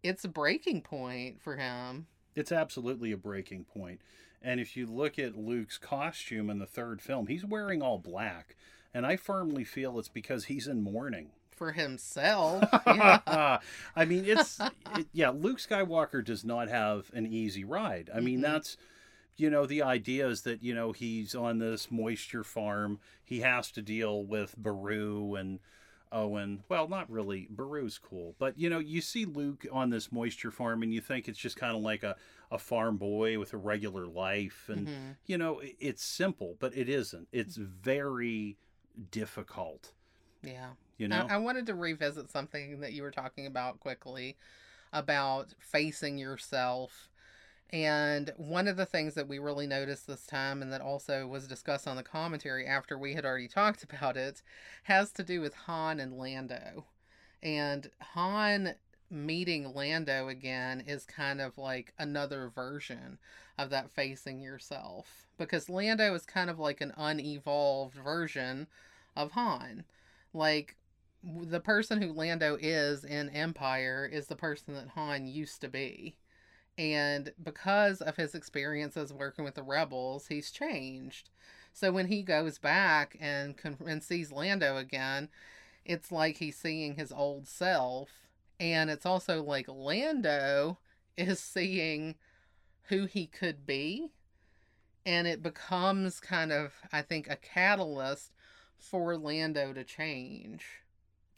it's 0.03 0.23
a 0.23 0.29
breaking 0.29 0.81
point 0.81 1.41
for 1.41 1.57
him. 1.57 2.07
It's 2.35 2.51
absolutely 2.51 3.11
a 3.11 3.17
breaking 3.17 3.65
point. 3.65 4.01
And 4.41 4.59
if 4.59 4.75
you 4.75 4.87
look 4.87 5.19
at 5.19 5.37
Luke's 5.37 5.77
costume 5.77 6.49
in 6.49 6.59
the 6.59 6.65
third 6.65 7.01
film, 7.01 7.27
he's 7.27 7.45
wearing 7.45 7.81
all 7.81 7.99
black. 7.99 8.55
And 8.93 9.05
I 9.05 9.15
firmly 9.15 9.63
feel 9.63 9.99
it's 9.99 10.09
because 10.09 10.45
he's 10.45 10.67
in 10.67 10.81
mourning. 10.81 11.29
For 11.61 11.73
himself. 11.73 12.63
Yeah. 12.87 13.59
I 13.95 14.05
mean, 14.05 14.25
it's, 14.25 14.59
it, 14.97 15.07
yeah, 15.13 15.29
Luke 15.29 15.59
Skywalker 15.59 16.25
does 16.25 16.43
not 16.43 16.69
have 16.69 17.11
an 17.13 17.27
easy 17.27 17.63
ride. 17.63 18.09
I 18.13 18.19
mean, 18.19 18.41
mm-hmm. 18.41 18.51
that's, 18.51 18.77
you 19.37 19.51
know, 19.51 19.67
the 19.67 19.83
idea 19.83 20.27
is 20.27 20.41
that, 20.41 20.63
you 20.63 20.73
know, 20.73 20.91
he's 20.91 21.35
on 21.35 21.59
this 21.59 21.91
moisture 21.91 22.43
farm. 22.43 22.99
He 23.23 23.41
has 23.41 23.71
to 23.73 23.83
deal 23.83 24.23
with 24.23 24.57
Beru 24.57 25.35
and, 25.35 25.59
Owen. 26.11 26.63
Well, 26.67 26.87
not 26.87 27.09
really. 27.11 27.47
Beru's 27.49 27.99
cool. 27.99 28.35
But, 28.39 28.57
you 28.57 28.67
know, 28.69 28.79
you 28.79 28.99
see 28.99 29.25
Luke 29.25 29.65
on 29.71 29.91
this 29.91 30.11
moisture 30.11 30.51
farm 30.51 30.81
and 30.81 30.91
you 30.91 30.99
think 30.99 31.27
it's 31.27 31.37
just 31.37 31.57
kind 31.57 31.75
of 31.75 31.83
like 31.83 32.01
a, 32.01 32.15
a 32.49 32.57
farm 32.57 32.97
boy 32.97 33.37
with 33.37 33.53
a 33.53 33.57
regular 33.57 34.07
life. 34.07 34.65
And, 34.67 34.87
mm-hmm. 34.87 35.11
you 35.27 35.37
know, 35.37 35.61
it's 35.79 36.03
simple, 36.03 36.55
but 36.59 36.75
it 36.75 36.89
isn't. 36.89 37.27
It's 37.31 37.55
very 37.55 38.57
difficult. 39.11 39.93
Yeah. 40.43 40.71
You 41.01 41.07
know? 41.07 41.25
I, 41.29 41.35
I 41.35 41.37
wanted 41.37 41.65
to 41.67 41.75
revisit 41.75 42.31
something 42.31 42.79
that 42.79 42.93
you 42.93 43.03
were 43.03 43.11
talking 43.11 43.45
about 43.45 43.79
quickly 43.79 44.37
about 44.93 45.53
facing 45.59 46.17
yourself 46.17 47.09
and 47.73 48.33
one 48.35 48.67
of 48.67 48.75
the 48.75 48.85
things 48.85 49.13
that 49.13 49.29
we 49.29 49.39
really 49.39 49.65
noticed 49.65 50.05
this 50.05 50.25
time, 50.25 50.61
and 50.61 50.73
that 50.73 50.81
also 50.81 51.25
was 51.25 51.47
discussed 51.47 51.87
on 51.87 51.95
the 51.95 52.03
commentary 52.03 52.65
after 52.65 52.97
we 52.97 53.13
had 53.13 53.25
already 53.25 53.47
talked 53.47 53.83
about 53.83 54.17
it, 54.17 54.41
has 54.83 55.11
to 55.13 55.23
do 55.23 55.39
with 55.41 55.53
Han 55.53 55.99
and 55.99 56.17
Lando. 56.17 56.85
And 57.41 57.89
Han 58.13 58.75
meeting 59.09 59.73
Lando 59.73 60.27
again 60.27 60.83
is 60.85 61.05
kind 61.05 61.41
of 61.41 61.57
like 61.57 61.93
another 61.97 62.51
version 62.53 63.17
of 63.57 63.69
that 63.69 63.89
facing 63.89 64.41
yourself. 64.41 65.27
Because 65.37 65.69
Lando 65.69 66.13
is 66.13 66.25
kind 66.25 66.49
of 66.49 66.59
like 66.59 66.81
an 66.81 66.93
unevolved 66.97 67.95
version 67.95 68.67
of 69.15 69.31
Han. 69.31 69.85
Like, 70.33 70.75
the 71.23 71.59
person 71.59 72.01
who 72.01 72.13
Lando 72.13 72.57
is 72.59 73.03
in 73.03 73.29
Empire 73.29 74.09
is 74.11 74.27
the 74.27 74.35
person 74.35 74.73
that 74.73 74.89
Han 74.89 75.27
used 75.27 75.61
to 75.61 75.67
be 75.67 76.15
and 76.77 77.33
because 77.41 78.01
of 78.01 78.15
his 78.15 78.33
experiences 78.33 79.13
working 79.13 79.45
with 79.45 79.55
the 79.55 79.63
rebels, 79.63 80.27
he's 80.27 80.51
changed. 80.51 81.29
So 81.73 81.91
when 81.91 82.07
he 82.07 82.23
goes 82.23 82.57
back 82.57 83.17
and 83.19 83.55
and 83.85 84.03
sees 84.03 84.31
Lando 84.31 84.77
again, 84.77 85.29
it's 85.85 86.11
like 86.11 86.37
he's 86.37 86.57
seeing 86.57 86.95
his 86.95 87.11
old 87.11 87.47
self, 87.47 88.09
and 88.59 88.89
it's 88.89 89.05
also 89.05 89.43
like 89.43 89.67
Lando 89.67 90.79
is 91.17 91.39
seeing 91.39 92.15
who 92.85 93.05
he 93.05 93.27
could 93.27 93.65
be, 93.65 94.09
and 95.05 95.27
it 95.27 95.43
becomes 95.43 96.19
kind 96.19 96.51
of 96.51 96.73
I 96.91 97.01
think 97.01 97.29
a 97.29 97.35
catalyst 97.35 98.31
for 98.77 99.17
Lando 99.17 99.73
to 99.73 99.83
change. 99.83 100.80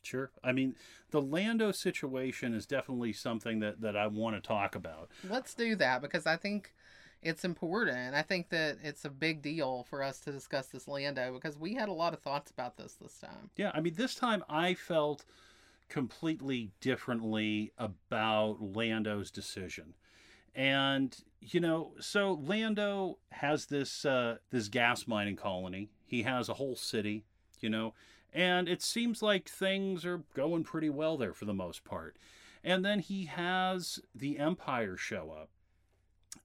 Sure. 0.03 0.31
I 0.43 0.51
mean, 0.51 0.75
the 1.11 1.21
Lando 1.21 1.71
situation 1.71 2.53
is 2.53 2.65
definitely 2.65 3.13
something 3.13 3.59
that, 3.59 3.81
that 3.81 3.95
I 3.95 4.07
want 4.07 4.35
to 4.35 4.41
talk 4.41 4.75
about. 4.75 5.09
Let's 5.27 5.53
do 5.53 5.75
that 5.77 6.01
because 6.01 6.25
I 6.25 6.35
think 6.35 6.73
it's 7.21 7.45
important. 7.45 8.13
I 8.13 8.21
think 8.21 8.49
that 8.49 8.77
it's 8.83 9.05
a 9.05 9.09
big 9.09 9.41
deal 9.41 9.85
for 9.89 10.03
us 10.03 10.19
to 10.21 10.31
discuss 10.31 10.67
this 10.67 10.87
Lando 10.87 11.33
because 11.33 11.57
we 11.57 11.73
had 11.73 11.89
a 11.89 11.93
lot 11.93 12.13
of 12.13 12.19
thoughts 12.19 12.51
about 12.51 12.77
this 12.77 12.93
this 13.01 13.17
time. 13.17 13.49
Yeah. 13.55 13.71
I 13.73 13.79
mean, 13.79 13.95
this 13.95 14.15
time 14.15 14.43
I 14.49 14.73
felt 14.73 15.23
completely 15.89 16.71
differently 16.81 17.71
about 17.77 18.57
Lando's 18.59 19.31
decision. 19.31 19.93
And 20.55 21.15
you 21.41 21.59
know, 21.59 21.93
so 21.99 22.39
Lando 22.43 23.17
has 23.31 23.65
this 23.65 24.05
uh, 24.05 24.37
this 24.51 24.67
gas 24.67 25.07
mining 25.07 25.35
colony. 25.35 25.89
He 26.05 26.23
has 26.23 26.47
a 26.49 26.53
whole 26.53 26.75
city, 26.75 27.25
you 27.59 27.69
know, 27.69 27.93
and 28.33 28.67
it 28.67 28.81
seems 28.81 29.21
like 29.21 29.47
things 29.47 30.05
are 30.05 30.23
going 30.33 30.63
pretty 30.63 30.89
well 30.89 31.17
there 31.17 31.33
for 31.33 31.45
the 31.45 31.53
most 31.53 31.83
part. 31.83 32.15
And 32.63 32.83
then 32.83 32.99
he 32.99 33.25
has 33.25 33.99
the 34.15 34.39
Empire 34.39 34.97
show 34.97 35.31
up. 35.31 35.49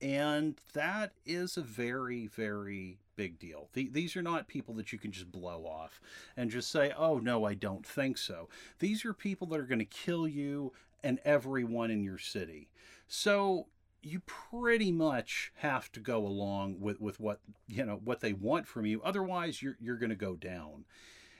And 0.00 0.60
that 0.74 1.12
is 1.24 1.56
a 1.56 1.62
very, 1.62 2.26
very 2.26 2.98
big 3.16 3.38
deal. 3.38 3.68
The, 3.72 3.88
these 3.88 4.16
are 4.16 4.22
not 4.22 4.46
people 4.46 4.74
that 4.74 4.92
you 4.92 4.98
can 4.98 5.10
just 5.10 5.32
blow 5.32 5.64
off 5.64 6.00
and 6.36 6.50
just 6.50 6.70
say, 6.70 6.92
oh, 6.96 7.18
no, 7.18 7.44
I 7.44 7.54
don't 7.54 7.86
think 7.86 8.18
so. 8.18 8.48
These 8.78 9.04
are 9.04 9.12
people 9.12 9.46
that 9.48 9.60
are 9.60 9.64
going 9.64 9.78
to 9.78 9.84
kill 9.84 10.28
you 10.28 10.72
and 11.02 11.18
everyone 11.24 11.90
in 11.90 12.04
your 12.04 12.18
city. 12.18 12.68
So 13.06 13.66
you 14.02 14.20
pretty 14.20 14.92
much 14.92 15.52
have 15.56 15.90
to 15.92 16.00
go 16.00 16.24
along 16.24 16.80
with, 16.80 17.00
with 17.00 17.18
what 17.18 17.40
you 17.66 17.84
know 17.84 18.00
what 18.04 18.20
they 18.20 18.32
want 18.32 18.66
from 18.66 18.86
you. 18.86 19.02
Otherwise, 19.02 19.62
you're 19.62 19.76
you're 19.80 19.96
going 19.96 20.10
to 20.10 20.16
go 20.16 20.36
down. 20.36 20.84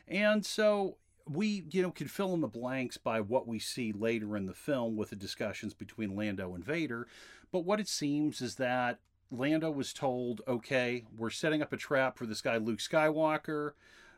And 0.08 0.44
so 0.44 0.96
we, 1.28 1.64
you 1.70 1.82
know, 1.82 1.90
can 1.90 2.08
fill 2.08 2.34
in 2.34 2.40
the 2.40 2.48
blanks 2.48 2.96
by 2.96 3.20
what 3.20 3.46
we 3.46 3.58
see 3.58 3.92
later 3.92 4.36
in 4.36 4.46
the 4.46 4.54
film 4.54 4.96
with 4.96 5.10
the 5.10 5.16
discussions 5.16 5.74
between 5.74 6.16
Lando 6.16 6.54
and 6.54 6.64
Vader. 6.64 7.06
But 7.52 7.64
what 7.64 7.80
it 7.80 7.88
seems 7.88 8.40
is 8.40 8.56
that 8.56 8.98
Lando 9.30 9.70
was 9.70 9.92
told, 9.92 10.40
okay, 10.48 11.04
we're 11.16 11.30
setting 11.30 11.60
up 11.60 11.72
a 11.72 11.76
trap 11.76 12.16
for 12.16 12.24
this 12.26 12.40
guy, 12.40 12.56
Luke 12.56 12.78
Skywalker. 12.78 13.72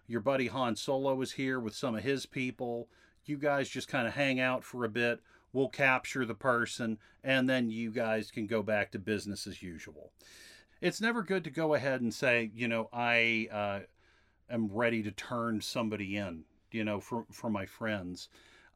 Your 0.07 0.21
buddy 0.21 0.47
Han 0.47 0.77
Solo 0.77 1.21
is 1.21 1.33
here 1.33 1.59
with 1.59 1.75
some 1.75 1.97
of 1.97 2.05
his 2.05 2.27
people. 2.27 2.89
You 3.25 3.37
guys 3.37 3.69
just 3.69 3.89
kind 3.89 4.07
of 4.07 4.15
hang 4.15 4.41
out 4.41 4.65
for 4.65 4.85
a 4.85 4.89
bit. 4.89 5.21
We'll 5.53 5.69
capture 5.69 6.25
the 6.25 6.35
person, 6.35 6.99
and 7.25 7.49
then 7.49 7.71
you 7.71 7.91
guys 7.91 8.31
can 8.31 8.47
go 8.47 8.63
back 8.63 8.93
to 8.93 8.99
business 9.01 9.49
as 9.49 9.63
usual. 9.63 10.13
It's 10.81 11.01
never 11.01 11.23
good 11.23 11.45
to 11.45 11.51
go 11.51 11.75
ahead 11.75 12.01
and 12.01 12.15
say, 12.15 12.51
you 12.55 12.69
know, 12.69 12.89
I. 12.93 13.49
Uh, 13.51 13.81
am 14.51 14.69
ready 14.73 15.03
to 15.03 15.11
turn 15.11 15.61
somebody 15.61 16.17
in, 16.17 16.45
you 16.73 16.85
know, 16.85 17.01
for 17.01 17.27
for 17.31 17.51
my 17.51 17.67
friends. 17.67 18.29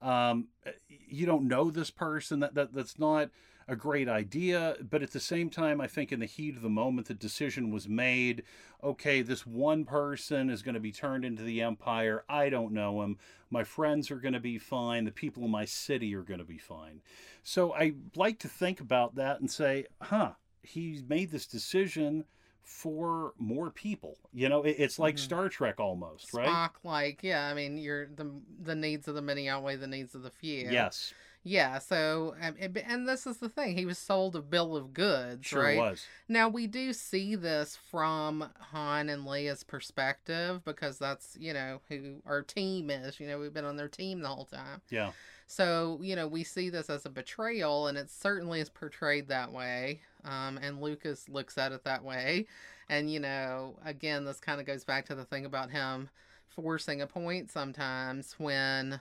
Um, 0.03 0.49
you 0.89 1.27
don't 1.27 1.49
know 1.49 1.71
this 1.71 1.91
person. 1.91 2.41
That, 2.41 2.55
that 2.55 2.75
that's 2.75 2.99
not 2.99 3.31
a 3.67 3.77
great 3.77 4.09
idea. 4.09 4.77
But 4.89 5.03
at 5.03 5.13
the 5.13 5.21
same 5.21 5.51
time, 5.51 5.81
I 5.81 5.87
think 5.87 6.13
in 6.13 6.21
the 6.21 6.27
heat 6.27 6.57
of 6.57 6.63
the 6.63 6.69
moment, 6.69 7.09
the 7.09 7.15
decision 7.15 7.71
was 7.71 7.89
made. 7.89 8.43
Okay, 8.83 9.23
this 9.23 9.47
one 9.47 9.85
person 9.85 10.51
is 10.51 10.63
going 10.63 10.75
to 10.75 10.81
be 10.81 10.93
turned 10.93 11.25
into 11.25 11.43
the 11.43 11.63
empire. 11.63 12.25
I 12.29 12.51
don't 12.51 12.73
know 12.73 13.03
him. 13.03 13.19
My 13.51 13.65
friends 13.65 14.11
are 14.11 14.17
going 14.17 14.35
to 14.35 14.41
be 14.41 14.59
fine. 14.59 15.05
The 15.05 15.11
people 15.11 15.45
in 15.45 15.51
my 15.51 15.65
city 15.65 16.15
are 16.15 16.23
going 16.23 16.41
to 16.41 16.45
be 16.45 16.59
fine. 16.59 17.01
So 17.43 17.73
I 17.75 17.95
like 18.15 18.39
to 18.41 18.49
think 18.49 18.81
about 18.81 19.15
that 19.15 19.41
and 19.41 19.51
say, 19.51 19.87
huh, 20.03 20.33
he 20.63 21.03
made 21.09 21.31
this 21.31 21.47
decision 21.47 22.25
for 22.65 23.35
more 23.39 23.71
people. 23.71 24.19
You 24.33 24.49
know, 24.49 24.63
it, 24.63 24.77
it's 24.79 24.99
like 24.99 25.17
mm-hmm. 25.17 25.25
Star 25.25 25.49
Trek 25.49 25.79
almost, 25.79 26.33
right? 26.35 26.49
Spock, 26.49 26.71
like 26.83 27.23
yeah. 27.23 27.47
I 27.47 27.55
mean, 27.55 27.79
you're 27.79 28.07
the 28.07 28.31
the 28.63 28.75
needs 28.75 29.07
of 29.09 29.15
the 29.15 29.23
many 29.23 29.49
outweigh 29.49 29.77
the 29.77 29.87
needs 29.87 30.15
of 30.15 30.23
the 30.23 30.31
few. 30.31 30.69
Yes. 30.71 31.13
Yeah, 31.47 31.79
so 31.79 32.35
um, 32.41 32.55
and- 32.59 32.79
and 32.79 33.07
this 33.07 33.27
is 33.27 33.37
the 33.37 33.51
thing. 33.51 33.77
He 33.77 33.85
was 33.85 33.99
sold 33.99 34.35
a 34.35 34.41
bill 34.41 34.75
of 34.75 34.95
goods, 34.95 35.47
Sure 35.47 35.63
right? 35.63 35.77
was. 35.77 36.07
Now 36.27 36.49
we 36.49 36.67
do 36.67 36.95
see 36.95 37.35
this 37.35 37.79
from 37.91 38.51
Han 38.71 39.11
and 39.11 39.27
Leia's 39.27 39.63
perspective 39.63 40.65
because 40.65 40.99
that's, 40.99 41.37
you 41.39 41.53
know, 41.53 41.83
who 41.91 42.23
our 42.25 42.41
team 42.41 42.89
is. 42.89 43.21
You 43.21 43.27
know, 43.27 43.39
we've 43.39 43.53
been 43.53 43.67
on 43.67 43.77
their 43.77 43.89
team 43.89 44.21
the 44.21 44.29
whole 44.29 44.47
time. 44.47 44.81
Yeah. 44.89 45.11
So, 45.47 45.99
you 46.03 46.17
know, 46.17 46.27
we 46.27 46.43
see 46.43 46.71
this 46.71 46.89
as 46.89 47.05
a 47.05 47.11
betrayal 47.11 47.87
and 47.87 47.99
it 47.99 48.11
certainly 48.11 48.61
is 48.61 48.71
portrayed 48.71 49.29
that 49.29 49.53
way. 49.53 50.01
Um, 50.25 50.59
and 50.63 50.81
Lucas 50.81 51.29
looks 51.29 51.59
at 51.59 51.73
it 51.73 51.85
that 51.85 52.03
way. 52.03 52.47
And, 52.89 53.11
you 53.11 53.21
know, 53.21 53.77
again, 53.85 54.25
this 54.25 54.41
kind 54.41 54.61
of 54.61 54.67
goes 54.67 54.85
back 54.85 55.07
to 55.07 55.15
the 55.15 55.25
thing 55.25 55.45
about 55.45 55.71
him 55.71 56.09
forcing 56.49 57.03
a 57.03 57.07
point 57.07 57.51
sometimes 57.51 58.35
when 58.39 59.01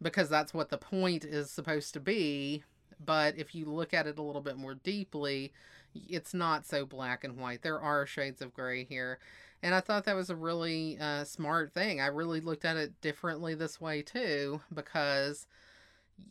because 0.00 0.28
that's 0.28 0.54
what 0.54 0.68
the 0.68 0.78
point 0.78 1.24
is 1.24 1.50
supposed 1.50 1.92
to 1.94 2.00
be. 2.00 2.62
But 3.04 3.36
if 3.38 3.54
you 3.54 3.66
look 3.66 3.92
at 3.92 4.06
it 4.06 4.18
a 4.18 4.22
little 4.22 4.40
bit 4.40 4.56
more 4.56 4.74
deeply, 4.74 5.52
it's 5.94 6.34
not 6.34 6.66
so 6.66 6.84
black 6.84 7.24
and 7.24 7.36
white. 7.36 7.62
There 7.62 7.80
are 7.80 8.06
shades 8.06 8.42
of 8.42 8.54
gray 8.54 8.84
here. 8.84 9.18
And 9.62 9.74
I 9.74 9.80
thought 9.80 10.04
that 10.04 10.16
was 10.16 10.30
a 10.30 10.36
really 10.36 10.98
uh, 11.00 11.24
smart 11.24 11.72
thing. 11.72 12.00
I 12.00 12.06
really 12.06 12.40
looked 12.40 12.64
at 12.64 12.76
it 12.76 13.00
differently 13.00 13.54
this 13.54 13.80
way 13.80 14.02
too, 14.02 14.60
because 14.72 15.46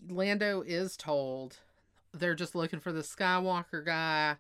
Lando 0.10 0.62
is 0.62 0.98
told 0.98 1.58
they're 2.14 2.36
just 2.36 2.56
looking 2.56 2.80
for 2.80 2.92
the 2.92 3.02
Skywalker 3.02 3.86
guy. 3.86 4.38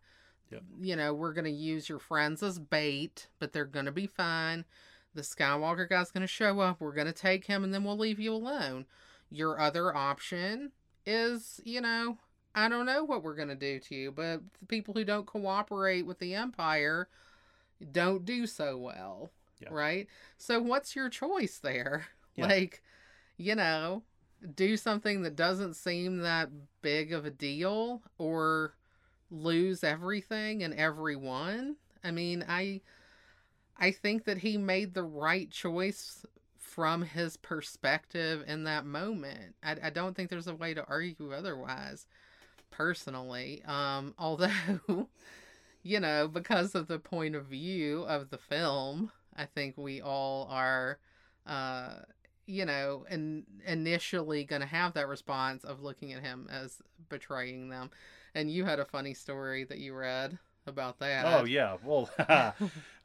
Yep. 0.52 0.62
You 0.80 0.96
know, 0.96 1.14
we're 1.14 1.34
going 1.34 1.46
to 1.46 1.52
use 1.52 1.90
your 1.90 2.00
friends 2.00 2.44
as 2.44 2.60
bait, 2.60 3.28
but 3.40 3.52
they're 3.52 3.66
going 3.66 3.86
to 3.86 3.92
be 3.92 4.08
fine. 4.08 4.66
The 5.14 5.22
Skywalker 5.22 5.90
guy's 5.90 6.12
going 6.12 6.22
to 6.22 6.28
show 6.28 6.60
up. 6.60 6.80
We're 6.80 6.94
going 6.94 7.08
to 7.08 7.14
take 7.14 7.46
him 7.46 7.64
and 7.64 7.74
then 7.74 7.84
we'll 7.84 7.98
leave 7.98 8.20
you 8.20 8.34
alone. 8.34 8.86
Your 9.30 9.60
other 9.60 9.96
option 9.96 10.72
is, 11.06 11.60
you 11.64 11.82
know, 11.82 12.18
I 12.54 12.70
don't 12.70 12.86
know 12.86 13.04
what 13.04 13.24
we're 13.24 13.36
going 13.36 13.50
to 13.50 13.56
do 13.56 13.80
to 13.80 13.96
you, 13.96 14.12
but 14.12 14.42
the 14.60 14.66
people 14.68 14.94
who 14.94 15.04
don't 15.04 15.26
cooperate 15.26 16.06
with 16.06 16.20
the 16.20 16.36
Empire 16.36 17.10
don't 17.92 18.24
do 18.26 18.48
so 18.48 18.78
well. 18.78 19.32
Yeah. 19.60 19.70
Right? 19.72 20.08
So, 20.38 20.62
what's 20.62 20.96
your 20.96 21.10
choice 21.10 21.60
there? 21.60 22.08
Yeah. 22.38 22.48
Like, 22.48 22.84
you 23.38 23.56
know, 23.56 24.04
do 24.56 24.78
something 24.78 25.22
that 25.24 25.36
doesn't 25.36 25.76
seem 25.76 26.20
that 26.20 26.49
big 26.82 27.14
of 27.14 27.26
a 27.26 27.32
deal 27.32 28.02
or 28.18 28.76
lose 29.32 29.84
everything 29.84 30.64
and 30.64 30.74
everyone. 30.74 31.76
I 32.03 32.12
mean, 32.12 32.45
I 32.48 32.82
I 33.78 33.91
think 33.91 34.26
that 34.26 34.38
he 34.38 34.57
made 34.57 34.94
the 34.94 35.03
right 35.03 35.49
choice 35.49 36.26
from 36.57 37.03
his 37.03 37.38
perspective 37.38 38.44
in 38.48 38.64
that 38.66 38.86
moment. 38.86 39.56
I, 39.64 39.76
I 39.84 39.90
don't 39.90 40.16
think 40.16 40.30
there's 40.30 40.48
a 40.48 40.56
way 40.56 40.74
to 40.74 40.86
argue 40.86 41.32
otherwise, 41.34 42.06
personally. 42.72 43.62
Um, 43.66 44.14
although, 44.20 45.10
you 45.84 45.99
know, 45.99 46.28
because 46.28 46.76
of 46.76 46.88
the 46.88 46.99
point 46.99 47.36
of 47.36 47.45
view 47.45 48.03
of 48.03 48.30
the 48.30 48.38
film, 48.38 49.12
I 49.36 49.45
think 49.45 49.78
we 49.78 50.02
all 50.02 50.48
are, 50.49 50.99
uh, 51.45 51.95
you 52.46 52.66
know, 52.66 53.06
and 53.10 53.44
initially 53.66 54.44
going 54.44 54.62
to 54.62 54.68
have 54.68 54.94
that 54.94 55.08
response 55.08 55.64
of 55.64 55.82
looking 55.82 56.14
at 56.14 56.22
him 56.22 56.48
as 56.52 56.82
betraying 57.10 57.70
them. 57.70 57.90
And 58.34 58.52
you 58.52 58.66
had 58.66 58.80
a 58.80 58.86
funny 58.86 59.14
story 59.14 59.64
that 59.66 59.80
you 59.80 59.96
read 59.96 60.38
about 60.68 61.00
that. 61.00 61.26
Oh 61.26 61.46
yeah. 61.46 61.78
Well, 61.84 62.10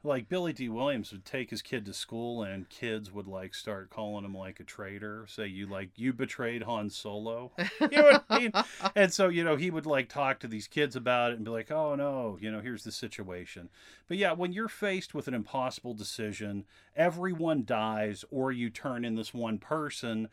like 0.03 0.29
Billy 0.29 0.53
Dee 0.53 0.69
Williams 0.69 1.11
would 1.11 1.25
take 1.25 1.49
his 1.49 1.61
kid 1.61 1.85
to 1.85 1.93
school, 1.93 2.43
and 2.43 2.67
kids 2.69 3.11
would 3.11 3.27
like 3.27 3.53
start 3.53 3.89
calling 3.89 4.25
him 4.25 4.35
like 4.35 4.59
a 4.59 4.63
traitor. 4.63 5.25
Say 5.27 5.47
you 5.47 5.67
like 5.67 5.89
you 5.95 6.13
betrayed 6.13 6.63
Han 6.63 6.89
Solo. 6.89 7.51
You 7.81 7.97
know 7.97 8.03
what 8.03 8.25
I 8.29 8.39
mean? 8.39 8.51
And 8.95 9.13
so 9.13 9.27
you 9.27 9.43
know 9.43 9.55
he 9.55 9.69
would 9.71 9.85
like 9.85 10.07
talk 10.07 10.39
to 10.39 10.47
these 10.47 10.67
kids 10.67 10.95
about 10.95 11.31
it 11.31 11.35
and 11.35 11.45
be 11.45 11.51
like, 11.51 11.71
"Oh 11.71 11.95
no, 11.95 12.37
you 12.39 12.51
know 12.51 12.61
here's 12.61 12.83
the 12.83 12.91
situation." 12.91 13.69
But 14.07 14.17
yeah, 14.17 14.33
when 14.33 14.53
you're 14.53 14.67
faced 14.67 15.13
with 15.13 15.27
an 15.27 15.33
impossible 15.33 15.93
decision, 15.93 16.65
everyone 16.95 17.65
dies, 17.65 18.23
or 18.31 18.51
you 18.51 18.69
turn 18.69 19.05
in 19.05 19.15
this 19.15 19.33
one 19.33 19.57
person 19.57 20.29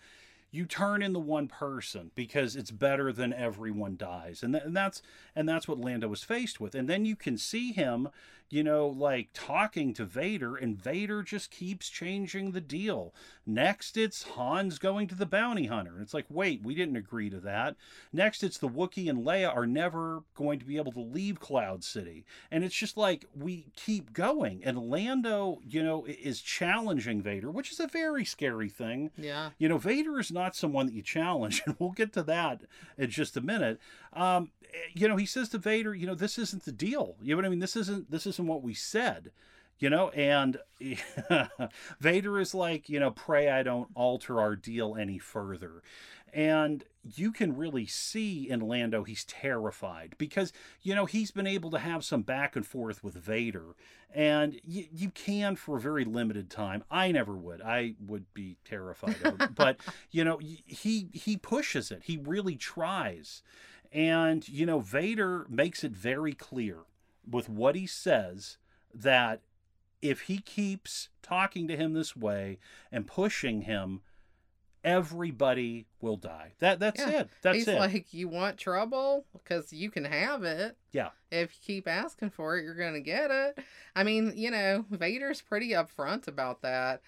you 0.51 0.65
turn 0.65 1.03
in 1.03 1.13
the 1.13 1.21
one 1.21 1.47
person 1.47 2.11
because 2.15 2.57
it's 2.57 2.71
better 2.71 3.13
than 3.13 3.33
everyone 3.33 3.97
dies. 3.97 4.43
And, 4.43 4.55
th- 4.55 4.65
and 4.65 4.77
that's 4.77 5.03
and 5.37 5.49
that's 5.49 5.69
what 5.69 5.79
lando 5.79 6.09
was 6.09 6.23
faced 6.23 6.61
with. 6.61 6.75
And 6.75 6.89
then 6.89 7.05
you 7.05 7.17
can 7.17 7.37
see 7.37 7.73
him 7.73 8.09
you 8.51 8.63
know 8.63 8.87
like 8.87 9.29
talking 9.35 9.93
to 9.95 10.05
vader 10.05 10.57
and 10.57 10.81
vader 10.81 11.23
just 11.23 11.51
keeps 11.51 11.89
changing 11.89 12.53
the 12.53 12.61
deal. 12.61 13.15
Next 13.47 13.97
it's 13.97 14.23
han's 14.37 14.79
going 14.79 15.09
to 15.09 15.15
the 15.15 15.27
bounty 15.27 15.67
hunter. 15.67 15.93
And 15.93 16.03
it's 16.03 16.15
like 16.15 16.27
wait 16.29 16.63
we 16.63 16.75
didn't 16.75 16.97
agree 16.97 17.31
to 17.31 17.41
that. 17.41 17.77
Next 18.13 18.43
it's 18.43 18.59
the 18.59 18.69
wookiee 18.69 19.11
and 19.11 19.25
leia 19.25 19.55
are 19.55 19.67
never 19.67 20.23
going 20.35 20.59
to 20.59 20.65
be 20.65 20.77
able 20.77 20.93
to 20.93 21.01
leave 21.01 21.41
cloud 21.41 21.85
city. 21.85 22.25
And 22.51 22.65
it's 22.65 22.75
just 22.75 22.97
like 22.97 23.27
we 23.35 23.67
keep 23.77 24.13
going. 24.13 24.63
And 24.65 24.79
lando 24.79 25.61
you 25.67 25.83
know 25.83 26.07
is 26.07 26.41
challenging 26.41 27.23
vader 27.23 27.51
which 27.51 27.73
is 27.73 27.81
a 27.81 27.87
very 27.87 28.25
scary 28.25 28.69
thing. 28.69 29.11
Yeah. 29.17 29.51
you 29.59 29.69
know, 29.69 29.79
Vader 29.79 30.19
is 30.19 30.31
not 30.31 30.57
someone 30.57 30.87
that 30.87 30.95
you 30.95 31.03
challenge, 31.03 31.63
and 31.67 31.77
we'll 31.79 31.91
get 31.91 32.13
to 32.15 32.23
that 32.25 32.63
in 32.97 33.11
just 33.11 33.37
a 33.37 33.41
minute. 33.41 33.81
Um, 34.13 34.51
you 34.95 35.09
know, 35.09 35.17
he 35.17 35.27
says 35.27 35.49
to 35.51 35.59
Vader, 35.59 35.95
you 35.95 36.07
know, 36.07 36.15
this 36.15 36.39
isn't 36.39 36.65
the 36.65 36.73
deal. 36.73 37.17
You 37.23 37.35
know 37.35 37.37
what 37.37 37.47
I 37.47 37.49
mean? 37.49 37.61
This 37.61 37.77
isn't 37.77 38.11
this 38.11 38.27
isn't 38.27 38.47
what 38.47 38.63
we 38.63 38.75
said. 38.75 39.31
You 39.79 39.91
know, 39.91 40.09
and 40.11 40.59
Vader 42.01 42.41
is 42.41 42.53
like, 42.53 42.89
you 42.89 42.99
know, 42.99 43.13
pray 43.13 43.49
I 43.49 43.63
don't 43.63 43.89
alter 43.95 44.41
our 44.41 44.57
deal 44.57 44.97
any 44.97 45.19
further. 45.19 45.83
And 46.33 46.85
you 47.03 47.33
can 47.33 47.57
really 47.57 47.87
see 47.87 48.51
in 48.51 48.61
Lando 48.61 49.05
he's 49.05 49.25
terrified 49.25 50.15
because, 50.19 50.53
you 50.83 50.95
know, 50.95 51.07
he's 51.07 51.31
been 51.31 51.47
able 51.47 51.71
to 51.71 51.79
have 51.79 52.05
some 52.05 52.23
back 52.23 52.57
and 52.57 52.67
forth 52.67 53.03
with 53.03 53.15
Vader. 53.15 53.77
And 54.15 54.61
you, 54.65 54.87
you 54.93 55.11
can 55.11 55.57
for 55.57 55.77
a 55.77 55.81
very 55.81 56.05
limited 56.05 56.51
time. 56.51 56.83
I 56.91 57.13
never 57.13 57.35
would. 57.35 57.63
I 57.63 57.95
would 58.05 58.33
be 58.35 58.57
terrified 58.65 59.17
of 59.25 59.41
it. 59.41 59.51
But, 59.55 59.79
you 60.11 60.25
know, 60.25 60.39
he 60.39 61.09
he 61.13 61.37
pushes 61.37 61.91
it. 61.91 62.03
He 62.05 62.17
really 62.17 62.57
tries. 62.57 63.43
And, 63.93 64.47
you 64.49 64.67
know, 64.67 64.81
Vader 64.81 65.47
makes 65.49 65.83
it 65.85 65.93
very 65.93 66.35
clear 66.35 66.79
with 67.29 67.49
what 67.49 67.75
he 67.75 67.87
says 67.87 68.59
that 68.95 69.41
if 70.03 70.23
he 70.23 70.39
keeps 70.39 71.09
talking 71.23 71.67
to 71.69 71.77
him 71.77 71.93
this 71.95 72.15
way 72.17 72.59
and 72.93 73.07
pushing 73.07 73.63
him, 73.63 74.03
everybody 74.85 75.87
will 76.01 76.17
die. 76.17 76.53
That 76.61 76.79
that's 76.79 77.01
Yeah. 77.01 77.21
it. 77.21 77.29
That's 77.43 77.57
He's 77.59 77.69
it. 77.69 77.79
like, 77.79 78.13
you 78.15 78.29
want 78.29 78.59
trouble? 78.59 79.27
Because 79.33 79.73
you 79.73 79.91
can 79.91 80.05
have 80.05 80.45
it. 80.45 80.77
Yeah. 80.93 81.11
If 81.31 81.53
you 81.55 81.59
keep 81.63 81.89
asking 81.89 82.31
for 82.31 82.57
it, 82.57 82.65
you're 82.65 82.75
going 82.75 82.95
to 82.95 83.01
get 83.01 83.31
it. 83.31 83.59
I 83.97 84.05
mean, 84.05 84.33
you 84.37 84.51
know, 84.51 84.85
Vader's 84.91 85.41
pretty 85.43 85.71
upfront 85.71 86.29
about 86.29 86.63
that. 86.63 87.03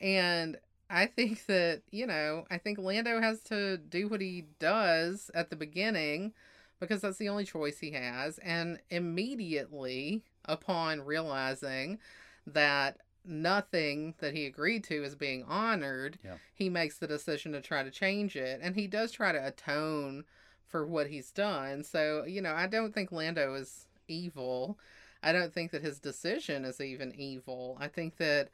And 0.00 0.58
I 0.94 1.06
think 1.06 1.46
that, 1.46 1.82
you 1.90 2.06
know, 2.06 2.44
I 2.50 2.58
think 2.58 2.78
Lando 2.78 3.20
has 3.20 3.42
to 3.44 3.78
do 3.78 4.08
what 4.08 4.20
he 4.20 4.44
does 4.60 5.30
at 5.34 5.50
the 5.50 5.56
beginning 5.56 6.32
because 6.78 7.00
that's 7.00 7.18
the 7.18 7.28
only 7.28 7.44
choice 7.44 7.78
he 7.78 7.90
has. 7.90 8.38
And 8.38 8.78
immediately 8.90 10.22
upon 10.44 11.00
realizing 11.00 11.98
that 12.46 12.98
nothing 13.24 14.14
that 14.18 14.34
he 14.34 14.46
agreed 14.46 14.84
to 14.84 15.02
is 15.02 15.14
being 15.14 15.42
honored, 15.44 16.18
Yeah. 16.22 16.36
he 16.54 16.68
makes 16.68 16.98
the 16.98 17.06
decision 17.06 17.52
to 17.52 17.60
try 17.60 17.82
to 17.82 17.90
change 17.90 18.36
it. 18.36 18.60
And 18.62 18.76
he 18.76 18.86
does 18.86 19.10
try 19.10 19.32
to 19.32 19.46
atone 19.46 20.24
for 20.68 20.86
what 20.86 21.08
he's 21.08 21.30
done. 21.30 21.82
So, 21.84 22.24
you 22.24 22.40
know, 22.40 22.52
I 22.54 22.66
don't 22.66 22.94
think 22.94 23.10
Lando 23.10 23.54
is 23.54 23.88
evil. 24.06 24.78
I 25.22 25.32
don't 25.32 25.52
think 25.54 25.70
that 25.70 25.82
his 25.82 25.98
decision 25.98 26.64
is 26.64 26.80
even 26.80 27.14
evil. 27.14 27.78
I 27.80 27.88
think 27.88 28.18
that 28.18 28.50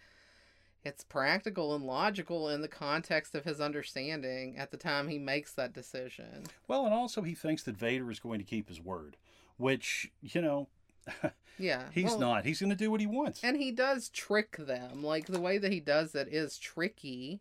it's 0.85 1.05
practical 1.05 1.75
and 1.75 1.85
logical 1.85 2.49
in 2.49 2.61
the 2.63 2.69
context 2.69 3.35
of 3.35 3.45
his 3.45 3.61
understanding 3.61 4.57
at 4.57 4.71
the 4.71 4.77
time 4.77 5.09
he 5.09 5.19
makes 5.19 5.53
that 5.53 5.73
decision. 5.73 6.45
well, 6.69 6.85
and 6.85 6.95
also 6.95 7.23
he 7.23 7.35
thinks 7.35 7.63
that 7.65 7.77
Vader 7.77 8.11
is 8.11 8.21
going 8.21 8.39
to 8.39 8.45
keep 8.45 8.69
his 8.69 8.81
word, 8.81 9.17
which, 9.57 10.11
you 10.23 10.41
know, 10.41 10.69
Yeah. 11.59 11.85
he's 11.93 12.05
well, 12.13 12.19
not. 12.19 12.45
He's 12.47 12.61
going 12.61 12.71
to 12.71 12.77
do 12.77 12.91
what 12.91 13.01
he 13.01 13.07
wants. 13.07 13.45
And 13.45 13.57
he 13.57 13.71
does 13.71 14.09
trick 14.09 14.57
them. 14.57 15.03
Like 15.03 15.27
the 15.27 15.41
way 15.41 15.59
that 15.59 15.73
he 15.73 15.81
does 15.81 16.15
it 16.15 16.29
is 16.29 16.59
tricky. 16.59 17.41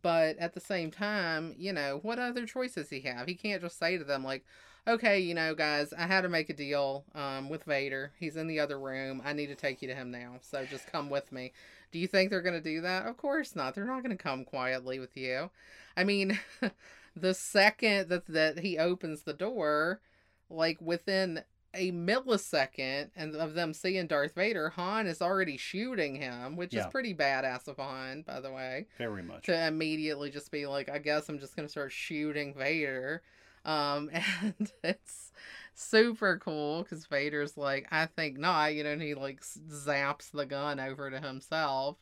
But 0.00 0.38
at 0.38 0.54
the 0.54 0.60
same 0.60 0.90
time, 0.90 1.54
you 1.58 1.72
know, 1.72 1.98
what 2.02 2.18
other 2.18 2.46
choices 2.46 2.90
he 2.90 3.00
have? 3.00 3.26
He 3.28 3.34
can't 3.34 3.60
just 3.60 3.78
say 3.78 3.98
to 3.98 4.04
them 4.04 4.24
like, 4.24 4.44
"Okay, 4.88 5.18
you 5.20 5.34
know, 5.34 5.54
guys, 5.54 5.92
I 5.92 6.06
had 6.06 6.22
to 6.22 6.28
make 6.28 6.48
a 6.50 6.54
deal 6.54 7.04
um, 7.14 7.48
with 7.50 7.64
Vader. 7.64 8.12
He's 8.18 8.36
in 8.36 8.46
the 8.46 8.60
other 8.60 8.78
room. 8.78 9.20
I 9.24 9.32
need 9.32 9.48
to 9.48 9.54
take 9.54 9.82
you 9.82 9.88
to 9.88 9.94
him 9.94 10.10
now. 10.10 10.36
So 10.40 10.64
just 10.64 10.90
come 10.90 11.10
with 11.10 11.30
me." 11.32 11.52
Do 11.92 11.98
you 11.98 12.06
think 12.06 12.30
they're 12.30 12.40
going 12.42 12.54
to 12.54 12.60
do 12.60 12.80
that? 12.80 13.06
Of 13.06 13.18
course 13.18 13.54
not. 13.54 13.74
They're 13.74 13.84
not 13.84 14.02
going 14.02 14.16
to 14.16 14.22
come 14.22 14.44
quietly 14.44 14.98
with 14.98 15.14
you. 15.16 15.50
I 15.94 16.04
mean, 16.04 16.40
the 17.16 17.34
second 17.34 18.08
that 18.08 18.26
that 18.26 18.60
he 18.60 18.78
opens 18.78 19.22
the 19.22 19.34
door, 19.34 20.00
like 20.48 20.80
within 20.80 21.44
a 21.74 21.90
millisecond 21.92 23.10
and 23.16 23.34
of 23.34 23.54
them 23.54 23.72
seeing 23.72 24.06
Darth 24.06 24.34
Vader, 24.34 24.70
Han 24.70 25.06
is 25.06 25.22
already 25.22 25.56
shooting 25.56 26.14
him, 26.14 26.56
which 26.56 26.74
Yeah. 26.74 26.80
is 26.80 26.92
pretty 26.92 27.14
badass 27.14 27.68
of 27.68 27.76
Han, 27.78 28.22
by 28.22 28.40
the 28.40 28.52
way. 28.52 28.86
Very 28.98 29.22
much. 29.22 29.44
To 29.46 29.66
immediately 29.66 30.30
just 30.30 30.50
be 30.50 30.66
like, 30.66 30.88
I 30.88 30.98
guess 30.98 31.28
I'm 31.28 31.38
just 31.38 31.56
gonna 31.56 31.68
start 31.68 31.92
shooting 31.92 32.54
Vader. 32.54 33.22
Um, 33.64 34.10
and 34.42 34.72
it's 34.82 35.32
super 35.74 36.36
cool 36.38 36.82
because 36.82 37.06
Vader's 37.06 37.56
like, 37.56 37.86
I 37.90 38.06
think 38.06 38.38
not, 38.38 38.74
you 38.74 38.84
know, 38.84 38.90
and 38.90 39.02
he 39.02 39.14
like 39.14 39.40
zaps 39.40 40.30
the 40.30 40.46
gun 40.46 40.78
over 40.80 41.10
to 41.10 41.20
himself. 41.20 41.96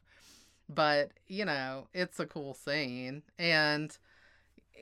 But, 0.68 1.10
you 1.26 1.44
know, 1.44 1.88
it's 1.92 2.20
a 2.20 2.26
cool 2.26 2.54
scene. 2.54 3.22
And, 3.38 3.96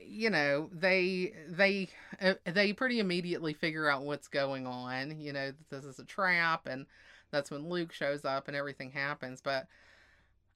you 0.07 0.29
know, 0.29 0.69
they, 0.71 1.33
they, 1.47 1.89
uh, 2.21 2.33
they 2.45 2.73
pretty 2.73 2.99
immediately 2.99 3.53
figure 3.53 3.89
out 3.89 4.03
what's 4.03 4.27
going 4.27 4.67
on, 4.67 5.19
you 5.19 5.33
know, 5.33 5.51
this 5.69 5.85
is 5.85 5.99
a 5.99 6.05
trap. 6.05 6.67
And 6.67 6.85
that's 7.31 7.51
when 7.51 7.69
Luke 7.69 7.91
shows 7.93 8.25
up 8.25 8.47
and 8.47 8.55
everything 8.55 8.91
happens. 8.91 9.41
But 9.41 9.67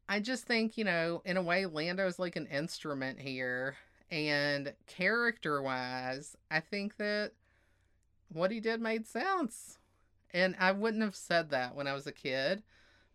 I 0.09 0.19
just 0.19 0.45
think, 0.45 0.77
you 0.77 0.83
know, 0.83 1.21
in 1.25 1.37
a 1.37 1.41
way, 1.41 1.65
Lando's 1.65 2.19
like 2.19 2.35
an 2.35 2.47
instrument 2.47 3.19
here. 3.19 3.75
And 4.11 4.73
character 4.85 5.61
wise, 5.61 6.37
I 6.51 6.59
think 6.59 6.97
that 6.97 7.31
what 8.29 8.51
he 8.51 8.59
did 8.59 8.81
made 8.81 9.07
sense. 9.07 9.79
And 10.31 10.55
I 10.59 10.71
wouldn't 10.71 11.03
have 11.03 11.15
said 11.15 11.49
that 11.51 11.75
when 11.75 11.87
I 11.87 11.93
was 11.93 12.07
a 12.07 12.11
kid 12.11 12.63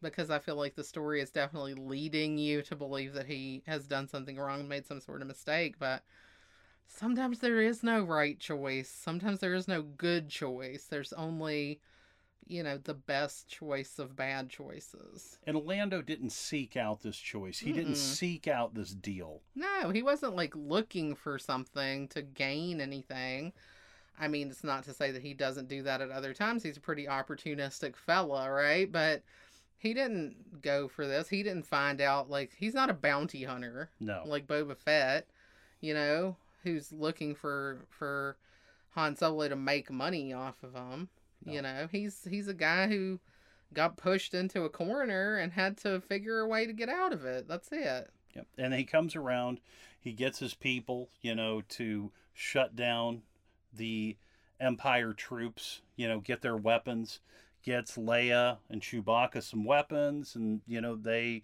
because 0.03 0.31
I 0.31 0.39
feel 0.39 0.57
like 0.57 0.75
the 0.75 0.85
story 0.85 1.21
is 1.21 1.31
definitely 1.31 1.75
leading 1.75 2.39
you 2.39 2.63
to 2.63 2.77
believe 2.77 3.15
that 3.15 3.27
he 3.27 3.63
has 3.67 3.87
done 3.87 4.09
something 4.09 4.37
wrong 4.37 4.61
and 4.61 4.69
made 4.69 4.87
some 4.87 5.01
sort 5.01 5.23
of 5.23 5.29
mistake. 5.29 5.77
But 5.79 6.03
sometimes 6.87 7.41
there 7.41 7.61
is 7.61 7.83
no 7.83 8.03
right 8.03 8.39
choice, 8.39 8.89
sometimes 8.89 9.41
there 9.41 9.55
is 9.55 9.69
no 9.69 9.83
good 9.83 10.29
choice. 10.29 10.85
There's 10.85 11.13
only, 11.13 11.81
you 12.47 12.63
know, 12.63 12.79
the 12.79 12.95
best 12.95 13.49
choice 13.49 13.99
of 13.99 14.17
bad 14.17 14.49
choices. 14.51 15.39
And 15.47 15.65
Lando 15.65 16.03
didn't 16.03 16.33
seek 16.33 16.77
out 16.77 17.03
this 17.03 17.19
choice. 17.19 17.59
He 17.59 17.73
didn't 17.73 17.97
seek 17.97 18.49
out 18.49 18.75
this 18.75 18.91
deal. 18.91 19.43
No, 19.55 19.91
he 19.91 20.03
wasn't 20.03 20.37
like 20.37 20.55
looking 20.57 21.15
for 21.15 21.39
something 21.39 22.09
to 22.09 22.23
gain 22.23 22.81
anything. 22.81 23.53
I 24.21 24.27
mean, 24.27 24.49
it's 24.49 24.65
not 24.65 24.83
to 24.85 24.95
say 24.95 25.13
that 25.13 25.23
he 25.23 25.33
doesn't 25.33 25.69
do 25.69 25.83
that 25.85 26.01
at 26.01 26.11
other 26.11 26.35
times. 26.35 26.65
He's 26.65 26.77
a 26.77 26.81
pretty 26.81 27.07
opportunistic 27.07 27.95
fella, 27.95 28.51
right? 28.51 28.91
But 28.91 29.23
he 29.79 29.95
didn't 29.95 30.61
go 30.63 30.89
for 30.89 31.07
this. 31.07 31.29
He 31.29 31.43
didn't 31.43 31.67
find 31.67 32.01
out 32.01 32.29
like 32.29 32.51
he's 32.59 32.75
not 32.75 32.91
a 32.91 32.95
bounty 32.95 33.45
hunter 33.45 33.91
No. 34.01 34.23
like 34.27 34.47
Boba 34.47 34.77
Fett, 34.77 35.27
you 35.81 35.95
know, 35.95 36.37
who's 36.65 36.93
looking 36.93 37.35
for 37.35 37.87
for 37.89 38.37
Han 38.91 39.17
Solo 39.17 39.49
to 39.49 39.57
make 39.57 39.91
money 39.91 40.33
off 40.33 40.63
of 40.63 40.75
him. 40.75 41.09
You 41.45 41.63
know, 41.63 41.89
he's 41.91 42.27
he's 42.29 42.49
a 42.49 42.55
guy 42.55 42.89
who 42.89 43.21
got 43.73 43.97
pushed 43.97 44.35
into 44.35 44.65
a 44.65 44.69
corner 44.69 45.37
and 45.37 45.53
had 45.53 45.77
to 45.79 46.01
figure 46.01 46.41
a 46.41 46.49
way 46.49 46.67
to 46.67 46.73
get 46.73 46.89
out 46.89 47.13
of 47.13 47.25
it. 47.25 47.47
That's 47.47 47.69
it. 47.71 48.11
Yep. 48.35 48.47
And 48.59 48.75
he 48.75 48.85
comes 48.85 49.15
around, 49.15 49.61
he 50.01 50.13
gets 50.13 50.41
his 50.41 50.55
people, 50.55 51.09
you 51.23 51.35
know, 51.35 51.63
to 51.71 52.11
shut 52.35 52.75
down 52.77 53.23
the 53.73 54.17
Empire 54.61 55.13
troops, 55.13 55.81
you 55.97 56.09
know, 56.09 56.19
get 56.21 56.43
their 56.43 56.57
weapons, 56.57 57.21
gets 57.69 57.97
Leia 57.97 58.59
and 58.71 58.81
Chewbacca 58.81 59.43
some 59.43 59.65
weapons, 59.65 60.35
and, 60.35 60.63
you 60.67 60.81
know, 60.81 60.97
they 60.97 61.43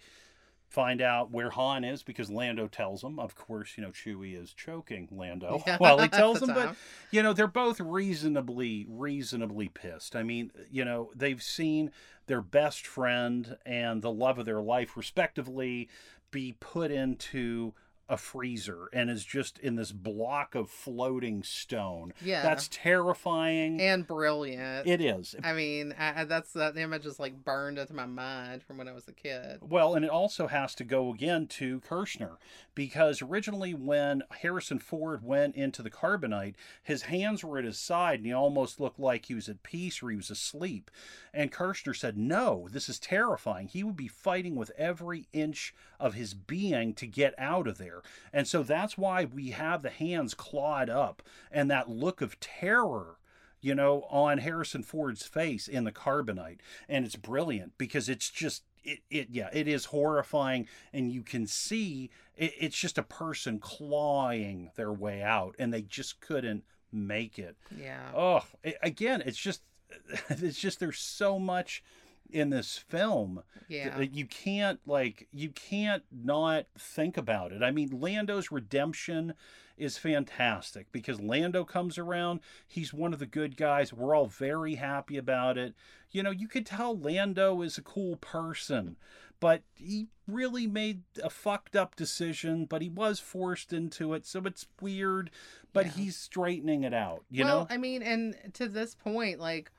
find 0.68 1.00
out 1.00 1.30
where 1.30 1.50
Han 1.50 1.84
is 1.84 2.02
because 2.02 2.30
Lando 2.30 2.66
tells 2.66 3.02
them. 3.02 3.18
Of 3.18 3.34
course, 3.36 3.74
you 3.76 3.82
know, 3.82 3.90
Chewie 3.90 4.40
is 4.40 4.52
choking 4.52 5.08
Lando 5.12 5.62
Yeah, 5.66 5.76
while 5.76 5.98
he 5.98 6.08
tells 6.08 6.40
them, 6.40 6.52
but 6.54 6.74
you 7.10 7.22
know 7.22 7.32
they're 7.32 7.46
both 7.46 7.78
reasonably 7.78 8.86
reasonably 8.88 9.68
pissed 9.68 10.16
i 10.16 10.22
mean 10.22 10.50
you 10.70 10.84
know 10.84 11.10
they've 11.14 11.42
seen 11.42 11.92
their 12.26 12.40
best 12.40 12.86
friend 12.86 13.56
and 13.64 14.02
the 14.02 14.10
love 14.10 14.38
of 14.38 14.46
their 14.46 14.60
life 14.60 14.96
respectively 14.96 15.88
be 16.32 16.56
put 16.58 16.90
into 16.90 17.72
a 18.08 18.16
freezer 18.16 18.88
and 18.92 19.08
is 19.08 19.24
just 19.24 19.58
in 19.60 19.76
this 19.76 19.90
block 19.92 20.54
of 20.54 20.68
floating 20.68 21.42
stone 21.42 22.12
Yeah. 22.22 22.42
that's 22.42 22.68
terrifying 22.68 23.80
and 23.80 24.06
brilliant. 24.06 24.86
it 24.86 25.00
is 25.00 25.34
I 25.42 25.52
mean, 25.52 25.94
I, 25.98 26.22
I- 26.22 26.24
that's 26.24 26.52
that 26.52 26.76
image 26.76 27.06
is 27.06 27.18
like 27.18 27.44
burned 27.44 27.78
into 27.78 27.94
my 27.94 28.06
mind 28.06 28.62
from 28.62 28.78
when 28.78 28.88
I 28.88 28.92
was 28.92 29.08
a 29.08 29.12
kid. 29.12 29.58
Well, 29.62 29.94
and 29.94 30.04
it 30.04 30.10
also 30.10 30.46
has 30.48 30.74
to 30.76 30.84
go 30.84 31.12
again 31.12 31.46
to 31.48 31.80
Kershner 31.80 32.36
because 32.74 33.22
originally 33.22 33.72
when 33.74 34.22
Harrison 34.40 34.78
Ford 34.78 35.22
went 35.22 35.54
into 35.56 35.82
the 35.82 35.90
carbonite, 35.90 36.54
his 36.82 37.02
hands 37.02 37.44
were 37.44 37.58
at 37.58 37.64
his 37.64 37.78
side 37.78 38.18
and 38.20 38.26
he 38.26 38.32
almost 38.32 38.80
looked 38.80 38.98
like 38.98 39.26
he 39.26 39.34
was 39.34 39.48
at 39.48 39.62
peace 39.62 40.02
or 40.02 40.10
he 40.10 40.16
was 40.16 40.30
asleep. 40.30 40.90
And 41.32 41.52
Kershner 41.52 41.96
said, 41.96 42.16
No, 42.16 42.68
this 42.70 42.88
is 42.88 42.98
terrifying. 42.98 43.68
He 43.68 43.82
would 43.84 43.96
be 43.96 44.08
fighting 44.08 44.54
with 44.56 44.70
every 44.76 45.26
inch 45.32 45.74
of 46.00 46.14
his 46.14 46.34
being 46.34 46.94
to 46.94 47.06
get 47.06 47.34
out 47.38 47.66
of 47.66 47.78
there. 47.78 47.93
And 48.32 48.46
so 48.46 48.62
that's 48.62 48.98
why 48.98 49.24
we 49.24 49.50
have 49.50 49.82
the 49.82 49.90
hands 49.90 50.34
clawed 50.34 50.90
up 50.90 51.22
and 51.50 51.70
that 51.70 51.88
look 51.88 52.20
of 52.20 52.40
terror 52.40 53.18
you 53.64 53.74
know, 53.74 54.02
on 54.10 54.36
Harrison 54.36 54.82
Ford's 54.82 55.24
face 55.24 55.68
in 55.68 55.84
the 55.84 55.90
carbonite. 55.90 56.58
And 56.86 57.06
it's 57.06 57.16
brilliant 57.16 57.72
because 57.78 58.10
it's 58.10 58.28
just 58.28 58.62
it, 58.84 58.98
it 59.10 59.28
yeah, 59.30 59.48
it 59.54 59.66
is 59.66 59.86
horrifying 59.86 60.68
and 60.92 61.10
you 61.10 61.22
can 61.22 61.46
see 61.46 62.10
it, 62.36 62.52
it's 62.60 62.76
just 62.76 62.98
a 62.98 63.02
person 63.02 63.58
clawing 63.58 64.70
their 64.76 64.92
way 64.92 65.22
out 65.22 65.56
and 65.58 65.72
they 65.72 65.80
just 65.80 66.20
couldn't 66.20 66.64
make 66.92 67.38
it. 67.38 67.56
Yeah. 67.74 68.10
Oh, 68.14 68.42
it, 68.62 68.76
again, 68.82 69.22
it's 69.24 69.38
just 69.38 69.62
it's 70.28 70.60
just 70.60 70.78
there's 70.78 70.98
so 70.98 71.38
much 71.38 71.82
in 72.30 72.50
this 72.50 72.76
film 72.78 73.42
Yeah. 73.68 73.96
that 73.96 74.14
you 74.14 74.26
can't 74.26 74.80
like 74.86 75.28
you 75.32 75.50
can't 75.50 76.02
not 76.10 76.66
think 76.78 77.16
about 77.16 77.52
it. 77.52 77.62
I 77.62 77.70
mean, 77.70 78.00
Lando's 78.00 78.50
redemption 78.50 79.34
is 79.76 79.98
fantastic 79.98 80.86
because 80.92 81.20
Lando 81.20 81.64
comes 81.64 81.98
around, 81.98 82.40
he's 82.66 82.94
one 82.94 83.12
of 83.12 83.18
the 83.18 83.26
good 83.26 83.56
guys. 83.56 83.92
We're 83.92 84.14
all 84.14 84.26
very 84.26 84.76
happy 84.76 85.16
about 85.16 85.58
it. 85.58 85.74
You 86.10 86.22
know, 86.22 86.30
you 86.30 86.46
could 86.46 86.64
tell 86.66 86.96
Lando 86.96 87.60
is 87.62 87.76
a 87.76 87.82
cool 87.82 88.16
person, 88.16 88.96
but 89.40 89.62
he 89.74 90.06
really 90.28 90.68
made 90.68 91.02
a 91.22 91.28
fucked 91.28 91.74
up 91.74 91.96
decision, 91.96 92.66
but 92.66 92.82
he 92.82 92.88
was 92.88 93.18
forced 93.18 93.72
into 93.72 94.14
it, 94.14 94.24
so 94.24 94.42
it's 94.46 94.66
weird, 94.80 95.30
but 95.72 95.86
Yeah. 95.86 95.92
he's 95.92 96.16
straightening 96.16 96.84
it 96.84 96.94
out, 96.94 97.24
you 97.28 97.44
well, 97.44 97.62
know? 97.62 97.66
I 97.68 97.76
mean, 97.76 98.02
and 98.02 98.36
to 98.54 98.68
this 98.68 98.94
point, 98.94 99.40
like, 99.40 99.72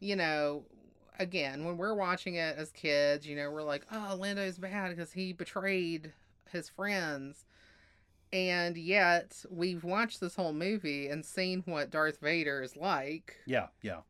you 0.00 0.16
know, 0.16 0.64
again, 1.18 1.64
when 1.64 1.76
we're 1.76 1.94
watching 1.94 2.36
it 2.36 2.56
as 2.56 2.70
kids, 2.70 3.26
you 3.26 3.36
know, 3.36 3.50
we're 3.50 3.62
like, 3.62 3.84
oh, 3.92 4.16
Lando's 4.18 4.58
bad 4.58 4.90
because 4.90 5.12
he 5.12 5.32
betrayed 5.32 6.12
his 6.50 6.68
friends. 6.68 7.44
And 8.32 8.76
yet, 8.76 9.44
we've 9.50 9.84
watched 9.84 10.20
this 10.20 10.36
whole 10.36 10.52
movie 10.52 11.08
and 11.08 11.24
seen 11.24 11.62
what 11.64 11.90
Darth 11.90 12.20
Vader 12.20 12.62
is 12.62 12.76
like. 12.76 13.36
Yeah, 13.46 13.68
yeah. 13.82 14.00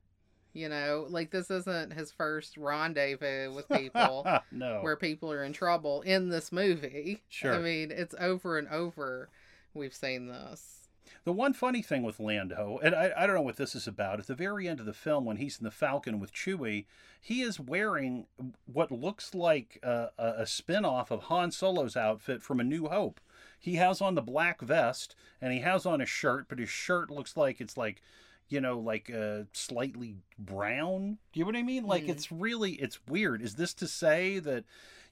You 0.52 0.68
know, 0.68 1.06
like, 1.08 1.30
this 1.30 1.50
isn't 1.50 1.92
his 1.92 2.10
first 2.10 2.56
rendezvous 2.56 3.52
with 3.52 3.68
people 3.68 4.26
no. 4.50 4.80
where 4.80 4.96
people 4.96 5.30
are 5.30 5.44
in 5.44 5.52
trouble 5.52 6.02
in 6.02 6.30
this 6.30 6.50
movie. 6.50 7.22
Sure. 7.28 7.54
I 7.54 7.58
mean, 7.58 7.92
it's 7.92 8.14
over 8.18 8.58
and 8.58 8.66
over 8.68 9.28
we've 9.72 9.94
seen 9.94 10.26
this. 10.26 10.77
The 11.24 11.32
one 11.32 11.52
funny 11.52 11.82
thing 11.82 12.02
with 12.02 12.20
Lando, 12.20 12.78
and 12.82 12.94
I, 12.94 13.12
I 13.16 13.26
don't 13.26 13.36
know 13.36 13.42
what 13.42 13.56
this 13.56 13.74
is 13.74 13.86
about, 13.86 14.18
at 14.20 14.26
the 14.26 14.34
very 14.34 14.68
end 14.68 14.80
of 14.80 14.86
the 14.86 14.92
film, 14.92 15.24
when 15.24 15.36
he's 15.36 15.58
in 15.58 15.64
the 15.64 15.70
Falcon 15.70 16.18
with 16.20 16.32
Chewie, 16.32 16.86
he 17.20 17.42
is 17.42 17.58
wearing 17.60 18.26
what 18.66 18.90
looks 18.90 19.34
like 19.34 19.78
a, 19.82 20.10
a, 20.18 20.26
a 20.38 20.46
spin 20.46 20.84
off 20.84 21.10
of 21.10 21.24
Han 21.24 21.50
Solo's 21.50 21.96
outfit 21.96 22.42
from 22.42 22.60
A 22.60 22.64
New 22.64 22.88
Hope. 22.88 23.20
He 23.58 23.74
has 23.74 24.00
on 24.00 24.14
the 24.14 24.22
black 24.22 24.60
vest 24.60 25.14
and 25.40 25.52
he 25.52 25.60
has 25.60 25.84
on 25.84 26.00
a 26.00 26.06
shirt, 26.06 26.46
but 26.48 26.58
his 26.58 26.70
shirt 26.70 27.10
looks 27.10 27.36
like 27.36 27.60
it's 27.60 27.76
like, 27.76 28.00
you 28.48 28.60
know, 28.60 28.78
like 28.78 29.10
uh, 29.10 29.40
slightly 29.52 30.16
brown. 30.38 31.18
Do 31.32 31.40
you 31.40 31.44
know 31.44 31.48
what 31.50 31.56
I 31.56 31.62
mean? 31.62 31.84
Like 31.84 32.04
Mhm. 32.04 32.10
it's 32.10 32.32
really 32.32 32.72
it's 32.74 33.04
weird. 33.06 33.42
Is 33.42 33.56
this 33.56 33.74
to 33.74 33.86
say 33.88 34.38
that, 34.38 34.64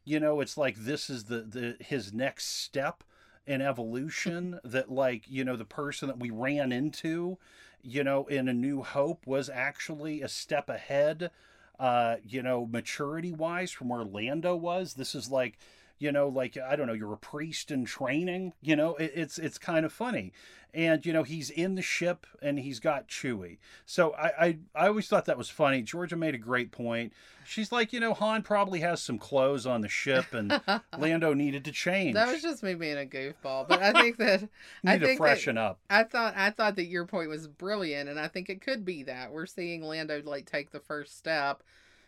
you 0.04 0.20
know, 0.20 0.40
it's 0.40 0.56
like 0.56 0.76
this 0.76 1.10
is 1.10 1.24
the 1.24 1.40
the 1.42 1.76
his 1.80 2.12
next 2.12 2.46
step? 2.46 3.02
In 3.46 3.60
evolution 3.62 4.58
that 4.64 4.90
like 4.90 5.24
you 5.28 5.44
know 5.44 5.56
the 5.56 5.64
person 5.64 6.08
that 6.08 6.18
we 6.18 6.30
ran 6.30 6.72
into 6.72 7.38
you 7.82 8.02
know 8.02 8.26
in 8.26 8.48
a 8.48 8.54
new 8.54 8.82
hope 8.82 9.26
was 9.26 9.48
actually 9.48 10.22
a 10.22 10.28
step 10.28 10.68
ahead 10.68 11.30
uh 11.78 12.16
you 12.24 12.42
know 12.42 12.66
maturity 12.66 13.32
wise 13.32 13.70
from 13.70 13.88
where 13.88 14.04
lando 14.04 14.56
was. 14.56 14.94
This 14.94 15.14
is 15.14 15.30
like 15.30 15.58
you 15.98 16.12
know 16.12 16.28
like 16.28 16.56
i 16.58 16.76
don't 16.76 16.86
know 16.86 16.92
you're 16.92 17.12
a 17.12 17.16
priest 17.18 17.70
in 17.70 17.84
training 17.84 18.52
you 18.60 18.76
know 18.76 18.94
it, 18.96 19.12
it's 19.14 19.38
it's 19.38 19.58
kind 19.58 19.84
of 19.86 19.92
funny. 19.92 20.32
And 20.74 21.06
you 21.06 21.12
know 21.14 21.22
he's 21.22 21.48
in 21.48 21.74
the 21.74 21.80
ship 21.80 22.26
and 22.42 22.58
he's 22.58 22.80
got 22.80 23.08
chewie. 23.08 23.56
So 23.86 24.12
I, 24.12 24.26
I 24.46 24.58
i 24.74 24.86
always 24.88 25.08
thought 25.08 25.24
that 25.24 25.38
was 25.38 25.48
funny. 25.48 25.80
Georgia 25.80 26.16
made 26.16 26.34
a 26.34 26.38
great 26.38 26.70
point. 26.70 27.14
She's 27.46 27.72
like 27.72 27.94
you 27.94 28.00
know 28.00 28.12
han 28.12 28.42
probably 28.42 28.80
has 28.80 29.00
some 29.00 29.16
clothes 29.18 29.64
on 29.64 29.80
the 29.80 29.88
ship 29.88 30.34
and 30.34 30.60
lando 30.98 31.32
needed 31.32 31.64
to 31.64 31.72
change. 31.72 32.12
That 32.12 32.30
was 32.30 32.42
just 32.42 32.62
me 32.62 32.74
being 32.74 32.98
a 32.98 33.06
goofball, 33.06 33.66
but 33.66 33.80
I 33.80 33.92
think 33.92 34.18
that 34.18 34.46
I 34.84 34.92
need 34.94 35.00
to 35.00 35.06
think 35.06 35.18
that- 35.18 35.24
freshen 35.24 35.56
up. 35.56 35.78
I 35.88 36.02
thought 36.02 36.34
I 36.36 36.50
thought 36.50 36.76
that 36.76 36.86
your 36.86 37.06
point 37.06 37.30
was 37.30 37.48
brilliant, 37.48 38.10
and 38.10 38.20
I 38.20 38.28
think 38.28 38.50
it 38.50 38.60
could 38.60 38.84
be 38.84 39.02
that. 39.04 39.32
We're 39.32 39.46
seeing 39.46 39.82
Lando 39.82 40.20
like 40.22 40.44
take 40.44 40.72
the 40.72 40.80
first 40.80 41.16
step 41.16 41.62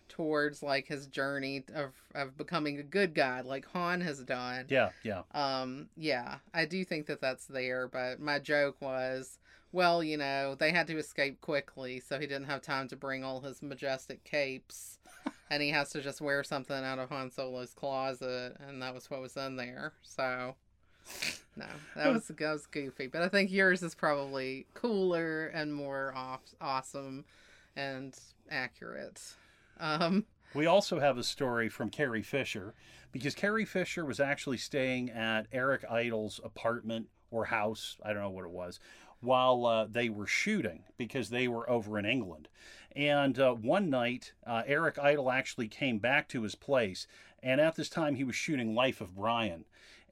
towards 0.09 0.63
like 0.63 0.87
his 0.87 1.07
journey 1.07 1.65
of 1.75 1.93
of 2.15 2.37
becoming 2.37 2.79
a 2.79 2.83
good 2.83 3.15
guy, 3.15 3.41
like 3.41 3.67
Han 3.73 4.01
has 4.01 4.21
done. 4.21 4.67
Yeah, 4.69 4.91
yeah. 5.03 5.23
Um, 5.33 5.89
yeah, 5.97 6.37
I 6.55 6.65
do 6.65 6.85
think 6.85 7.07
that 7.07 7.21
that's 7.21 7.47
there, 7.47 7.89
but 7.89 8.21
my 8.21 8.39
joke 8.39 8.77
was 8.81 9.39
Well, 9.73 10.03
you 10.03 10.17
know, 10.17 10.55
they 10.55 10.71
had 10.73 10.87
to 10.89 10.99
escape 10.99 11.41
quickly, 11.41 12.01
so 12.01 12.19
he 12.19 12.27
didn't 12.27 12.47
have 12.47 12.63
time 12.63 12.89
to 12.89 12.97
bring 12.97 13.25
all 13.25 13.41
his 13.41 13.63
majestic 13.63 14.25
capes. 14.25 14.99
and 15.51 15.63
he 15.63 15.71
has 15.71 15.91
to 15.91 16.03
just 16.03 16.21
wear 16.21 16.43
something 16.45 16.85
out 16.85 16.99
of 16.99 17.09
Han 17.11 17.31
Solo's 17.31 17.75
closet, 17.75 18.57
and 18.67 18.83
that 18.83 18.95
was 18.95 19.11
what 19.11 19.21
was 19.21 19.37
in 19.37 19.57
there. 19.57 19.93
So, 20.03 20.55
no, 21.57 21.67
that 21.97 22.13
was 22.13 22.29
that 22.29 22.53
was 22.53 22.67
goofy. 22.67 23.07
But 23.07 23.23
I 23.23 23.29
think 23.29 23.51
yours 23.51 23.83
is 23.83 23.95
probably 23.95 24.67
cooler 24.75 25.47
and 25.49 25.75
more 25.75 26.13
off, 26.15 26.41
awesome 26.61 27.25
and 27.77 28.19
accurate. 28.51 29.21
Um, 29.79 30.25
we 30.55 30.67
also 30.67 30.99
have 31.01 31.19
a 31.19 31.23
story 31.23 31.69
from 31.69 31.91
Carrie 31.91 32.23
Fisher 32.23 32.75
because 33.13 33.35
Carrie 33.35 33.65
Fisher 33.65 34.05
was 34.05 34.21
actually 34.21 34.59
staying 34.59 35.11
at 35.11 35.47
Eric 35.53 35.85
Idle's 35.91 36.41
apartment 36.45 37.09
or 37.31 37.47
house, 37.47 37.97
I 38.03 38.13
don't 38.13 38.23
know 38.23 38.31
what 38.31 38.45
it 38.45 38.51
was, 38.51 38.81
while 39.21 39.67
uh, 39.67 39.87
they 39.91 40.09
were 40.09 40.27
shooting 40.27 40.85
because 40.97 41.31
they 41.31 41.49
were 41.49 41.69
over 41.69 41.99
in 41.99 42.05
England. 42.05 42.49
And 42.95 43.39
uh, 43.39 43.55
one 43.55 43.91
night, 43.91 44.33
uh, 44.47 44.63
Eric 44.67 44.99
Idle 44.99 45.31
actually 45.31 45.69
came 45.69 45.99
back 45.99 46.29
to 46.29 46.43
his 46.43 46.55
place, 46.55 47.07
and 47.43 47.61
at 47.61 47.77
this 47.77 47.89
time 47.89 48.15
he 48.15 48.25
was 48.25 48.35
shooting 48.35 48.75
Life 48.75 49.01
of 49.01 49.15
Brian. 49.15 49.65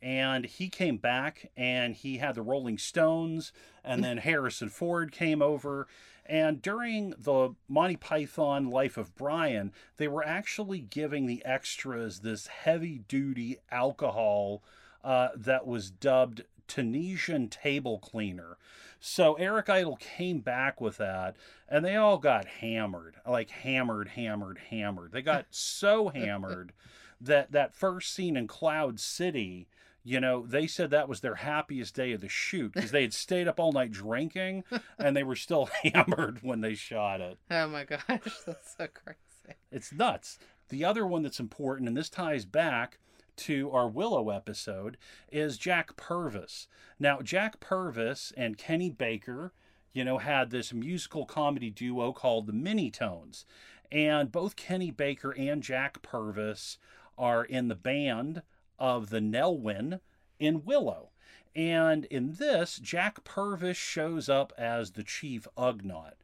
And 0.03 0.45
he 0.45 0.69
came 0.69 0.99
back 0.99 1.51
and 1.57 1.95
he 1.95 2.19
had 2.19 2.35
the 2.35 2.43
Rolling 2.43 2.79
Stones, 2.79 3.53
and 3.83 4.05
then 4.05 4.17
Harrison 4.19 4.69
Ford 4.69 5.11
came 5.11 5.41
over. 5.41 5.89
And 6.29 6.61
during 6.61 7.15
the 7.19 7.55
Monty 7.69 7.97
Python 7.97 8.71
Life 8.71 8.97
of 8.97 9.15
Brian, 9.15 9.73
they 9.97 10.09
were 10.09 10.25
actually 10.27 10.81
giving 10.81 11.27
the 11.27 11.45
extras 11.45 12.21
this 12.21 12.47
heavy 12.47 12.99
duty 13.09 13.59
alcohol 13.71 14.63
uh, 15.05 15.29
that 15.37 15.67
was 15.67 15.91
dubbed 15.91 16.43
Tunisian 16.69 17.49
table 17.49 17.99
cleaner. 17.99 18.57
So 18.99 19.35
Eric 19.35 19.69
Idle 19.69 19.97
came 19.97 20.41
back 20.41 20.81
with 20.81 20.97
that, 20.97 21.37
and 21.69 21.85
they 21.85 21.97
all 21.97 22.19
got 22.19 22.47
hammered, 22.47 23.17
like 23.27 23.51
hammered, 23.51 24.09
hammered, 24.09 24.59
hammered. 24.71 25.13
They 25.13 25.23
got 25.23 25.47
so 25.51 26.09
hammered 26.09 26.73
that 27.21 27.53
that 27.53 27.75
first 27.75 28.13
scene 28.13 28.37
in 28.37 28.47
Cloud 28.47 29.01
City, 29.01 29.69
you 30.07 30.21
know, 30.21 30.47
they 30.47 30.69
said 30.69 30.91
that 30.91 31.09
was 31.09 31.19
their 31.19 31.35
happiest 31.35 31.97
day 31.97 32.13
of 32.13 32.21
the 32.21 32.29
shoot 32.29 32.73
because 32.73 32.93
they 32.93 33.03
had 33.03 33.13
stayed 33.13 33.49
up 33.49 33.59
all 33.59 33.73
night 33.73 33.91
drinking, 33.91 34.63
and 34.99 35.17
they 35.17 35.25
were 35.25 35.35
still 35.35 35.69
hammered 35.83 36.39
when 36.43 36.61
they 36.61 36.75
shot 36.75 37.21
it. 37.21 37.39
Oh 37.51 37.67
my 37.67 37.83
gosh, 37.83 38.03
that's 38.09 38.77
so 38.79 38.87
crazy! 38.87 39.59
It's 39.73 39.93
nuts. 39.93 40.39
The 40.69 40.85
other 40.85 41.05
one 41.05 41.25
that's 41.25 41.41
important, 41.41 41.89
and 41.89 41.97
this 41.97 42.09
ties 42.09 42.45
back 42.45 42.99
to 43.39 43.69
our 43.73 43.89
Willow 43.89 44.31
episode 44.31 44.97
is 45.33 45.59
Jack 45.59 45.97
Purvis. 45.97 46.69
Now, 47.01 47.21
Jack 47.21 47.59
Purvis 47.59 48.33
and 48.37 48.57
Kenny 48.57 48.91
Baker, 48.91 49.53
you 49.93 50.05
know, 50.05 50.19
had 50.19 50.51
this 50.51 50.73
musical 50.73 51.27
comedy 51.27 51.71
duo 51.71 52.13
called 52.13 52.47
the 52.47 52.53
Minitones. 52.53 53.45
And 53.91 54.31
both 54.31 54.55
Kenny 54.55 54.93
Baker 54.93 55.33
and 55.33 55.65
Jack 55.65 56.01
Purvis 56.03 56.79
are 57.19 57.45
in 57.45 57.69
the 57.69 57.75
band 57.75 58.43
of 58.79 59.11
the 59.11 59.21
Nelwyn 59.21 60.01
in 60.39 60.65
Willow. 60.65 61.11
And 61.55 62.05
in 62.07 62.35
this, 62.35 62.79
Jack 62.79 63.25
Purvis 63.25 63.77
shows 63.77 64.29
up 64.29 64.53
as 64.59 64.93
the 64.93 65.03
Chief 65.03 65.47
Ugnaught. 65.57 66.15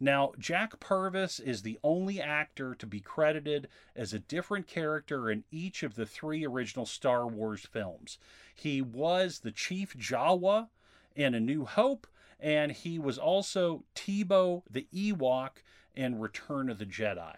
Now, 0.00 0.32
Jack 0.38 0.80
Purvis 0.80 1.40
is 1.40 1.62
the 1.62 1.78
only 1.82 2.20
actor 2.20 2.74
to 2.74 2.86
be 2.86 3.00
credited 3.00 3.68
as 3.96 4.12
a 4.12 4.18
different 4.18 4.66
character 4.66 5.30
in 5.30 5.44
each 5.50 5.82
of 5.82 5.94
the 5.94 6.04
three 6.04 6.44
original 6.44 6.84
Star 6.84 7.26
Wars 7.26 7.64
films. 7.64 8.18
He 8.54 8.82
was 8.82 9.38
the 9.38 9.52
Chief 9.52 9.96
Jawa 9.96 10.68
in 11.14 11.34
A 11.34 11.40
New 11.40 11.64
Hope, 11.64 12.06
and 12.38 12.72
he 12.72 12.98
was 12.98 13.16
also 13.16 13.84
Teebo 13.94 14.64
the 14.68 14.86
Ewok 14.92 15.62
in 15.94 16.18
Return 16.18 16.68
of 16.68 16.78
the 16.78 16.86
Jedi. 16.86 17.36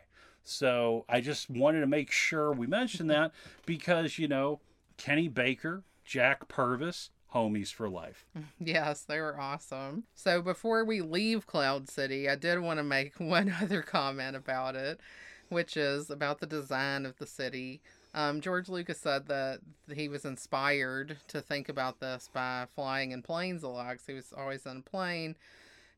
So 0.48 1.05
I 1.09 1.20
just 1.20 1.51
wanted 1.51 1.81
to 1.81 1.89
make 1.89 2.12
sure 2.12 2.52
we 2.52 2.68
mentioned 2.68 3.10
that 3.10 3.32
because, 3.66 4.16
you 4.16 4.28
know, 4.28 4.60
Kenny 4.97 5.27
Baker, 5.27 5.82
Jack 6.05 6.47
Purvis, 6.47 7.10
homies 7.35 7.73
for 7.73 7.89
life. 7.89 8.24
Yes, 8.60 9.02
they 9.02 9.18
were 9.18 9.39
awesome. 9.40 10.05
So 10.14 10.40
before 10.40 10.85
we 10.85 11.01
leave 11.01 11.48
Cloud 11.48 11.89
City, 11.89 12.28
I 12.28 12.36
did 12.36 12.60
want 12.60 12.78
to 12.78 12.85
make 12.85 13.14
one 13.18 13.52
other 13.60 13.82
comment 13.82 14.36
about 14.36 14.77
it, 14.77 15.01
which 15.48 15.77
is 15.77 16.10
about 16.10 16.39
the 16.39 16.47
design 16.47 17.06
of 17.06 17.18
the 17.18 17.27
city. 17.27 17.81
Um, 18.14 18.40
George 18.40 18.68
Lucas 18.68 19.01
said 19.01 19.27
that 19.27 19.59
he 19.93 20.09
was 20.09 20.24
inspired 20.24 21.18
to 21.27 21.40
think 21.40 21.68
about 21.68 21.98
this 21.98 22.31
by 22.32 22.66
flying 22.74 23.10
in 23.10 23.20
planes 23.20 23.64
a 23.64 23.68
lot 23.68 23.90
because 23.93 24.06
he 24.06 24.14
was 24.14 24.32
always 24.35 24.64
in 24.64 24.78
a 24.78 24.90
plane 24.90 25.35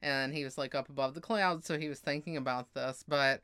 and 0.03 0.33
he 0.33 0.43
was 0.43 0.57
like 0.57 0.75
up 0.75 0.89
above 0.89 1.15
the 1.15 1.21
clouds, 1.21 1.67
so 1.67 1.79
he 1.79 1.89
was 1.89 2.01
thinking 2.01 2.37
about 2.37 2.73
this. 2.75 3.05
But 3.07 3.43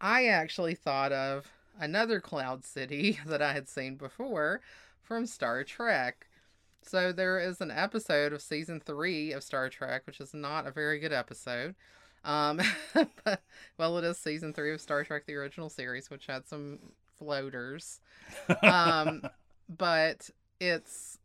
I 0.00 0.26
actually 0.26 0.74
thought 0.74 1.12
of 1.12 1.50
another 1.78 2.20
cloud 2.20 2.64
city 2.64 3.18
that 3.26 3.42
I 3.42 3.52
had 3.52 3.68
seen 3.68 3.96
before 3.96 4.60
from 5.02 5.26
Star 5.26 5.64
Trek. 5.64 6.26
So 6.82 7.12
there 7.12 7.38
is 7.38 7.60
an 7.60 7.70
episode 7.70 8.32
of 8.32 8.40
season 8.40 8.80
three 8.80 9.32
of 9.32 9.42
Star 9.42 9.68
Trek, 9.68 10.02
which 10.06 10.20
is 10.20 10.32
not 10.32 10.66
a 10.66 10.70
very 10.70 10.98
good 10.98 11.12
episode. 11.12 11.74
Um, 12.24 12.60
but, 13.24 13.42
well, 13.76 13.98
it 13.98 14.04
is 14.04 14.18
season 14.18 14.52
three 14.52 14.72
of 14.72 14.80
Star 14.80 15.04
Trek: 15.04 15.24
The 15.26 15.34
Original 15.34 15.68
Series, 15.68 16.10
which 16.10 16.26
had 16.26 16.46
some 16.48 16.78
floaters. 17.18 18.00
Um, 18.62 19.22
but 19.68 20.30
it's 20.60 21.18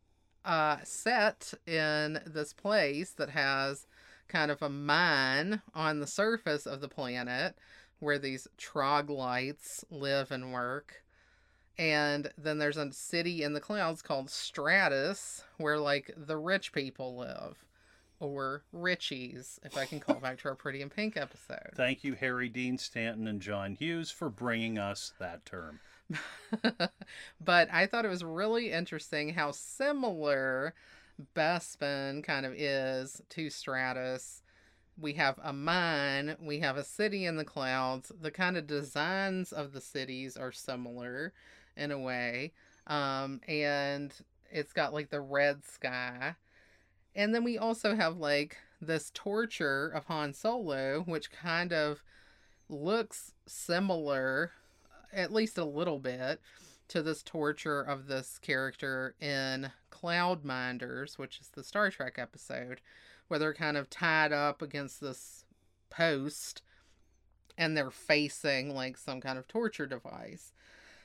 uh, 0.44 0.78
set 0.84 1.54
in 1.66 2.20
this 2.26 2.52
place 2.52 3.12
that 3.12 3.30
has 3.30 3.86
kind 4.28 4.50
of 4.50 4.62
a 4.62 4.68
mine 4.68 5.62
on 5.74 6.00
the 6.00 6.06
surface 6.06 6.66
of 6.66 6.80
the 6.80 6.88
planet 6.88 7.56
where 7.98 8.18
these 8.18 8.48
troglodytes 8.56 9.84
live 9.90 10.30
and 10.30 10.52
work. 10.52 11.02
And 11.76 12.30
then 12.38 12.58
there's 12.58 12.76
a 12.76 12.92
city 12.92 13.42
in 13.42 13.52
the 13.52 13.60
clouds 13.60 14.02
called 14.02 14.28
Stratos, 14.28 15.42
where 15.56 15.78
like 15.78 16.12
the 16.16 16.36
rich 16.36 16.72
people 16.72 17.16
live, 17.16 17.64
or 18.20 18.62
Richies, 18.72 19.58
if 19.64 19.76
I 19.76 19.84
can 19.84 19.98
call 19.98 20.16
back 20.16 20.38
to 20.38 20.48
our 20.48 20.54
Pretty 20.54 20.82
in 20.82 20.90
Pink 20.90 21.16
episode. 21.16 21.72
Thank 21.74 22.04
you, 22.04 22.14
Harry 22.14 22.48
Dean 22.48 22.78
Stanton 22.78 23.26
and 23.26 23.40
John 23.40 23.74
Hughes, 23.74 24.10
for 24.10 24.30
bringing 24.30 24.78
us 24.78 25.12
that 25.18 25.44
term. 25.44 25.80
but 27.40 27.68
I 27.72 27.86
thought 27.86 28.04
it 28.04 28.10
was 28.10 28.22
really 28.22 28.70
interesting 28.70 29.30
how 29.30 29.50
similar 29.50 30.74
Bespin 31.34 32.22
kind 32.22 32.46
of 32.46 32.54
is 32.54 33.22
to 33.30 33.46
Stratos. 33.46 34.42
We 34.98 35.14
have 35.14 35.38
a 35.42 35.52
mine, 35.52 36.36
we 36.40 36.60
have 36.60 36.76
a 36.76 36.84
city 36.84 37.26
in 37.26 37.36
the 37.36 37.44
clouds. 37.44 38.12
The 38.20 38.30
kind 38.30 38.56
of 38.56 38.66
designs 38.66 39.52
of 39.52 39.72
the 39.72 39.80
cities 39.80 40.36
are 40.36 40.52
similar 40.52 41.32
in 41.76 41.90
a 41.90 41.98
way. 41.98 42.52
Um, 42.86 43.40
and 43.48 44.14
it's 44.50 44.72
got 44.72 44.94
like 44.94 45.10
the 45.10 45.20
red 45.20 45.64
sky. 45.64 46.36
And 47.16 47.34
then 47.34 47.44
we 47.44 47.58
also 47.58 47.94
have 47.94 48.16
like 48.16 48.56
this 48.80 49.10
torture 49.14 49.88
of 49.88 50.04
Han 50.06 50.32
Solo, 50.32 51.02
which 51.06 51.30
kind 51.30 51.72
of 51.72 52.02
looks 52.68 53.32
similar, 53.46 54.52
at 55.12 55.32
least 55.32 55.58
a 55.58 55.64
little 55.64 55.98
bit, 55.98 56.40
to 56.88 57.02
this 57.02 57.22
torture 57.22 57.80
of 57.80 58.06
this 58.06 58.38
character 58.38 59.14
in 59.20 59.70
Cloudminders, 59.90 61.18
which 61.18 61.40
is 61.40 61.48
the 61.48 61.64
Star 61.64 61.90
Trek 61.90 62.18
episode, 62.18 62.80
where 63.28 63.38
they're 63.38 63.54
kind 63.54 63.76
of 63.76 63.90
tied 63.90 64.32
up 64.32 64.62
against 64.62 65.00
this 65.00 65.44
post 65.90 66.62
and 67.56 67.76
they're 67.76 67.90
facing 67.90 68.74
like 68.74 68.96
some 68.96 69.20
kind 69.20 69.38
of 69.38 69.46
torture 69.46 69.86
device. 69.86 70.52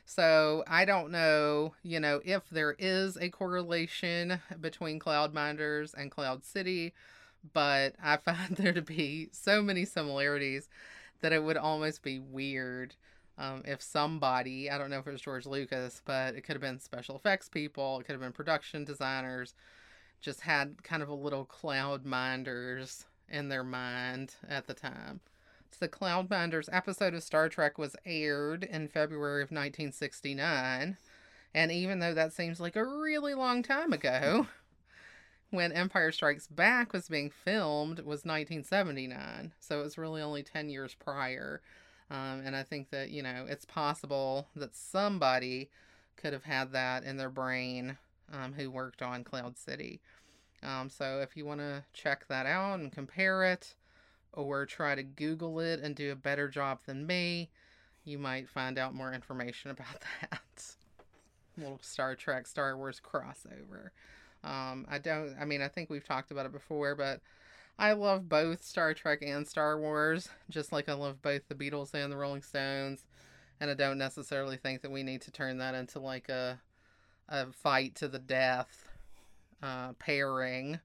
So 0.06 0.64
I 0.68 0.86
don't 0.86 1.12
know, 1.12 1.76
you 1.84 2.00
know, 2.00 2.20
if 2.26 2.50
there 2.50 2.76
is 2.80 3.16
a 3.18 3.30
correlation 3.30 4.40
between 4.60 5.00
Cloudminders 5.00 5.94
and 5.94 6.10
Cloud 6.10 6.44
City, 6.44 6.94
but 7.54 7.94
I 8.04 8.18
find 8.26 8.56
there 8.56 8.74
to 8.74 8.82
be 8.82 9.30
so 9.32 9.62
many 9.62 9.86
similarities 9.86 10.68
that 11.22 11.34
it 11.34 11.44
would 11.44 11.58
almost 11.58 12.02
be 12.02 12.20
weird 12.20 12.96
um, 13.38 13.64
if 13.66 13.82
somebody, 13.82 14.70
I 14.70 14.78
don't 14.78 14.90
know 14.90 15.00
if 15.00 15.08
it 15.08 15.12
was 15.12 15.22
George 15.22 15.46
Lucas, 15.46 16.02
but 16.06 16.36
it 16.36 16.42
could 16.42 16.54
have 16.54 16.62
been 16.62 16.80
special 16.80 17.16
effects 17.16 17.48
people, 17.48 18.00
it 18.00 18.06
could 18.06 18.14
have 18.14 18.22
been 18.22 18.34
production 18.34 18.84
designers, 18.84 19.54
just 20.22 20.42
had 20.42 20.84
kind 20.84 21.02
of 21.02 21.10
a 21.10 21.14
little 21.14 21.46
Cloudminders 21.46 23.06
in 23.30 23.50
their 23.50 23.64
mind 23.64 24.36
at 24.48 24.68
the 24.68 24.74
time. 24.74 25.22
So 25.72 25.78
The 25.80 25.90
Cloudminders 25.90 26.70
episode 26.72 27.14
of 27.14 27.24
Star 27.24 27.50
Trek 27.50 27.78
was 27.78 27.96
aired 28.06 28.64
in 28.64 28.88
February 28.88 29.42
of 29.42 29.52
1969. 29.52 30.98
And 31.54 31.72
even 31.72 32.00
though 32.00 32.14
that 32.14 32.34
seems 32.34 32.60
like 32.60 32.76
a 32.76 32.86
really 32.86 33.34
long 33.34 33.64
time 33.64 33.94
ago, 33.94 34.48
when 35.52 35.72
Empire 35.72 36.12
Strikes 36.12 36.48
Back 36.48 36.94
was 36.94 37.08
being 37.08 37.30
filmed 37.30 38.00
was 38.00 38.26
1979. 38.26 39.54
So 39.60 39.80
it 39.80 39.84
was 39.84 39.98
really 39.98 40.22
only 40.22 40.44
10 40.44 40.70
years 40.70 40.96
prior. 40.96 41.62
Um, 42.12 42.42
and 42.44 42.56
I 42.56 42.64
think 42.64 42.90
that, 42.90 43.10
you 43.10 43.24
know, 43.24 43.46
it's 43.48 43.66
possible 43.66 44.48
that 44.56 44.76
somebody 44.76 45.70
could 46.18 46.34
have 46.34 46.44
had 46.44 46.72
that 46.74 47.04
in 47.04 47.18
their 47.18 47.30
brain 47.30 47.98
um, 48.34 48.54
who 48.54 48.70
worked 48.70 49.02
on 49.02 49.24
Cloud 49.24 49.58
City. 49.58 50.02
Um, 50.62 50.90
so 50.90 51.22
if 51.22 51.38
you 51.38 51.46
want 51.46 51.62
to 51.62 51.84
check 51.94 52.28
that 52.28 52.46
out 52.46 52.80
and 52.80 52.92
compare 52.92 53.44
it, 53.44 53.76
or 54.34 54.66
try 54.66 54.96
to 54.96 55.04
Google 55.04 55.60
it 55.60 55.80
and 55.80 55.96
do 55.96 56.12
a 56.12 56.16
better 56.16 56.48
job 56.48 56.80
than 56.86 57.06
me, 57.06 57.50
you 58.04 58.18
might 58.18 58.50
find 58.50 58.78
out 58.78 58.94
more 58.94 59.14
information 59.14 59.72
about 59.72 60.02
that. 60.22 60.76
little 61.58 61.80
Star 61.82 62.16
Trek, 62.16 62.48
Star 62.48 62.78
Wars 62.78 63.02
crossover. 63.04 63.90
Um, 64.44 64.86
I 64.90 65.00
don't, 65.00 65.36
I 65.40 65.46
mean, 65.46 65.62
I 65.62 65.68
think 65.68 65.90
we've 65.90 66.08
talked 66.08 66.32
about 66.32 66.46
it 66.46 66.54
before, 66.54 66.96
but 66.96 67.22
I 67.78 67.94
love 67.94 68.30
both 68.30 68.64
Star 68.64 68.94
Trek 68.94 69.20
and 69.22 69.48
Star 69.48 69.80
Wars, 69.80 70.30
just 70.50 70.72
like 70.72 70.88
I 70.88 70.94
love 70.94 71.22
both 71.22 71.48
the 71.48 71.56
Beatles 71.56 71.94
and 71.94 72.12
the 72.12 72.18
Rolling 72.18 72.42
Stones. 72.42 73.06
And 73.60 73.70
I 73.70 73.74
don't 73.74 73.98
necessarily 73.98 74.56
think 74.56 74.82
that 74.82 74.92
we 74.92 75.04
need 75.04 75.22
to 75.24 75.32
turn 75.32 75.58
that 75.58 75.76
into 75.76 76.00
like 76.00 76.30
a, 76.30 76.60
a 77.30 77.48
fight 77.52 77.96
to 77.96 78.08
the 78.08 78.20
death 78.20 78.90
uh, 79.64 79.94
pairing. 79.94 80.80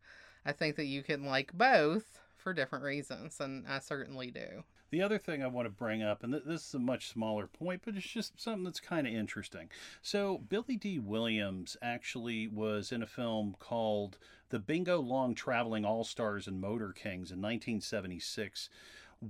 I 0.47 0.53
think 0.53 0.77
that 0.77 0.87
you 0.87 1.03
can 1.03 1.25
like 1.25 1.53
both 1.53 2.21
for 2.37 2.53
different 2.53 2.85
reasons, 2.85 3.41
and 3.41 3.65
I 3.67 3.79
certainly 3.79 4.31
do. 4.31 4.65
The 4.91 5.03
other 5.03 5.19
thing 5.19 5.43
I 5.43 5.49
want 5.49 5.67
to 5.67 5.71
bring 5.71 6.03
up, 6.03 6.23
and 6.23 6.33
th- 6.33 6.45
this 6.47 6.69
is 6.69 6.75
a 6.75 6.79
much 6.79 7.09
smaller 7.09 7.49
point, 7.49 7.83
but 7.85 7.97
it's 7.97 8.07
just 8.07 8.41
something 8.41 8.63
that's 8.63 8.79
kind 8.79 9.07
of 9.07 9.13
interesting. 9.13 9.71
So, 10.03 10.39
Billy 10.49 10.77
Dee 10.77 11.01
Williams 11.01 11.77
actually 11.83 12.47
was 12.47 12.93
in 12.93 13.03
a 13.03 13.07
film 13.07 13.57
called 13.59 14.19
The 14.51 14.61
Bingo 14.61 15.01
Long 15.01 15.35
Traveling 15.35 15.85
All 15.85 16.05
Stars 16.05 16.47
and 16.47 16.61
Motor 16.61 16.93
Kings 16.93 17.33
in 17.33 17.41
1976 17.41 18.69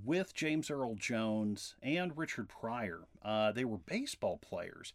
with 0.04 0.34
James 0.34 0.70
Earl 0.70 0.94
Jones 0.94 1.74
and 1.82 2.16
Richard 2.16 2.48
Pryor. 2.48 3.02
Uh, 3.22 3.52
they 3.52 3.64
were 3.64 3.78
baseball 3.78 4.38
players. 4.38 4.92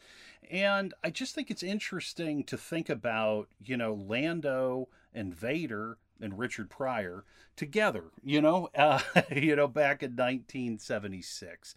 And 0.50 0.94
I 1.04 1.10
just 1.10 1.36
think 1.36 1.50
it's 1.50 1.64
interesting 1.64 2.44
to 2.46 2.58
think 2.58 2.90
about, 2.90 3.50
you 3.64 3.78
know, 3.78 3.94
Lando 3.94 4.90
and 5.14 5.34
Vader 5.34 5.98
and 6.22 6.38
Richard 6.38 6.70
Pryor 6.70 7.24
together, 7.56 8.06
you 8.24 8.42
know, 8.42 8.70
uh, 8.76 9.02
you 9.32 9.56
know, 9.56 9.68
back 9.68 10.04
in 10.04 10.12
1976. 10.12 11.76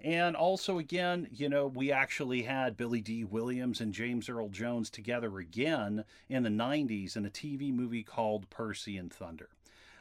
And 0.00 0.36
also, 0.36 0.78
again, 0.78 1.26
you 1.32 1.48
know, 1.48 1.66
we 1.66 1.90
actually 1.90 2.42
had 2.42 2.76
Billy 2.76 3.00
Dee 3.00 3.24
Williams 3.24 3.80
and 3.80 3.94
James 3.94 4.28
Earl 4.28 4.48
Jones 4.48 4.90
together 4.90 5.38
again 5.38 6.04
in 6.28 6.42
the 6.42 6.50
90s 6.50 7.16
in 7.16 7.24
a 7.24 7.30
TV 7.30 7.72
movie 7.72 8.02
called 8.02 8.50
Percy 8.50 8.98
and 8.98 9.10
Thunder. 9.10 9.48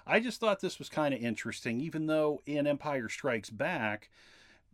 I 0.08 0.20
just 0.20 0.40
thought 0.40 0.60
this 0.60 0.80
was 0.80 0.90
kind 0.90 1.14
of 1.14 1.22
interesting, 1.22 1.82
even 1.82 2.08
though 2.08 2.42
in 2.46 2.68
Empire 2.68 3.10
Strikes 3.10 3.50
Back, 3.50 4.10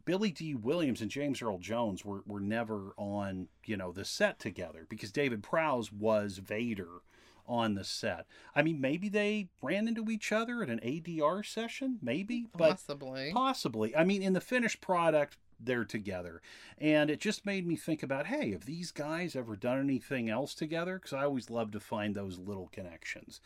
Billy 0.05 0.31
Dee 0.31 0.55
Williams 0.55 1.01
and 1.01 1.11
James 1.11 1.41
Earl 1.41 1.59
Jones 1.59 2.03
were, 2.03 2.21
were 2.25 2.39
never 2.39 2.93
on, 2.97 3.47
you 3.65 3.77
know, 3.77 3.91
the 3.91 4.05
set 4.05 4.39
together 4.39 4.85
because 4.89 5.11
David 5.11 5.43
Prowse 5.43 5.91
was 5.91 6.37
Vader 6.37 7.01
on 7.47 7.75
the 7.75 7.83
set. 7.83 8.25
I 8.55 8.61
mean, 8.61 8.81
maybe 8.81 9.09
they 9.09 9.49
ran 9.61 9.87
into 9.87 10.09
each 10.09 10.31
other 10.31 10.63
at 10.63 10.69
an 10.69 10.79
ADR 10.79 11.45
session, 11.45 11.99
maybe, 12.01 12.47
possibly, 12.57 13.31
possibly. 13.33 13.95
I 13.95 14.03
mean, 14.03 14.21
in 14.21 14.33
the 14.33 14.41
finished 14.41 14.81
product, 14.81 15.37
they're 15.59 15.85
together, 15.85 16.41
and 16.79 17.09
it 17.09 17.19
just 17.19 17.45
made 17.45 17.67
me 17.67 17.75
think 17.75 18.01
about, 18.01 18.27
hey, 18.27 18.51
have 18.51 18.65
these 18.65 18.91
guys 18.91 19.35
ever 19.35 19.55
done 19.55 19.79
anything 19.79 20.29
else 20.29 20.55
together? 20.55 20.95
Because 20.95 21.13
I 21.13 21.23
always 21.23 21.49
love 21.49 21.71
to 21.71 21.79
find 21.79 22.15
those 22.15 22.39
little 22.39 22.69
connections. 22.71 23.41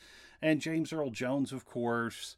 And 0.45 0.61
James 0.61 0.93
Earl 0.93 1.09
Jones, 1.09 1.51
of 1.51 1.65
course. 1.65 2.37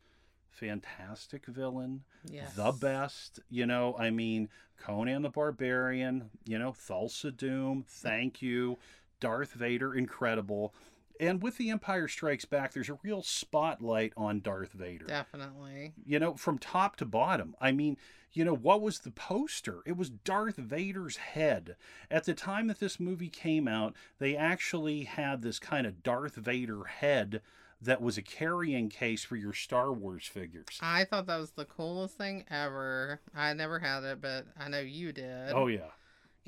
Fantastic 0.50 1.46
villain, 1.46 2.04
yes. 2.24 2.54
the 2.56 2.72
best. 2.72 3.42
You 3.50 3.66
know, 3.66 3.96
I 4.00 4.10
mean, 4.10 4.50
Conan 4.78 5.22
the 5.22 5.30
Barbarian, 5.30 6.30
you 6.46 6.58
know, 6.58 6.72
Thulsa 6.72 7.36
Doom, 7.36 7.84
thank 7.88 8.42
you. 8.42 8.78
Darth 9.20 9.52
Vader, 9.52 9.94
incredible 9.94 10.74
and 11.20 11.42
with 11.42 11.58
The 11.58 11.70
Empire 11.70 12.08
Strikes 12.08 12.46
Back, 12.46 12.74
there's 12.74 12.90
a 12.90 13.00
real 13.04 13.22
spotlight 13.22 14.14
on 14.16 14.42
Darth 14.42 14.74
Vader. 14.74 15.06
Definitely. 15.06 15.94
You 16.06 16.20
know, 16.20 16.36
from 16.36 16.58
top 16.58 16.96
to 16.98 17.06
bottom. 17.06 17.56
I 17.60 17.72
mean, 17.72 17.98
you 18.34 18.46
know, 18.46 18.56
what 18.56 18.82
was 18.82 19.00
the 19.00 19.12
poster? 19.12 19.82
It 19.86 19.98
was 19.98 20.10
Darth 20.10 20.58
Vader's 20.58 21.18
head. 21.18 21.76
At 22.12 22.26
the 22.26 22.34
time 22.34 22.68
that 22.68 22.80
this 22.80 23.00
movie 23.00 23.30
came 23.30 23.68
out, 23.68 23.96
they 24.20 24.36
actually 24.36 25.04
had 25.04 25.42
this 25.42 25.60
kind 25.60 25.88
of 25.88 26.04
Darth 26.04 26.36
Vader 26.36 26.84
head 26.86 27.42
that 27.82 28.02
was 28.02 28.18
a 28.18 28.22
carrying 28.22 28.90
case 28.90 29.24
for 29.24 29.36
your 29.36 29.54
Star 29.54 29.94
Wars 29.94 30.26
figures. 30.26 30.80
I 30.82 31.04
thought 31.04 31.28
that 31.28 31.38
was 31.38 31.52
the 31.52 31.66
coolest 31.66 32.18
thing 32.18 32.44
ever. 32.50 33.22
I 33.36 33.54
never 33.54 33.80
had 33.80 34.04
it, 34.04 34.22
but 34.22 34.46
I 34.60 34.70
know 34.70 34.80
you 34.80 35.12
did. 35.12 35.52
Oh, 35.54 35.68
yeah 35.68 35.92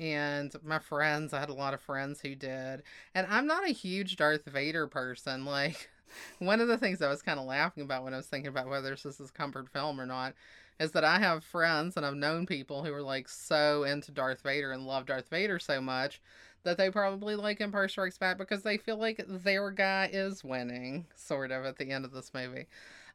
and 0.00 0.56
my 0.64 0.78
friends, 0.78 1.34
I 1.34 1.40
had 1.40 1.50
a 1.50 1.54
lot 1.54 1.74
of 1.74 1.80
friends 1.80 2.22
who 2.22 2.34
did. 2.34 2.82
And 3.14 3.26
I'm 3.28 3.46
not 3.46 3.68
a 3.68 3.72
huge 3.72 4.16
Darth 4.16 4.46
Vader 4.46 4.86
person. 4.86 5.44
Like, 5.44 5.90
one 6.38 6.60
of 6.60 6.68
the 6.68 6.78
things 6.78 7.02
I 7.02 7.10
was 7.10 7.20
kind 7.20 7.38
of 7.38 7.44
laughing 7.44 7.84
about 7.84 8.02
when 8.02 8.14
I 8.14 8.16
was 8.16 8.26
thinking 8.26 8.48
about 8.48 8.68
whether 8.68 8.90
this 8.90 9.04
is 9.04 9.20
a 9.28 9.32
comfort 9.32 9.68
film 9.68 10.00
or 10.00 10.06
not 10.06 10.34
is 10.80 10.92
that 10.92 11.04
I 11.04 11.18
have 11.18 11.44
friends 11.44 11.98
and 11.98 12.06
I've 12.06 12.14
known 12.14 12.46
people 12.46 12.82
who 12.82 12.94
are 12.94 13.02
like 13.02 13.28
so 13.28 13.84
into 13.84 14.10
Darth 14.10 14.40
Vader 14.40 14.72
and 14.72 14.86
love 14.86 15.04
Darth 15.04 15.28
Vader 15.28 15.58
so 15.58 15.82
much 15.82 16.22
that 16.64 16.76
they 16.76 16.90
probably 16.90 17.36
like 17.36 17.60
Empire 17.60 17.88
Strikes 17.88 18.18
Back 18.18 18.38
because 18.38 18.62
they 18.62 18.76
feel 18.76 18.96
like 18.98 19.22
their 19.26 19.70
guy 19.70 20.08
is 20.12 20.44
winning, 20.44 21.06
sort 21.16 21.50
of, 21.50 21.64
at 21.64 21.78
the 21.78 21.90
end 21.90 22.04
of 22.04 22.12
this 22.12 22.32
movie. 22.34 22.66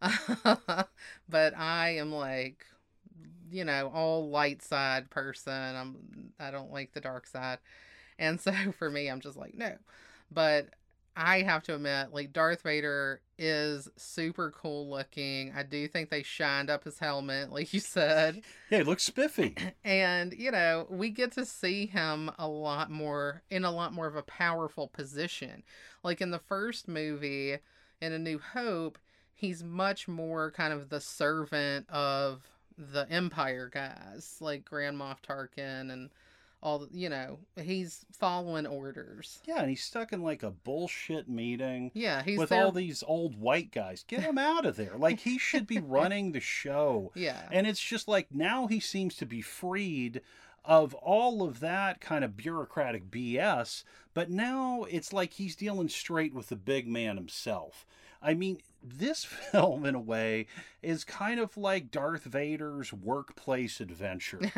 but 1.30 1.58
I 1.58 1.90
am 1.98 2.12
like, 2.12 2.66
you 3.50 3.64
know, 3.64 3.92
all 3.94 4.30
light 4.30 4.62
side 4.64 5.10
person. 5.10 5.54
I'm 5.54 6.32
I 6.40 6.52
don't 6.52 6.72
like 6.72 6.94
the 6.94 7.02
dark 7.02 7.28
side. 7.28 7.60
And 8.20 8.40
so 8.40 8.54
for 8.78 8.90
me, 8.90 9.08
I'm 9.08 9.22
just 9.22 9.38
like, 9.38 9.56
no. 9.56 9.76
But 10.32 10.70
I 11.16 11.42
have 11.42 11.64
to 11.64 11.76
admit, 11.76 12.14
like 12.14 12.34
Darth 12.34 12.64
Vader 12.64 13.22
is 13.38 13.90
super 13.96 14.52
cool 14.52 14.90
looking. 14.90 15.54
I 15.56 15.64
do 15.64 15.88
think 15.88 16.10
they 16.10 16.24
shined 16.24 16.70
up 16.70 16.84
his 16.84 17.00
helmet, 17.00 17.52
like 17.54 17.74
you 17.74 17.80
said. 17.80 18.42
Yeah, 18.70 18.80
he 18.80 18.84
looks 18.84 19.04
spiffy. 19.04 19.56
And, 19.86 20.34
you 20.34 20.52
know, 20.52 20.88
we 20.90 21.10
get 21.10 21.32
to 21.34 21.46
see 21.46 21.86
him 21.86 22.32
a 22.40 22.48
lot 22.48 22.90
more 22.90 23.44
in 23.50 23.64
a 23.64 23.72
lot 23.72 23.94
more 23.94 24.08
of 24.08 24.16
a 24.16 24.24
powerful 24.24 24.88
position. 24.88 25.64
Like 26.04 26.22
in 26.22 26.32
the 26.32 26.40
first 26.40 26.88
movie, 26.88 27.58
in 28.02 28.14
A 28.14 28.20
New 28.20 28.40
Hope, 28.40 28.98
he's 29.34 29.64
much 29.64 30.08
more 30.08 30.52
kind 30.52 30.74
of 30.74 30.90
the 30.90 31.00
servant 31.00 31.90
of 31.90 32.50
the 32.78 33.08
Empire 33.10 33.70
guys, 33.72 34.38
like 34.42 34.66
Grand 34.66 34.98
Moff 34.98 35.18
Tarkin 35.22 35.92
and 35.92 36.10
all 36.66 36.88
you 36.92 37.10
know 37.10 37.38
he's 37.62 38.06
following 38.12 38.66
orders. 38.66 39.40
Yeah 39.46 39.60
and 39.60 39.70
he's 39.70 39.84
stuck 39.84 40.12
in 40.12 40.24
like 40.24 40.42
a 40.42 40.50
bullshit 40.50 41.30
meeting 41.30 41.92
yeah 41.94 42.24
he's 42.24 42.40
with 42.40 42.50
there... 42.50 42.66
all 42.66 42.72
these 42.72 43.04
old 43.08 43.40
white 43.40 43.72
guys. 43.72 44.04
Get 44.08 44.22
him 44.22 44.40
out 44.40 44.66
of 44.66 44.76
there. 44.76 44.94
Like 44.98 45.20
he 45.20 45.38
should 45.38 45.68
be 45.68 45.80
running 45.80 46.32
the 46.32 46.40
show. 46.40 47.12
Yeah. 47.14 47.48
And 47.52 47.68
it's 47.68 47.80
just 47.80 48.08
like 48.08 48.28
now 48.34 48.66
he 48.66 48.80
seems 48.80 49.16
to 49.18 49.26
be 49.28 49.42
freed 49.42 50.22
of 50.66 50.96
all 50.96 51.44
of 51.44 51.60
that 51.60 52.02
kind 52.02 52.26
of 52.26 52.36
bureaucratic 52.36 53.12
bs 53.12 53.84
but 54.16 54.32
now 54.32 54.84
it's 54.90 55.14
like 55.14 55.34
he's 55.34 55.56
dealing 55.56 55.88
straight 55.88 56.34
with 56.34 56.50
the 56.50 56.56
big 56.56 56.88
man 56.88 57.18
himself 57.18 57.86
I 58.26 58.34
mean, 58.34 58.58
this 58.84 59.24
film, 59.52 59.86
in 59.86 59.96
a 59.96 60.00
way, 60.00 60.48
is 60.82 61.04
kind 61.04 61.40
of 61.40 61.56
like 61.56 61.92
Darth 61.92 62.24
Vader's 62.24 62.92
workplace 62.92 63.80
adventure. 63.80 64.42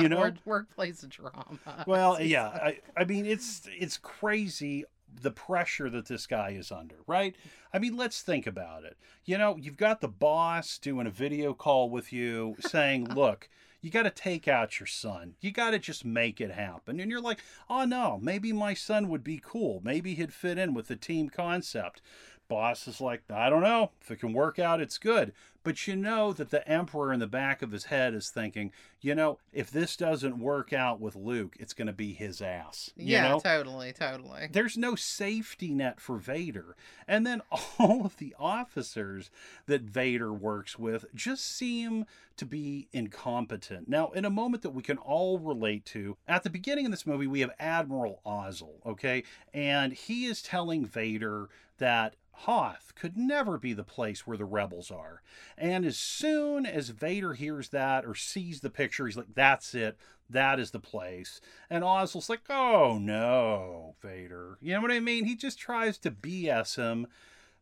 You 0.00 0.08
know, 0.08 0.32
workplace 0.44 1.02
drama. 1.08 1.58
Well, 1.86 2.20
yeah, 2.20 2.48
I, 2.48 2.78
I 2.96 3.04
mean, 3.04 3.26
it's 3.26 3.62
it's 3.78 3.98
crazy 3.98 4.84
the 5.22 5.30
pressure 5.30 5.88
that 5.90 6.06
this 6.06 6.26
guy 6.26 6.50
is 6.50 6.72
under, 6.72 6.96
right? 7.06 7.36
I 7.72 7.78
mean, 7.78 7.96
let's 7.96 8.22
think 8.22 8.46
about 8.46 8.84
it. 8.84 8.96
You 9.24 9.38
know, 9.38 9.56
you've 9.56 9.76
got 9.76 10.00
the 10.00 10.08
boss 10.08 10.78
doing 10.78 11.06
a 11.06 11.10
video 11.10 11.54
call 11.54 11.90
with 11.90 12.12
you 12.12 12.56
saying, 12.60 13.14
"Look." 13.14 13.48
You 13.80 13.90
got 13.90 14.04
to 14.04 14.10
take 14.10 14.48
out 14.48 14.80
your 14.80 14.86
son. 14.86 15.34
You 15.42 15.52
got 15.52 15.72
to 15.72 15.78
just 15.78 16.06
make 16.06 16.40
it 16.40 16.50
happen. 16.50 17.00
And 17.00 17.10
you're 17.10 17.20
like, 17.20 17.40
oh 17.68 17.84
no, 17.84 18.18
maybe 18.18 18.50
my 18.50 18.72
son 18.72 19.10
would 19.10 19.22
be 19.22 19.42
cool. 19.44 19.82
Maybe 19.84 20.14
he'd 20.14 20.32
fit 20.32 20.56
in 20.56 20.72
with 20.72 20.88
the 20.88 20.96
team 20.96 21.28
concept 21.28 22.00
boss 22.48 22.86
is 22.86 23.00
like, 23.00 23.22
I 23.30 23.50
don't 23.50 23.62
know. 23.62 23.90
If 24.00 24.10
it 24.10 24.20
can 24.20 24.32
work 24.32 24.58
out, 24.58 24.80
it's 24.80 24.98
good. 24.98 25.32
But 25.64 25.86
you 25.86 25.96
know 25.96 26.34
that 26.34 26.50
the 26.50 26.66
emperor 26.68 27.10
in 27.10 27.20
the 27.20 27.26
back 27.26 27.62
of 27.62 27.72
his 27.72 27.84
head 27.84 28.12
is 28.12 28.28
thinking, 28.28 28.70
you 29.00 29.14
know, 29.14 29.38
if 29.50 29.70
this 29.70 29.96
doesn't 29.96 30.38
work 30.38 30.74
out 30.74 31.00
with 31.00 31.16
Luke, 31.16 31.56
it's 31.58 31.72
going 31.72 31.86
to 31.86 31.92
be 31.94 32.12
his 32.12 32.42
ass. 32.42 32.90
You 32.96 33.12
yeah, 33.12 33.28
know? 33.28 33.40
totally, 33.40 33.94
totally. 33.94 34.48
There's 34.52 34.76
no 34.76 34.94
safety 34.94 35.72
net 35.72 36.00
for 36.00 36.18
Vader. 36.18 36.76
And 37.08 37.26
then 37.26 37.40
all 37.78 38.04
of 38.04 38.18
the 38.18 38.34
officers 38.38 39.30
that 39.64 39.82
Vader 39.82 40.34
works 40.34 40.78
with 40.78 41.06
just 41.14 41.46
seem 41.46 42.04
to 42.36 42.44
be 42.44 42.88
incompetent. 42.92 43.88
Now, 43.88 44.10
in 44.10 44.26
a 44.26 44.30
moment 44.30 44.62
that 44.64 44.70
we 44.70 44.82
can 44.82 44.98
all 44.98 45.38
relate 45.38 45.86
to, 45.86 46.18
at 46.28 46.42
the 46.42 46.50
beginning 46.50 46.84
of 46.84 46.90
this 46.90 47.06
movie, 47.06 47.26
we 47.26 47.40
have 47.40 47.52
Admiral 47.58 48.20
Ozzel, 48.26 48.84
okay? 48.84 49.22
And 49.54 49.94
he 49.94 50.26
is 50.26 50.42
telling 50.42 50.84
Vader 50.84 51.48
that 51.78 52.16
Hoth 52.38 52.92
could 52.96 53.16
never 53.16 53.58
be 53.58 53.72
the 53.72 53.84
place 53.84 54.26
where 54.26 54.36
the 54.36 54.44
rebels 54.44 54.90
are. 54.90 55.22
And 55.56 55.84
as 55.84 55.96
soon 55.96 56.66
as 56.66 56.88
Vader 56.88 57.34
hears 57.34 57.68
that 57.70 58.04
or 58.04 58.14
sees 58.14 58.60
the 58.60 58.70
picture, 58.70 59.06
he's 59.06 59.16
like, 59.16 59.34
that's 59.34 59.74
it. 59.74 59.96
That 60.28 60.58
is 60.58 60.72
the 60.72 60.80
place. 60.80 61.40
And 61.70 61.84
Ozzel's 61.84 62.28
like, 62.28 62.42
oh 62.50 62.98
no, 63.00 63.94
Vader. 64.02 64.58
You 64.60 64.74
know 64.74 64.80
what 64.80 64.90
I 64.90 65.00
mean? 65.00 65.26
He 65.26 65.36
just 65.36 65.58
tries 65.58 65.96
to 65.98 66.10
BS 66.10 66.76
him. 66.76 67.06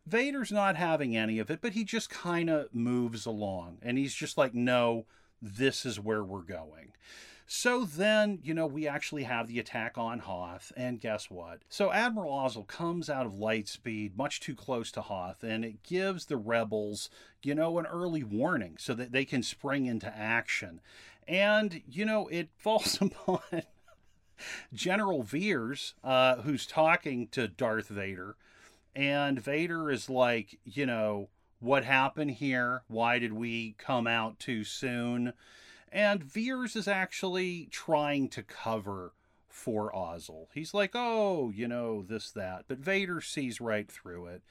Vader's 0.07 0.51
not 0.51 0.77
having 0.77 1.17
any 1.17 1.39
of 1.39 1.51
it, 1.51 1.61
but 1.61 1.73
he 1.73 1.85
just 1.85 2.11
kind 2.11 2.51
of 2.51 2.75
moves 2.75 3.27
along 3.27 3.79
and 3.83 3.99
he's 3.99 4.15
just 4.15 4.37
like, 4.39 4.55
no, 4.55 5.05
this 5.41 5.85
is 5.85 6.01
where 6.01 6.25
we're 6.25 6.43
going. 6.43 6.93
So 7.55 7.85
then, 7.85 8.39
you 8.43 8.55
know, 8.55 8.67
we 8.67 8.89
actually 8.89 9.25
have 9.25 9.47
the 9.47 9.59
attack 9.59 9.99
on 9.99 10.21
Hoth, 10.21 10.73
and 10.75 10.99
guess 10.99 11.31
what? 11.31 11.61
So 11.69 11.93
Admiral 11.93 12.33
Ozzel 12.33 12.67
comes 12.67 13.11
out 13.11 13.27
of 13.27 13.35
Lightspeed 13.35 14.17
much 14.17 14.41
too 14.41 14.55
close 14.55 14.91
to 14.93 15.03
Hoth, 15.03 15.45
and 15.45 15.63
it 15.63 15.83
gives 15.83 16.25
the 16.25 16.39
rebels, 16.39 17.11
you 17.43 17.55
know, 17.55 17.79
an 17.79 17.85
early 17.85 18.25
warning 18.25 18.77
so 18.79 18.95
that 18.95 19.13
they 19.13 19.27
can 19.27 19.43
spring 19.43 19.85
into 19.85 20.07
action. 20.17 20.81
And, 21.29 21.83
you 21.87 22.07
know, 22.07 22.27
it 22.29 22.49
falls 22.57 22.99
upon 23.03 23.41
General 24.73 25.23
Veers, 25.23 25.93
uh, 26.03 26.37
who's 26.37 26.67
talking 26.67 27.29
to 27.33 27.49
Darth 27.49 27.89
Vader, 27.89 28.35
and 28.97 29.39
Vader 29.39 29.91
is 29.91 30.09
like, 30.09 30.59
you 30.65 30.87
know, 30.87 31.29
what 31.61 31.85
happened 31.85 32.31
here? 32.31 32.83
Why 32.89 33.19
did 33.19 33.35
we 33.35 33.75
come 33.77 34.07
out 34.07 34.39
too 34.39 34.65
soon? 34.65 35.35
And 35.93 36.25
Veers 36.25 36.75
is 36.75 36.89
actually 36.89 37.69
trying 37.71 38.29
to 38.31 38.43
cover 38.43 39.13
for 39.47 39.93
Ozzel. 39.93 40.47
He's 40.55 40.73
like, 40.73 40.93
oh, 40.95 41.53
you 41.55 41.69
know, 41.69 42.03
this, 42.03 42.31
that. 42.31 42.65
But 42.67 42.79
Vader 42.79 43.21
sees 43.21 43.61
right 43.61 43.91
through 43.91 44.27
it. 44.27 44.43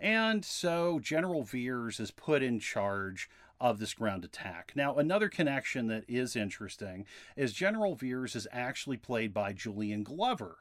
And 0.00 0.44
so 0.44 0.98
General 0.98 1.44
Veers 1.44 2.00
is 2.00 2.10
put 2.10 2.42
in 2.42 2.58
charge 2.58 3.30
of 3.60 3.78
this 3.78 3.94
ground 3.94 4.24
attack. 4.24 4.72
Now, 4.74 4.96
another 4.96 5.28
connection 5.28 5.86
that 5.88 6.04
is 6.08 6.34
interesting 6.34 7.06
is 7.36 7.52
General 7.52 7.94
Veers 7.94 8.34
is 8.34 8.48
actually 8.52 8.96
played 8.96 9.32
by 9.32 9.52
Julian 9.52 10.02
Glover, 10.02 10.58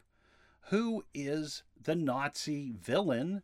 who 0.69 1.03
is 1.13 1.63
the 1.81 1.95
Nazi 1.95 2.71
villain 2.71 3.41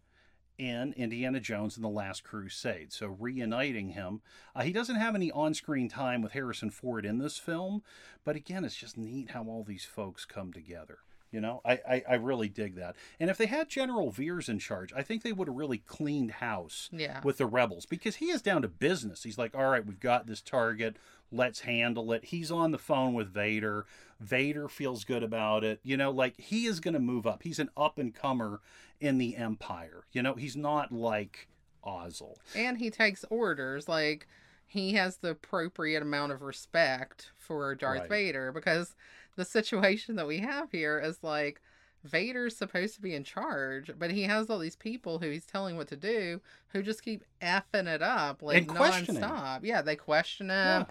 in 0.57 0.93
Indiana 0.93 1.39
Jones 1.39 1.75
and 1.75 1.83
the 1.83 1.89
Last 1.89 2.23
Crusade. 2.23 2.93
So 2.93 3.07
reuniting 3.07 3.89
him. 3.89 4.21
Uh, 4.55 4.63
he 4.63 4.71
doesn't 4.71 4.95
have 4.95 5.15
any 5.15 5.31
on 5.31 5.53
screen 5.53 5.89
time 5.89 6.21
with 6.21 6.33
Harrison 6.33 6.69
Ford 6.69 7.05
in 7.05 7.17
this 7.17 7.37
film, 7.37 7.83
but 8.23 8.35
again, 8.35 8.65
it's 8.65 8.75
just 8.75 8.97
neat 8.97 9.31
how 9.31 9.43
all 9.43 9.63
these 9.63 9.85
folks 9.85 10.25
come 10.25 10.53
together. 10.53 10.99
You 11.33 11.41
know, 11.41 11.61
I, 11.65 11.79
I, 11.89 12.03
I, 12.11 12.13
really 12.13 12.47
dig 12.47 12.75
that. 12.75 12.95
And 13.19 13.27
if 13.27 13.39
they 13.39 13.47
had 13.47 13.67
General 13.67 14.11
Veers 14.11 14.49
in 14.49 14.59
charge, 14.59 14.93
I 14.93 15.01
think 15.01 15.23
they 15.23 15.33
would 15.33 15.47
have 15.47 15.57
really 15.57 15.79
cleaned 15.79 16.29
house 16.29 16.91
yeah. 16.91 17.21
with 17.23 17.39
the 17.39 17.47
rebels 17.47 17.87
because 17.87 18.17
he 18.17 18.27
is 18.27 18.43
down 18.43 18.61
to 18.61 18.67
business. 18.67 19.23
He's 19.23 19.39
like, 19.39 19.55
all 19.55 19.71
right, 19.71 19.83
we've 19.83 19.99
got 19.99 20.27
this 20.27 20.41
target. 20.41 20.95
Let's 21.33 21.61
handle 21.61 22.13
it. 22.13 22.25
He's 22.25 22.51
on 22.51 22.71
the 22.71 22.77
phone 22.77 23.13
with 23.13 23.33
Vader. 23.33 23.85
Vader 24.19 24.69
feels 24.69 25.03
good 25.03 25.23
about 25.23 25.63
it. 25.63 25.79
You 25.83 25.97
know, 25.97 26.11
like 26.11 26.39
he 26.39 26.65
is 26.65 26.79
going 26.79 26.93
to 26.93 26.99
move 26.99 27.25
up. 27.25 27.43
He's 27.43 27.59
an 27.59 27.69
up 27.75 27.97
and 27.97 28.13
comer 28.13 28.61
in 29.01 29.17
the 29.17 29.35
Empire. 29.35 30.05
You 30.11 30.21
know, 30.21 30.35
he's 30.35 30.55
not 30.55 30.91
like 30.91 31.47
Ozzel. 31.85 32.37
And 32.55 32.77
he 32.77 32.89
takes 32.89 33.25
orders. 33.29 33.89
Like, 33.89 34.27
he 34.65 34.93
has 34.93 35.17
the 35.17 35.29
appropriate 35.29 36.01
amount 36.01 36.31
of 36.31 36.41
respect 36.41 37.31
for 37.37 37.75
Darth 37.75 38.01
right. 38.01 38.09
Vader 38.09 38.51
because 38.51 38.95
the 39.35 39.45
situation 39.45 40.15
that 40.15 40.27
we 40.27 40.39
have 40.39 40.71
here 40.71 40.99
is 40.99 41.19
like 41.21 41.61
Vader's 42.03 42.57
supposed 42.57 42.95
to 42.95 43.01
be 43.01 43.13
in 43.13 43.23
charge, 43.23 43.91
but 43.97 44.11
he 44.11 44.23
has 44.23 44.49
all 44.49 44.59
these 44.59 44.75
people 44.75 45.19
who 45.19 45.29
he's 45.29 45.45
telling 45.45 45.77
what 45.77 45.87
to 45.89 45.95
do 45.95 46.41
who 46.69 46.81
just 46.81 47.03
keep 47.03 47.23
effing 47.41 47.87
it 47.87 48.01
up 48.01 48.41
like 48.41 48.67
nonstop. 48.67 49.59
Yeah, 49.63 49.81
they 49.81 49.95
question 49.95 50.49
him. 50.49 50.55
Yeah. 50.55 50.85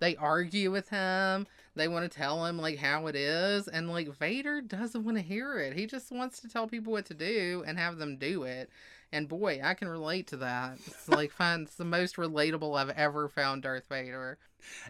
They 0.00 0.16
argue 0.16 0.70
with 0.72 0.88
him. 0.88 1.46
They 1.76 1.86
want 1.86 2.10
to 2.10 2.18
tell 2.18 2.44
him 2.46 2.58
like 2.58 2.78
how 2.78 3.06
it 3.06 3.14
is, 3.14 3.68
and 3.68 3.88
like 3.88 4.08
Vader 4.18 4.60
doesn't 4.60 5.04
want 5.04 5.18
to 5.18 5.22
hear 5.22 5.58
it. 5.58 5.74
He 5.74 5.86
just 5.86 6.10
wants 6.10 6.40
to 6.40 6.48
tell 6.48 6.66
people 6.66 6.92
what 6.92 7.06
to 7.06 7.14
do 7.14 7.62
and 7.66 7.78
have 7.78 7.98
them 7.98 8.16
do 8.16 8.42
it. 8.42 8.70
And 9.12 9.28
boy, 9.28 9.60
I 9.62 9.74
can 9.74 9.88
relate 9.88 10.26
to 10.28 10.36
that. 10.38 10.78
It's 10.86 11.08
like 11.08 11.32
fun. 11.32 11.62
It's 11.62 11.76
the 11.76 11.84
most 11.84 12.16
relatable 12.16 12.78
I've 12.78 12.90
ever 12.90 13.28
found 13.28 13.62
Darth 13.62 13.88
Vader. 13.88 14.38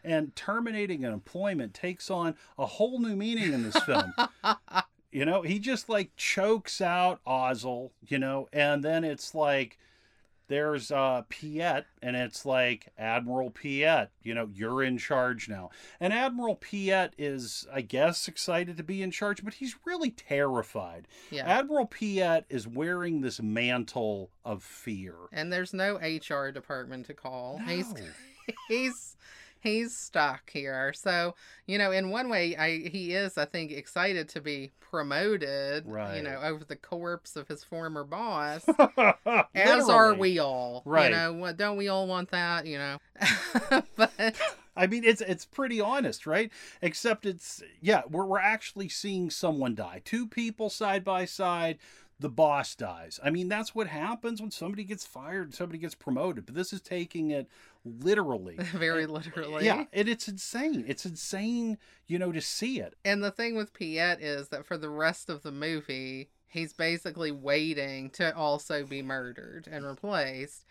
And 0.02 0.34
terminating 0.34 1.04
an 1.04 1.12
employment 1.12 1.74
takes 1.74 2.10
on 2.10 2.34
a 2.58 2.66
whole 2.66 2.98
new 2.98 3.16
meaning 3.16 3.52
in 3.52 3.62
this 3.62 3.82
film. 3.84 4.12
you 5.12 5.24
know, 5.24 5.42
he 5.42 5.58
just 5.58 5.88
like 5.88 6.14
chokes 6.16 6.80
out 6.80 7.20
Ozzel, 7.26 7.90
you 8.06 8.18
know, 8.18 8.48
and 8.52 8.82
then 8.82 9.04
it's 9.04 9.34
like 9.34 9.78
there's 10.50 10.90
uh, 10.90 11.22
Piett, 11.30 11.84
and 12.02 12.16
it's 12.16 12.44
like 12.44 12.88
Admiral 12.98 13.52
Piett. 13.52 14.08
You 14.24 14.34
know, 14.34 14.50
you're 14.52 14.82
in 14.82 14.98
charge 14.98 15.48
now. 15.48 15.70
And 16.00 16.12
Admiral 16.12 16.56
Piett 16.56 17.12
is, 17.16 17.68
I 17.72 17.82
guess, 17.82 18.26
excited 18.26 18.76
to 18.76 18.82
be 18.82 19.00
in 19.00 19.12
charge, 19.12 19.44
but 19.44 19.54
he's 19.54 19.76
really 19.86 20.10
terrified. 20.10 21.06
Yeah. 21.30 21.46
Admiral 21.46 21.86
Piett 21.86 22.46
is 22.50 22.66
wearing 22.66 23.20
this 23.20 23.40
mantle 23.40 24.32
of 24.44 24.64
fear, 24.64 25.14
and 25.32 25.52
there's 25.52 25.72
no 25.72 25.94
HR 25.98 26.50
department 26.50 27.06
to 27.06 27.14
call. 27.14 27.60
No. 27.64 27.66
He's 27.80 27.94
he's 28.66 29.16
he's 29.60 29.96
stuck 29.96 30.50
here. 30.50 30.92
So, 30.92 31.34
you 31.66 31.78
know, 31.78 31.92
in 31.92 32.10
one 32.10 32.28
way, 32.28 32.56
I 32.56 32.88
he 32.88 33.14
is, 33.14 33.38
I 33.38 33.44
think, 33.44 33.72
excited 33.72 34.28
to 34.30 34.40
be 34.40 34.72
promoted. 34.80 35.86
Right. 35.86 36.16
You 36.16 36.22
know, 36.22 36.40
over 36.42 36.64
the 36.64 36.76
corpse 36.76 37.36
of 37.36 37.48
his 37.48 37.62
former 37.62 38.04
boss. 38.04 38.64
as 39.54 39.88
are 39.88 40.14
we 40.14 40.38
all. 40.38 40.82
Right. 40.84 41.10
You 41.10 41.16
know, 41.16 41.52
don't 41.52 41.76
we 41.76 41.88
all 41.88 42.06
want 42.06 42.30
that? 42.30 42.66
You 42.66 42.78
know. 42.78 42.98
but 43.96 44.34
I 44.76 44.86
mean, 44.86 45.04
it's 45.04 45.20
it's 45.20 45.44
pretty 45.44 45.80
honest, 45.80 46.26
right? 46.26 46.50
Except 46.82 47.26
it's 47.26 47.62
yeah, 47.80 48.02
we're 48.08 48.24
we're 48.24 48.38
actually 48.38 48.88
seeing 48.88 49.30
someone 49.30 49.74
die. 49.74 50.02
Two 50.04 50.26
people 50.26 50.70
side 50.70 51.04
by 51.04 51.24
side 51.24 51.78
the 52.20 52.28
boss 52.28 52.74
dies. 52.74 53.18
I 53.24 53.30
mean, 53.30 53.48
that's 53.48 53.74
what 53.74 53.86
happens 53.86 54.42
when 54.42 54.50
somebody 54.50 54.84
gets 54.84 55.06
fired, 55.06 55.54
somebody 55.54 55.78
gets 55.78 55.94
promoted. 55.94 56.44
But 56.44 56.54
this 56.54 56.72
is 56.72 56.82
taking 56.82 57.30
it 57.30 57.48
literally. 57.84 58.56
Very 58.58 59.06
literally. 59.06 59.64
Yeah, 59.64 59.86
and 59.92 60.06
it's 60.06 60.28
insane. 60.28 60.84
It's 60.86 61.06
insane, 61.06 61.78
you 62.06 62.18
know, 62.18 62.30
to 62.30 62.42
see 62.42 62.78
it. 62.78 62.94
And 63.06 63.24
the 63.24 63.30
thing 63.30 63.56
with 63.56 63.72
Piett 63.72 64.18
is 64.20 64.48
that 64.48 64.66
for 64.66 64.76
the 64.76 64.90
rest 64.90 65.30
of 65.30 65.42
the 65.42 65.50
movie, 65.50 66.28
he's 66.46 66.74
basically 66.74 67.32
waiting 67.32 68.10
to 68.10 68.36
also 68.36 68.84
be 68.84 69.00
murdered 69.00 69.66
and 69.70 69.86
replaced. 69.86 70.66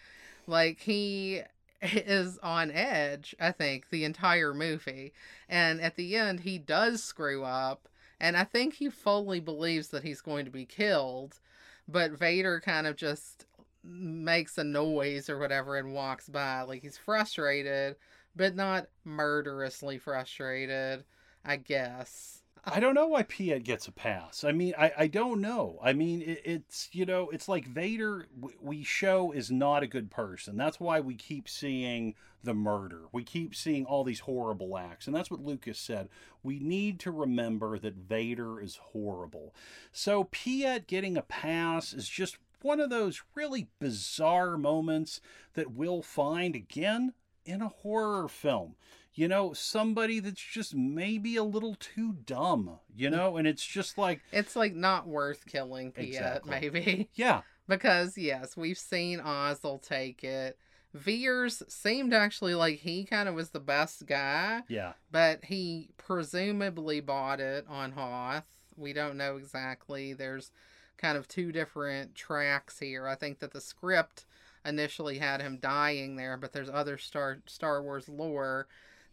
Like 0.45 0.81
he 0.81 1.41
is 1.81 2.37
on 2.43 2.69
edge, 2.69 3.35
I 3.39 3.51
think, 3.51 3.89
the 3.89 4.03
entire 4.03 4.53
movie. 4.53 5.13
And 5.47 5.81
at 5.81 5.95
the 5.95 6.15
end, 6.15 6.41
he 6.41 6.59
does 6.59 7.03
screw 7.03 7.43
up 7.43 7.88
and 8.19 8.37
I 8.37 8.43
think 8.43 8.75
he 8.75 8.89
fully 8.89 9.39
believes 9.39 9.89
that 9.89 10.03
he's 10.03 10.21
going 10.21 10.45
to 10.45 10.51
be 10.51 10.65
killed, 10.65 11.39
but 11.87 12.11
Vader 12.11 12.59
kind 12.59 12.87
of 12.87 12.95
just 12.95 13.45
makes 13.83 14.57
a 14.57 14.63
noise 14.63 15.29
or 15.29 15.39
whatever 15.39 15.77
and 15.77 15.93
walks 15.93 16.27
by. 16.29 16.61
Like 16.61 16.81
he's 16.81 16.97
frustrated, 16.97 17.95
but 18.35 18.55
not 18.55 18.87
murderously 19.03 19.97
frustrated, 19.97 21.03
I 21.45 21.57
guess. 21.57 22.38
I 22.65 22.79
don't 22.79 22.93
know 22.93 23.07
why 23.07 23.23
Piett 23.23 23.63
gets 23.63 23.87
a 23.87 23.91
pass. 23.91 24.43
I 24.43 24.51
mean, 24.51 24.73
I, 24.77 24.91
I 24.97 25.07
don't 25.07 25.41
know. 25.41 25.79
I 25.81 25.93
mean, 25.93 26.21
it, 26.21 26.41
it's, 26.43 26.89
you 26.91 27.05
know, 27.05 27.29
it's 27.29 27.47
like 27.47 27.65
Vader, 27.65 28.27
we 28.61 28.83
show 28.83 29.31
is 29.31 29.49
not 29.49 29.83
a 29.83 29.87
good 29.87 30.11
person. 30.11 30.57
That's 30.57 30.79
why 30.79 30.99
we 30.99 31.15
keep 31.15 31.47
seeing 31.47 32.15
the 32.43 32.53
murder. 32.53 33.03
We 33.11 33.23
keep 33.23 33.55
seeing 33.55 33.85
all 33.85 34.03
these 34.03 34.21
horrible 34.21 34.77
acts. 34.77 35.07
And 35.07 35.15
that's 35.15 35.31
what 35.31 35.43
Lucas 35.43 35.79
said. 35.79 36.09
We 36.43 36.59
need 36.59 36.99
to 37.01 37.11
remember 37.11 37.79
that 37.79 37.95
Vader 37.95 38.61
is 38.61 38.79
horrible. 38.91 39.53
So 39.91 40.25
Piett 40.25 40.87
getting 40.87 41.17
a 41.17 41.21
pass 41.21 41.93
is 41.93 42.07
just 42.07 42.37
one 42.61 42.79
of 42.79 42.89
those 42.89 43.21
really 43.35 43.69
bizarre 43.79 44.57
moments 44.57 45.21
that 45.53 45.71
we'll 45.71 46.01
find 46.01 46.55
again 46.55 47.13
in 47.45 47.61
a 47.61 47.69
horror 47.69 48.27
film 48.27 48.75
you 49.19 49.27
know, 49.27 49.51
somebody 49.51 50.21
that's 50.21 50.41
just 50.41 50.73
maybe 50.73 51.35
a 51.35 51.43
little 51.43 51.75
too 51.77 52.13
dumb, 52.25 52.79
you 52.95 53.09
mm. 53.09 53.11
know, 53.11 53.35
and 53.35 53.45
it's 53.45 53.65
just 53.65 53.97
like 53.97 54.21
it's 54.31 54.55
like 54.55 54.73
not 54.73 55.09
worth 55.09 55.45
killing 55.45 55.91
exactly. 55.97 56.49
maybe. 56.49 57.09
Yeah. 57.15 57.41
because 57.67 58.17
yes, 58.17 58.55
we've 58.55 58.77
seen 58.77 59.19
Ozzel 59.19 59.85
take 59.85 60.23
it. 60.23 60.57
Veers 60.93 61.61
seemed 61.67 62.13
actually 62.13 62.55
like 62.55 62.79
he 62.79 63.03
kind 63.03 63.27
of 63.27 63.35
was 63.35 63.49
the 63.49 63.59
best 63.59 64.05
guy. 64.05 64.61
Yeah. 64.69 64.93
But 65.11 65.43
he 65.43 65.89
presumably 65.97 67.01
bought 67.01 67.41
it 67.41 67.65
on 67.67 67.91
Hoth. 67.91 68.45
We 68.77 68.93
don't 68.93 69.17
know 69.17 69.35
exactly. 69.35 70.13
There's 70.13 70.49
kind 70.97 71.17
of 71.17 71.27
two 71.27 71.51
different 71.51 72.15
tracks 72.15 72.79
here. 72.79 73.05
I 73.05 73.15
think 73.15 73.39
that 73.39 73.51
the 73.51 73.59
script 73.59 74.23
initially 74.63 75.17
had 75.17 75.41
him 75.41 75.57
dying 75.61 76.15
there, 76.15 76.37
but 76.37 76.53
there's 76.53 76.69
other 76.69 76.97
Star 76.97 77.39
Star 77.47 77.83
Wars 77.83 78.07
lore 78.07 78.69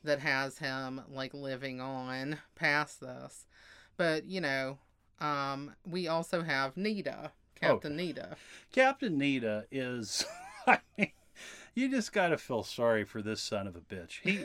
that 0.06 0.20
has 0.20 0.58
him 0.58 1.02
like 1.08 1.34
living 1.34 1.80
on 1.80 2.38
past 2.54 3.00
this. 3.00 3.46
But, 3.96 4.26
you 4.26 4.40
know, 4.40 4.78
um, 5.20 5.74
we 5.86 6.08
also 6.08 6.42
have 6.42 6.76
Nita, 6.76 7.32
Captain 7.60 7.98
oh, 7.98 8.02
Needa. 8.02 8.34
Captain 8.72 9.18
Needa 9.18 9.64
is, 9.70 10.24
I 10.66 10.80
mean, 10.98 11.12
you 11.74 11.90
just 11.90 12.12
got 12.12 12.28
to 12.28 12.38
feel 12.38 12.62
sorry 12.62 13.04
for 13.04 13.20
this 13.22 13.40
son 13.40 13.66
of 13.66 13.76
a 13.76 13.80
bitch. 13.80 14.20
He, 14.22 14.42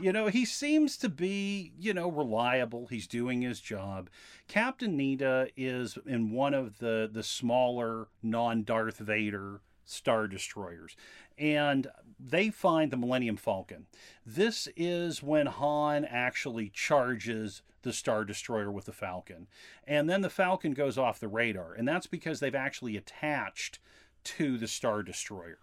you 0.04 0.12
know, 0.12 0.26
he 0.28 0.44
seems 0.44 0.96
to 0.98 1.08
be, 1.08 1.72
you 1.78 1.94
know, 1.94 2.10
reliable. 2.10 2.86
He's 2.86 3.06
doing 3.06 3.40
his 3.42 3.60
job. 3.60 4.10
Captain 4.46 4.96
Nita 4.96 5.48
is 5.56 5.98
in 6.06 6.30
one 6.30 6.52
of 6.52 6.78
the 6.78 7.08
the 7.10 7.22
smaller 7.22 8.08
non 8.22 8.62
Darth 8.62 8.98
Vader 8.98 9.62
star 9.90 10.26
destroyers 10.26 10.96
and 11.40 11.86
they 12.18 12.50
find 12.50 12.90
the 12.90 12.98
Millennium 12.98 13.38
Falcon. 13.38 13.86
This 14.26 14.68
is 14.76 15.22
when 15.22 15.46
Han 15.46 16.04
actually 16.04 16.68
charges 16.68 17.62
the 17.82 17.94
Star 17.94 18.26
Destroyer 18.26 18.70
with 18.70 18.84
the 18.84 18.92
Falcon. 18.92 19.46
And 19.86 20.08
then 20.08 20.20
the 20.20 20.28
Falcon 20.28 20.74
goes 20.74 20.98
off 20.98 21.18
the 21.18 21.28
radar. 21.28 21.72
And 21.72 21.88
that's 21.88 22.06
because 22.06 22.38
they've 22.38 22.54
actually 22.54 22.98
attached 22.98 23.78
to 24.24 24.58
the 24.58 24.68
Star 24.68 25.02
Destroyer. 25.02 25.60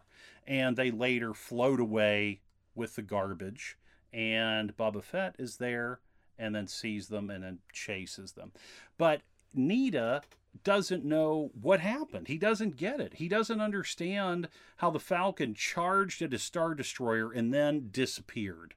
And 0.48 0.76
they 0.76 0.90
later 0.90 1.36
float 1.36 1.80
away 1.80 2.42
with 2.74 2.96
the 2.96 3.04
garbage. 3.04 3.78
And 4.12 4.76
Boba 4.76 5.04
Fett 5.04 5.36
is 5.38 5.58
there 5.58 6.00
and 6.40 6.56
then 6.56 6.66
sees 6.66 7.08
them 7.08 7.30
and 7.30 7.44
then 7.44 7.60
chases 7.72 8.32
them. 8.32 8.52
But 8.98 9.22
Needa 9.56 10.24
doesn't 10.64 11.06
know 11.06 11.52
what 11.60 11.80
happened. 11.80 12.28
He 12.28 12.38
doesn't 12.38 12.78
get 12.78 13.00
it. 13.00 13.16
He 13.16 13.28
doesn't 13.28 13.62
understand 13.62 14.50
how 14.78 14.90
the 14.90 15.00
Falcon 15.00 15.54
charged 15.54 16.22
at 16.22 16.34
a 16.34 16.40
Star 16.40 16.76
Destroyer 16.76 17.32
and 17.32 17.54
then 17.54 17.90
disappeared. 17.92 18.74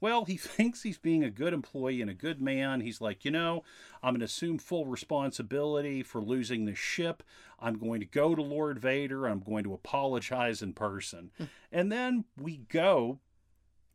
Well, 0.00 0.24
he 0.24 0.36
thinks 0.38 0.82
he's 0.82 0.98
being 0.98 1.24
a 1.24 1.30
good 1.30 1.52
employee 1.52 2.00
and 2.00 2.10
a 2.10 2.14
good 2.14 2.40
man. 2.40 2.80
He's 2.80 3.00
like, 3.00 3.24
you 3.24 3.30
know, 3.30 3.64
I'm 4.02 4.14
going 4.14 4.20
to 4.20 4.26
assume 4.26 4.58
full 4.58 4.86
responsibility 4.86 6.02
for 6.02 6.20
losing 6.20 6.64
the 6.64 6.74
ship. 6.74 7.22
I'm 7.58 7.78
going 7.78 8.00
to 8.00 8.06
go 8.06 8.34
to 8.34 8.42
Lord 8.42 8.78
Vader. 8.78 9.26
I'm 9.26 9.40
going 9.40 9.64
to 9.64 9.74
apologize 9.74 10.62
in 10.62 10.72
person. 10.72 11.30
Hmm. 11.36 11.44
and 11.72 11.92
then 11.92 12.24
we 12.40 12.58
go 12.68 13.18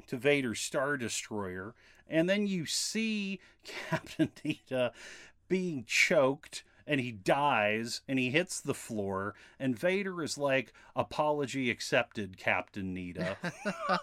to 0.07 0.17
Vader's 0.17 0.59
Star 0.59 0.97
Destroyer, 0.97 1.75
and 2.07 2.29
then 2.29 2.45
you 2.45 2.65
see 2.65 3.39
Captain 3.89 4.31
Needa 4.43 4.91
being 5.47 5.85
choked 5.87 6.63
and 6.87 6.99
he 6.99 7.11
dies 7.11 8.01
and 8.07 8.19
he 8.19 8.29
hits 8.29 8.59
the 8.59 8.73
floor 8.73 9.35
and 9.59 9.77
Vader 9.77 10.23
is 10.23 10.37
like 10.37 10.73
apology 10.95 11.69
accepted 11.69 12.37
Captain 12.37 12.95
Needa. 12.95 13.35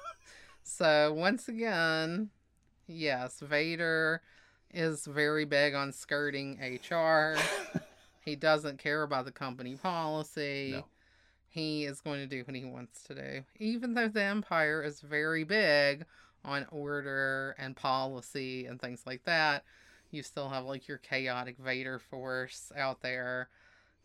so 0.62 1.12
once 1.12 1.48
again, 1.48 2.30
yes, 2.86 3.40
Vader 3.40 4.22
is 4.72 5.06
very 5.06 5.44
big 5.44 5.74
on 5.74 5.92
skirting 5.92 6.58
HR. 6.60 7.36
he 8.24 8.36
doesn't 8.36 8.78
care 8.78 9.02
about 9.02 9.24
the 9.24 9.32
company 9.32 9.76
policy. 9.76 10.72
No. 10.72 10.84
He 11.48 11.84
is 11.84 12.00
going 12.00 12.20
to 12.20 12.26
do 12.26 12.44
what 12.44 12.54
he 12.54 12.64
wants 12.64 13.02
to 13.04 13.14
do. 13.14 13.44
Even 13.58 13.94
though 13.94 14.08
the 14.08 14.22
Empire 14.22 14.82
is 14.84 15.00
very 15.00 15.42
big 15.42 16.04
on 16.44 16.64
order 16.70 17.56
and 17.58 17.74
policy 17.76 18.66
and 18.66 18.80
things 18.80 19.02
like 19.04 19.24
that, 19.24 19.64
you 20.10 20.22
still 20.22 20.48
have 20.48 20.64
like 20.64 20.88
your 20.88 20.98
chaotic 20.98 21.58
Vader 21.58 21.98
force 21.98 22.72
out 22.76 23.02
there 23.02 23.48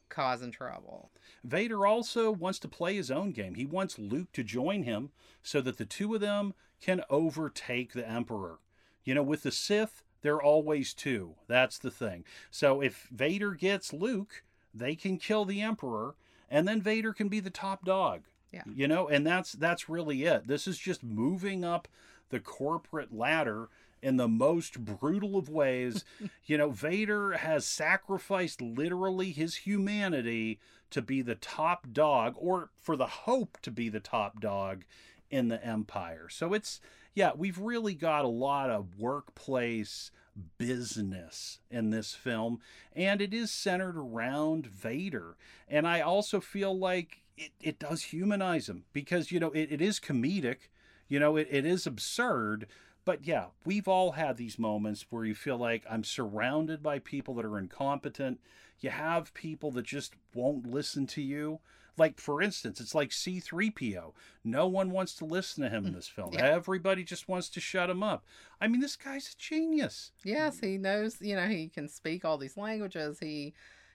causing 0.09 0.51
trouble. 0.51 1.11
Vader 1.43 1.85
also 1.85 2.31
wants 2.31 2.59
to 2.59 2.67
play 2.67 2.95
his 2.95 3.11
own 3.11 3.31
game. 3.31 3.55
He 3.55 3.65
wants 3.65 3.99
Luke 3.99 4.31
to 4.33 4.43
join 4.43 4.83
him 4.83 5.09
so 5.43 5.61
that 5.61 5.77
the 5.77 5.85
two 5.85 6.13
of 6.13 6.21
them 6.21 6.53
can 6.81 7.03
overtake 7.09 7.93
the 7.93 8.07
Emperor. 8.07 8.59
You 9.03 9.15
know, 9.15 9.23
with 9.23 9.43
the 9.43 9.51
Sith, 9.51 10.03
they're 10.21 10.41
always 10.41 10.93
two. 10.93 11.35
That's 11.47 11.77
the 11.77 11.91
thing. 11.91 12.23
So 12.49 12.81
if 12.81 13.07
Vader 13.11 13.51
gets 13.51 13.93
Luke, 13.93 14.43
they 14.73 14.95
can 14.95 15.17
kill 15.17 15.45
the 15.45 15.61
Emperor, 15.61 16.15
and 16.49 16.67
then 16.67 16.81
Vader 16.81 17.13
can 17.13 17.29
be 17.29 17.39
the 17.39 17.49
top 17.49 17.85
dog. 17.85 18.23
Yeah. 18.51 18.63
You 18.73 18.87
know, 18.87 19.07
and 19.07 19.25
that's 19.25 19.51
that's 19.51 19.89
really 19.89 20.23
it. 20.23 20.47
This 20.47 20.67
is 20.67 20.77
just 20.77 21.03
moving 21.03 21.63
up 21.63 21.87
the 22.29 22.39
corporate 22.39 23.13
ladder 23.13 23.69
in 24.05 24.17
the 24.17 24.27
most 24.27 24.85
brutal 24.85 25.35
of 25.35 25.49
ways. 25.49 26.05
you 26.45 26.59
know, 26.59 26.69
Vader 26.69 27.33
has 27.33 27.65
sacrificed 27.65 28.61
literally 28.61 29.31
his 29.31 29.55
humanity 29.55 30.59
to 30.91 31.01
be 31.01 31.23
the 31.23 31.33
top 31.33 31.87
dog, 31.91 32.35
or 32.37 32.69
for 32.79 32.95
the 32.95 33.07
hope 33.07 33.57
to 33.63 33.71
be 33.71 33.89
the 33.89 33.99
top 33.99 34.39
dog 34.39 34.85
in 35.31 35.47
the 35.47 35.65
Empire. 35.65 36.29
So 36.29 36.53
it's, 36.53 36.79
yeah, 37.15 37.31
we've 37.35 37.57
really 37.57 37.95
got 37.95 38.23
a 38.23 38.29
lot 38.29 38.69
of 38.69 38.99
workplace 38.99 40.11
business 40.59 41.57
in 41.71 41.89
this 41.89 42.13
film, 42.13 42.59
and 42.95 43.21
it 43.21 43.33
is 43.33 43.49
centered 43.49 43.97
around 43.97 44.67
Vader. 44.67 45.35
And 45.67 45.87
I 45.87 46.01
also 46.01 46.39
feel 46.39 46.77
like 46.77 47.23
it, 47.37 47.51
it 47.59 47.79
does 47.79 48.03
humanize 48.03 48.69
him 48.69 48.83
because, 48.93 49.31
you 49.31 49.39
know, 49.39 49.49
it, 49.49 49.71
it 49.71 49.81
is 49.81 49.99
comedic. 49.99 50.69
You 51.07 51.19
know, 51.19 51.35
it, 51.37 51.47
it 51.51 51.65
is 51.65 51.85
absurd, 51.85 52.67
but 53.05 53.25
yeah, 53.25 53.45
we've 53.63 53.87
all 53.87 54.13
had 54.13 54.35
these 54.35 54.57
moments 54.57 55.05
where 55.09 55.23
you 55.23 55.35
feel 55.35 55.57
like 55.57 55.85
I'm 55.89 56.03
surrounded 56.03 56.81
by 56.81 56.99
people 56.99 57.35
that 57.35 57.45
are 57.45 57.59
incompetent. 57.59 58.39
You 58.81 58.89
have 58.89 59.33
people 59.35 59.71
that 59.71 59.85
just 59.85 60.15
won't 60.33 60.67
listen 60.67 61.05
to 61.07 61.21
you. 61.21 61.59
Like, 61.97 62.19
for 62.19 62.41
instance, 62.41 62.81
it's 62.81 62.93
like 62.93 63.11
C3PO. 63.11 64.11
No 64.43 64.67
one 64.67 64.91
wants 64.91 65.13
to 65.15 65.25
listen 65.25 65.63
to 65.63 65.69
him 65.69 65.85
in 65.85 65.93
mm, 65.93 65.95
this 65.95 66.09
film. 66.09 66.33
Yeah. 66.33 66.47
Everybody 66.47 67.05
just 67.05 67.29
wants 67.29 67.47
to 67.49 67.61
shut 67.61 67.89
him 67.89 68.03
up. 68.03 68.25
I 68.59 68.67
mean, 68.67 68.81
this 68.81 68.97
guy's 68.97 69.33
a 69.33 69.37
genius. 69.37 70.11
Yes, 70.23 70.59
he 70.59 70.77
knows, 70.77 71.21
you 71.21 71.35
know, 71.37 71.47
he 71.47 71.69
can 71.69 71.87
speak 71.87 72.25
all 72.25 72.37
these 72.37 72.57
languages. 72.57 73.19
He, 73.19 73.53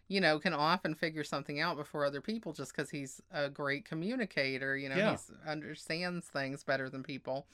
you 0.09 0.19
know, 0.19 0.39
can 0.39 0.55
often 0.55 0.95
figure 0.95 1.24
something 1.24 1.61
out 1.61 1.77
before 1.77 2.07
other 2.07 2.23
people 2.23 2.55
just 2.55 2.74
because 2.74 2.89
he's 2.89 3.20
a 3.35 3.51
great 3.51 3.85
communicator. 3.85 4.78
You 4.78 4.89
know, 4.89 4.97
yeah. 4.97 5.16
he 5.16 5.51
understands 5.51 6.27
things 6.27 6.65
better 6.65 6.89
than 6.89 7.03
people 7.03 7.47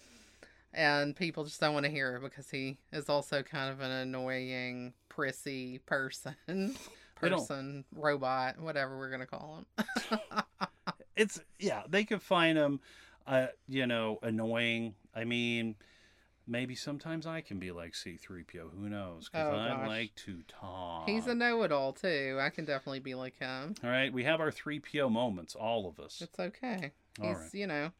and 0.76 1.16
people 1.16 1.42
just 1.42 1.58
don't 1.60 1.74
want 1.74 1.86
to 1.86 1.90
hear 1.90 2.16
it 2.16 2.22
because 2.22 2.50
he 2.50 2.76
is 2.92 3.08
also 3.08 3.42
kind 3.42 3.72
of 3.72 3.80
an 3.80 3.90
annoying, 3.90 4.92
prissy 5.08 5.78
person, 5.78 6.36
person, 7.16 7.84
robot, 7.94 8.60
whatever 8.60 8.96
we're 8.96 9.10
gonna 9.10 9.26
call 9.26 9.64
him. 9.78 10.20
it's 11.16 11.40
yeah, 11.58 11.82
they 11.88 12.04
could 12.04 12.22
find 12.22 12.58
him, 12.58 12.80
uh, 13.26 13.46
you 13.66 13.86
know, 13.86 14.18
annoying. 14.22 14.94
I 15.14 15.24
mean, 15.24 15.76
maybe 16.46 16.74
sometimes 16.74 17.26
I 17.26 17.40
can 17.40 17.58
be 17.58 17.72
like 17.72 17.92
C3PO. 17.94 18.70
Who 18.78 18.90
knows? 18.90 19.30
Because 19.30 19.54
oh, 19.54 19.56
I 19.56 19.86
like 19.86 20.14
to 20.26 20.42
talk. 20.46 21.08
He's 21.08 21.26
a 21.26 21.34
know 21.34 21.62
it 21.62 21.72
all, 21.72 21.94
too. 21.94 22.38
I 22.40 22.50
can 22.50 22.66
definitely 22.66 23.00
be 23.00 23.14
like 23.14 23.38
him. 23.38 23.74
All 23.82 23.90
right. 23.90 24.12
We 24.12 24.24
have 24.24 24.40
our 24.40 24.50
3PO 24.50 25.10
moments, 25.10 25.54
all 25.54 25.88
of 25.88 25.98
us. 25.98 26.20
It's 26.20 26.38
okay. 26.38 26.92
All 27.20 27.28
He's, 27.28 27.36
right. 27.38 27.54
you 27.54 27.66
know, 27.66 27.90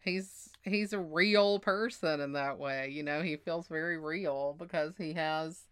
he's 0.00 0.51
he's 0.62 0.92
a 0.92 0.98
real 0.98 1.58
person 1.58 2.20
in 2.20 2.32
that 2.32 2.58
way. 2.58 2.88
You 2.88 3.02
know, 3.02 3.22
he 3.22 3.36
feels 3.36 3.68
very 3.68 3.98
real 3.98 4.56
because 4.58 4.94
he 4.96 5.12
has 5.14 5.66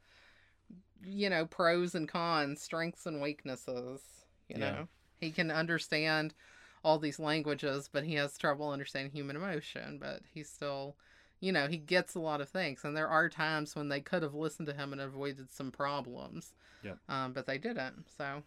you 1.04 1.30
know, 1.30 1.46
pros 1.46 1.94
and 1.94 2.08
cons, 2.08 2.60
strengths 2.60 3.06
and 3.06 3.20
weaknesses, 3.20 4.02
you 4.48 4.58
yeah. 4.58 4.70
know. 4.70 4.88
He 5.18 5.30
can 5.30 5.50
understand 5.50 6.34
all 6.84 6.98
these 6.98 7.18
languages, 7.18 7.88
but 7.92 8.04
he 8.04 8.14
has 8.14 8.36
trouble 8.38 8.70
understanding 8.70 9.12
human 9.12 9.36
emotion, 9.36 9.98
but 9.98 10.20
he's 10.32 10.48
still 10.48 10.96
you 11.42 11.52
know, 11.52 11.68
he 11.68 11.78
gets 11.78 12.14
a 12.14 12.20
lot 12.20 12.42
of 12.42 12.50
things, 12.50 12.84
and 12.84 12.94
there 12.94 13.08
are 13.08 13.30
times 13.30 13.74
when 13.74 13.88
they 13.88 14.00
could 14.00 14.22
have 14.22 14.34
listened 14.34 14.68
to 14.68 14.74
him 14.74 14.92
and 14.92 15.00
avoided 15.00 15.50
some 15.50 15.70
problems. 15.70 16.52
Yeah. 16.82 16.96
Um, 17.08 17.32
but 17.32 17.46
they 17.46 17.56
didn't. 17.56 18.04
So 18.14 18.42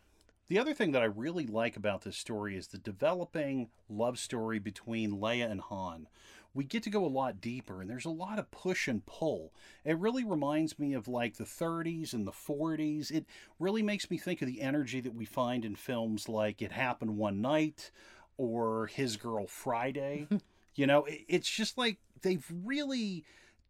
the 0.50 0.60
other 0.60 0.74
thing 0.74 0.92
that 0.92 1.02
I 1.02 1.06
really 1.06 1.48
like 1.48 1.78
about 1.78 2.02
this 2.02 2.18
story 2.18 2.58
is 2.58 2.68
the 2.68 2.78
developing 2.78 3.70
love 3.90 4.20
story 4.20 4.60
between 4.60 5.20
Leia 5.20 5.50
and 5.50 5.62
Han. 5.62 6.08
We 6.54 6.66
get 6.66 6.84
to 6.84 6.92
go 6.92 7.04
a 7.04 7.08
lot 7.08 7.42
deeper, 7.42 7.82
and 7.82 7.90
there's 7.90 8.06
a 8.06 8.10
lot 8.10 8.38
of 8.38 8.52
push 8.52 8.88
and 8.88 9.04
pull. 9.06 9.54
It 9.84 9.98
really 9.98 10.24
reminds 10.24 10.78
me 10.78 10.94
of 10.94 11.08
like 11.08 11.38
the 11.38 11.46
30s 11.46 12.14
and 12.14 12.28
the 12.28 12.32
40s. 12.32 13.10
It 13.10 13.26
really 13.58 13.82
makes 13.82 14.12
me 14.12 14.18
think 14.18 14.42
of 14.42 14.48
the 14.48 14.62
energy 14.62 15.00
that 15.00 15.16
we 15.16 15.26
find 15.26 15.66
in 15.66 15.76
films 15.76 16.30
like 16.30 16.62
It 16.62 16.72
Happened 16.72 17.18
One 17.18 17.42
Night 17.42 17.90
or 18.38 18.88
His 18.88 19.18
Girl 19.18 19.48
Friday. 19.48 20.28
you 20.76 20.86
know, 20.86 21.08
it's 21.08 21.50
just 21.50 21.78
like 21.78 21.98
they've 22.22 22.46
really 22.64 23.24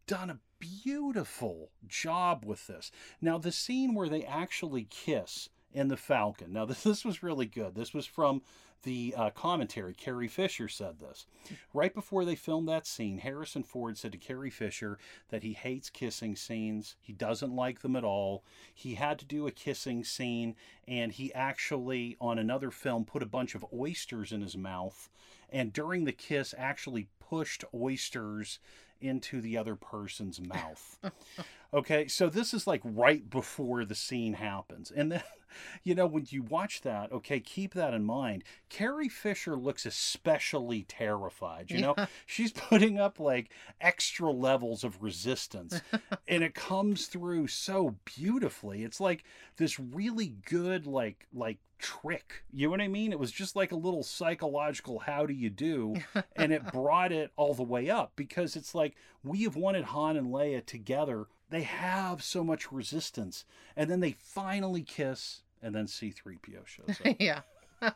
done 0.06 0.28
a 0.28 0.40
beautiful 0.58 1.70
job 1.86 2.44
with 2.44 2.66
this. 2.66 2.90
Now, 3.20 3.38
the 3.38 3.52
scene 3.52 3.94
where 3.94 4.08
they 4.08 4.24
actually 4.24 4.86
kiss 4.90 5.48
in 5.74 5.88
the 5.88 5.96
Falcon. 5.96 6.52
Now, 6.52 6.64
this, 6.64 6.84
this 6.84 7.04
was 7.04 7.22
really 7.22 7.46
good. 7.46 7.74
This 7.74 7.92
was 7.92 8.06
from 8.06 8.42
the 8.84 9.14
uh, 9.16 9.30
commentary. 9.30 9.94
Carrie 9.94 10.28
Fisher 10.28 10.68
said 10.68 11.00
this. 11.00 11.26
Right 11.72 11.94
before 11.94 12.24
they 12.24 12.34
filmed 12.34 12.68
that 12.68 12.86
scene, 12.86 13.18
Harrison 13.18 13.62
Ford 13.62 13.98
said 13.98 14.12
to 14.12 14.18
Carrie 14.18 14.50
Fisher 14.50 14.98
that 15.30 15.42
he 15.42 15.54
hates 15.54 15.90
kissing 15.90 16.36
scenes. 16.36 16.96
He 17.00 17.12
doesn't 17.12 17.54
like 17.54 17.80
them 17.80 17.96
at 17.96 18.04
all. 18.04 18.44
He 18.72 18.94
had 18.94 19.18
to 19.18 19.24
do 19.24 19.46
a 19.46 19.52
kissing 19.52 20.04
scene, 20.04 20.54
and 20.86 21.12
he 21.12 21.32
actually, 21.34 22.16
on 22.20 22.38
another 22.38 22.70
film, 22.70 23.04
put 23.04 23.22
a 23.22 23.26
bunch 23.26 23.54
of 23.54 23.64
oysters 23.72 24.32
in 24.32 24.42
his 24.42 24.56
mouth, 24.56 25.08
and 25.50 25.72
during 25.72 26.04
the 26.04 26.12
kiss, 26.12 26.54
actually 26.56 27.08
pushed 27.20 27.64
oysters 27.74 28.58
into 29.00 29.40
the 29.40 29.56
other 29.56 29.76
person's 29.76 30.40
mouth. 30.40 30.98
okay, 31.74 32.08
so 32.08 32.28
this 32.28 32.54
is 32.54 32.66
like 32.66 32.80
right 32.84 33.28
before 33.28 33.84
the 33.84 33.94
scene 33.94 34.34
happens. 34.34 34.90
And 34.94 35.12
then 35.12 35.22
you 35.82 35.94
know, 35.94 36.06
when 36.06 36.26
you 36.28 36.42
watch 36.42 36.82
that, 36.82 37.12
okay, 37.12 37.40
keep 37.40 37.74
that 37.74 37.94
in 37.94 38.04
mind. 38.04 38.44
Carrie 38.68 39.08
Fisher 39.08 39.56
looks 39.56 39.86
especially 39.86 40.82
terrified. 40.82 41.70
You 41.70 41.80
know, 41.80 41.94
she's 42.26 42.52
putting 42.52 42.98
up 42.98 43.20
like 43.20 43.50
extra 43.80 44.30
levels 44.30 44.84
of 44.84 45.02
resistance, 45.02 45.80
and 46.28 46.42
it 46.42 46.54
comes 46.54 47.06
through 47.06 47.48
so 47.48 47.96
beautifully. 48.04 48.84
It's 48.84 49.00
like 49.00 49.24
this 49.56 49.78
really 49.78 50.34
good, 50.46 50.86
like, 50.86 51.26
like 51.32 51.58
trick. 51.78 52.44
You 52.52 52.66
know 52.66 52.70
what 52.70 52.80
I 52.80 52.88
mean? 52.88 53.12
It 53.12 53.18
was 53.18 53.32
just 53.32 53.56
like 53.56 53.72
a 53.72 53.76
little 53.76 54.02
psychological 54.02 55.00
how 55.00 55.26
do 55.26 55.34
you 55.34 55.50
do, 55.50 55.96
and 56.36 56.52
it 56.52 56.72
brought 56.72 57.12
it 57.12 57.32
all 57.36 57.54
the 57.54 57.62
way 57.62 57.90
up 57.90 58.12
because 58.16 58.56
it's 58.56 58.74
like 58.74 58.94
we 59.22 59.42
have 59.42 59.56
wanted 59.56 59.84
Han 59.84 60.16
and 60.16 60.28
Leia 60.28 60.64
together. 60.64 61.26
They 61.50 61.62
have 61.62 62.22
so 62.22 62.42
much 62.42 62.72
resistance, 62.72 63.44
and 63.76 63.90
then 63.90 64.00
they 64.00 64.12
finally 64.12 64.82
kiss, 64.82 65.42
and 65.62 65.74
then 65.74 65.86
C3PO 65.86 66.66
shows 66.66 67.00
up. 67.04 67.16
yeah. 67.20 67.40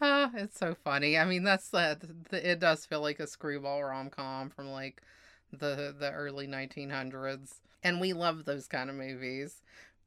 Ah, 0.00 0.30
it's 0.34 0.58
so 0.58 0.76
funny. 0.76 1.18
I 1.18 1.24
mean, 1.24 1.42
that's 1.42 1.74
uh, 1.74 1.96
th- 2.30 2.44
it 2.44 2.60
does 2.60 2.86
feel 2.86 3.00
like 3.00 3.18
a 3.18 3.26
screwball 3.26 3.82
rom 3.82 4.10
com 4.10 4.48
from 4.48 4.68
like 4.68 5.02
the 5.52 5.94
the 5.98 6.12
early 6.12 6.46
1900s, 6.46 7.54
and 7.82 8.00
we 8.00 8.12
love 8.12 8.44
those 8.44 8.68
kind 8.68 8.90
of 8.90 8.96
movies. 8.96 9.62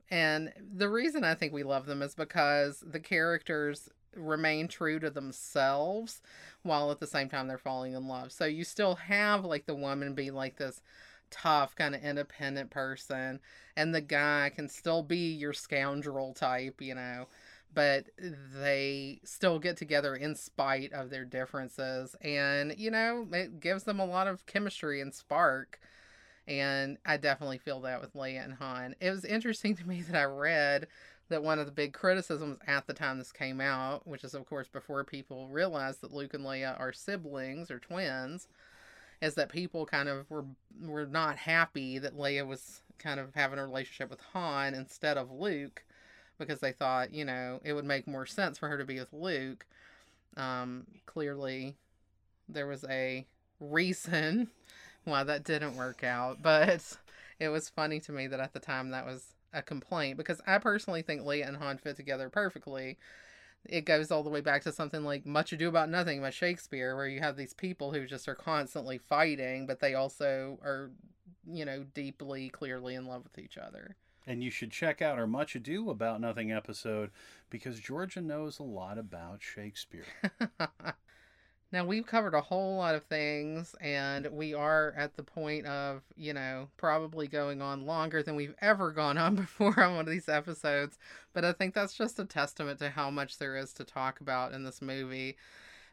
And 0.09 0.53
the 0.75 0.89
reason 0.89 1.23
I 1.23 1.35
think 1.35 1.53
we 1.53 1.63
love 1.63 1.85
them 1.85 2.01
is 2.01 2.15
because 2.15 2.83
the 2.85 2.99
characters 2.99 3.89
remain 4.15 4.67
true 4.67 4.99
to 4.99 5.09
themselves 5.09 6.21
while 6.63 6.91
at 6.91 6.99
the 6.99 7.07
same 7.07 7.29
time 7.29 7.47
they're 7.47 7.57
falling 7.57 7.93
in 7.93 8.07
love. 8.07 8.31
So 8.31 8.45
you 8.45 8.63
still 8.63 8.95
have 8.95 9.45
like 9.45 9.65
the 9.65 9.75
woman 9.75 10.13
be 10.13 10.31
like 10.31 10.57
this 10.57 10.81
tough 11.31 11.75
kind 11.75 11.95
of 11.95 12.03
independent 12.03 12.69
person 12.69 13.39
and 13.75 13.95
the 13.95 14.01
guy 14.01 14.51
can 14.53 14.67
still 14.69 15.01
be 15.01 15.31
your 15.33 15.53
scoundrel 15.53 16.33
type, 16.33 16.81
you 16.81 16.93
know, 16.93 17.27
but 17.73 18.05
they 18.53 19.19
still 19.23 19.57
get 19.57 19.77
together 19.77 20.15
in 20.15 20.35
spite 20.35 20.91
of 20.93 21.09
their 21.09 21.25
differences 21.25 22.15
and 22.21 22.75
you 22.77 22.91
know, 22.91 23.25
it 23.31 23.59
gives 23.59 23.83
them 23.83 23.99
a 23.99 24.05
lot 24.05 24.27
of 24.27 24.45
chemistry 24.45 25.01
and 25.01 25.13
spark 25.13 25.79
and 26.47 26.97
I 27.05 27.17
definitely 27.17 27.59
feel 27.59 27.79
that 27.81 28.01
with 28.01 28.13
Leia 28.13 28.43
and 28.43 28.55
Han. 28.55 28.95
It 28.99 29.11
was 29.11 29.25
interesting 29.25 29.75
to 29.75 29.87
me 29.87 30.01
that 30.01 30.19
I 30.19 30.25
read 30.25 30.87
that 31.29 31.43
one 31.43 31.59
of 31.59 31.65
the 31.65 31.71
big 31.71 31.93
criticisms 31.93 32.57
at 32.67 32.87
the 32.87 32.93
time 32.93 33.17
this 33.17 33.31
came 33.31 33.61
out, 33.61 34.05
which 34.05 34.23
is 34.23 34.33
of 34.33 34.45
course 34.45 34.67
before 34.67 35.03
people 35.03 35.47
realized 35.47 36.01
that 36.01 36.13
Luke 36.13 36.33
and 36.33 36.45
Leia 36.45 36.77
are 36.79 36.91
siblings 36.91 37.71
or 37.71 37.79
twins, 37.79 38.47
is 39.21 39.35
that 39.35 39.49
people 39.49 39.85
kind 39.85 40.09
of 40.09 40.29
were 40.29 40.45
were 40.81 41.05
not 41.05 41.37
happy 41.37 41.99
that 41.99 42.17
Leia 42.17 42.45
was 42.45 42.81
kind 42.97 43.19
of 43.19 43.33
having 43.35 43.59
a 43.59 43.65
relationship 43.65 44.09
with 44.09 44.21
Han 44.33 44.73
instead 44.73 45.17
of 45.17 45.31
Luke 45.31 45.83
because 46.37 46.59
they 46.59 46.71
thought, 46.71 47.13
you 47.13 47.23
know, 47.23 47.59
it 47.63 47.73
would 47.73 47.85
make 47.85 48.07
more 48.07 48.25
sense 48.25 48.57
for 48.57 48.67
her 48.67 48.77
to 48.77 48.85
be 48.85 48.99
with 48.99 49.13
Luke. 49.13 49.65
Um, 50.37 50.87
clearly 51.05 51.75
there 52.49 52.67
was 52.67 52.83
a 52.89 53.25
reason 53.59 54.49
why 55.03 55.23
that 55.23 55.43
didn't 55.43 55.75
work 55.75 56.03
out. 56.03 56.41
But 56.41 56.97
it 57.39 57.49
was 57.49 57.69
funny 57.69 57.99
to 58.01 58.11
me 58.11 58.27
that 58.27 58.39
at 58.39 58.53
the 58.53 58.59
time 58.59 58.89
that 58.89 59.05
was 59.05 59.33
a 59.53 59.61
complaint 59.61 60.17
because 60.17 60.41
I 60.47 60.57
personally 60.57 61.01
think 61.01 61.21
Leia 61.21 61.47
and 61.47 61.57
Han 61.57 61.77
fit 61.77 61.95
together 61.95 62.29
perfectly. 62.29 62.97
It 63.65 63.85
goes 63.85 64.11
all 64.11 64.23
the 64.23 64.29
way 64.29 64.41
back 64.41 64.63
to 64.63 64.71
something 64.71 65.03
like 65.03 65.25
Much 65.25 65.53
Ado 65.53 65.69
About 65.69 65.89
Nothing 65.89 66.21
by 66.21 66.31
Shakespeare, 66.31 66.95
where 66.95 67.07
you 67.07 67.19
have 67.19 67.37
these 67.37 67.53
people 67.53 67.91
who 67.91 68.05
just 68.05 68.27
are 68.27 68.35
constantly 68.35 68.97
fighting, 68.97 69.67
but 69.67 69.79
they 69.79 69.93
also 69.93 70.57
are, 70.63 70.91
you 71.47 71.63
know, 71.63 71.85
deeply, 71.93 72.49
clearly 72.49 72.95
in 72.95 73.05
love 73.05 73.23
with 73.23 73.37
each 73.37 73.57
other. 73.57 73.95
And 74.25 74.43
you 74.43 74.51
should 74.51 74.71
check 74.71 75.01
out 75.01 75.17
our 75.17 75.27
Much 75.27 75.55
Ado 75.55 75.89
About 75.89 76.21
Nothing 76.21 76.51
episode 76.51 77.11
because 77.49 77.79
Georgia 77.79 78.21
knows 78.21 78.59
a 78.59 78.63
lot 78.63 78.97
about 78.97 79.41
Shakespeare. 79.41 80.05
Now, 81.73 81.85
we've 81.85 82.05
covered 82.05 82.33
a 82.33 82.41
whole 82.41 82.75
lot 82.75 82.95
of 82.95 83.03
things, 83.05 83.75
and 83.79 84.27
we 84.31 84.53
are 84.53 84.93
at 84.97 85.15
the 85.15 85.23
point 85.23 85.65
of, 85.65 86.01
you 86.17 86.33
know, 86.33 86.67
probably 86.75 87.27
going 87.27 87.61
on 87.61 87.85
longer 87.85 88.21
than 88.21 88.35
we've 88.35 88.55
ever 88.59 88.91
gone 88.91 89.17
on 89.17 89.35
before 89.37 89.79
on 89.79 89.95
one 89.95 90.05
of 90.05 90.11
these 90.11 90.27
episodes. 90.27 90.99
But 91.33 91.45
I 91.45 91.53
think 91.53 91.73
that's 91.73 91.93
just 91.93 92.19
a 92.19 92.25
testament 92.25 92.79
to 92.79 92.89
how 92.89 93.09
much 93.09 93.37
there 93.37 93.55
is 93.55 93.71
to 93.73 93.85
talk 93.85 94.19
about 94.19 94.51
in 94.51 94.65
this 94.65 94.81
movie, 94.81 95.37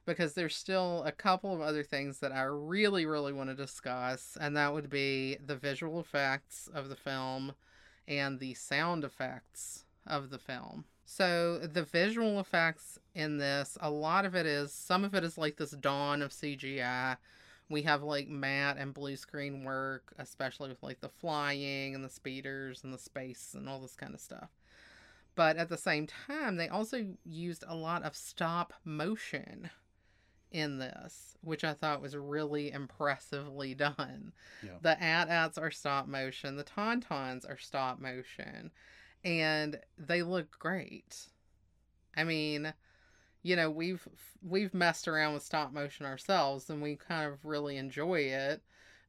because 0.04 0.34
there's 0.34 0.56
still 0.56 1.04
a 1.04 1.12
couple 1.12 1.54
of 1.54 1.60
other 1.60 1.84
things 1.84 2.18
that 2.18 2.32
I 2.32 2.42
really, 2.42 3.06
really 3.06 3.32
want 3.32 3.50
to 3.50 3.54
discuss, 3.54 4.36
and 4.40 4.56
that 4.56 4.74
would 4.74 4.90
be 4.90 5.36
the 5.44 5.56
visual 5.56 6.00
effects 6.00 6.68
of 6.74 6.88
the 6.88 6.96
film 6.96 7.54
and 8.08 8.40
the 8.40 8.54
sound 8.54 9.04
effects 9.04 9.84
of 10.08 10.30
the 10.30 10.38
film. 10.38 10.86
So 11.10 11.58
the 11.58 11.84
visual 11.84 12.38
effects 12.38 12.98
in 13.18 13.36
this, 13.36 13.76
a 13.80 13.90
lot 13.90 14.24
of 14.24 14.36
it 14.36 14.46
is 14.46 14.72
some 14.72 15.04
of 15.04 15.12
it 15.12 15.24
is 15.24 15.36
like 15.36 15.56
this 15.56 15.72
dawn 15.72 16.22
of 16.22 16.30
CGI. 16.30 17.16
We 17.68 17.82
have 17.82 18.04
like 18.04 18.28
matte 18.28 18.76
and 18.78 18.94
blue 18.94 19.16
screen 19.16 19.64
work, 19.64 20.14
especially 20.18 20.68
with 20.68 20.84
like 20.84 21.00
the 21.00 21.08
flying 21.08 21.96
and 21.96 22.04
the 22.04 22.08
speeders 22.08 22.84
and 22.84 22.94
the 22.94 22.98
space 22.98 23.54
and 23.54 23.68
all 23.68 23.80
this 23.80 23.96
kind 23.96 24.14
of 24.14 24.20
stuff. 24.20 24.50
But 25.34 25.56
at 25.56 25.68
the 25.68 25.76
same 25.76 26.06
time, 26.06 26.56
they 26.56 26.68
also 26.68 27.06
used 27.24 27.64
a 27.66 27.74
lot 27.74 28.04
of 28.04 28.14
stop 28.14 28.72
motion 28.84 29.68
in 30.52 30.78
this, 30.78 31.36
which 31.42 31.64
I 31.64 31.74
thought 31.74 32.00
was 32.00 32.16
really 32.16 32.70
impressively 32.70 33.74
done. 33.74 34.32
Yeah. 34.62 34.78
The 34.80 35.02
AT-ATs 35.02 35.58
are 35.58 35.72
stop 35.72 36.06
motion, 36.06 36.54
the 36.54 36.64
Tauntauns 36.64 37.48
are 37.50 37.58
stop 37.58 38.00
motion 38.00 38.70
and 39.24 39.80
they 39.98 40.22
look 40.22 40.56
great. 40.60 41.26
I 42.16 42.22
mean, 42.22 42.72
you 43.42 43.56
know, 43.56 43.70
we've 43.70 44.06
we've 44.46 44.74
messed 44.74 45.08
around 45.08 45.34
with 45.34 45.42
stop 45.42 45.72
motion 45.72 46.06
ourselves 46.06 46.70
and 46.70 46.82
we 46.82 46.96
kind 46.96 47.30
of 47.30 47.44
really 47.44 47.76
enjoy 47.76 48.20
it. 48.20 48.62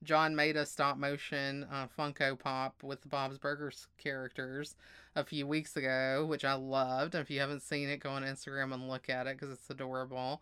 John 0.04 0.36
made 0.36 0.56
a 0.56 0.66
stop 0.66 0.98
motion 0.98 1.68
uh, 1.72 1.88
Funko 1.98 2.40
Pop 2.40 2.84
with 2.84 3.02
the 3.02 3.10
Bob's 3.10 3.38
Burgers 3.38 3.88
characters 3.98 4.76
a 5.16 5.24
few 5.24 5.46
weeks 5.46 5.76
ago, 5.76 6.26
which 6.28 6.46
I 6.46 6.54
loved. 6.54 7.16
If 7.16 7.30
you 7.30 7.40
haven't 7.40 7.64
seen 7.64 7.90
it, 7.90 8.00
go 8.00 8.12
on 8.12 8.24
Instagram 8.24 8.74
and 8.74 8.88
look 8.88 9.10
at 9.10 9.28
it 9.28 9.38
because 9.38 9.52
it's 9.52 9.70
adorable. 9.70 10.42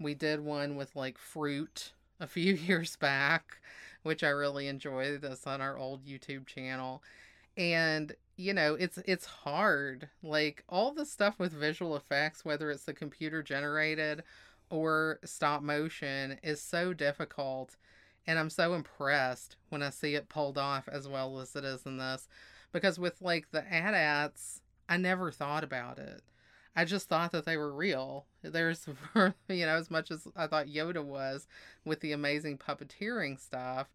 We 0.00 0.14
did 0.14 0.40
one 0.40 0.76
with 0.76 0.96
like 0.96 1.18
fruit 1.18 1.92
a 2.18 2.26
few 2.26 2.54
years 2.54 2.96
back, 2.96 3.58
which 4.02 4.24
I 4.24 4.30
really 4.30 4.66
enjoyed. 4.66 5.22
That's 5.22 5.46
on 5.46 5.60
our 5.60 5.78
old 5.78 6.04
YouTube 6.04 6.46
channel. 6.46 7.02
And 7.56 8.14
you 8.38 8.54
know 8.54 8.74
it's 8.74 8.98
it's 9.04 9.26
hard. 9.26 10.08
Like 10.22 10.64
all 10.68 10.94
the 10.94 11.04
stuff 11.04 11.38
with 11.38 11.52
visual 11.52 11.96
effects 11.96 12.44
whether 12.44 12.70
it's 12.70 12.84
the 12.84 12.94
computer 12.94 13.42
generated 13.42 14.22
or 14.70 15.18
stop 15.24 15.62
motion 15.62 16.38
is 16.42 16.62
so 16.62 16.94
difficult. 16.94 17.76
And 18.26 18.38
i'm 18.38 18.50
so 18.50 18.74
impressed 18.74 19.56
when 19.70 19.82
i 19.82 19.90
see 19.90 20.14
it 20.14 20.28
pulled 20.28 20.58
off 20.58 20.88
as 20.88 21.08
well 21.08 21.40
as 21.40 21.54
it 21.56 21.64
is 21.64 21.84
in 21.84 21.98
this. 21.98 22.28
Because 22.72 22.98
with 22.98 23.20
like 23.20 23.50
the 23.50 23.64
AT-ATs 23.72 24.62
i 24.88 24.96
never 24.96 25.30
thought 25.32 25.64
about 25.64 25.98
it. 25.98 26.22
I 26.76 26.84
just 26.84 27.08
thought 27.08 27.32
that 27.32 27.44
they 27.44 27.56
were 27.56 27.72
real. 27.72 28.26
There's 28.42 28.86
you 29.16 29.66
know 29.66 29.76
as 29.76 29.90
much 29.90 30.10
as 30.12 30.28
i 30.36 30.46
thought 30.46 30.66
yoda 30.66 31.04
was 31.04 31.48
with 31.84 32.00
the 32.00 32.12
amazing 32.12 32.58
puppeteering 32.58 33.40
stuff 33.40 33.88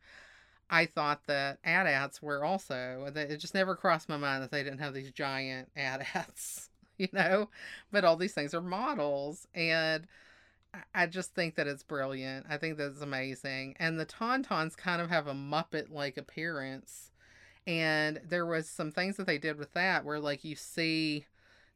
I 0.74 0.88
thought 0.88 1.28
that 1.28 1.60
AT-ATs 1.64 2.20
were 2.20 2.44
also. 2.44 3.08
It 3.16 3.38
just 3.38 3.54
never 3.54 3.76
crossed 3.76 4.10
my 4.10 4.18
mind 4.18 4.42
that 4.42 4.50
they 4.50 4.64
didn't 4.64 4.80
have 4.80 4.96
these 4.96 5.12
giant 5.12 5.70
AT-ATs, 5.78 6.72
you 6.98 7.10
know. 7.14 7.50
But 7.92 8.04
all 8.04 8.16
these 8.16 8.34
things 8.34 8.56
are 8.56 8.62
models, 8.62 9.48
and 9.54 10.08
I 10.96 11.06
just 11.06 11.36
think 11.36 11.54
that 11.56 11.68
it's 11.68 11.84
brilliant. 11.84 12.48
I 12.50 12.58
think 12.58 12.80
that's 12.80 13.02
amazing. 13.02 13.76
And 13.78 14.00
the 14.00 14.06
Tauntauns 14.08 14.76
kind 14.76 15.00
of 15.00 15.12
have 15.12 15.28
a 15.28 15.36
Muppet-like 15.36 16.18
appearance, 16.18 17.12
and 17.68 18.20
there 18.28 18.48
was 18.48 18.68
some 18.68 18.92
things 18.92 19.18
that 19.18 19.28
they 19.28 19.38
did 19.38 19.60
with 19.60 19.74
that 19.74 20.04
where, 20.04 20.20
like, 20.20 20.44
you 20.44 20.56
see 20.56 21.28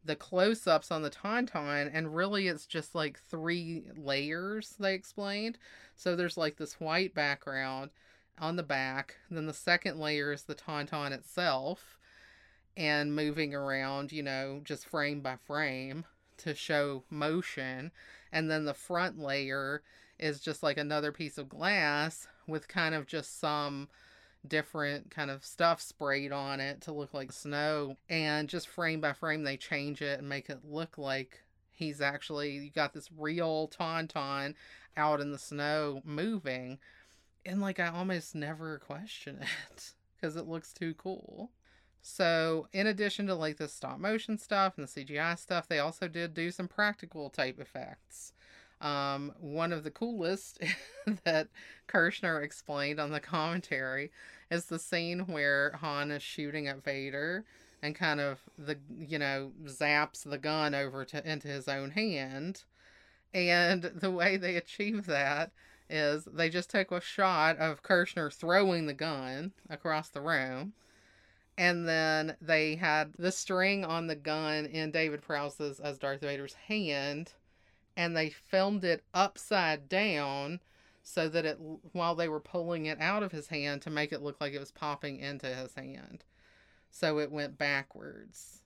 the 0.03 0.15
close-ups 0.15 0.89
on 0.89 1.03
the 1.03 1.09
tauntaun 1.09 1.89
and 1.93 2.15
really 2.15 2.47
it's 2.47 2.65
just 2.65 2.95
like 2.95 3.19
three 3.19 3.83
layers 3.97 4.75
they 4.79 4.93
explained 4.93 5.57
so 5.97 6.15
there's 6.15 6.37
like 6.37 6.55
this 6.55 6.79
white 6.79 7.13
background 7.13 7.89
on 8.39 8.55
the 8.55 8.63
back. 8.63 9.17
Then 9.29 9.45
the 9.45 9.53
second 9.53 9.99
layer 9.99 10.31
is 10.31 10.43
the 10.43 10.55
tauntaun 10.55 11.11
itself 11.11 11.97
and 12.75 13.15
moving 13.15 13.53
around, 13.53 14.11
you 14.11 14.23
know, 14.23 14.61
just 14.63 14.87
frame 14.87 15.21
by 15.21 15.35
frame 15.35 16.05
to 16.37 16.53
show 16.53 17.03
motion. 17.09 17.91
And 18.31 18.49
then 18.49 18.65
the 18.65 18.73
front 18.73 19.17
layer 19.19 19.81
is 20.19 20.39
just 20.39 20.63
like 20.63 20.77
another 20.77 21.11
piece 21.11 21.37
of 21.37 21.49
glass 21.49 22.27
with 22.47 22.67
kind 22.67 22.93
of 22.93 23.07
just 23.07 23.39
some 23.39 23.89
different 24.47 25.11
kind 25.11 25.31
of 25.31 25.43
stuff 25.43 25.81
sprayed 25.81 26.31
on 26.31 26.59
it 26.59 26.81
to 26.81 26.91
look 26.91 27.13
like 27.13 27.31
snow. 27.31 27.97
And 28.09 28.47
just 28.47 28.67
frame 28.67 29.01
by 29.01 29.13
frame, 29.13 29.43
they 29.43 29.57
change 29.57 30.01
it 30.01 30.19
and 30.19 30.29
make 30.29 30.49
it 30.49 30.59
look 30.63 30.97
like 30.97 31.41
he's 31.77 32.01
actually 32.01 32.51
you 32.53 32.71
got 32.71 32.93
this 32.93 33.09
real 33.15 33.69
tauntaun 33.69 34.55
out 34.97 35.21
in 35.21 35.31
the 35.31 35.37
snow 35.37 36.01
moving 36.03 36.79
and 37.47 37.61
like 37.61 37.79
I 37.79 37.87
almost 37.87 38.35
never 38.35 38.77
question 38.77 39.39
it 39.71 39.93
because 40.15 40.35
it 40.35 40.47
looks 40.47 40.73
too 40.73 40.93
cool. 40.95 41.51
So, 42.01 42.67
in 42.71 42.87
addition 42.87 43.27
to 43.27 43.35
like 43.35 43.57
the 43.57 43.67
stop 43.67 43.99
motion 43.99 44.37
stuff 44.37 44.77
and 44.77 44.87
the 44.87 45.05
CGI 45.05 45.37
stuff, 45.37 45.67
they 45.67 45.79
also 45.79 46.07
did 46.07 46.33
do 46.33 46.51
some 46.51 46.67
practical 46.67 47.29
type 47.29 47.59
effects. 47.59 48.33
Um, 48.79 49.33
one 49.39 49.73
of 49.73 49.83
the 49.83 49.91
coolest 49.91 50.59
that 51.23 51.47
Kershner 51.87 52.43
explained 52.43 52.99
on 52.99 53.11
the 53.11 53.19
commentary 53.35 54.11
is 54.51 54.65
the 54.65 54.79
scene 54.79 55.21
where 55.21 55.71
Han 55.81 56.11
is 56.11 56.21
shooting 56.21 56.67
at 56.67 56.83
Vader 56.83 57.43
and 57.81 57.95
kind 57.95 58.19
of 58.19 58.39
the 58.57 58.77
you 58.99 59.19
know 59.19 59.51
zaps 59.65 60.23
the 60.23 60.37
gun 60.37 60.73
over 60.75 61.05
to 61.05 61.29
into 61.29 61.47
his 61.47 61.67
own 61.67 61.91
hand, 61.91 62.63
and 63.33 63.83
the 63.83 64.11
way 64.11 64.37
they 64.37 64.55
achieve 64.55 65.05
that 65.07 65.51
is 65.89 66.25
they 66.25 66.49
just 66.49 66.69
took 66.69 66.91
a 66.91 67.01
shot 67.01 67.57
of 67.57 67.83
Kershner 67.83 68.31
throwing 68.31 68.85
the 68.85 68.93
gun 68.93 69.53
across 69.69 70.09
the 70.09 70.21
room. 70.21 70.73
And 71.57 71.87
then 71.87 72.35
they 72.39 72.75
had 72.75 73.13
the 73.17 73.31
string 73.31 73.83
on 73.83 74.07
the 74.07 74.15
gun 74.15 74.65
in 74.65 74.91
David 74.91 75.21
Prowse's 75.21 75.79
as 75.79 75.97
Darth 75.97 76.21
Vader's 76.21 76.53
hand, 76.53 77.33
and 77.95 78.15
they 78.15 78.29
filmed 78.29 78.83
it 78.83 79.03
upside 79.13 79.89
down 79.89 80.59
so 81.01 81.27
that 81.29 81.45
it 81.45 81.57
while 81.93 82.13
they 82.13 82.27
were 82.27 82.39
pulling 82.39 82.85
it 82.85 83.01
out 83.01 83.23
of 83.23 83.31
his 83.31 83.47
hand 83.47 83.81
to 83.81 83.89
make 83.89 84.11
it 84.11 84.21
look 84.21 84.39
like 84.39 84.53
it 84.53 84.59
was 84.59 84.71
popping 84.71 85.19
into 85.19 85.47
his 85.47 85.73
hand. 85.73 86.25
So 86.91 87.17
it 87.19 87.31
went 87.31 87.57
backwards. 87.57 88.61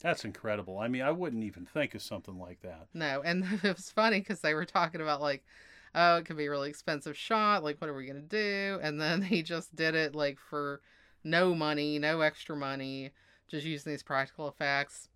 That's 0.00 0.24
incredible. 0.24 0.78
I 0.78 0.88
mean, 0.88 1.02
I 1.02 1.12
wouldn't 1.12 1.44
even 1.44 1.64
think 1.64 1.94
of 1.94 2.02
something 2.02 2.38
like 2.38 2.60
that. 2.62 2.88
No, 2.92 3.22
and 3.22 3.44
it 3.62 3.76
was 3.76 3.90
funny 3.90 4.18
because 4.20 4.40
they 4.40 4.54
were 4.54 4.64
talking 4.64 5.00
about 5.00 5.20
like, 5.20 5.44
oh, 5.94 6.16
it 6.16 6.24
could 6.24 6.36
be 6.36 6.46
a 6.46 6.50
really 6.50 6.70
expensive 6.70 7.16
shot. 7.16 7.64
Like, 7.64 7.80
what 7.80 7.90
are 7.90 7.94
we 7.94 8.06
gonna 8.06 8.20
do? 8.20 8.78
And 8.82 9.00
then 9.00 9.22
he 9.22 9.42
just 9.42 9.74
did 9.74 9.94
it 9.94 10.14
like 10.14 10.38
for 10.38 10.80
no 11.24 11.54
money, 11.54 11.98
no 11.98 12.20
extra 12.20 12.56
money, 12.56 13.10
just 13.48 13.66
using 13.66 13.92
these 13.92 14.02
practical 14.02 14.48
effects. 14.48 15.08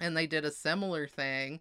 And 0.00 0.16
they 0.16 0.26
did 0.26 0.44
a 0.44 0.50
similar 0.50 1.06
thing 1.06 1.60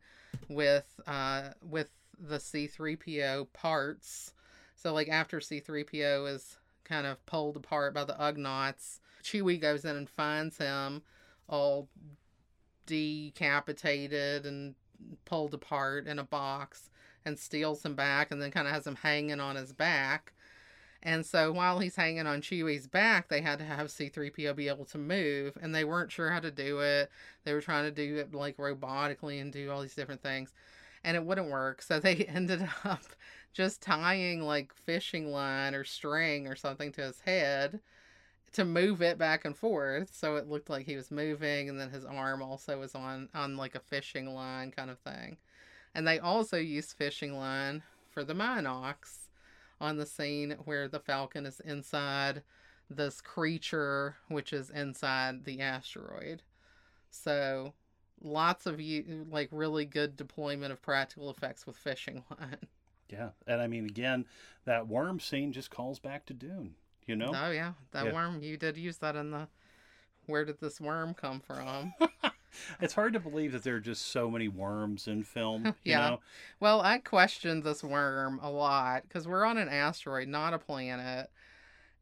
with 0.49 0.99
uh 1.07 1.49
with 1.61 1.89
the 2.19 2.37
C3PO 2.37 3.47
parts. 3.53 4.33
So 4.75 4.93
like 4.93 5.09
after 5.09 5.39
C3PO 5.39 6.33
is 6.33 6.57
kind 6.83 7.07
of 7.07 7.25
pulled 7.25 7.57
apart 7.57 7.93
by 7.93 8.03
the 8.03 8.13
Ugnaughts, 8.13 8.99
Chewie 9.23 9.59
goes 9.59 9.85
in 9.85 9.95
and 9.95 10.09
finds 10.09 10.57
him 10.57 11.01
all 11.47 11.87
decapitated 12.85 14.45
and 14.45 14.75
pulled 15.25 15.53
apart 15.53 16.07
in 16.07 16.19
a 16.19 16.23
box 16.23 16.89
and 17.26 17.39
steals 17.39 17.84
him 17.84 17.95
back 17.95 18.31
and 18.31 18.41
then 18.41 18.52
kind 18.52 18.68
of 18.68 18.73
has 18.73 18.88
him 18.88 18.95
hanging 18.95 19.39
on 19.39 19.56
his 19.56 19.73
back. 19.73 20.34
And 21.02 21.26
so 21.26 21.52
while 21.52 21.80
he's 21.80 21.95
hanging 21.95 22.26
on 22.26 22.41
Chewie's 22.41 22.88
back, 22.88 23.27
they 23.27 23.41
had 23.41 23.60
to 23.60 23.65
have 23.65 23.88
C3PO 23.88 24.56
be 24.56 24.68
able 24.68 24.85
to 24.85 24.97
move, 24.97 25.56
and 25.61 25.73
they 25.73 25.84
weren't 25.84 26.11
sure 26.11 26.31
how 26.31 26.39
to 26.39 26.49
do 26.49 26.80
it. 26.80 27.11
They 27.43 27.53
were 27.53 27.61
trying 27.61 27.84
to 27.84 27.91
do 27.91 28.18
it 28.18 28.34
like 28.34 28.57
robotically 28.57 29.39
and 29.39 29.53
do 29.53 29.69
all 29.69 29.81
these 29.81 29.93
different 29.93 30.23
things, 30.23 30.52
and 31.03 31.15
it 31.15 31.23
wouldn't 31.23 31.52
work. 31.52 31.84
So 31.84 31.99
they 31.99 32.15
ended 32.27 32.68
up 32.84 33.03
just 33.53 33.81
tying 33.81 34.41
like 34.41 34.73
fishing 34.73 35.31
line 35.31 35.76
or 35.76 35.84
string 35.84 36.47
or 36.47 36.56
something 36.56 36.91
to 36.93 37.02
his 37.02 37.22
head 37.22 37.80
to 38.52 38.65
move 38.65 39.02
it 39.02 39.18
back 39.18 39.43
and 39.43 39.56
forth 39.56 40.15
so 40.15 40.38
it 40.38 40.47
looked 40.47 40.69
like 40.69 40.85
he 40.85 40.95
was 40.95 41.11
moving 41.11 41.68
and 41.68 41.80
then 41.80 41.89
his 41.89 42.06
arm 42.06 42.41
also 42.41 42.80
was 42.80 42.95
on 42.95 43.27
on 43.34 43.57
like 43.57 43.76
a 43.76 43.80
fishing 43.80 44.34
line 44.34 44.72
kind 44.72 44.89
of 44.89 44.97
thing 44.99 45.35
and 45.95 46.05
they 46.05 46.19
also 46.19 46.57
use 46.57 46.93
fishing 46.93 47.38
line 47.38 47.81
for 48.11 48.23
the 48.23 48.35
Mynocks 48.35 49.30
on 49.80 49.97
the 49.97 50.05
scene 50.05 50.57
where 50.65 50.88
the 50.88 50.99
Falcon 50.99 51.45
is 51.45 51.61
inside 51.61 52.43
this 52.89 53.22
creature, 53.22 54.17
which 54.27 54.53
is 54.53 54.69
inside 54.69 55.45
the 55.45 55.61
asteroid. 55.61 56.43
So, 57.09 57.73
lots 58.22 58.65
of 58.65 58.80
you 58.81 59.26
like 59.31 59.47
really 59.51 59.85
good 59.85 60.17
deployment 60.17 60.73
of 60.73 60.81
practical 60.81 61.30
effects 61.30 61.65
with 61.65 61.77
fishing 61.77 62.23
line. 62.38 62.57
Yeah, 63.07 63.30
and 63.45 63.61
I 63.61 63.67
mean, 63.67 63.85
again, 63.85 64.26
that 64.65 64.88
worm 64.88 65.19
scene 65.19 65.51
just 65.51 65.69
calls 65.69 65.99
back 65.99 66.26
to 66.26 66.34
Dune. 66.34 66.73
You 67.05 67.15
know? 67.15 67.31
Oh 67.35 67.51
yeah, 67.51 67.73
that 67.91 68.05
yeah. 68.05 68.13
worm. 68.13 68.41
You 68.41 68.57
did 68.57 68.77
use 68.77 68.97
that 68.97 69.15
in 69.15 69.30
the. 69.30 69.47
Where 70.26 70.43
did 70.43 70.59
this 70.59 70.81
worm 70.81 71.13
come 71.13 71.39
from? 71.39 71.93
it's 72.80 72.94
hard 72.94 73.14
to 73.14 73.19
believe 73.19 73.52
that 73.52 73.64
there 73.64 73.76
are 73.76 73.82
just 73.82 74.07
so 74.07 74.30
many 74.30 74.48
worms 74.48 75.07
in 75.07 75.23
film. 75.23 75.76
yeah. 75.84 76.10
Know? 76.10 76.19
Well, 76.60 76.82
I 76.82 76.99
questioned 76.99 77.64
this 77.64 77.84
worm 77.84 78.40
a 78.41 78.49
lot 78.49 79.03
because 79.03 79.27
we're 79.27 79.45
on 79.45 79.57
an 79.57 79.69
asteroid, 79.69 80.27
not 80.27 80.53
a 80.53 80.60
planet. 80.60 81.30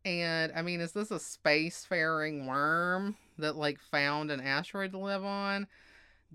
And 0.05 0.51
I 0.55 0.61
mean, 0.61 0.81
is 0.81 0.91
this 0.91 1.11
a 1.11 1.15
spacefaring 1.15 2.47
worm 2.47 3.15
that 3.37 3.55
like 3.55 3.79
found 3.79 4.31
an 4.31 4.41
asteroid 4.41 4.91
to 4.91 4.97
live 4.97 5.23
on? 5.23 5.67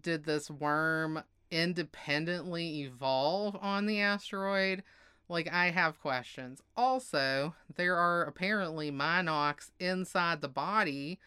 Did 0.00 0.24
this 0.24 0.50
worm 0.50 1.22
independently 1.50 2.82
evolve 2.82 3.56
on 3.60 3.86
the 3.86 4.00
asteroid? 4.00 4.82
Like, 5.28 5.52
I 5.52 5.70
have 5.70 6.00
questions. 6.00 6.62
Also, 6.76 7.54
there 7.76 7.96
are 7.96 8.24
apparently 8.24 8.90
Mynocks 8.90 9.70
inside 9.78 10.40
the 10.40 10.48
body 10.48 11.18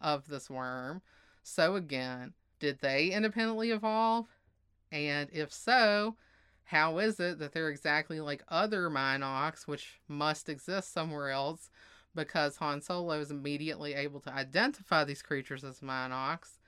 of 0.00 0.28
this 0.28 0.48
worm. 0.48 1.02
So, 1.42 1.74
again, 1.74 2.32
did 2.60 2.78
they 2.80 3.10
independently 3.10 3.72
evolve? 3.72 4.26
And 4.92 5.28
if 5.32 5.52
so, 5.52 6.16
how 6.64 6.98
is 6.98 7.18
it 7.18 7.40
that 7.40 7.52
they're 7.52 7.68
exactly 7.68 8.20
like 8.20 8.44
other 8.48 8.88
Mynocks, 8.88 9.66
which 9.66 10.00
must 10.06 10.48
exist 10.48 10.92
somewhere 10.92 11.30
else 11.30 11.70
because 12.14 12.56
Han 12.56 12.80
Solo 12.80 13.18
is 13.18 13.30
immediately 13.30 13.94
able 13.94 14.20
to 14.20 14.32
identify 14.32 15.02
these 15.02 15.22
creatures 15.22 15.64
as 15.64 15.80
Mynocks? 15.80 16.58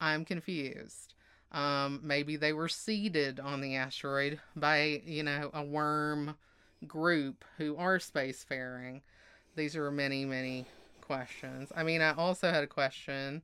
I'm 0.00 0.24
confused. 0.24 1.14
Um, 1.52 2.00
maybe 2.02 2.36
they 2.36 2.52
were 2.52 2.68
seeded 2.68 3.40
on 3.40 3.60
the 3.60 3.76
asteroid 3.76 4.40
by, 4.54 5.02
you 5.04 5.22
know, 5.22 5.50
a 5.54 5.62
worm 5.62 6.36
group 6.86 7.44
who 7.56 7.76
are 7.76 7.98
spacefaring. 7.98 9.02
These 9.56 9.74
are 9.76 9.90
many, 9.90 10.24
many 10.24 10.66
questions. 11.00 11.72
I 11.74 11.82
mean, 11.82 12.02
I 12.02 12.12
also 12.12 12.50
had 12.50 12.64
a 12.64 12.68
question 12.68 13.42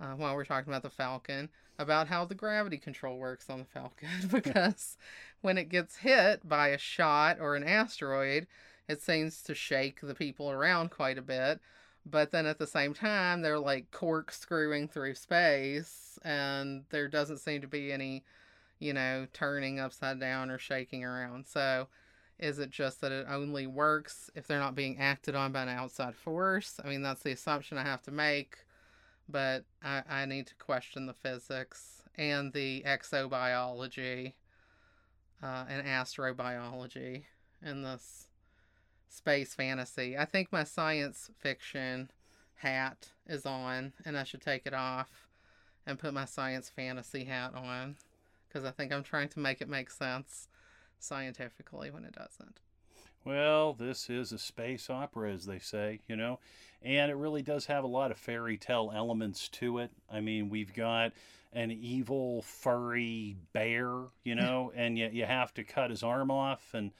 uh, 0.00 0.12
while 0.14 0.34
we're 0.34 0.44
talking 0.44 0.72
about 0.72 0.82
the 0.82 0.90
Falcon 0.90 1.48
about 1.78 2.08
how 2.08 2.24
the 2.24 2.34
gravity 2.34 2.78
control 2.78 3.18
works 3.18 3.50
on 3.50 3.58
the 3.58 3.64
Falcon. 3.64 4.08
Because 4.30 4.96
when 5.40 5.58
it 5.58 5.68
gets 5.68 5.96
hit 5.96 6.48
by 6.48 6.68
a 6.68 6.78
shot 6.78 7.38
or 7.40 7.56
an 7.56 7.64
asteroid, 7.64 8.46
it 8.88 9.02
seems 9.02 9.42
to 9.42 9.54
shake 9.54 10.00
the 10.00 10.14
people 10.14 10.50
around 10.50 10.90
quite 10.90 11.18
a 11.18 11.22
bit. 11.22 11.60
But 12.06 12.32
then 12.32 12.46
at 12.46 12.58
the 12.58 12.66
same 12.66 12.94
time 12.94 13.40
they're 13.40 13.58
like 13.58 13.90
corkscrewing 13.90 14.88
through 14.88 15.14
space 15.14 16.18
and 16.22 16.84
there 16.90 17.08
doesn't 17.08 17.38
seem 17.38 17.60
to 17.62 17.66
be 17.66 17.92
any 17.92 18.24
you 18.78 18.92
know 18.92 19.26
turning 19.32 19.80
upside 19.80 20.20
down 20.20 20.50
or 20.50 20.58
shaking 20.58 21.04
around. 21.04 21.46
So 21.46 21.88
is 22.38 22.58
it 22.58 22.70
just 22.70 23.00
that 23.00 23.12
it 23.12 23.26
only 23.28 23.66
works 23.66 24.30
if 24.34 24.46
they're 24.46 24.58
not 24.58 24.74
being 24.74 24.98
acted 24.98 25.34
on 25.34 25.52
by 25.52 25.62
an 25.62 25.68
outside 25.68 26.14
force? 26.14 26.78
I 26.84 26.88
mean 26.88 27.02
that's 27.02 27.22
the 27.22 27.32
assumption 27.32 27.78
i 27.78 27.82
have 27.82 28.02
to 28.02 28.10
make 28.10 28.58
but 29.28 29.64
i, 29.82 30.02
I 30.08 30.24
need 30.26 30.46
to 30.48 30.54
question 30.56 31.06
the 31.06 31.14
physics 31.14 32.02
and 32.16 32.52
the 32.52 32.82
exobiology 32.86 34.34
uh, 35.42 35.64
and 35.68 35.86
astrobiology 35.86 37.24
in 37.62 37.82
this 37.82 38.28
space 39.08 39.54
fantasy. 39.54 40.16
I 40.16 40.24
think 40.24 40.52
my 40.52 40.64
science 40.64 41.30
fiction 41.38 42.10
hat 42.56 43.10
is 43.26 43.46
on, 43.46 43.92
and 44.04 44.16
I 44.16 44.24
should 44.24 44.40
take 44.40 44.66
it 44.66 44.74
off 44.74 45.28
and 45.86 45.98
put 45.98 46.14
my 46.14 46.24
science 46.24 46.70
fantasy 46.70 47.24
hat 47.24 47.54
on 47.54 47.96
because 48.48 48.64
I 48.64 48.70
think 48.70 48.92
I'm 48.92 49.02
trying 49.02 49.28
to 49.30 49.38
make 49.38 49.60
it 49.60 49.68
make 49.68 49.90
sense 49.90 50.48
scientifically 50.98 51.90
when 51.90 52.04
it 52.04 52.14
doesn't. 52.14 52.60
Well, 53.24 53.72
this 53.72 54.10
is 54.10 54.32
a 54.32 54.38
space 54.38 54.90
opera, 54.90 55.32
as 55.32 55.46
they 55.46 55.58
say, 55.58 56.00
you 56.06 56.14
know, 56.14 56.40
and 56.82 57.10
it 57.10 57.14
really 57.14 57.40
does 57.40 57.66
have 57.66 57.82
a 57.82 57.88
lot 57.88 58.10
of 58.10 58.18
fairy 58.18 58.58
tale 58.58 58.92
elements 58.94 59.48
to 59.48 59.78
it. 59.78 59.90
I 60.12 60.20
mean, 60.20 60.50
we've 60.50 60.74
got 60.74 61.12
an 61.54 61.70
evil, 61.70 62.42
furry 62.42 63.36
bear, 63.54 63.94
you 64.24 64.34
know, 64.34 64.72
and 64.76 64.98
yet 64.98 65.14
you 65.14 65.24
have 65.24 65.54
to 65.54 65.64
cut 65.64 65.88
his 65.90 66.02
arm 66.02 66.30
off 66.30 66.74
and 66.74 66.90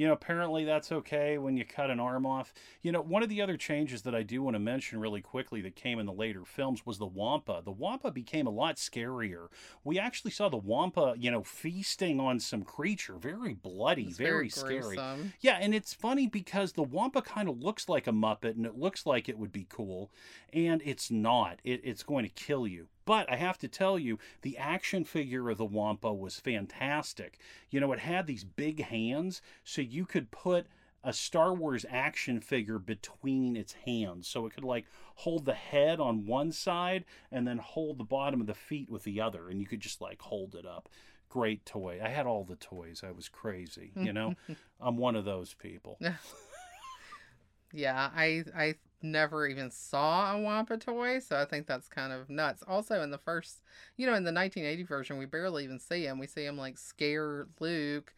you 0.00 0.06
know, 0.06 0.14
apparently 0.14 0.64
that's 0.64 0.90
okay 0.90 1.36
when 1.36 1.58
you 1.58 1.64
cut 1.66 1.90
an 1.90 2.00
arm 2.00 2.24
off. 2.24 2.54
You 2.80 2.90
know, 2.90 3.02
one 3.02 3.22
of 3.22 3.28
the 3.28 3.42
other 3.42 3.58
changes 3.58 4.00
that 4.02 4.14
I 4.14 4.22
do 4.22 4.42
want 4.42 4.54
to 4.54 4.58
mention 4.58 4.98
really 4.98 5.20
quickly 5.20 5.60
that 5.60 5.76
came 5.76 5.98
in 5.98 6.06
the 6.06 6.12
later 6.12 6.46
films 6.46 6.86
was 6.86 6.96
the 6.96 7.04
Wampa. 7.04 7.60
The 7.62 7.70
Wampa 7.70 8.10
became 8.10 8.46
a 8.46 8.50
lot 8.50 8.76
scarier. 8.76 9.48
We 9.84 9.98
actually 9.98 10.30
saw 10.30 10.48
the 10.48 10.56
Wampa, 10.56 11.16
you 11.18 11.30
know, 11.30 11.42
feasting 11.42 12.18
on 12.18 12.40
some 12.40 12.62
creature, 12.62 13.16
very 13.18 13.52
bloody, 13.52 14.10
very, 14.10 14.30
very 14.30 14.48
scary. 14.48 14.96
Yeah, 15.42 15.58
and 15.60 15.74
it's 15.74 15.92
funny 15.92 16.26
because 16.26 16.72
the 16.72 16.82
Wampa 16.82 17.20
kind 17.20 17.50
of 17.50 17.62
looks 17.62 17.86
like 17.86 18.06
a 18.06 18.12
Muppet 18.12 18.56
and 18.56 18.64
it 18.64 18.78
looks 18.78 19.04
like 19.04 19.28
it 19.28 19.38
would 19.38 19.52
be 19.52 19.66
cool, 19.68 20.10
and 20.50 20.80
it's 20.82 21.10
not. 21.10 21.58
It, 21.62 21.82
it's 21.84 22.04
going 22.04 22.24
to 22.24 22.30
kill 22.30 22.66
you. 22.66 22.88
But 23.10 23.28
I 23.28 23.34
have 23.34 23.58
to 23.58 23.66
tell 23.66 23.98
you, 23.98 24.20
the 24.42 24.56
action 24.56 25.02
figure 25.02 25.50
of 25.50 25.58
the 25.58 25.64
Wampa 25.64 26.14
was 26.14 26.38
fantastic. 26.38 27.40
You 27.68 27.80
know, 27.80 27.90
it 27.90 27.98
had 27.98 28.28
these 28.28 28.44
big 28.44 28.84
hands, 28.84 29.42
so 29.64 29.82
you 29.82 30.06
could 30.06 30.30
put 30.30 30.68
a 31.02 31.12
Star 31.12 31.52
Wars 31.52 31.84
action 31.90 32.40
figure 32.40 32.78
between 32.78 33.56
its 33.56 33.72
hands. 33.72 34.28
So 34.28 34.46
it 34.46 34.54
could 34.54 34.62
like 34.62 34.86
hold 35.16 35.44
the 35.44 35.54
head 35.54 35.98
on 35.98 36.24
one 36.24 36.52
side 36.52 37.04
and 37.32 37.48
then 37.48 37.58
hold 37.58 37.98
the 37.98 38.04
bottom 38.04 38.40
of 38.40 38.46
the 38.46 38.54
feet 38.54 38.88
with 38.88 39.02
the 39.02 39.20
other. 39.20 39.48
And 39.48 39.60
you 39.60 39.66
could 39.66 39.80
just 39.80 40.00
like 40.00 40.22
hold 40.22 40.54
it 40.54 40.64
up. 40.64 40.88
Great 41.28 41.66
toy. 41.66 41.98
I 42.00 42.10
had 42.10 42.28
all 42.28 42.44
the 42.44 42.54
toys. 42.54 43.02
I 43.04 43.10
was 43.10 43.28
crazy. 43.28 43.90
You 43.96 44.12
know, 44.12 44.36
I'm 44.80 44.96
one 44.96 45.16
of 45.16 45.24
those 45.24 45.52
people. 45.54 45.98
yeah, 47.72 48.08
I 48.14 48.44
I 48.56 48.74
never 49.02 49.46
even 49.46 49.70
saw 49.70 50.34
a 50.34 50.40
Wampa 50.40 50.76
toy, 50.76 51.18
so 51.18 51.36
I 51.36 51.44
think 51.44 51.66
that's 51.66 51.88
kind 51.88 52.12
of 52.12 52.28
nuts. 52.28 52.62
Also, 52.66 53.02
in 53.02 53.10
the 53.10 53.18
first, 53.18 53.62
you 53.96 54.06
know, 54.06 54.14
in 54.14 54.24
the 54.24 54.32
1980 54.32 54.82
version, 54.84 55.18
we 55.18 55.26
barely 55.26 55.64
even 55.64 55.78
see 55.78 56.04
him. 56.04 56.18
We 56.18 56.26
see 56.26 56.44
him 56.44 56.56
like 56.56 56.78
scare 56.78 57.46
Luke 57.58 58.14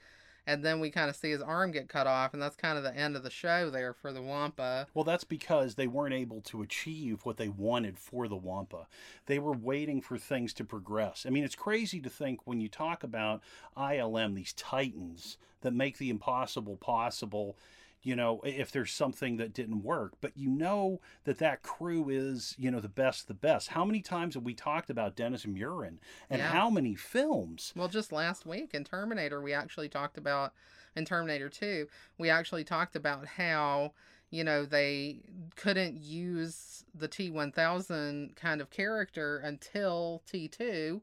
and 0.47 0.65
then 0.65 0.81
we 0.81 0.91
kind 0.91 1.09
of 1.09 1.17
see 1.17 1.31
his 1.31 1.41
arm 1.41 1.71
get 1.71 1.89
cut 1.89 2.07
off, 2.07 2.33
and 2.33 2.43
that's 2.43 2.57
kind 2.57 2.77
of 2.77 2.83
the 2.83 2.97
end 2.97 3.17
of 3.17 3.23
the 3.23 3.31
show 3.31 3.71
there 3.71 3.93
for 3.93 4.13
the 4.13 4.23
Wampa. 4.23 4.87
Well, 4.93 5.05
that's 5.05 5.25
because 5.25 5.75
they 5.75 5.87
weren't 5.87 6.15
able 6.15 6.41
to 6.43 6.63
achieve 6.63 7.21
what 7.25 7.37
they 7.37 7.49
wanted 7.49 7.99
for 7.99 8.27
the 8.27 8.37
Wampa. 8.37 8.89
They 9.27 9.39
were 9.39 9.53
waiting 9.53 10.01
for 10.01 10.19
things 10.19 10.53
to 10.55 10.65
progress. 10.65 11.25
I 11.27 11.31
mean, 11.31 11.45
it's 11.45 11.55
crazy 11.55 12.01
to 12.01 12.11
think 12.11 12.41
when 12.45 12.61
you 12.61 12.69
talk 12.69 13.05
about 13.05 13.43
ILM, 13.77 14.35
these 14.35 14.53
titans 14.55 15.37
that 15.61 15.75
make 15.75 15.99
the 15.99 16.11
impossible 16.11 16.77
possible 16.77 17.57
you 18.03 18.17
know, 18.17 18.41
if 18.45 18.73
there's 18.73 18.93
something 18.93 19.37
that 19.37 19.55
didn't 19.55 19.83
work. 19.83 20.15
But 20.21 20.37
you 20.37 20.51
know 20.51 21.01
that 21.25 21.39
that 21.39 21.63
crew 21.63 22.09
is, 22.09 22.55
you 22.59 22.71
know, 22.71 22.81
the 22.81 22.89
best, 22.89 23.29
the 23.29 23.35
best. 23.35 23.69
How 23.69 23.85
many 23.85 24.01
times 24.01 24.35
have 24.35 24.43
we 24.43 24.55
talked 24.55 24.91
about 24.91 25.17
Dennis 25.17 25.47
Muren 25.47 25.99
and 26.29 26.41
yeah. 26.41 26.49
how 26.49 26.69
many 26.69 26.95
films? 26.95 27.73
Well, 27.77 27.89
just 27.89 28.13
last 28.13 28.45
week 28.45 28.75
in 28.75 28.85
Terminator, 28.85 29.41
we 29.41 29.53
actually 29.53 29.89
talked 29.89 30.19
about, 30.19 30.53
in 30.97 31.05
Terminator 31.05 31.49
2, 31.49 31.87
we 32.19 32.29
actually 32.29 32.65
talked 32.65 32.97
about 32.97 33.27
how, 33.27 33.93
you 34.31 34.45
know, 34.45 34.65
they 34.65 35.21
couldn't 35.57 36.03
use 36.03 36.85
the 36.95 37.09
T 37.09 37.31
1000 37.31 38.35
kind 38.37 38.61
of 38.61 38.71
character 38.71 39.39
until 39.39 40.23
T2 40.31 41.01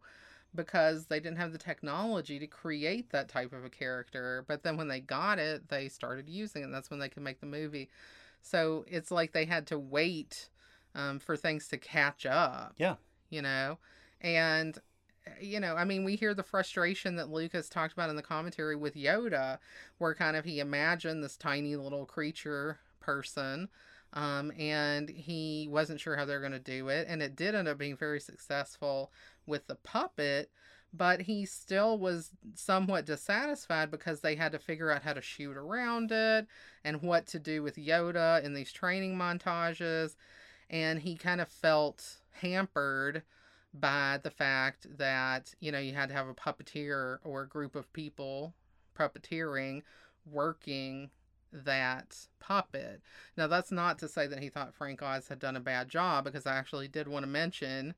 because 0.55 1.05
they 1.05 1.19
didn't 1.19 1.37
have 1.37 1.51
the 1.51 1.57
technology 1.57 2.39
to 2.39 2.47
create 2.47 3.11
that 3.11 3.29
type 3.29 3.53
of 3.53 3.63
a 3.63 3.69
character. 3.69 4.43
But 4.47 4.63
then 4.63 4.77
when 4.77 4.87
they 4.87 4.99
got 4.99 5.39
it, 5.39 5.69
they 5.69 5.87
started 5.89 6.27
using 6.27 6.63
it. 6.63 6.65
And 6.65 6.73
that's 6.73 6.89
when 6.89 6.99
they 6.99 7.09
could 7.09 7.23
make 7.23 7.39
the 7.39 7.45
movie. 7.45 7.89
So 8.41 8.85
it's 8.87 9.11
like 9.11 9.31
they 9.31 9.45
had 9.45 9.67
to 9.67 9.77
wait 9.77 10.49
um, 10.95 11.19
for 11.19 11.37
things 11.37 11.67
to 11.67 11.77
catch 11.77 12.25
up. 12.25 12.73
Yeah. 12.77 12.95
You 13.29 13.41
know? 13.41 13.77
And, 14.21 14.77
you 15.39 15.59
know, 15.59 15.75
I 15.75 15.85
mean, 15.85 16.03
we 16.03 16.15
hear 16.15 16.33
the 16.33 16.43
frustration 16.43 17.15
that 17.17 17.29
Lucas 17.29 17.69
talked 17.69 17.93
about 17.93 18.09
in 18.09 18.15
the 18.15 18.21
commentary 18.23 18.75
with 18.75 18.95
Yoda, 18.95 19.59
where 19.99 20.15
kind 20.15 20.35
of 20.35 20.45
he 20.45 20.59
imagined 20.59 21.23
this 21.23 21.37
tiny 21.37 21.75
little 21.75 22.05
creature 22.05 22.79
person. 22.99 23.69
Um, 24.13 24.51
and 24.57 25.07
he 25.07 25.67
wasn't 25.69 25.99
sure 25.99 26.15
how 26.15 26.25
they're 26.25 26.39
going 26.39 26.51
to 26.51 26.59
do 26.59 26.87
it. 26.87 27.05
And 27.07 27.21
it 27.21 27.35
did 27.35 27.53
end 27.53 27.67
up 27.67 27.77
being 27.77 27.95
very 27.95 28.19
successful 28.19 29.11
with 29.49 29.67
the 29.67 29.75
puppet, 29.75 30.49
but 30.93 31.23
he 31.23 31.45
still 31.45 31.99
was 31.99 32.31
somewhat 32.55 33.05
dissatisfied 33.05 33.91
because 33.91 34.21
they 34.21 34.35
had 34.35 34.53
to 34.53 34.59
figure 34.59 34.89
out 34.89 35.03
how 35.03 35.13
to 35.13 35.21
shoot 35.21 35.57
around 35.57 36.11
it 36.11 36.47
and 36.83 37.01
what 37.01 37.27
to 37.27 37.39
do 37.39 37.61
with 37.61 37.75
Yoda 37.75 38.41
in 38.43 38.53
these 38.53 38.71
training 38.71 39.17
montages. 39.17 40.15
And 40.69 40.99
he 40.99 41.15
kind 41.15 41.41
of 41.41 41.49
felt 41.49 42.19
hampered 42.31 43.23
by 43.73 44.19
the 44.23 44.31
fact 44.31 44.87
that, 44.97 45.53
you 45.59 45.71
know, 45.71 45.79
you 45.79 45.93
had 45.93 46.09
to 46.09 46.15
have 46.15 46.27
a 46.27 46.33
puppeteer 46.33 47.17
or 47.23 47.41
a 47.41 47.47
group 47.47 47.75
of 47.75 47.91
people 47.93 48.53
puppeteering 48.97 49.83
working 50.25 51.09
that 51.51 52.27
puppet. 52.39 53.01
Now, 53.37 53.47
that's 53.47 53.71
not 53.71 53.99
to 53.99 54.07
say 54.07 54.27
that 54.27 54.41
he 54.41 54.49
thought 54.49 54.73
Frank 54.73 55.01
Oz 55.01 55.27
had 55.27 55.39
done 55.39 55.55
a 55.55 55.59
bad 55.59 55.89
job, 55.89 56.23
because 56.23 56.45
I 56.45 56.55
actually 56.55 56.87
did 56.87 57.07
want 57.07 57.23
to 57.23 57.29
mention 57.29 57.93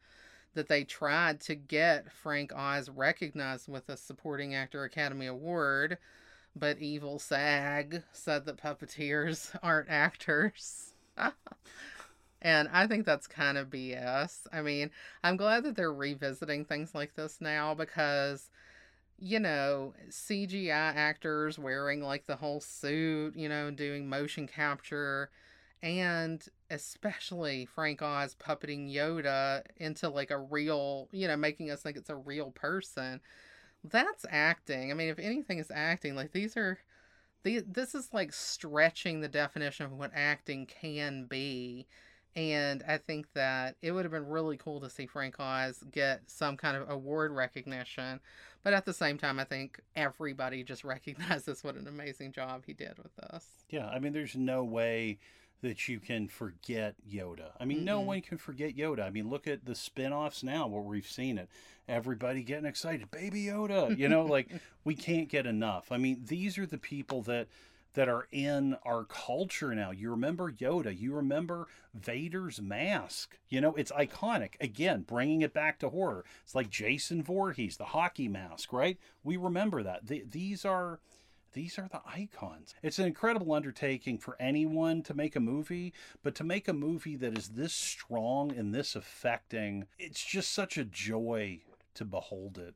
that 0.53 0.67
they 0.67 0.83
tried 0.83 1.39
to 1.41 1.55
get 1.55 2.11
Frank 2.11 2.51
Oz 2.53 2.89
recognized 2.89 3.67
with 3.67 3.87
a 3.89 3.97
Supporting 3.97 4.53
Actor 4.53 4.83
Academy 4.83 5.27
Award, 5.27 5.97
but 6.55 6.79
Evil 6.79 7.19
SAG 7.19 8.03
said 8.11 8.45
that 8.45 8.61
puppeteers 8.61 9.55
aren't 9.63 9.89
actors. 9.89 10.93
and 12.41 12.69
I 12.71 12.87
think 12.87 13.05
that's 13.05 13.27
kind 13.27 13.57
of 13.57 13.69
BS. 13.69 14.47
I 14.51 14.61
mean, 14.61 14.91
I'm 15.23 15.37
glad 15.37 15.63
that 15.63 15.75
they're 15.75 15.93
revisiting 15.93 16.65
things 16.65 16.93
like 16.93 17.15
this 17.15 17.39
now 17.39 17.73
because, 17.73 18.49
you 19.17 19.39
know, 19.39 19.93
CGI 20.09 20.69
actors 20.69 21.57
wearing 21.57 22.01
like 22.01 22.25
the 22.25 22.35
whole 22.35 22.59
suit, 22.59 23.37
you 23.37 23.47
know, 23.47 23.71
doing 23.71 24.09
motion 24.09 24.47
capture 24.47 25.29
and 25.83 26.45
especially 26.71 27.65
Frank 27.65 28.01
Oz 28.01 28.35
puppeting 28.35 28.91
Yoda 28.91 29.63
into 29.77 30.09
like 30.09 30.31
a 30.31 30.39
real, 30.39 31.09
you 31.11 31.27
know, 31.27 31.35
making 31.35 31.69
us 31.69 31.81
think 31.81 31.97
it's 31.97 32.09
a 32.09 32.15
real 32.15 32.51
person. 32.51 33.19
That's 33.83 34.25
acting. 34.29 34.89
I 34.89 34.93
mean, 34.93 35.09
if 35.09 35.19
anything 35.19 35.59
is 35.59 35.71
acting, 35.71 36.15
like 36.15 36.31
these 36.31 36.55
are 36.55 36.79
the 37.43 37.59
this 37.67 37.93
is 37.93 38.09
like 38.13 38.31
stretching 38.31 39.19
the 39.19 39.27
definition 39.27 39.85
of 39.85 39.91
what 39.91 40.11
acting 40.15 40.65
can 40.65 41.25
be. 41.25 41.87
And 42.33 42.81
I 42.87 42.97
think 42.97 43.27
that 43.33 43.75
it 43.81 43.91
would 43.91 44.05
have 44.05 44.13
been 44.13 44.27
really 44.27 44.55
cool 44.55 44.79
to 44.79 44.89
see 44.89 45.05
Frank 45.05 45.35
Oz 45.37 45.83
get 45.91 46.21
some 46.27 46.55
kind 46.55 46.77
of 46.77 46.89
award 46.89 47.31
recognition. 47.33 48.21
But 48.63 48.73
at 48.73 48.85
the 48.85 48.93
same 48.93 49.17
time, 49.17 49.37
I 49.37 49.43
think 49.43 49.81
everybody 49.97 50.63
just 50.63 50.83
recognizes 50.85 51.63
what 51.63 51.75
an 51.75 51.87
amazing 51.87 52.31
job 52.31 52.63
he 52.65 52.73
did 52.73 52.97
with 52.97 53.13
this. 53.17 53.45
Yeah, 53.69 53.87
I 53.87 53.99
mean, 53.99 54.13
there's 54.13 54.35
no 54.35 54.63
way 54.63 55.19
that 55.61 55.87
you 55.87 55.99
can 55.99 56.27
forget 56.27 56.95
Yoda. 57.09 57.51
I 57.59 57.65
mean, 57.65 57.79
mm-hmm. 57.79 57.85
no 57.85 57.99
one 58.01 58.21
can 58.21 58.37
forget 58.37 58.75
Yoda. 58.75 59.05
I 59.05 59.09
mean, 59.09 59.29
look 59.29 59.47
at 59.47 59.65
the 59.65 59.75
spin-offs 59.75 60.43
now 60.43 60.67
where 60.67 60.81
we've 60.81 61.07
seen 61.07 61.37
it. 61.37 61.49
Everybody 61.87 62.43
getting 62.43 62.65
excited, 62.65 63.11
baby 63.11 63.45
Yoda. 63.45 63.97
You 63.97 64.09
know, 64.09 64.25
like 64.25 64.49
we 64.83 64.95
can't 64.95 65.29
get 65.29 65.45
enough. 65.45 65.91
I 65.91 65.97
mean, 65.97 66.21
these 66.25 66.57
are 66.57 66.65
the 66.65 66.77
people 66.77 67.21
that 67.23 67.47
that 67.93 68.07
are 68.07 68.27
in 68.31 68.77
our 68.85 69.03
culture 69.03 69.75
now. 69.75 69.91
You 69.91 70.11
remember 70.11 70.51
Yoda, 70.51 70.97
you 70.97 71.13
remember 71.13 71.67
Vader's 71.93 72.61
mask. 72.61 73.37
You 73.49 73.61
know, 73.61 73.75
it's 73.75 73.91
iconic. 73.91 74.51
Again, 74.61 75.01
bringing 75.01 75.41
it 75.41 75.53
back 75.53 75.79
to 75.79 75.89
horror. 75.89 76.23
It's 76.43 76.55
like 76.55 76.69
Jason 76.69 77.21
Voorhees, 77.21 77.77
the 77.77 77.85
hockey 77.85 78.27
mask, 78.27 78.71
right? 78.71 78.97
We 79.23 79.35
remember 79.37 79.83
that. 79.83 80.07
The, 80.07 80.23
these 80.29 80.63
are 80.63 80.99
these 81.53 81.77
are 81.77 81.87
the 81.87 82.01
icons. 82.05 82.73
It's 82.81 82.99
an 82.99 83.05
incredible 83.05 83.53
undertaking 83.53 84.17
for 84.17 84.35
anyone 84.39 85.01
to 85.03 85.13
make 85.13 85.35
a 85.35 85.39
movie, 85.39 85.93
but 86.23 86.35
to 86.35 86.43
make 86.43 86.67
a 86.67 86.73
movie 86.73 87.15
that 87.17 87.37
is 87.37 87.49
this 87.49 87.73
strong 87.73 88.51
and 88.51 88.73
this 88.73 88.95
affecting, 88.95 89.85
it's 89.99 90.23
just 90.23 90.51
such 90.51 90.77
a 90.77 90.85
joy 90.85 91.59
to 91.95 92.05
behold 92.05 92.57
it. 92.57 92.75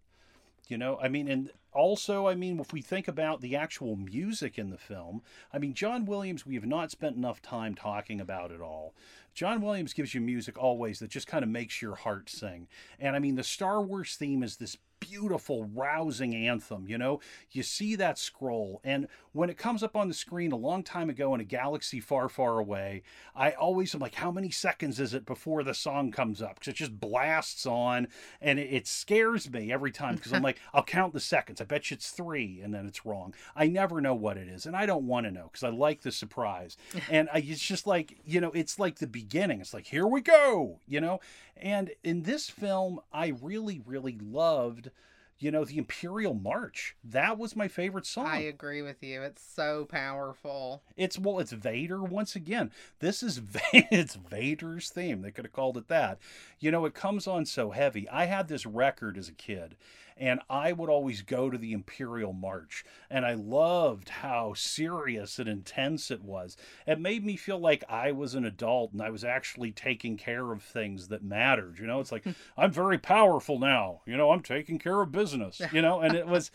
You 0.68 0.78
know, 0.80 0.98
I 1.00 1.10
mean, 1.10 1.28
and 1.28 1.52
also, 1.74 2.28
I 2.28 2.34
mean, 2.34 2.60
if 2.60 2.74
we 2.74 2.82
think 2.82 3.08
about 3.08 3.42
the 3.42 3.56
actual 3.56 3.96
music 3.96 4.58
in 4.58 4.72
the 4.72 4.78
film, 4.78 5.22
I 5.54 5.60
mean, 5.60 5.76
John 5.76 6.06
Williams, 6.06 6.46
we 6.46 6.56
have 6.56 6.66
not 6.66 6.90
spent 6.90 7.16
enough 7.16 7.42
time 7.42 7.76
talking 7.76 8.20
about 8.20 8.52
it 8.52 8.62
all. 8.62 8.96
John 9.36 9.62
Williams 9.62 9.94
gives 9.94 10.16
you 10.16 10.22
music 10.22 10.58
always 10.58 11.00
that 11.00 11.10
just 11.10 11.28
kind 11.28 11.44
of 11.44 11.50
makes 11.50 11.82
your 11.82 11.96
heart 11.96 12.30
sing. 12.30 12.68
And 13.00 13.16
I 13.16 13.20
mean, 13.20 13.36
the 13.36 13.44
Star 13.44 13.82
Wars 13.82 14.16
theme 14.16 14.42
is 14.42 14.58
this 14.58 14.78
beautiful, 15.00 15.66
rousing 15.66 16.36
anthem. 16.36 16.88
You 16.88 16.98
know, 16.98 17.20
you 17.52 17.64
see 17.64 17.96
that 17.96 18.18
scroll, 18.18 18.82
and 18.84 19.08
when 19.32 19.50
it 19.50 19.58
comes 19.58 19.84
up 19.84 19.96
on 19.96 20.08
the 20.08 20.14
screen 20.14 20.52
a 20.52 20.58
long 20.58 20.84
time 20.84 21.10
ago 21.10 21.34
in 21.36 21.42
a 21.42 21.46
galaxy 21.46 22.00
far, 22.00 22.30
far 22.30 22.60
away, 22.60 23.04
I 23.36 23.52
always 23.52 23.94
am 23.94 24.02
like, 24.02 24.16
how 24.16 24.32
many 24.32 24.50
seconds 24.50 25.00
is 25.00 25.14
it 25.14 25.26
before 25.26 25.64
the 25.64 25.74
song 25.74 26.12
comes 26.12 26.42
up? 26.42 26.56
Because 26.56 26.70
it 26.70 26.78
just 26.78 27.00
blasts 27.00 27.66
on, 27.66 28.08
and 28.42 28.60
it, 28.60 28.74
it 28.74 28.88
scares 28.88 29.50
me 29.52 29.72
every 29.72 29.92
time 29.92 30.16
because 30.16 30.34
I'm 30.34 30.44
like, 30.44 30.60
I'll 30.74 30.84
count 30.84 31.14
the 31.14 31.20
seconds. 31.20 31.60
I 31.60 31.66
bet 31.66 31.92
you 31.92 31.96
it's 31.96 32.12
three, 32.12 32.62
and 32.62 32.74
then 32.74 32.86
it's 32.86 33.06
wrong. 33.06 33.34
I 33.56 33.68
never 33.68 34.02
know 34.02 34.16
what 34.16 34.38
it 34.38 34.48
is, 34.48 34.66
and 34.66 34.76
I 34.76 34.86
don't 34.86 35.08
want 35.08 35.26
to 35.26 35.32
know 35.32 35.50
because 35.52 35.64
I 35.64 35.70
like 35.70 36.02
the 36.02 36.12
surprise. 36.12 36.78
and 37.10 37.30
I, 37.34 37.40
it's 37.40 37.62
just 37.62 37.86
like, 37.86 38.18
you 38.26 38.40
know, 38.42 38.52
it's 38.52 38.80
like 38.80 39.00
the 39.00 39.08
beginning. 39.08 39.62
It's 39.62 39.74
like, 39.74 39.88
here 39.88 40.08
we 40.08 40.22
go, 40.22 40.80
you 40.88 41.02
know? 41.02 41.20
And 41.58 41.92
in 42.04 42.24
this 42.24 42.50
film, 42.50 43.00
I 43.14 43.34
really, 43.42 43.82
really 43.86 44.18
loved 44.22 44.90
you 45.38 45.52
know, 45.52 45.66
the 45.66 45.78
Imperial 45.78 46.34
March. 46.34 46.96
That 47.04 47.38
was 47.38 47.56
my 47.56 47.68
favorite 47.68 48.06
song. 48.06 48.28
I 48.28 48.40
agree 48.40 48.82
with 48.82 49.04
you. 49.04 49.22
It's 49.22 49.44
so 49.44 49.86
powerful. 49.86 50.84
It's 50.96 51.20
well, 51.20 51.40
it's 51.40 51.52
Vader 51.52 52.04
once 52.04 52.36
again. 52.36 52.72
This 53.00 53.22
is 53.22 53.42
it's 53.74 54.16
Vader's 54.16 54.90
theme. 54.90 55.22
They 55.22 55.32
could 55.32 55.46
have 55.46 55.54
called 55.54 55.78
it 55.78 55.88
that. 55.90 56.20
You 56.60 56.72
know, 56.72 56.86
it 56.86 56.94
comes 56.94 57.28
on 57.28 57.46
so 57.46 57.72
heavy. 57.72 58.08
I 58.10 58.26
had 58.26 58.48
this 58.48 58.66
record 58.66 59.18
as 59.18 59.28
a 59.28 59.34
kid 59.34 59.76
and 60.18 60.40
I 60.50 60.72
would 60.72 60.90
always 60.90 61.22
go 61.22 61.50
to 61.50 61.58
the 61.58 61.74
Imperial 61.74 62.34
March, 62.34 62.86
and 63.10 63.26
I 63.26 63.34
loved 63.34 64.10
how 64.10 64.54
serious 64.54 65.40
and 65.40 65.50
intense 65.50 66.10
it 66.10 66.24
was. 66.24 66.56
It 66.88 67.00
made 67.00 67.26
me 67.26 67.36
feel 67.36 67.60
like 67.60 67.84
I 67.90 68.12
was 68.12 68.34
an 68.36 68.46
adult 68.46 68.94
and 68.94 69.02
I 69.02 69.10
was 69.10 69.24
actually 69.24 69.72
taking 69.72 70.18
care 70.18 70.52
of 70.52 70.64
things 70.64 71.10
that 71.10 71.24
mattered. 71.24 71.80
You 71.80 71.88
know, 71.88 72.00
it's 72.00 72.12
like 72.12 72.26
I'm 72.58 72.72
very 72.72 72.98
powerful 72.98 73.60
now. 73.60 74.02
You 74.06 74.18
know, 74.18 74.32
I'm 74.32 74.42
taking 74.42 74.80
care 74.80 75.02
of 75.02 75.12
business. 75.12 75.62
You 75.76 75.82
know, 75.82 76.00
and 76.00 76.16
it 76.16 76.28
was, 76.28 76.52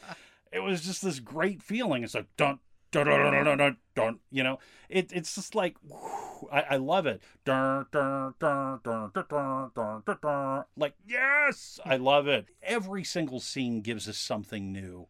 it 0.51 0.61
was 0.61 0.81
just 0.81 1.03
this 1.03 1.21
great 1.21 1.63
feeling. 1.63 2.05
It's 2.05 2.15
like 2.15 2.35
dun 2.39 2.59
you 4.31 4.43
know, 4.43 4.59
it, 4.89 5.11
it's 5.13 5.35
just 5.35 5.55
like, 5.55 5.77
I, 6.53 6.63
I 6.71 6.77
love 6.77 7.07
it. 7.07 7.23
Like, 10.77 10.95
yes, 11.07 11.81
I 11.85 11.97
love 11.97 12.29
it. 12.29 12.47
Every 12.63 13.05
single 13.05 13.41
scene 13.41 13.81
gives 13.81 14.09
us 14.09 14.19
something 14.19 14.73
new. 14.73 15.07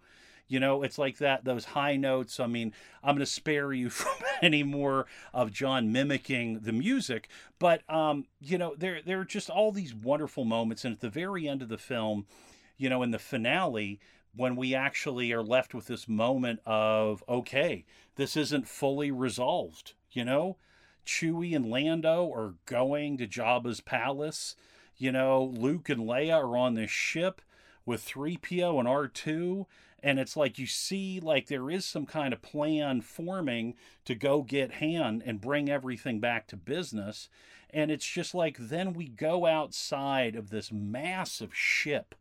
You 0.49 0.59
know, 0.59 0.83
it's 0.83 0.99
like 0.99 1.19
that, 1.19 1.45
those 1.45 1.65
high 1.65 1.95
notes. 1.97 2.41
I 2.41 2.49
mean, 2.49 2.75
I'm 3.05 3.15
going 3.15 3.25
to 3.25 3.27
spare 3.27 3.73
you 3.73 3.89
from 3.89 4.15
any 4.43 4.65
more 4.65 5.07
of 5.33 5.53
John 5.53 5.93
mimicking 5.93 6.61
the 6.61 6.73
music, 6.73 7.29
but, 7.61 7.89
um, 7.89 8.25
you 8.41 8.59
know, 8.59 8.75
there, 8.77 9.01
there 9.01 9.21
are 9.21 9.25
just 9.25 9.49
all 9.49 9.71
these 9.71 9.95
wonderful 9.95 10.45
moments. 10.45 10.85
And 10.85 10.93
at 10.93 11.01
the 11.01 11.09
very 11.09 11.47
end 11.47 11.63
of 11.63 11.69
the 11.69 11.79
film, 11.79 12.27
you 12.77 12.89
know, 12.89 13.05
in 13.05 13.13
the 13.13 13.19
finale, 13.21 14.01
when 14.35 14.57
we 14.57 14.75
actually 14.75 15.33
are 15.33 15.43
left 15.43 15.75
with 15.75 15.87
this 15.87 16.09
moment 16.09 16.61
of, 16.65 17.25
okay, 17.29 17.85
this 18.17 18.37
isn't 18.37 18.69
fully 18.69 19.11
resolved, 19.11 19.95
you 20.13 20.25
know? 20.25 20.57
Chewie 21.05 21.57
and 21.57 21.69
Lando 21.71 22.31
are 22.33 22.55
going 22.67 23.19
to 23.19 23.27
Jabba's 23.27 23.81
palace. 23.81 24.55
You 24.97 25.13
know, 25.13 25.43
Luke 25.43 25.89
and 25.89 26.03
Leia 26.03 26.37
are 26.37 26.57
on 26.57 26.75
this 26.75 26.91
ship 26.91 27.41
with 27.85 28.07
3PO 28.07 28.79
and 28.79 28.89
R2 28.89 29.67
and 30.03 30.19
it's 30.19 30.37
like 30.37 30.59
you 30.59 30.67
see 30.67 31.21
like 31.21 31.47
there 31.47 31.71
is 31.71 31.85
some 31.85 32.07
kind 32.07 32.33
of 32.33 32.43
plan 32.43 33.01
forming 33.01 33.75
to 34.05 34.15
go 34.15 34.43
get 34.43 34.75
Han 34.75 35.23
and 35.25 35.41
bring 35.41 35.69
everything 35.69 36.21
back 36.21 36.47
to 36.49 36.57
business 36.57 37.29
and 37.71 37.91
it's 37.91 38.07
just 38.07 38.35
like 38.35 38.57
then 38.59 38.93
we 38.93 39.09
go 39.09 39.47
outside 39.47 40.37
of 40.37 40.51
this 40.51 40.73
massive 40.73 41.55
ship 41.55 42.15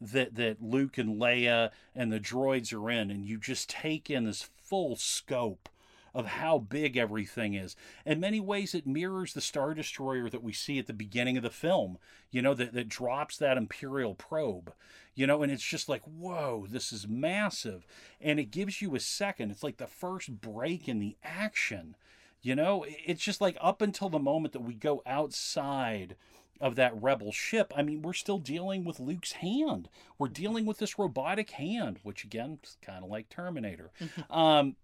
that 0.00 0.34
that 0.36 0.62
Luke 0.62 0.98
and 0.98 1.20
Leia 1.20 1.70
and 1.94 2.12
the 2.12 2.20
droids 2.20 2.72
are 2.72 2.90
in 2.90 3.10
and 3.10 3.24
you 3.24 3.38
just 3.38 3.68
take 3.68 4.10
in 4.10 4.24
this 4.24 4.48
full 4.62 4.96
scope 4.96 5.68
of 6.14 6.26
how 6.26 6.58
big 6.58 6.96
everything 6.96 7.54
is. 7.54 7.76
In 8.04 8.20
many 8.20 8.40
ways, 8.40 8.74
it 8.74 8.86
mirrors 8.86 9.34
the 9.34 9.40
Star 9.40 9.74
Destroyer 9.74 10.28
that 10.30 10.42
we 10.42 10.52
see 10.52 10.78
at 10.78 10.86
the 10.86 10.92
beginning 10.92 11.36
of 11.36 11.42
the 11.42 11.50
film, 11.50 11.98
you 12.30 12.42
know, 12.42 12.54
that, 12.54 12.72
that 12.72 12.88
drops 12.88 13.36
that 13.38 13.56
Imperial 13.56 14.14
probe, 14.14 14.72
you 15.14 15.26
know, 15.26 15.42
and 15.42 15.52
it's 15.52 15.62
just 15.62 15.88
like, 15.88 16.02
whoa, 16.02 16.66
this 16.68 16.92
is 16.92 17.06
massive. 17.06 17.86
And 18.20 18.40
it 18.40 18.50
gives 18.50 18.80
you 18.80 18.94
a 18.94 19.00
second. 19.00 19.50
It's 19.50 19.62
like 19.62 19.76
the 19.76 19.86
first 19.86 20.40
break 20.40 20.88
in 20.88 20.98
the 20.98 21.16
action, 21.22 21.94
you 22.40 22.54
know, 22.54 22.84
it's 22.88 23.22
just 23.22 23.40
like 23.40 23.56
up 23.60 23.82
until 23.82 24.08
the 24.08 24.18
moment 24.18 24.52
that 24.52 24.62
we 24.62 24.74
go 24.74 25.02
outside 25.06 26.16
of 26.60 26.76
that 26.76 27.00
rebel 27.00 27.32
ship, 27.32 27.72
I 27.76 27.82
mean, 27.82 28.02
we're 28.02 28.12
still 28.12 28.38
dealing 28.38 28.84
with 28.84 29.00
Luke's 29.00 29.32
hand. 29.32 29.88
We're 30.18 30.28
dealing 30.28 30.66
with 30.66 30.78
this 30.78 30.98
robotic 30.98 31.50
hand, 31.50 31.98
which 32.02 32.24
again 32.24 32.58
is 32.62 32.76
kind 32.82 33.04
of 33.04 33.10
like 33.10 33.28
Terminator. 33.28 33.90
um, 34.30 34.76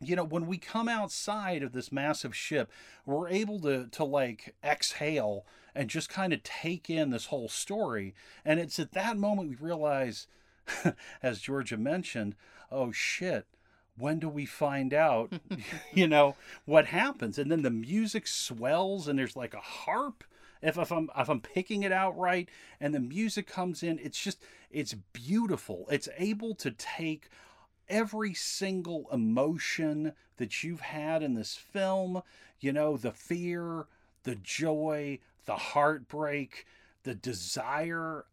you 0.00 0.14
know 0.14 0.24
when 0.24 0.46
we 0.46 0.58
come 0.58 0.88
outside 0.88 1.62
of 1.62 1.72
this 1.72 1.90
massive 1.90 2.34
ship 2.34 2.70
we're 3.04 3.28
able 3.28 3.58
to 3.60 3.86
to 3.88 4.04
like 4.04 4.54
exhale 4.62 5.44
and 5.74 5.90
just 5.90 6.08
kind 6.08 6.32
of 6.32 6.42
take 6.42 6.88
in 6.88 7.10
this 7.10 7.26
whole 7.26 7.48
story 7.48 8.14
and 8.44 8.60
it's 8.60 8.78
at 8.78 8.92
that 8.92 9.16
moment 9.16 9.48
we 9.48 9.56
realize 9.56 10.26
as 11.22 11.40
georgia 11.40 11.76
mentioned 11.76 12.34
oh 12.70 12.92
shit 12.92 13.46
when 13.96 14.18
do 14.18 14.28
we 14.28 14.46
find 14.46 14.94
out 14.94 15.32
you 15.92 16.06
know 16.06 16.36
what 16.64 16.86
happens 16.86 17.38
and 17.38 17.50
then 17.50 17.62
the 17.62 17.70
music 17.70 18.26
swells 18.26 19.08
and 19.08 19.18
there's 19.18 19.36
like 19.36 19.54
a 19.54 19.60
harp 19.60 20.22
if, 20.62 20.78
if 20.78 20.92
i'm 20.92 21.10
if 21.16 21.28
i'm 21.28 21.40
picking 21.40 21.82
it 21.82 21.92
out 21.92 22.16
right 22.18 22.48
and 22.80 22.94
the 22.94 23.00
music 23.00 23.46
comes 23.46 23.82
in 23.82 23.98
it's 23.98 24.20
just 24.20 24.38
it's 24.70 24.94
beautiful. 25.12 25.86
It's 25.90 26.08
able 26.18 26.54
to 26.56 26.70
take 26.70 27.28
every 27.88 28.34
single 28.34 29.08
emotion 29.10 30.12
that 30.36 30.62
you've 30.62 30.80
had 30.80 31.22
in 31.22 31.34
this 31.34 31.54
film 31.54 32.22
you 32.60 32.72
know 32.72 32.96
the 32.96 33.12
fear 33.12 33.86
the 34.24 34.34
joy 34.34 35.18
the 35.46 35.56
heartbreak 35.56 36.66
the 37.04 37.14
desire 37.14 38.26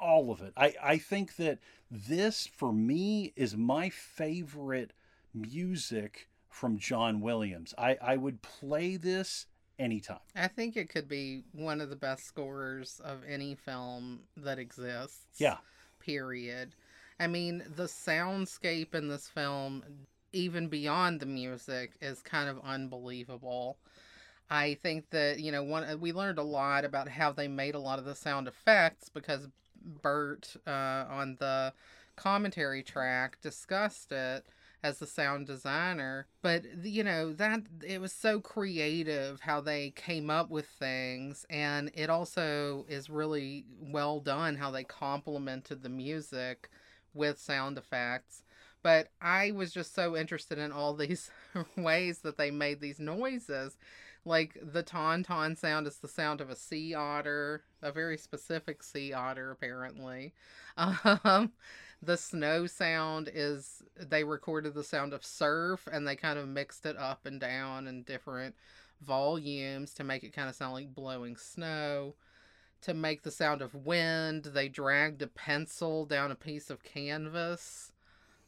all 0.00 0.30
of 0.30 0.40
it. 0.40 0.54
I 0.56 0.74
i 0.82 0.98
think 0.98 1.36
that 1.36 1.58
this 1.90 2.46
for 2.46 2.72
me 2.72 3.34
is 3.36 3.54
my 3.54 3.90
favorite 3.90 4.92
music 5.34 6.28
from 6.48 6.78
john 6.78 7.20
williams. 7.20 7.74
I 7.76 7.98
i 8.00 8.16
would 8.16 8.40
play 8.40 8.96
this 8.96 9.46
anytime 9.78 10.18
I 10.36 10.48
think 10.48 10.76
it 10.76 10.88
could 10.88 11.08
be 11.08 11.42
one 11.52 11.80
of 11.80 11.90
the 11.90 11.96
best 11.96 12.24
scores 12.26 13.00
of 13.04 13.22
any 13.28 13.54
film 13.54 14.20
that 14.36 14.58
exists. 14.58 15.38
yeah 15.38 15.58
Period. 16.00 16.74
I 17.20 17.26
mean, 17.26 17.62
the 17.76 17.84
soundscape 17.84 18.94
in 18.94 19.08
this 19.08 19.28
film, 19.28 19.84
even 20.32 20.68
beyond 20.68 21.20
the 21.20 21.26
music, 21.26 21.92
is 22.00 22.20
kind 22.22 22.48
of 22.48 22.58
unbelievable. 22.64 23.78
I 24.50 24.74
think 24.74 25.10
that, 25.10 25.40
you 25.40 25.52
know, 25.52 25.62
one 25.62 26.00
we 26.00 26.12
learned 26.12 26.38
a 26.38 26.42
lot 26.42 26.84
about 26.84 27.08
how 27.08 27.32
they 27.32 27.48
made 27.48 27.74
a 27.74 27.78
lot 27.78 27.98
of 27.98 28.04
the 28.04 28.14
sound 28.14 28.48
effects 28.48 29.08
because 29.08 29.48
Burtt 30.02 30.56
uh, 30.66 31.04
on 31.08 31.36
the 31.38 31.72
commentary 32.16 32.82
track 32.82 33.40
discussed 33.40 34.12
it 34.12 34.44
as 34.82 34.98
the 34.98 35.06
sound 35.06 35.46
designer 35.46 36.26
but 36.42 36.64
you 36.84 37.04
know 37.04 37.32
that 37.32 37.60
it 37.86 38.00
was 38.00 38.12
so 38.12 38.40
creative 38.40 39.40
how 39.40 39.60
they 39.60 39.90
came 39.90 40.28
up 40.30 40.50
with 40.50 40.66
things 40.66 41.46
and 41.50 41.90
it 41.94 42.10
also 42.10 42.84
is 42.88 43.08
really 43.08 43.64
well 43.80 44.20
done 44.20 44.56
how 44.56 44.70
they 44.70 44.84
complemented 44.84 45.82
the 45.82 45.88
music 45.88 46.68
with 47.14 47.38
sound 47.38 47.78
effects. 47.78 48.42
But 48.82 49.08
i 49.20 49.52
was 49.52 49.72
just 49.72 49.94
so 49.94 50.16
interested 50.16 50.58
in 50.58 50.72
all 50.72 50.94
these 50.96 51.30
ways 51.76 52.18
that 52.20 52.36
they 52.36 52.50
made 52.50 52.80
these 52.80 52.98
noises 52.98 53.76
like 54.24 54.56
the 54.62 54.82
tauntaun 54.82 55.56
sound 55.56 55.86
is 55.86 55.96
the 55.98 56.08
sound 56.08 56.40
of 56.40 56.48
a 56.50 56.56
sea 56.56 56.94
otter 56.94 57.62
a 57.82 57.90
very 57.92 58.16
specific 58.16 58.82
sea 58.82 59.12
otter 59.12 59.50
apparently. 59.50 60.32
Um 60.76 61.52
the 62.02 62.16
snow 62.16 62.66
sound 62.66 63.30
is 63.32 63.82
they 63.96 64.24
recorded 64.24 64.74
the 64.74 64.82
sound 64.82 65.12
of 65.12 65.24
surf 65.24 65.88
and 65.90 66.06
they 66.06 66.16
kind 66.16 66.38
of 66.38 66.48
mixed 66.48 66.84
it 66.84 66.96
up 66.96 67.24
and 67.26 67.40
down 67.40 67.86
in 67.86 68.02
different 68.02 68.56
volumes 69.00 69.94
to 69.94 70.04
make 70.04 70.24
it 70.24 70.32
kind 70.32 70.48
of 70.48 70.54
sound 70.56 70.74
like 70.74 70.94
blowing 70.94 71.36
snow. 71.36 72.14
To 72.82 72.94
make 72.94 73.22
the 73.22 73.30
sound 73.30 73.62
of 73.62 73.76
wind 73.76 74.44
they 74.52 74.68
dragged 74.68 75.22
a 75.22 75.28
pencil 75.28 76.04
down 76.04 76.32
a 76.32 76.36
piece 76.36 76.68
of 76.68 76.82
canvas. 76.82 77.92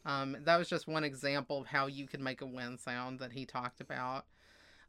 Um, 0.05 0.35
that 0.43 0.57
was 0.57 0.67
just 0.67 0.87
one 0.87 1.05
example 1.05 1.61
of 1.61 1.67
how 1.67 1.87
you 1.87 2.05
could 2.07 2.19
make 2.19 2.41
a 2.41 2.45
wind 2.45 2.79
sound 2.81 3.19
that 3.19 3.31
he 3.31 3.45
talked 3.45 3.79
about 3.79 4.25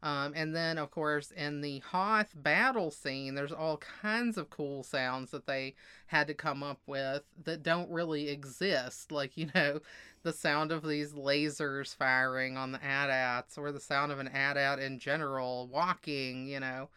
um, 0.03 0.33
and 0.35 0.55
then, 0.55 0.77
of 0.77 0.91
course, 0.91 1.31
in 1.31 1.61
the 1.61 1.79
Hoth 1.79 2.29
battle 2.35 2.91
scene, 2.91 3.33
there's 3.33 3.51
all 3.51 3.77
kinds 3.77 4.37
of 4.37 4.49
cool 4.49 4.83
sounds 4.83 5.31
that 5.31 5.47
they 5.47 5.73
had 6.07 6.27
to 6.27 6.33
come 6.33 6.61
up 6.61 6.79
with 6.85 7.23
that 7.45 7.63
don't 7.63 7.89
really 7.89 8.29
exist. 8.29 9.11
Like, 9.11 9.35
you 9.35 9.49
know, 9.55 9.79
the 10.23 10.33
sound 10.33 10.71
of 10.71 10.85
these 10.85 11.13
lasers 11.13 11.95
firing 11.95 12.57
on 12.57 12.71
the 12.71 12.83
AT-ATs, 12.83 13.57
or 13.57 13.71
the 13.71 13.79
sound 13.79 14.11
of 14.11 14.19
an 14.19 14.27
AT-AT 14.27 14.79
in 14.79 14.99
general 14.99 15.67
walking, 15.67 16.47
you 16.47 16.59
know, 16.59 16.89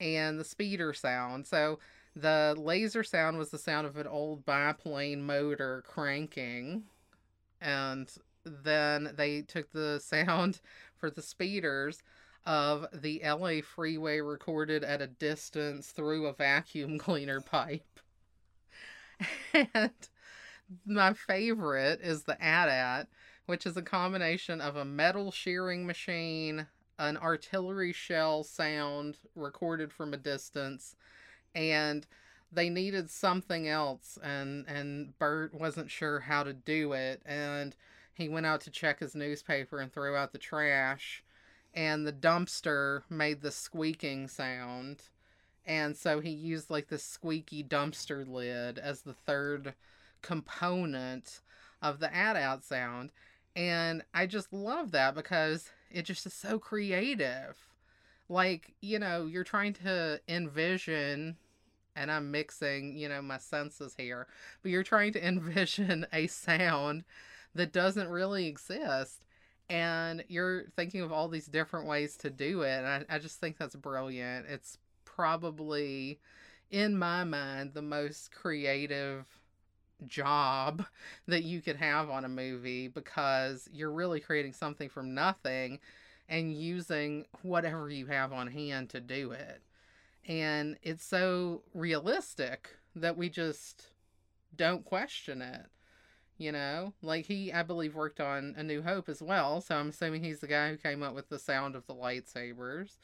and 0.00 0.40
the 0.40 0.44
speeder 0.44 0.94
sound. 0.94 1.46
So 1.46 1.78
the 2.16 2.54
laser 2.56 3.04
sound 3.04 3.36
was 3.36 3.50
the 3.50 3.58
sound 3.58 3.86
of 3.86 3.98
an 3.98 4.06
old 4.06 4.46
biplane 4.46 5.22
motor 5.22 5.84
cranking. 5.86 6.84
And 7.60 8.10
then 8.44 9.12
they 9.16 9.42
took 9.42 9.72
the 9.72 10.00
sound 10.04 10.60
for 10.96 11.10
the 11.10 11.22
speeders 11.22 12.02
of 12.46 12.86
the 12.92 13.22
LA 13.24 13.60
freeway 13.62 14.20
recorded 14.20 14.84
at 14.84 15.00
a 15.00 15.06
distance 15.06 15.88
through 15.90 16.26
a 16.26 16.32
vacuum 16.32 16.98
cleaner 16.98 17.40
pipe. 17.40 18.00
And 19.52 19.90
my 20.86 21.12
favorite 21.12 22.00
is 22.02 22.24
the 22.24 22.42
AT-AT, 22.42 23.08
which 23.46 23.66
is 23.66 23.76
a 23.76 23.82
combination 23.82 24.60
of 24.60 24.76
a 24.76 24.84
metal 24.84 25.30
shearing 25.30 25.86
machine, 25.86 26.66
an 26.98 27.16
artillery 27.16 27.92
shell 27.92 28.44
sound 28.44 29.18
recorded 29.34 29.92
from 29.92 30.12
a 30.12 30.18
distance, 30.18 30.96
and 31.54 32.06
they 32.52 32.70
needed 32.70 33.10
something 33.10 33.68
else 33.68 34.18
and 34.22 34.66
and 34.68 35.18
Burtt 35.18 35.54
wasn't 35.54 35.90
sure 35.90 36.20
how 36.20 36.44
to 36.44 36.52
do 36.52 36.92
it 36.92 37.20
and 37.26 37.74
he 38.14 38.28
went 38.28 38.46
out 38.46 38.60
to 38.62 38.70
check 38.70 39.00
his 39.00 39.14
newspaper 39.14 39.80
and 39.80 39.92
threw 39.92 40.16
out 40.16 40.32
the 40.32 40.38
trash 40.38 41.22
and 41.74 42.06
the 42.06 42.12
dumpster 42.12 43.02
made 43.10 43.42
the 43.42 43.50
squeaking 43.50 44.28
sound. 44.28 45.02
And 45.66 45.96
so 45.96 46.20
he 46.20 46.30
used 46.30 46.70
like 46.70 46.88
the 46.88 46.98
squeaky 46.98 47.64
dumpster 47.64 48.26
lid 48.26 48.78
as 48.78 49.00
the 49.00 49.14
third 49.14 49.74
component 50.22 51.40
of 51.82 51.98
the 51.98 52.14
AT-AT 52.14 52.64
sound. 52.64 53.10
And 53.56 54.02
i 54.12 54.26
just 54.26 54.52
love 54.52 54.90
that 54.92 55.14
because 55.14 55.70
it 55.90 56.02
just 56.02 56.26
is 56.26 56.34
so 56.34 56.58
creative. 56.58 57.56
Like 58.28 58.74
you 58.80 58.98
know 58.98 59.26
you're 59.26 59.44
trying 59.44 59.74
to 59.74 60.20
envision 60.28 61.36
and 61.96 62.10
i'm 62.10 62.30
mixing 62.32 62.96
you 62.96 63.08
know 63.08 63.22
my 63.22 63.38
senses 63.38 63.94
here 63.96 64.26
but 64.62 64.70
you're 64.70 64.82
trying 64.82 65.12
to 65.12 65.24
envision 65.26 66.06
a 66.12 66.26
sound 66.26 67.04
that 67.54 67.72
doesn't 67.72 68.08
really 68.08 68.46
exist 68.46 69.24
and 69.70 70.24
you're 70.28 70.64
thinking 70.76 71.00
of 71.00 71.12
all 71.12 71.28
these 71.28 71.46
different 71.46 71.86
ways 71.86 72.16
to 72.18 72.30
do 72.30 72.62
it 72.62 72.78
and 72.78 72.86
I, 72.86 73.16
I 73.16 73.18
just 73.18 73.40
think 73.40 73.56
that's 73.56 73.76
brilliant. 73.76 74.46
It's 74.48 74.78
probably 75.04 76.18
in 76.70 76.98
my 76.98 77.24
mind 77.24 77.72
the 77.72 77.82
most 77.82 78.32
creative 78.32 79.26
job 80.06 80.84
that 81.26 81.44
you 81.44 81.60
could 81.60 81.76
have 81.76 82.10
on 82.10 82.24
a 82.24 82.28
movie 82.28 82.88
because 82.88 83.68
you're 83.72 83.92
really 83.92 84.20
creating 84.20 84.52
something 84.52 84.88
from 84.88 85.14
nothing 85.14 85.78
and 86.28 86.54
using 86.54 87.26
whatever 87.42 87.90
you 87.90 88.06
have 88.06 88.32
on 88.32 88.46
hand 88.46 88.90
to 88.90 89.00
do 89.00 89.32
it. 89.32 89.62
And 90.26 90.78
it's 90.82 91.04
so 91.04 91.62
realistic 91.74 92.70
that 92.96 93.16
we 93.16 93.28
just 93.28 93.88
don't 94.56 94.84
question 94.84 95.42
it 95.42 95.66
you 96.44 96.52
know? 96.52 96.92
Like 97.02 97.26
he 97.26 97.52
i 97.52 97.62
believe 97.62 97.94
worked 97.94 98.20
on 98.20 98.54
a 98.56 98.62
new 98.62 98.82
hope 98.82 99.08
as 99.08 99.22
well 99.22 99.60
so 99.60 99.76
i'm 99.76 99.88
assuming 99.88 100.22
he's 100.22 100.40
the 100.40 100.46
guy 100.46 100.70
who 100.70 100.76
came 100.76 101.02
up 101.02 101.14
with 101.14 101.28
the 101.28 101.38
sound 101.38 101.74
of 101.74 101.86
the 101.86 101.94
lightsabers 101.94 102.96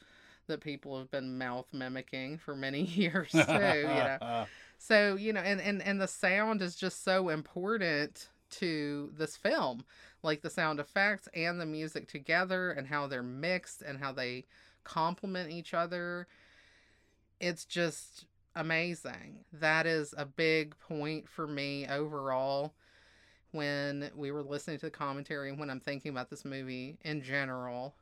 that 0.47 0.61
people 0.61 0.97
have 0.97 1.09
been 1.11 1.37
mouth 1.37 1.67
mimicking 1.73 2.37
for 2.37 2.55
many 2.55 2.81
years 3.01 3.31
too 3.31 3.39
you 3.39 3.45
know? 3.83 4.45
So 4.77 5.15
you 5.15 5.31
know 5.33 5.41
and, 5.41 5.61
and 5.61 5.81
and 5.81 6.01
the 6.01 6.07
sound 6.07 6.61
is 6.61 6.75
just 6.75 7.03
so 7.03 7.29
important 7.29 8.29
to 8.51 9.11
this 9.15 9.37
film 9.37 9.85
like 10.23 10.41
the 10.41 10.49
sound 10.49 10.79
effects 10.79 11.27
and 11.33 11.59
the 11.59 11.65
music 11.65 12.07
together 12.07 12.71
and 12.71 12.87
how 12.87 13.07
they're 13.07 13.23
mixed 13.23 13.81
and 13.81 13.99
how 13.99 14.11
they 14.11 14.45
complement 14.83 15.51
each 15.51 15.73
other. 15.73 16.27
It's 17.39 17.65
just 17.65 18.25
amazing. 18.55 19.45
That 19.53 19.85
is 19.85 20.13
a 20.17 20.25
big 20.25 20.77
point 20.79 21.27
for 21.27 21.47
me 21.47 21.87
overall 21.87 22.73
when 23.51 24.09
we 24.15 24.31
were 24.31 24.43
listening 24.43 24.77
to 24.79 24.85
the 24.87 24.91
commentary 24.91 25.49
and 25.49 25.59
when 25.59 25.69
I'm 25.69 25.79
thinking 25.79 26.11
about 26.11 26.29
this 26.29 26.45
movie 26.45 26.97
in 27.03 27.21
general, 27.21 27.95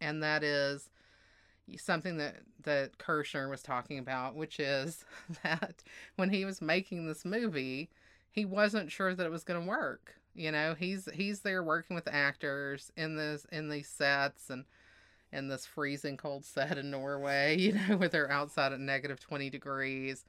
and 0.00 0.22
that 0.22 0.42
is 0.42 0.90
something 1.78 2.16
that 2.18 2.36
that 2.64 2.98
Kershner 2.98 3.48
was 3.48 3.62
talking 3.62 3.98
about, 3.98 4.34
which 4.34 4.60
is 4.60 5.04
that 5.42 5.82
when 6.16 6.30
he 6.30 6.44
was 6.44 6.60
making 6.60 7.06
this 7.06 7.24
movie, 7.24 7.90
he 8.30 8.44
wasn't 8.44 8.90
sure 8.90 9.14
that 9.14 9.26
it 9.26 9.32
was 9.32 9.44
going 9.44 9.60
to 9.60 9.68
work. 9.68 10.14
You 10.34 10.50
know, 10.50 10.74
he's 10.78 11.08
he's 11.14 11.40
there 11.40 11.62
working 11.62 11.94
with 11.94 12.08
actors 12.08 12.90
in 12.96 13.16
this 13.16 13.46
in 13.52 13.68
these 13.68 13.88
sets 13.88 14.50
and 14.50 14.64
in 15.32 15.48
this 15.48 15.64
freezing 15.64 16.16
cold 16.16 16.44
set 16.44 16.78
in 16.78 16.90
Norway, 16.90 17.56
you 17.58 17.72
know, 17.72 17.96
where 17.96 18.08
they're 18.08 18.30
outside 18.30 18.72
at 18.72 18.80
negative 18.80 19.20
20 19.20 19.50
degrees 19.50 20.24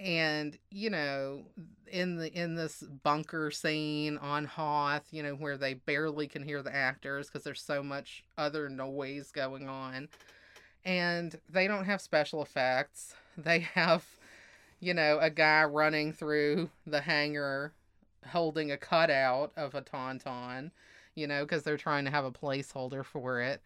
and 0.00 0.56
you 0.70 0.90
know 0.90 1.42
in 1.90 2.16
the 2.16 2.32
in 2.32 2.54
this 2.54 2.84
bunker 3.02 3.50
scene 3.50 4.16
on 4.18 4.44
hoth 4.44 5.06
you 5.10 5.22
know 5.22 5.34
where 5.34 5.56
they 5.56 5.74
barely 5.74 6.28
can 6.28 6.42
hear 6.42 6.62
the 6.62 6.74
actors 6.74 7.26
because 7.26 7.42
there's 7.42 7.60
so 7.60 7.82
much 7.82 8.24
other 8.36 8.68
noise 8.68 9.32
going 9.32 9.68
on 9.68 10.08
and 10.84 11.38
they 11.50 11.66
don't 11.66 11.84
have 11.84 12.00
special 12.00 12.42
effects. 12.42 13.14
They 13.38 13.60
have 13.60 14.04
you 14.80 14.94
know 14.94 15.20
a 15.20 15.30
guy 15.30 15.62
running 15.62 16.12
through 16.12 16.70
the 16.84 17.00
hangar 17.00 17.72
holding 18.26 18.72
a 18.72 18.76
cutout 18.76 19.52
of 19.56 19.76
a 19.76 19.82
tauntaun 19.82 20.72
you 21.14 21.28
know 21.28 21.44
because 21.44 21.62
they're 21.62 21.76
trying 21.76 22.04
to 22.06 22.10
have 22.10 22.24
a 22.24 22.32
placeholder 22.32 23.04
for 23.04 23.40
it 23.40 23.62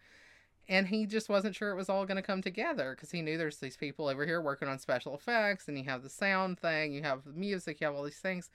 and 0.69 0.87
he 0.87 1.05
just 1.05 1.29
wasn't 1.29 1.55
sure 1.55 1.71
it 1.71 1.75
was 1.75 1.89
all 1.89 2.05
going 2.05 2.17
to 2.17 2.21
come 2.21 2.41
together 2.41 2.93
because 2.95 3.11
he 3.11 3.21
knew 3.21 3.37
there's 3.37 3.57
these 3.57 3.77
people 3.77 4.07
over 4.07 4.25
here 4.25 4.41
working 4.41 4.67
on 4.67 4.79
special 4.79 5.13
effects 5.13 5.67
and 5.67 5.77
you 5.77 5.83
have 5.83 6.03
the 6.03 6.09
sound 6.09 6.59
thing 6.59 6.93
you 6.93 7.03
have 7.03 7.23
the 7.25 7.31
music 7.31 7.81
you 7.81 7.87
have 7.87 7.95
all 7.95 8.03
these 8.03 8.17
things. 8.17 8.49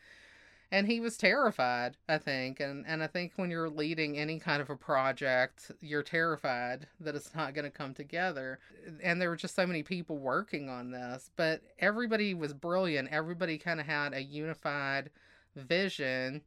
And 0.70 0.86
he 0.86 1.00
was 1.00 1.16
terrified 1.16 1.96
i 2.08 2.18
think 2.18 2.60
and 2.60 2.84
and 2.86 3.02
i 3.02 3.06
think 3.06 3.32
when 3.36 3.50
you're 3.50 3.70
leading 3.70 4.18
any 4.18 4.38
kind 4.38 4.60
of 4.60 4.68
a 4.68 4.76
project 4.76 5.72
you're 5.80 6.02
terrified 6.02 6.86
that 7.00 7.14
it's 7.14 7.34
not 7.34 7.54
going 7.54 7.64
to 7.64 7.70
come 7.70 7.94
together. 7.94 8.58
And 9.02 9.20
there 9.20 9.30
were 9.30 9.36
just 9.36 9.54
so 9.54 9.66
many 9.66 9.82
people 9.82 10.18
working 10.18 10.68
on 10.68 10.90
this 10.90 11.30
but 11.36 11.62
everybody 11.78 12.34
was 12.34 12.52
brilliant. 12.52 13.08
Everybody 13.10 13.58
kind 13.58 13.80
of 13.80 13.86
had 13.86 14.12
a 14.14 14.22
unified 14.22 15.10
vision 15.56 16.42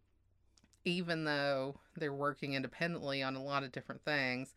even 0.84 1.26
though 1.26 1.76
they're 1.96 2.14
working 2.14 2.54
independently 2.54 3.22
on 3.22 3.36
a 3.36 3.44
lot 3.44 3.64
of 3.64 3.72
different 3.72 4.04
things 4.04 4.56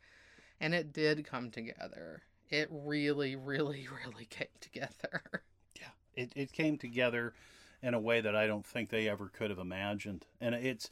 and 0.60 0.74
it 0.74 0.92
did 0.92 1.26
come 1.26 1.50
together. 1.50 2.22
It 2.50 2.68
really, 2.70 3.36
really, 3.36 3.86
really 4.06 4.26
came 4.26 4.46
together. 4.60 5.22
Yeah, 5.78 5.88
it, 6.14 6.32
it 6.34 6.52
came 6.52 6.78
together 6.78 7.34
in 7.82 7.94
a 7.94 8.00
way 8.00 8.20
that 8.20 8.34
I 8.34 8.46
don't 8.46 8.66
think 8.66 8.88
they 8.88 9.08
ever 9.08 9.28
could 9.28 9.50
have 9.50 9.58
imagined. 9.58 10.24
And 10.40 10.54
it's 10.54 10.88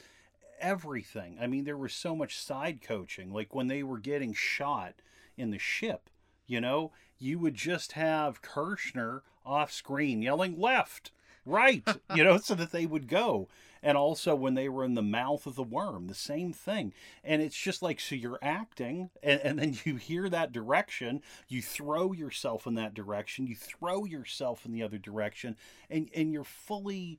everything. 0.60 1.38
I 1.40 1.46
mean, 1.46 1.64
there 1.64 1.76
was 1.76 1.94
so 1.94 2.14
much 2.14 2.38
side 2.38 2.80
coaching. 2.82 3.32
Like 3.32 3.54
when 3.54 3.68
they 3.68 3.82
were 3.82 3.98
getting 3.98 4.34
shot 4.34 4.94
in 5.36 5.50
the 5.50 5.58
ship, 5.58 6.10
you 6.46 6.60
know, 6.60 6.92
you 7.18 7.38
would 7.38 7.54
just 7.54 7.92
have 7.92 8.42
Kershner 8.42 9.22
off 9.44 9.72
screen 9.72 10.22
yelling 10.22 10.58
left, 10.60 11.12
right, 11.46 11.82
you 12.14 12.24
know, 12.24 12.36
so 12.42 12.54
that 12.54 12.72
they 12.72 12.86
would 12.86 13.08
go 13.08 13.48
and 13.82 13.96
also 13.96 14.34
when 14.34 14.54
they 14.54 14.68
were 14.68 14.84
in 14.84 14.94
the 14.94 15.02
mouth 15.02 15.46
of 15.46 15.54
the 15.54 15.62
worm, 15.62 16.06
the 16.06 16.14
same 16.14 16.52
thing. 16.52 16.92
And 17.24 17.42
it's 17.42 17.56
just 17.56 17.82
like, 17.82 18.00
so 18.00 18.14
you're 18.14 18.38
acting, 18.42 19.10
and, 19.22 19.40
and 19.40 19.58
then 19.58 19.78
you 19.84 19.96
hear 19.96 20.28
that 20.28 20.52
direction, 20.52 21.22
you 21.48 21.62
throw 21.62 22.12
yourself 22.12 22.66
in 22.66 22.74
that 22.74 22.94
direction, 22.94 23.46
you 23.46 23.56
throw 23.56 24.04
yourself 24.04 24.64
in 24.64 24.72
the 24.72 24.82
other 24.82 24.98
direction, 24.98 25.56
and, 25.90 26.08
and 26.14 26.32
you're 26.32 26.44
fully 26.44 27.18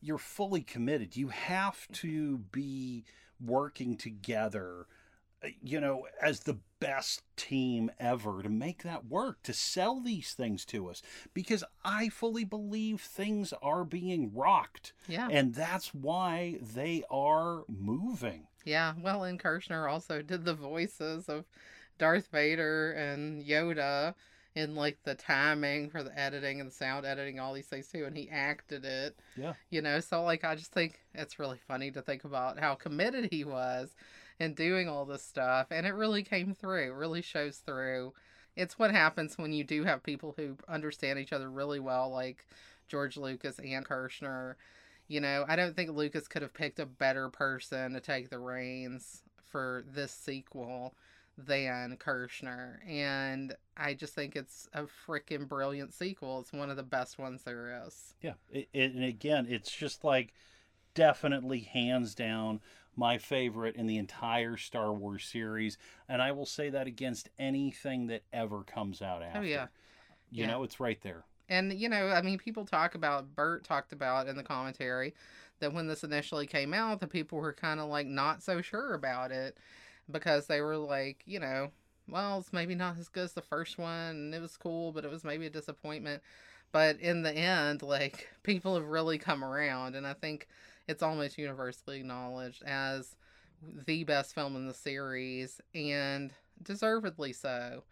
you're 0.00 0.18
fully 0.18 0.60
committed. 0.60 1.16
You 1.16 1.28
have 1.28 1.88
to 1.92 2.38
be 2.38 3.04
working 3.40 3.96
together 3.96 4.86
uh, 5.42 5.48
you 5.62 5.80
know, 5.80 6.06
as 6.20 6.40
the 6.40 6.58
best 6.80 7.22
team 7.36 7.90
ever 7.98 8.42
to 8.42 8.48
make 8.48 8.82
that 8.82 9.06
work, 9.06 9.42
to 9.42 9.52
sell 9.52 10.00
these 10.00 10.32
things 10.32 10.64
to 10.66 10.88
us. 10.88 11.02
Because 11.34 11.64
I 11.84 12.08
fully 12.08 12.44
believe 12.44 13.00
things 13.00 13.52
are 13.62 13.84
being 13.84 14.32
rocked. 14.34 14.92
Yeah. 15.06 15.28
And 15.30 15.54
that's 15.54 15.94
why 15.94 16.58
they 16.60 17.04
are 17.10 17.64
moving. 17.68 18.46
Yeah. 18.64 18.94
Well, 19.00 19.24
and 19.24 19.40
Kershner 19.40 19.90
also 19.90 20.22
did 20.22 20.44
the 20.44 20.54
voices 20.54 21.28
of 21.28 21.44
Darth 21.98 22.28
Vader 22.32 22.92
and 22.92 23.44
Yoda 23.44 24.14
in 24.54 24.74
like 24.74 24.98
the 25.04 25.14
timing 25.14 25.88
for 25.88 26.02
the 26.02 26.18
editing 26.18 26.60
and 26.60 26.68
the 26.68 26.74
sound 26.74 27.06
editing, 27.06 27.38
all 27.38 27.54
these 27.54 27.66
things 27.66 27.88
too, 27.88 28.04
and 28.04 28.16
he 28.16 28.28
acted 28.28 28.84
it. 28.84 29.16
Yeah. 29.36 29.52
You 29.70 29.82
know, 29.82 30.00
so 30.00 30.22
like 30.22 30.44
I 30.44 30.54
just 30.54 30.72
think 30.72 31.00
it's 31.14 31.38
really 31.38 31.60
funny 31.68 31.90
to 31.92 32.02
think 32.02 32.24
about 32.24 32.58
how 32.58 32.74
committed 32.74 33.28
he 33.30 33.44
was 33.44 33.94
and 34.40 34.54
doing 34.54 34.88
all 34.88 35.04
this 35.04 35.22
stuff. 35.22 35.68
And 35.70 35.86
it 35.86 35.94
really 35.94 36.22
came 36.22 36.54
through, 36.54 36.92
really 36.92 37.22
shows 37.22 37.58
through. 37.58 38.12
It's 38.56 38.78
what 38.78 38.90
happens 38.90 39.38
when 39.38 39.52
you 39.52 39.64
do 39.64 39.84
have 39.84 40.02
people 40.02 40.34
who 40.36 40.56
understand 40.68 41.18
each 41.18 41.32
other 41.32 41.50
really 41.50 41.80
well, 41.80 42.10
like 42.10 42.46
George 42.88 43.16
Lucas 43.16 43.58
and 43.58 43.86
Kershner. 43.86 44.54
You 45.06 45.20
know, 45.20 45.44
I 45.48 45.56
don't 45.56 45.74
think 45.74 45.90
Lucas 45.90 46.28
could 46.28 46.42
have 46.42 46.54
picked 46.54 46.80
a 46.80 46.86
better 46.86 47.28
person 47.28 47.94
to 47.94 48.00
take 48.00 48.30
the 48.30 48.38
reins 48.38 49.22
for 49.50 49.84
this 49.88 50.12
sequel 50.12 50.94
than 51.38 51.96
Kershner. 51.96 52.78
And 52.86 53.54
I 53.76 53.94
just 53.94 54.14
think 54.14 54.34
it's 54.36 54.68
a 54.74 54.84
freaking 55.06 55.48
brilliant 55.48 55.94
sequel. 55.94 56.40
It's 56.40 56.52
one 56.52 56.68
of 56.68 56.76
the 56.76 56.82
best 56.82 57.18
ones 57.18 57.42
there 57.44 57.82
is. 57.86 58.14
Yeah. 58.20 58.34
It, 58.50 58.68
it, 58.72 58.92
and 58.92 59.04
again, 59.04 59.46
it's 59.48 59.70
just 59.70 60.04
like 60.04 60.34
definitely 60.94 61.60
hands 61.60 62.14
down 62.14 62.60
my 62.98 63.16
favorite 63.16 63.76
in 63.76 63.86
the 63.86 63.96
entire 63.96 64.56
Star 64.56 64.92
Wars 64.92 65.24
series, 65.24 65.78
and 66.08 66.20
I 66.20 66.32
will 66.32 66.44
say 66.44 66.68
that 66.70 66.88
against 66.88 67.30
anything 67.38 68.08
that 68.08 68.24
ever 68.32 68.64
comes 68.64 69.00
out 69.00 69.22
after. 69.22 69.38
Oh 69.38 69.42
yeah, 69.42 69.66
you 70.30 70.42
yeah. 70.42 70.46
know 70.48 70.64
it's 70.64 70.80
right 70.80 71.00
there. 71.02 71.24
And 71.48 71.72
you 71.72 71.88
know, 71.88 72.08
I 72.08 72.22
mean, 72.22 72.38
people 72.38 72.66
talk 72.66 72.96
about 72.96 73.36
Burtt 73.36 73.62
talked 73.62 73.92
about 73.92 74.26
in 74.26 74.36
the 74.36 74.42
commentary 74.42 75.14
that 75.60 75.72
when 75.72 75.86
this 75.86 76.02
initially 76.02 76.46
came 76.46 76.74
out, 76.74 76.98
the 76.98 77.06
people 77.06 77.38
were 77.38 77.52
kind 77.52 77.78
of 77.78 77.88
like 77.88 78.08
not 78.08 78.42
so 78.42 78.60
sure 78.60 78.94
about 78.94 79.30
it 79.30 79.56
because 80.10 80.46
they 80.46 80.60
were 80.60 80.76
like, 80.76 81.22
you 81.24 81.38
know, 81.38 81.70
well, 82.08 82.38
it's 82.38 82.52
maybe 82.52 82.74
not 82.74 82.98
as 82.98 83.08
good 83.08 83.24
as 83.24 83.32
the 83.32 83.42
first 83.42 83.78
one, 83.78 84.16
and 84.16 84.34
it 84.34 84.42
was 84.42 84.56
cool, 84.56 84.90
but 84.90 85.04
it 85.04 85.10
was 85.10 85.22
maybe 85.22 85.46
a 85.46 85.50
disappointment. 85.50 86.20
But 86.72 86.98
in 86.98 87.22
the 87.22 87.32
end, 87.32 87.82
like 87.82 88.28
people 88.42 88.74
have 88.74 88.86
really 88.86 89.18
come 89.18 89.44
around, 89.44 89.94
and 89.94 90.04
I 90.04 90.14
think 90.14 90.48
it's 90.88 91.02
almost 91.02 91.38
universally 91.38 92.00
acknowledged 92.00 92.62
as 92.64 93.14
the 93.86 94.04
best 94.04 94.34
film 94.34 94.56
in 94.56 94.66
the 94.66 94.74
series 94.74 95.60
and 95.74 96.32
deservedly 96.62 97.32
so. 97.32 97.84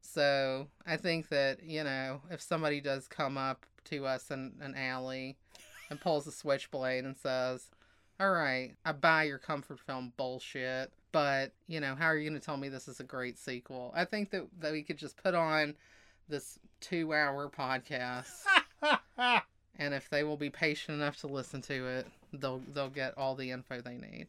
So 0.00 0.68
I 0.86 0.96
think 0.96 1.28
that, 1.28 1.62
you 1.62 1.82
know, 1.82 2.20
if 2.30 2.42
somebody 2.42 2.80
does 2.80 3.08
come 3.08 3.38
up 3.38 3.64
to 3.84 4.06
us 4.06 4.30
in 4.30 4.52
an 4.60 4.74
alley 4.76 5.36
and 5.90 6.00
pulls 6.00 6.26
a 6.26 6.32
switchblade 6.32 7.04
and 7.04 7.16
says, 7.16 7.68
All 8.20 8.30
right, 8.30 8.72
I 8.84 8.92
buy 8.92 9.24
your 9.24 9.38
comfort 9.38 9.80
film 9.80 10.12
bullshit, 10.16 10.92
but, 11.12 11.52
you 11.68 11.80
know, 11.80 11.94
how 11.94 12.06
are 12.06 12.16
you 12.16 12.28
going 12.28 12.38
to 12.38 12.44
tell 12.44 12.56
me 12.56 12.68
this 12.68 12.88
is 12.88 13.00
a 13.00 13.04
great 13.04 13.38
sequel? 13.38 13.92
I 13.94 14.04
think 14.04 14.30
that, 14.30 14.46
that 14.60 14.72
we 14.72 14.82
could 14.82 14.98
just 14.98 15.16
put 15.16 15.34
on 15.34 15.74
this 16.28 16.58
two 16.80 17.14
hour 17.14 17.48
podcast. 17.48 18.30
and 19.78 19.94
if 19.94 20.10
they 20.10 20.24
will 20.24 20.36
be 20.36 20.50
patient 20.50 20.96
enough 21.00 21.18
to 21.18 21.26
listen 21.26 21.62
to 21.62 21.86
it, 21.86 22.06
they'll 22.32 22.62
they'll 22.72 22.88
get 22.90 23.16
all 23.16 23.34
the 23.34 23.50
info 23.50 23.80
they 23.80 23.96
need. 23.96 24.28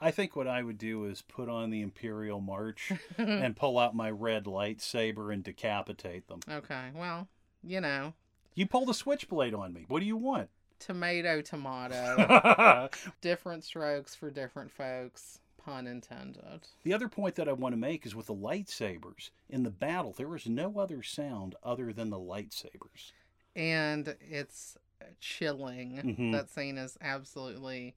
I 0.00 0.10
think 0.10 0.34
what 0.36 0.48
I 0.48 0.62
would 0.62 0.76
do 0.78 1.04
is 1.04 1.22
put 1.22 1.48
on 1.48 1.70
the 1.70 1.80
Imperial 1.80 2.40
March 2.40 2.92
and 3.18 3.56
pull 3.56 3.78
out 3.78 3.94
my 3.94 4.10
red 4.10 4.44
lightsaber 4.44 5.32
and 5.32 5.42
decapitate 5.42 6.26
them. 6.28 6.40
okay, 6.50 6.90
well, 6.94 7.28
you 7.62 7.80
know, 7.80 8.12
You 8.54 8.66
pull 8.66 8.84
the 8.86 8.92
switchblade 8.94 9.54
on 9.54 9.72
me. 9.72 9.84
What 9.88 10.00
do 10.00 10.06
you 10.06 10.16
want? 10.16 10.50
tomato, 10.80 11.40
tomato. 11.40 12.90
different 13.22 13.64
strokes 13.64 14.14
for 14.14 14.30
different 14.30 14.70
folks. 14.70 15.38
Pun 15.64 15.86
intended. 15.86 16.60
The 16.82 16.92
other 16.92 17.08
point 17.08 17.36
that 17.36 17.48
I 17.48 17.52
want 17.54 17.72
to 17.72 17.78
make 17.80 18.04
is 18.04 18.14
with 18.14 18.26
the 18.26 18.34
lightsabers 18.34 19.30
in 19.48 19.62
the 19.62 19.70
battle, 19.70 20.12
there 20.12 20.34
is 20.36 20.46
no 20.46 20.78
other 20.78 21.02
sound 21.02 21.54
other 21.62 21.90
than 21.92 22.10
the 22.10 22.18
lightsabers. 22.18 23.12
And 23.56 24.14
it's 24.20 24.76
chilling. 25.20 25.96
Mhm. 25.96 26.32
That 26.32 26.50
scene 26.50 26.78
is 26.78 26.96
absolutely 27.00 27.94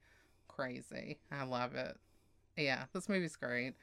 crazy. 0.48 1.20
I 1.32 1.44
love 1.44 1.76
it. 1.76 1.98
Yeah, 2.56 2.86
this 2.94 3.08
movie's 3.08 3.36
great. 3.36 3.76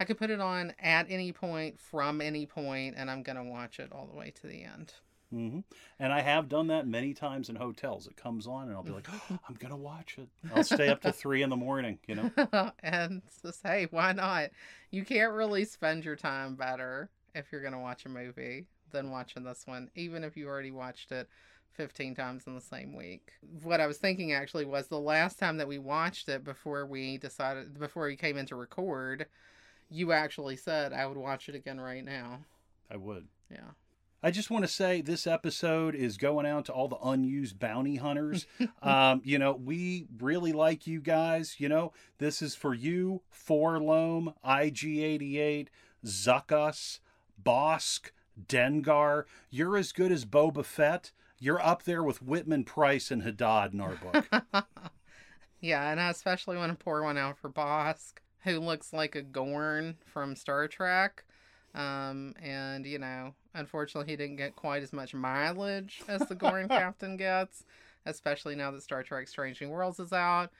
I 0.00 0.04
could 0.04 0.18
put 0.18 0.30
it 0.30 0.40
on 0.40 0.74
at 0.78 1.06
any 1.10 1.32
point, 1.32 1.80
from 1.80 2.20
any 2.20 2.46
point, 2.46 2.94
and 2.96 3.10
I'm 3.10 3.22
going 3.22 3.36
to 3.36 3.42
watch 3.44 3.80
it 3.80 3.92
all 3.92 4.06
the 4.06 4.16
way 4.16 4.30
to 4.30 4.46
the 4.46 4.64
end. 4.64 4.94
hmm 5.30 5.60
And 5.98 6.12
I 6.12 6.20
have 6.20 6.48
done 6.48 6.68
that 6.68 6.86
many 6.86 7.14
times 7.14 7.48
in 7.48 7.56
hotels. 7.56 8.06
It 8.06 8.16
comes 8.16 8.46
on, 8.46 8.68
and 8.68 8.76
I'll 8.76 8.82
be 8.82 8.92
like, 8.92 9.08
oh, 9.30 9.38
"I'm 9.48 9.56
gonna 9.56 9.76
watch 9.76 10.16
it." 10.18 10.28
I'll 10.54 10.62
stay 10.62 10.88
up 10.88 11.02
to 11.02 11.12
three 11.12 11.42
in 11.42 11.50
the 11.50 11.56
morning. 11.56 11.98
You 12.06 12.14
know. 12.14 12.72
and 12.82 13.22
just 13.42 13.62
hey, 13.62 13.88
why 13.90 14.12
not? 14.12 14.50
You 14.90 15.04
can't 15.04 15.32
really 15.32 15.64
spend 15.64 16.04
your 16.04 16.16
time 16.16 16.54
better 16.54 17.10
if 17.34 17.52
you're 17.52 17.62
gonna 17.62 17.80
watch 17.80 18.06
a 18.06 18.08
movie 18.08 18.66
than 18.90 19.10
watching 19.10 19.44
this 19.44 19.66
one, 19.66 19.90
even 19.94 20.24
if 20.24 20.36
you 20.36 20.48
already 20.48 20.70
watched 20.70 21.12
it 21.12 21.28
15 21.74 22.14
times 22.14 22.46
in 22.46 22.54
the 22.54 22.60
same 22.60 22.94
week. 22.94 23.32
What 23.62 23.80
I 23.80 23.86
was 23.86 23.98
thinking 23.98 24.32
actually 24.32 24.64
was 24.64 24.88
the 24.88 24.98
last 24.98 25.38
time 25.38 25.58
that 25.58 25.68
we 25.68 25.78
watched 25.78 26.28
it 26.28 26.44
before 26.44 26.86
we 26.86 27.18
decided 27.18 27.78
before 27.78 28.06
we 28.06 28.16
came 28.16 28.36
in 28.36 28.46
to 28.46 28.56
record, 28.56 29.26
you 29.88 30.12
actually 30.12 30.56
said 30.56 30.92
I 30.92 31.06
would 31.06 31.16
watch 31.16 31.48
it 31.48 31.54
again 31.54 31.80
right 31.80 32.04
now. 32.04 32.40
I 32.90 32.96
would. 32.96 33.28
Yeah. 33.50 33.70
I 34.20 34.32
just 34.32 34.50
want 34.50 34.64
to 34.64 34.70
say 34.70 35.00
this 35.00 35.28
episode 35.28 35.94
is 35.94 36.16
going 36.16 36.44
out 36.44 36.64
to 36.64 36.72
all 36.72 36.88
the 36.88 36.98
unused 37.04 37.60
bounty 37.60 37.96
hunters. 37.96 38.46
um, 38.82 39.20
you 39.24 39.38
know, 39.38 39.52
we 39.52 40.06
really 40.18 40.52
like 40.52 40.88
you 40.88 41.00
guys. 41.00 41.56
You 41.58 41.68
know, 41.68 41.92
this 42.18 42.42
is 42.42 42.56
for 42.56 42.74
you, 42.74 43.22
4-LOM, 43.32 44.34
IG88, 44.44 45.68
Zuckuss, 46.04 46.98
Bossk, 47.40 48.10
Dengar. 48.48 49.24
You're 49.50 49.76
as 49.76 49.92
good 49.92 50.10
as 50.10 50.24
Boba 50.24 50.64
Fett. 50.64 51.12
You're 51.40 51.64
up 51.64 51.84
there 51.84 52.02
with 52.02 52.20
Whitman 52.22 52.64
Price 52.64 53.10
and 53.10 53.22
Haddad 53.22 53.72
in 53.72 53.80
our 53.80 53.94
book. 53.94 54.26
yeah, 55.60 55.90
and 55.90 56.00
I 56.00 56.10
especially 56.10 56.56
want 56.56 56.76
to 56.76 56.84
pour 56.84 57.04
one 57.04 57.16
out 57.16 57.38
for 57.38 57.48
Bossk, 57.48 58.14
who 58.40 58.58
looks 58.58 58.92
like 58.92 59.14
a 59.14 59.22
Gorn 59.22 59.96
from 60.04 60.34
Star 60.34 60.66
Trek. 60.66 61.24
Um, 61.74 62.34
and 62.42 62.84
you 62.84 62.98
know, 62.98 63.34
unfortunately, 63.54 64.10
he 64.10 64.16
didn't 64.16 64.36
get 64.36 64.56
quite 64.56 64.82
as 64.82 64.92
much 64.92 65.14
mileage 65.14 66.02
as 66.08 66.22
the 66.22 66.34
Gorn 66.34 66.66
captain 66.68 67.16
gets, 67.16 67.64
especially 68.04 68.56
now 68.56 68.72
that 68.72 68.82
Star 68.82 69.04
Trek: 69.04 69.28
Strange 69.28 69.60
New 69.60 69.68
Worlds 69.68 70.00
is 70.00 70.12
out. 70.12 70.50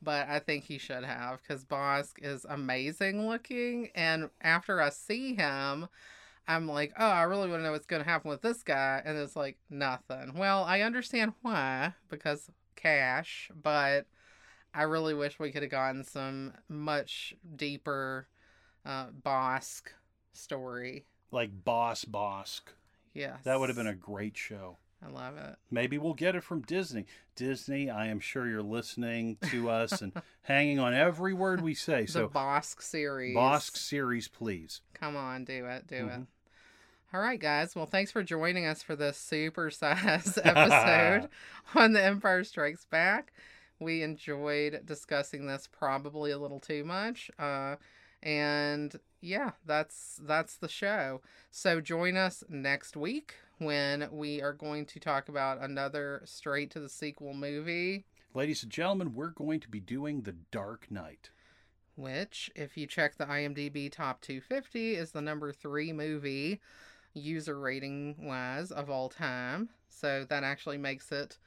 But 0.00 0.28
I 0.28 0.38
think 0.38 0.62
he 0.62 0.78
should 0.78 1.02
have 1.02 1.42
because 1.42 1.64
Bossk 1.64 2.22
is 2.22 2.46
amazing 2.48 3.26
looking, 3.26 3.90
and 3.96 4.30
after 4.40 4.80
I 4.80 4.90
see 4.90 5.34
him. 5.34 5.88
I'm 6.48 6.66
like, 6.66 6.92
oh, 6.98 7.06
I 7.06 7.22
really 7.24 7.48
want 7.48 7.60
to 7.60 7.64
know 7.64 7.72
what's 7.72 7.86
going 7.86 8.02
to 8.02 8.08
happen 8.08 8.30
with 8.30 8.40
this 8.42 8.62
guy. 8.62 9.02
And 9.04 9.18
it's 9.18 9.36
like, 9.36 9.58
nothing. 9.68 10.32
Well, 10.34 10.64
I 10.64 10.80
understand 10.80 11.34
why, 11.42 11.92
because 12.08 12.50
cash, 12.74 13.50
but 13.54 14.06
I 14.74 14.82
really 14.84 15.12
wish 15.14 15.38
we 15.38 15.52
could 15.52 15.62
have 15.62 15.70
gotten 15.70 16.04
some 16.04 16.54
much 16.68 17.34
deeper 17.54 18.28
uh, 18.86 19.08
Bossk 19.22 19.88
story. 20.32 21.04
like 21.30 21.50
Boss 21.64 22.04
Bossk. 22.06 22.62
Yes. 23.12 23.40
That 23.44 23.60
would 23.60 23.68
have 23.68 23.76
been 23.76 23.86
a 23.86 23.94
great 23.94 24.36
show. 24.36 24.78
I 25.04 25.10
love 25.10 25.36
it. 25.36 25.56
Maybe 25.70 25.96
we'll 25.98 26.14
get 26.14 26.34
it 26.34 26.42
from 26.42 26.62
Disney. 26.62 27.04
Disney, 27.36 27.88
I 27.90 28.06
am 28.06 28.18
sure 28.20 28.48
you're 28.48 28.62
listening 28.62 29.36
to 29.50 29.68
us 29.70 30.00
and 30.02 30.12
hanging 30.42 30.78
on 30.80 30.92
every 30.94 31.32
word 31.34 31.60
we 31.60 31.74
say. 31.74 32.02
the 32.06 32.12
So, 32.12 32.28
Bossk 32.28 32.82
series. 32.82 33.36
Bossk 33.36 33.76
series, 33.76 34.26
please. 34.28 34.80
Come 34.94 35.14
on, 35.16 35.44
do 35.44 35.66
it. 35.66 35.86
Do 35.86 36.08
it. 36.08 36.20
All 37.12 37.20
right, 37.20 37.40
guys. 37.40 37.74
Well, 37.74 37.86
thanks 37.86 38.10
for 38.12 38.22
joining 38.22 38.66
us 38.66 38.82
for 38.82 38.94
this 38.94 39.16
super 39.16 39.70
size 39.70 40.38
episode 40.44 41.28
on 41.74 41.92
The 41.92 42.04
Empire 42.04 42.44
Strikes 42.44 42.84
Back. 42.84 43.32
We 43.80 44.02
enjoyed 44.02 44.82
discussing 44.84 45.46
this 45.46 45.68
probably 45.70 46.30
a 46.30 46.38
little 46.38 46.60
too 46.60 46.84
much. 46.84 47.30
Uh, 47.38 47.76
and 48.22 48.94
yeah, 49.20 49.52
that's 49.64 50.20
that's 50.22 50.56
the 50.56 50.68
show. 50.68 51.22
So 51.50 51.80
join 51.80 52.16
us 52.16 52.44
next 52.48 52.96
week 52.96 53.36
when 53.58 54.08
we 54.10 54.42
are 54.42 54.52
going 54.52 54.84
to 54.86 55.00
talk 55.00 55.28
about 55.28 55.60
another 55.62 56.22
straight 56.24 56.70
to 56.72 56.80
the 56.80 56.88
sequel 56.88 57.32
movie. 57.34 58.04
Ladies 58.34 58.62
and 58.62 58.70
gentlemen, 58.72 59.14
we're 59.14 59.30
going 59.30 59.60
to 59.60 59.68
be 59.68 59.80
doing 59.80 60.22
The 60.22 60.34
Dark 60.50 60.90
Knight. 60.90 61.30
which, 61.96 62.50
if 62.54 62.76
you 62.76 62.86
check 62.86 63.16
the 63.16 63.24
IMDb 63.24 63.90
top 63.90 64.20
250, 64.20 64.94
is 64.94 65.12
the 65.12 65.22
number 65.22 65.52
three 65.52 65.92
movie 65.92 66.60
user 67.18 67.58
rating 67.58 68.16
wise 68.18 68.70
of 68.70 68.90
all 68.90 69.08
time. 69.08 69.68
So 69.88 70.24
that 70.28 70.44
actually 70.44 70.78
makes 70.78 71.10
it 71.12 71.38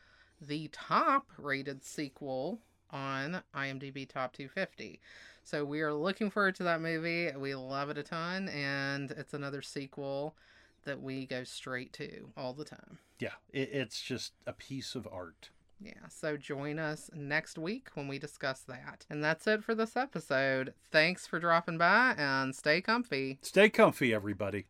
the 0.41 0.69
top 0.71 1.27
rated 1.37 1.83
sequel 1.83 2.59
on 2.91 3.41
IMDb 3.55 4.07
top 4.07 4.33
250. 4.33 4.99
So 5.43 5.65
we 5.65 5.81
are 5.81 5.93
looking 5.93 6.29
forward 6.29 6.55
to 6.55 6.63
that 6.63 6.81
movie. 6.81 7.31
We 7.35 7.55
love 7.55 7.89
it 7.89 7.97
a 7.97 8.03
ton, 8.03 8.49
and 8.49 9.11
it's 9.11 9.33
another 9.33 9.61
sequel 9.61 10.35
that 10.83 11.01
we 11.01 11.25
go 11.25 11.43
straight 11.43 11.93
to 11.93 12.29
all 12.37 12.53
the 12.53 12.65
time. 12.65 12.99
Yeah, 13.19 13.33
it, 13.51 13.69
it's 13.71 14.01
just 14.01 14.33
a 14.45 14.53
piece 14.53 14.95
of 14.95 15.07
art. 15.11 15.49
Yeah, 15.83 16.07
so 16.09 16.37
join 16.37 16.77
us 16.77 17.09
next 17.13 17.57
week 17.57 17.89
when 17.95 18.07
we 18.07 18.19
discuss 18.19 18.61
that. 18.61 19.05
And 19.09 19.23
that's 19.23 19.47
it 19.47 19.63
for 19.63 19.73
this 19.73 19.97
episode. 19.97 20.73
Thanks 20.91 21.25
for 21.25 21.39
dropping 21.39 21.79
by 21.79 22.13
and 22.17 22.55
stay 22.55 22.81
comfy. 22.81 23.39
Stay 23.41 23.69
comfy, 23.69 24.13
everybody. 24.13 24.65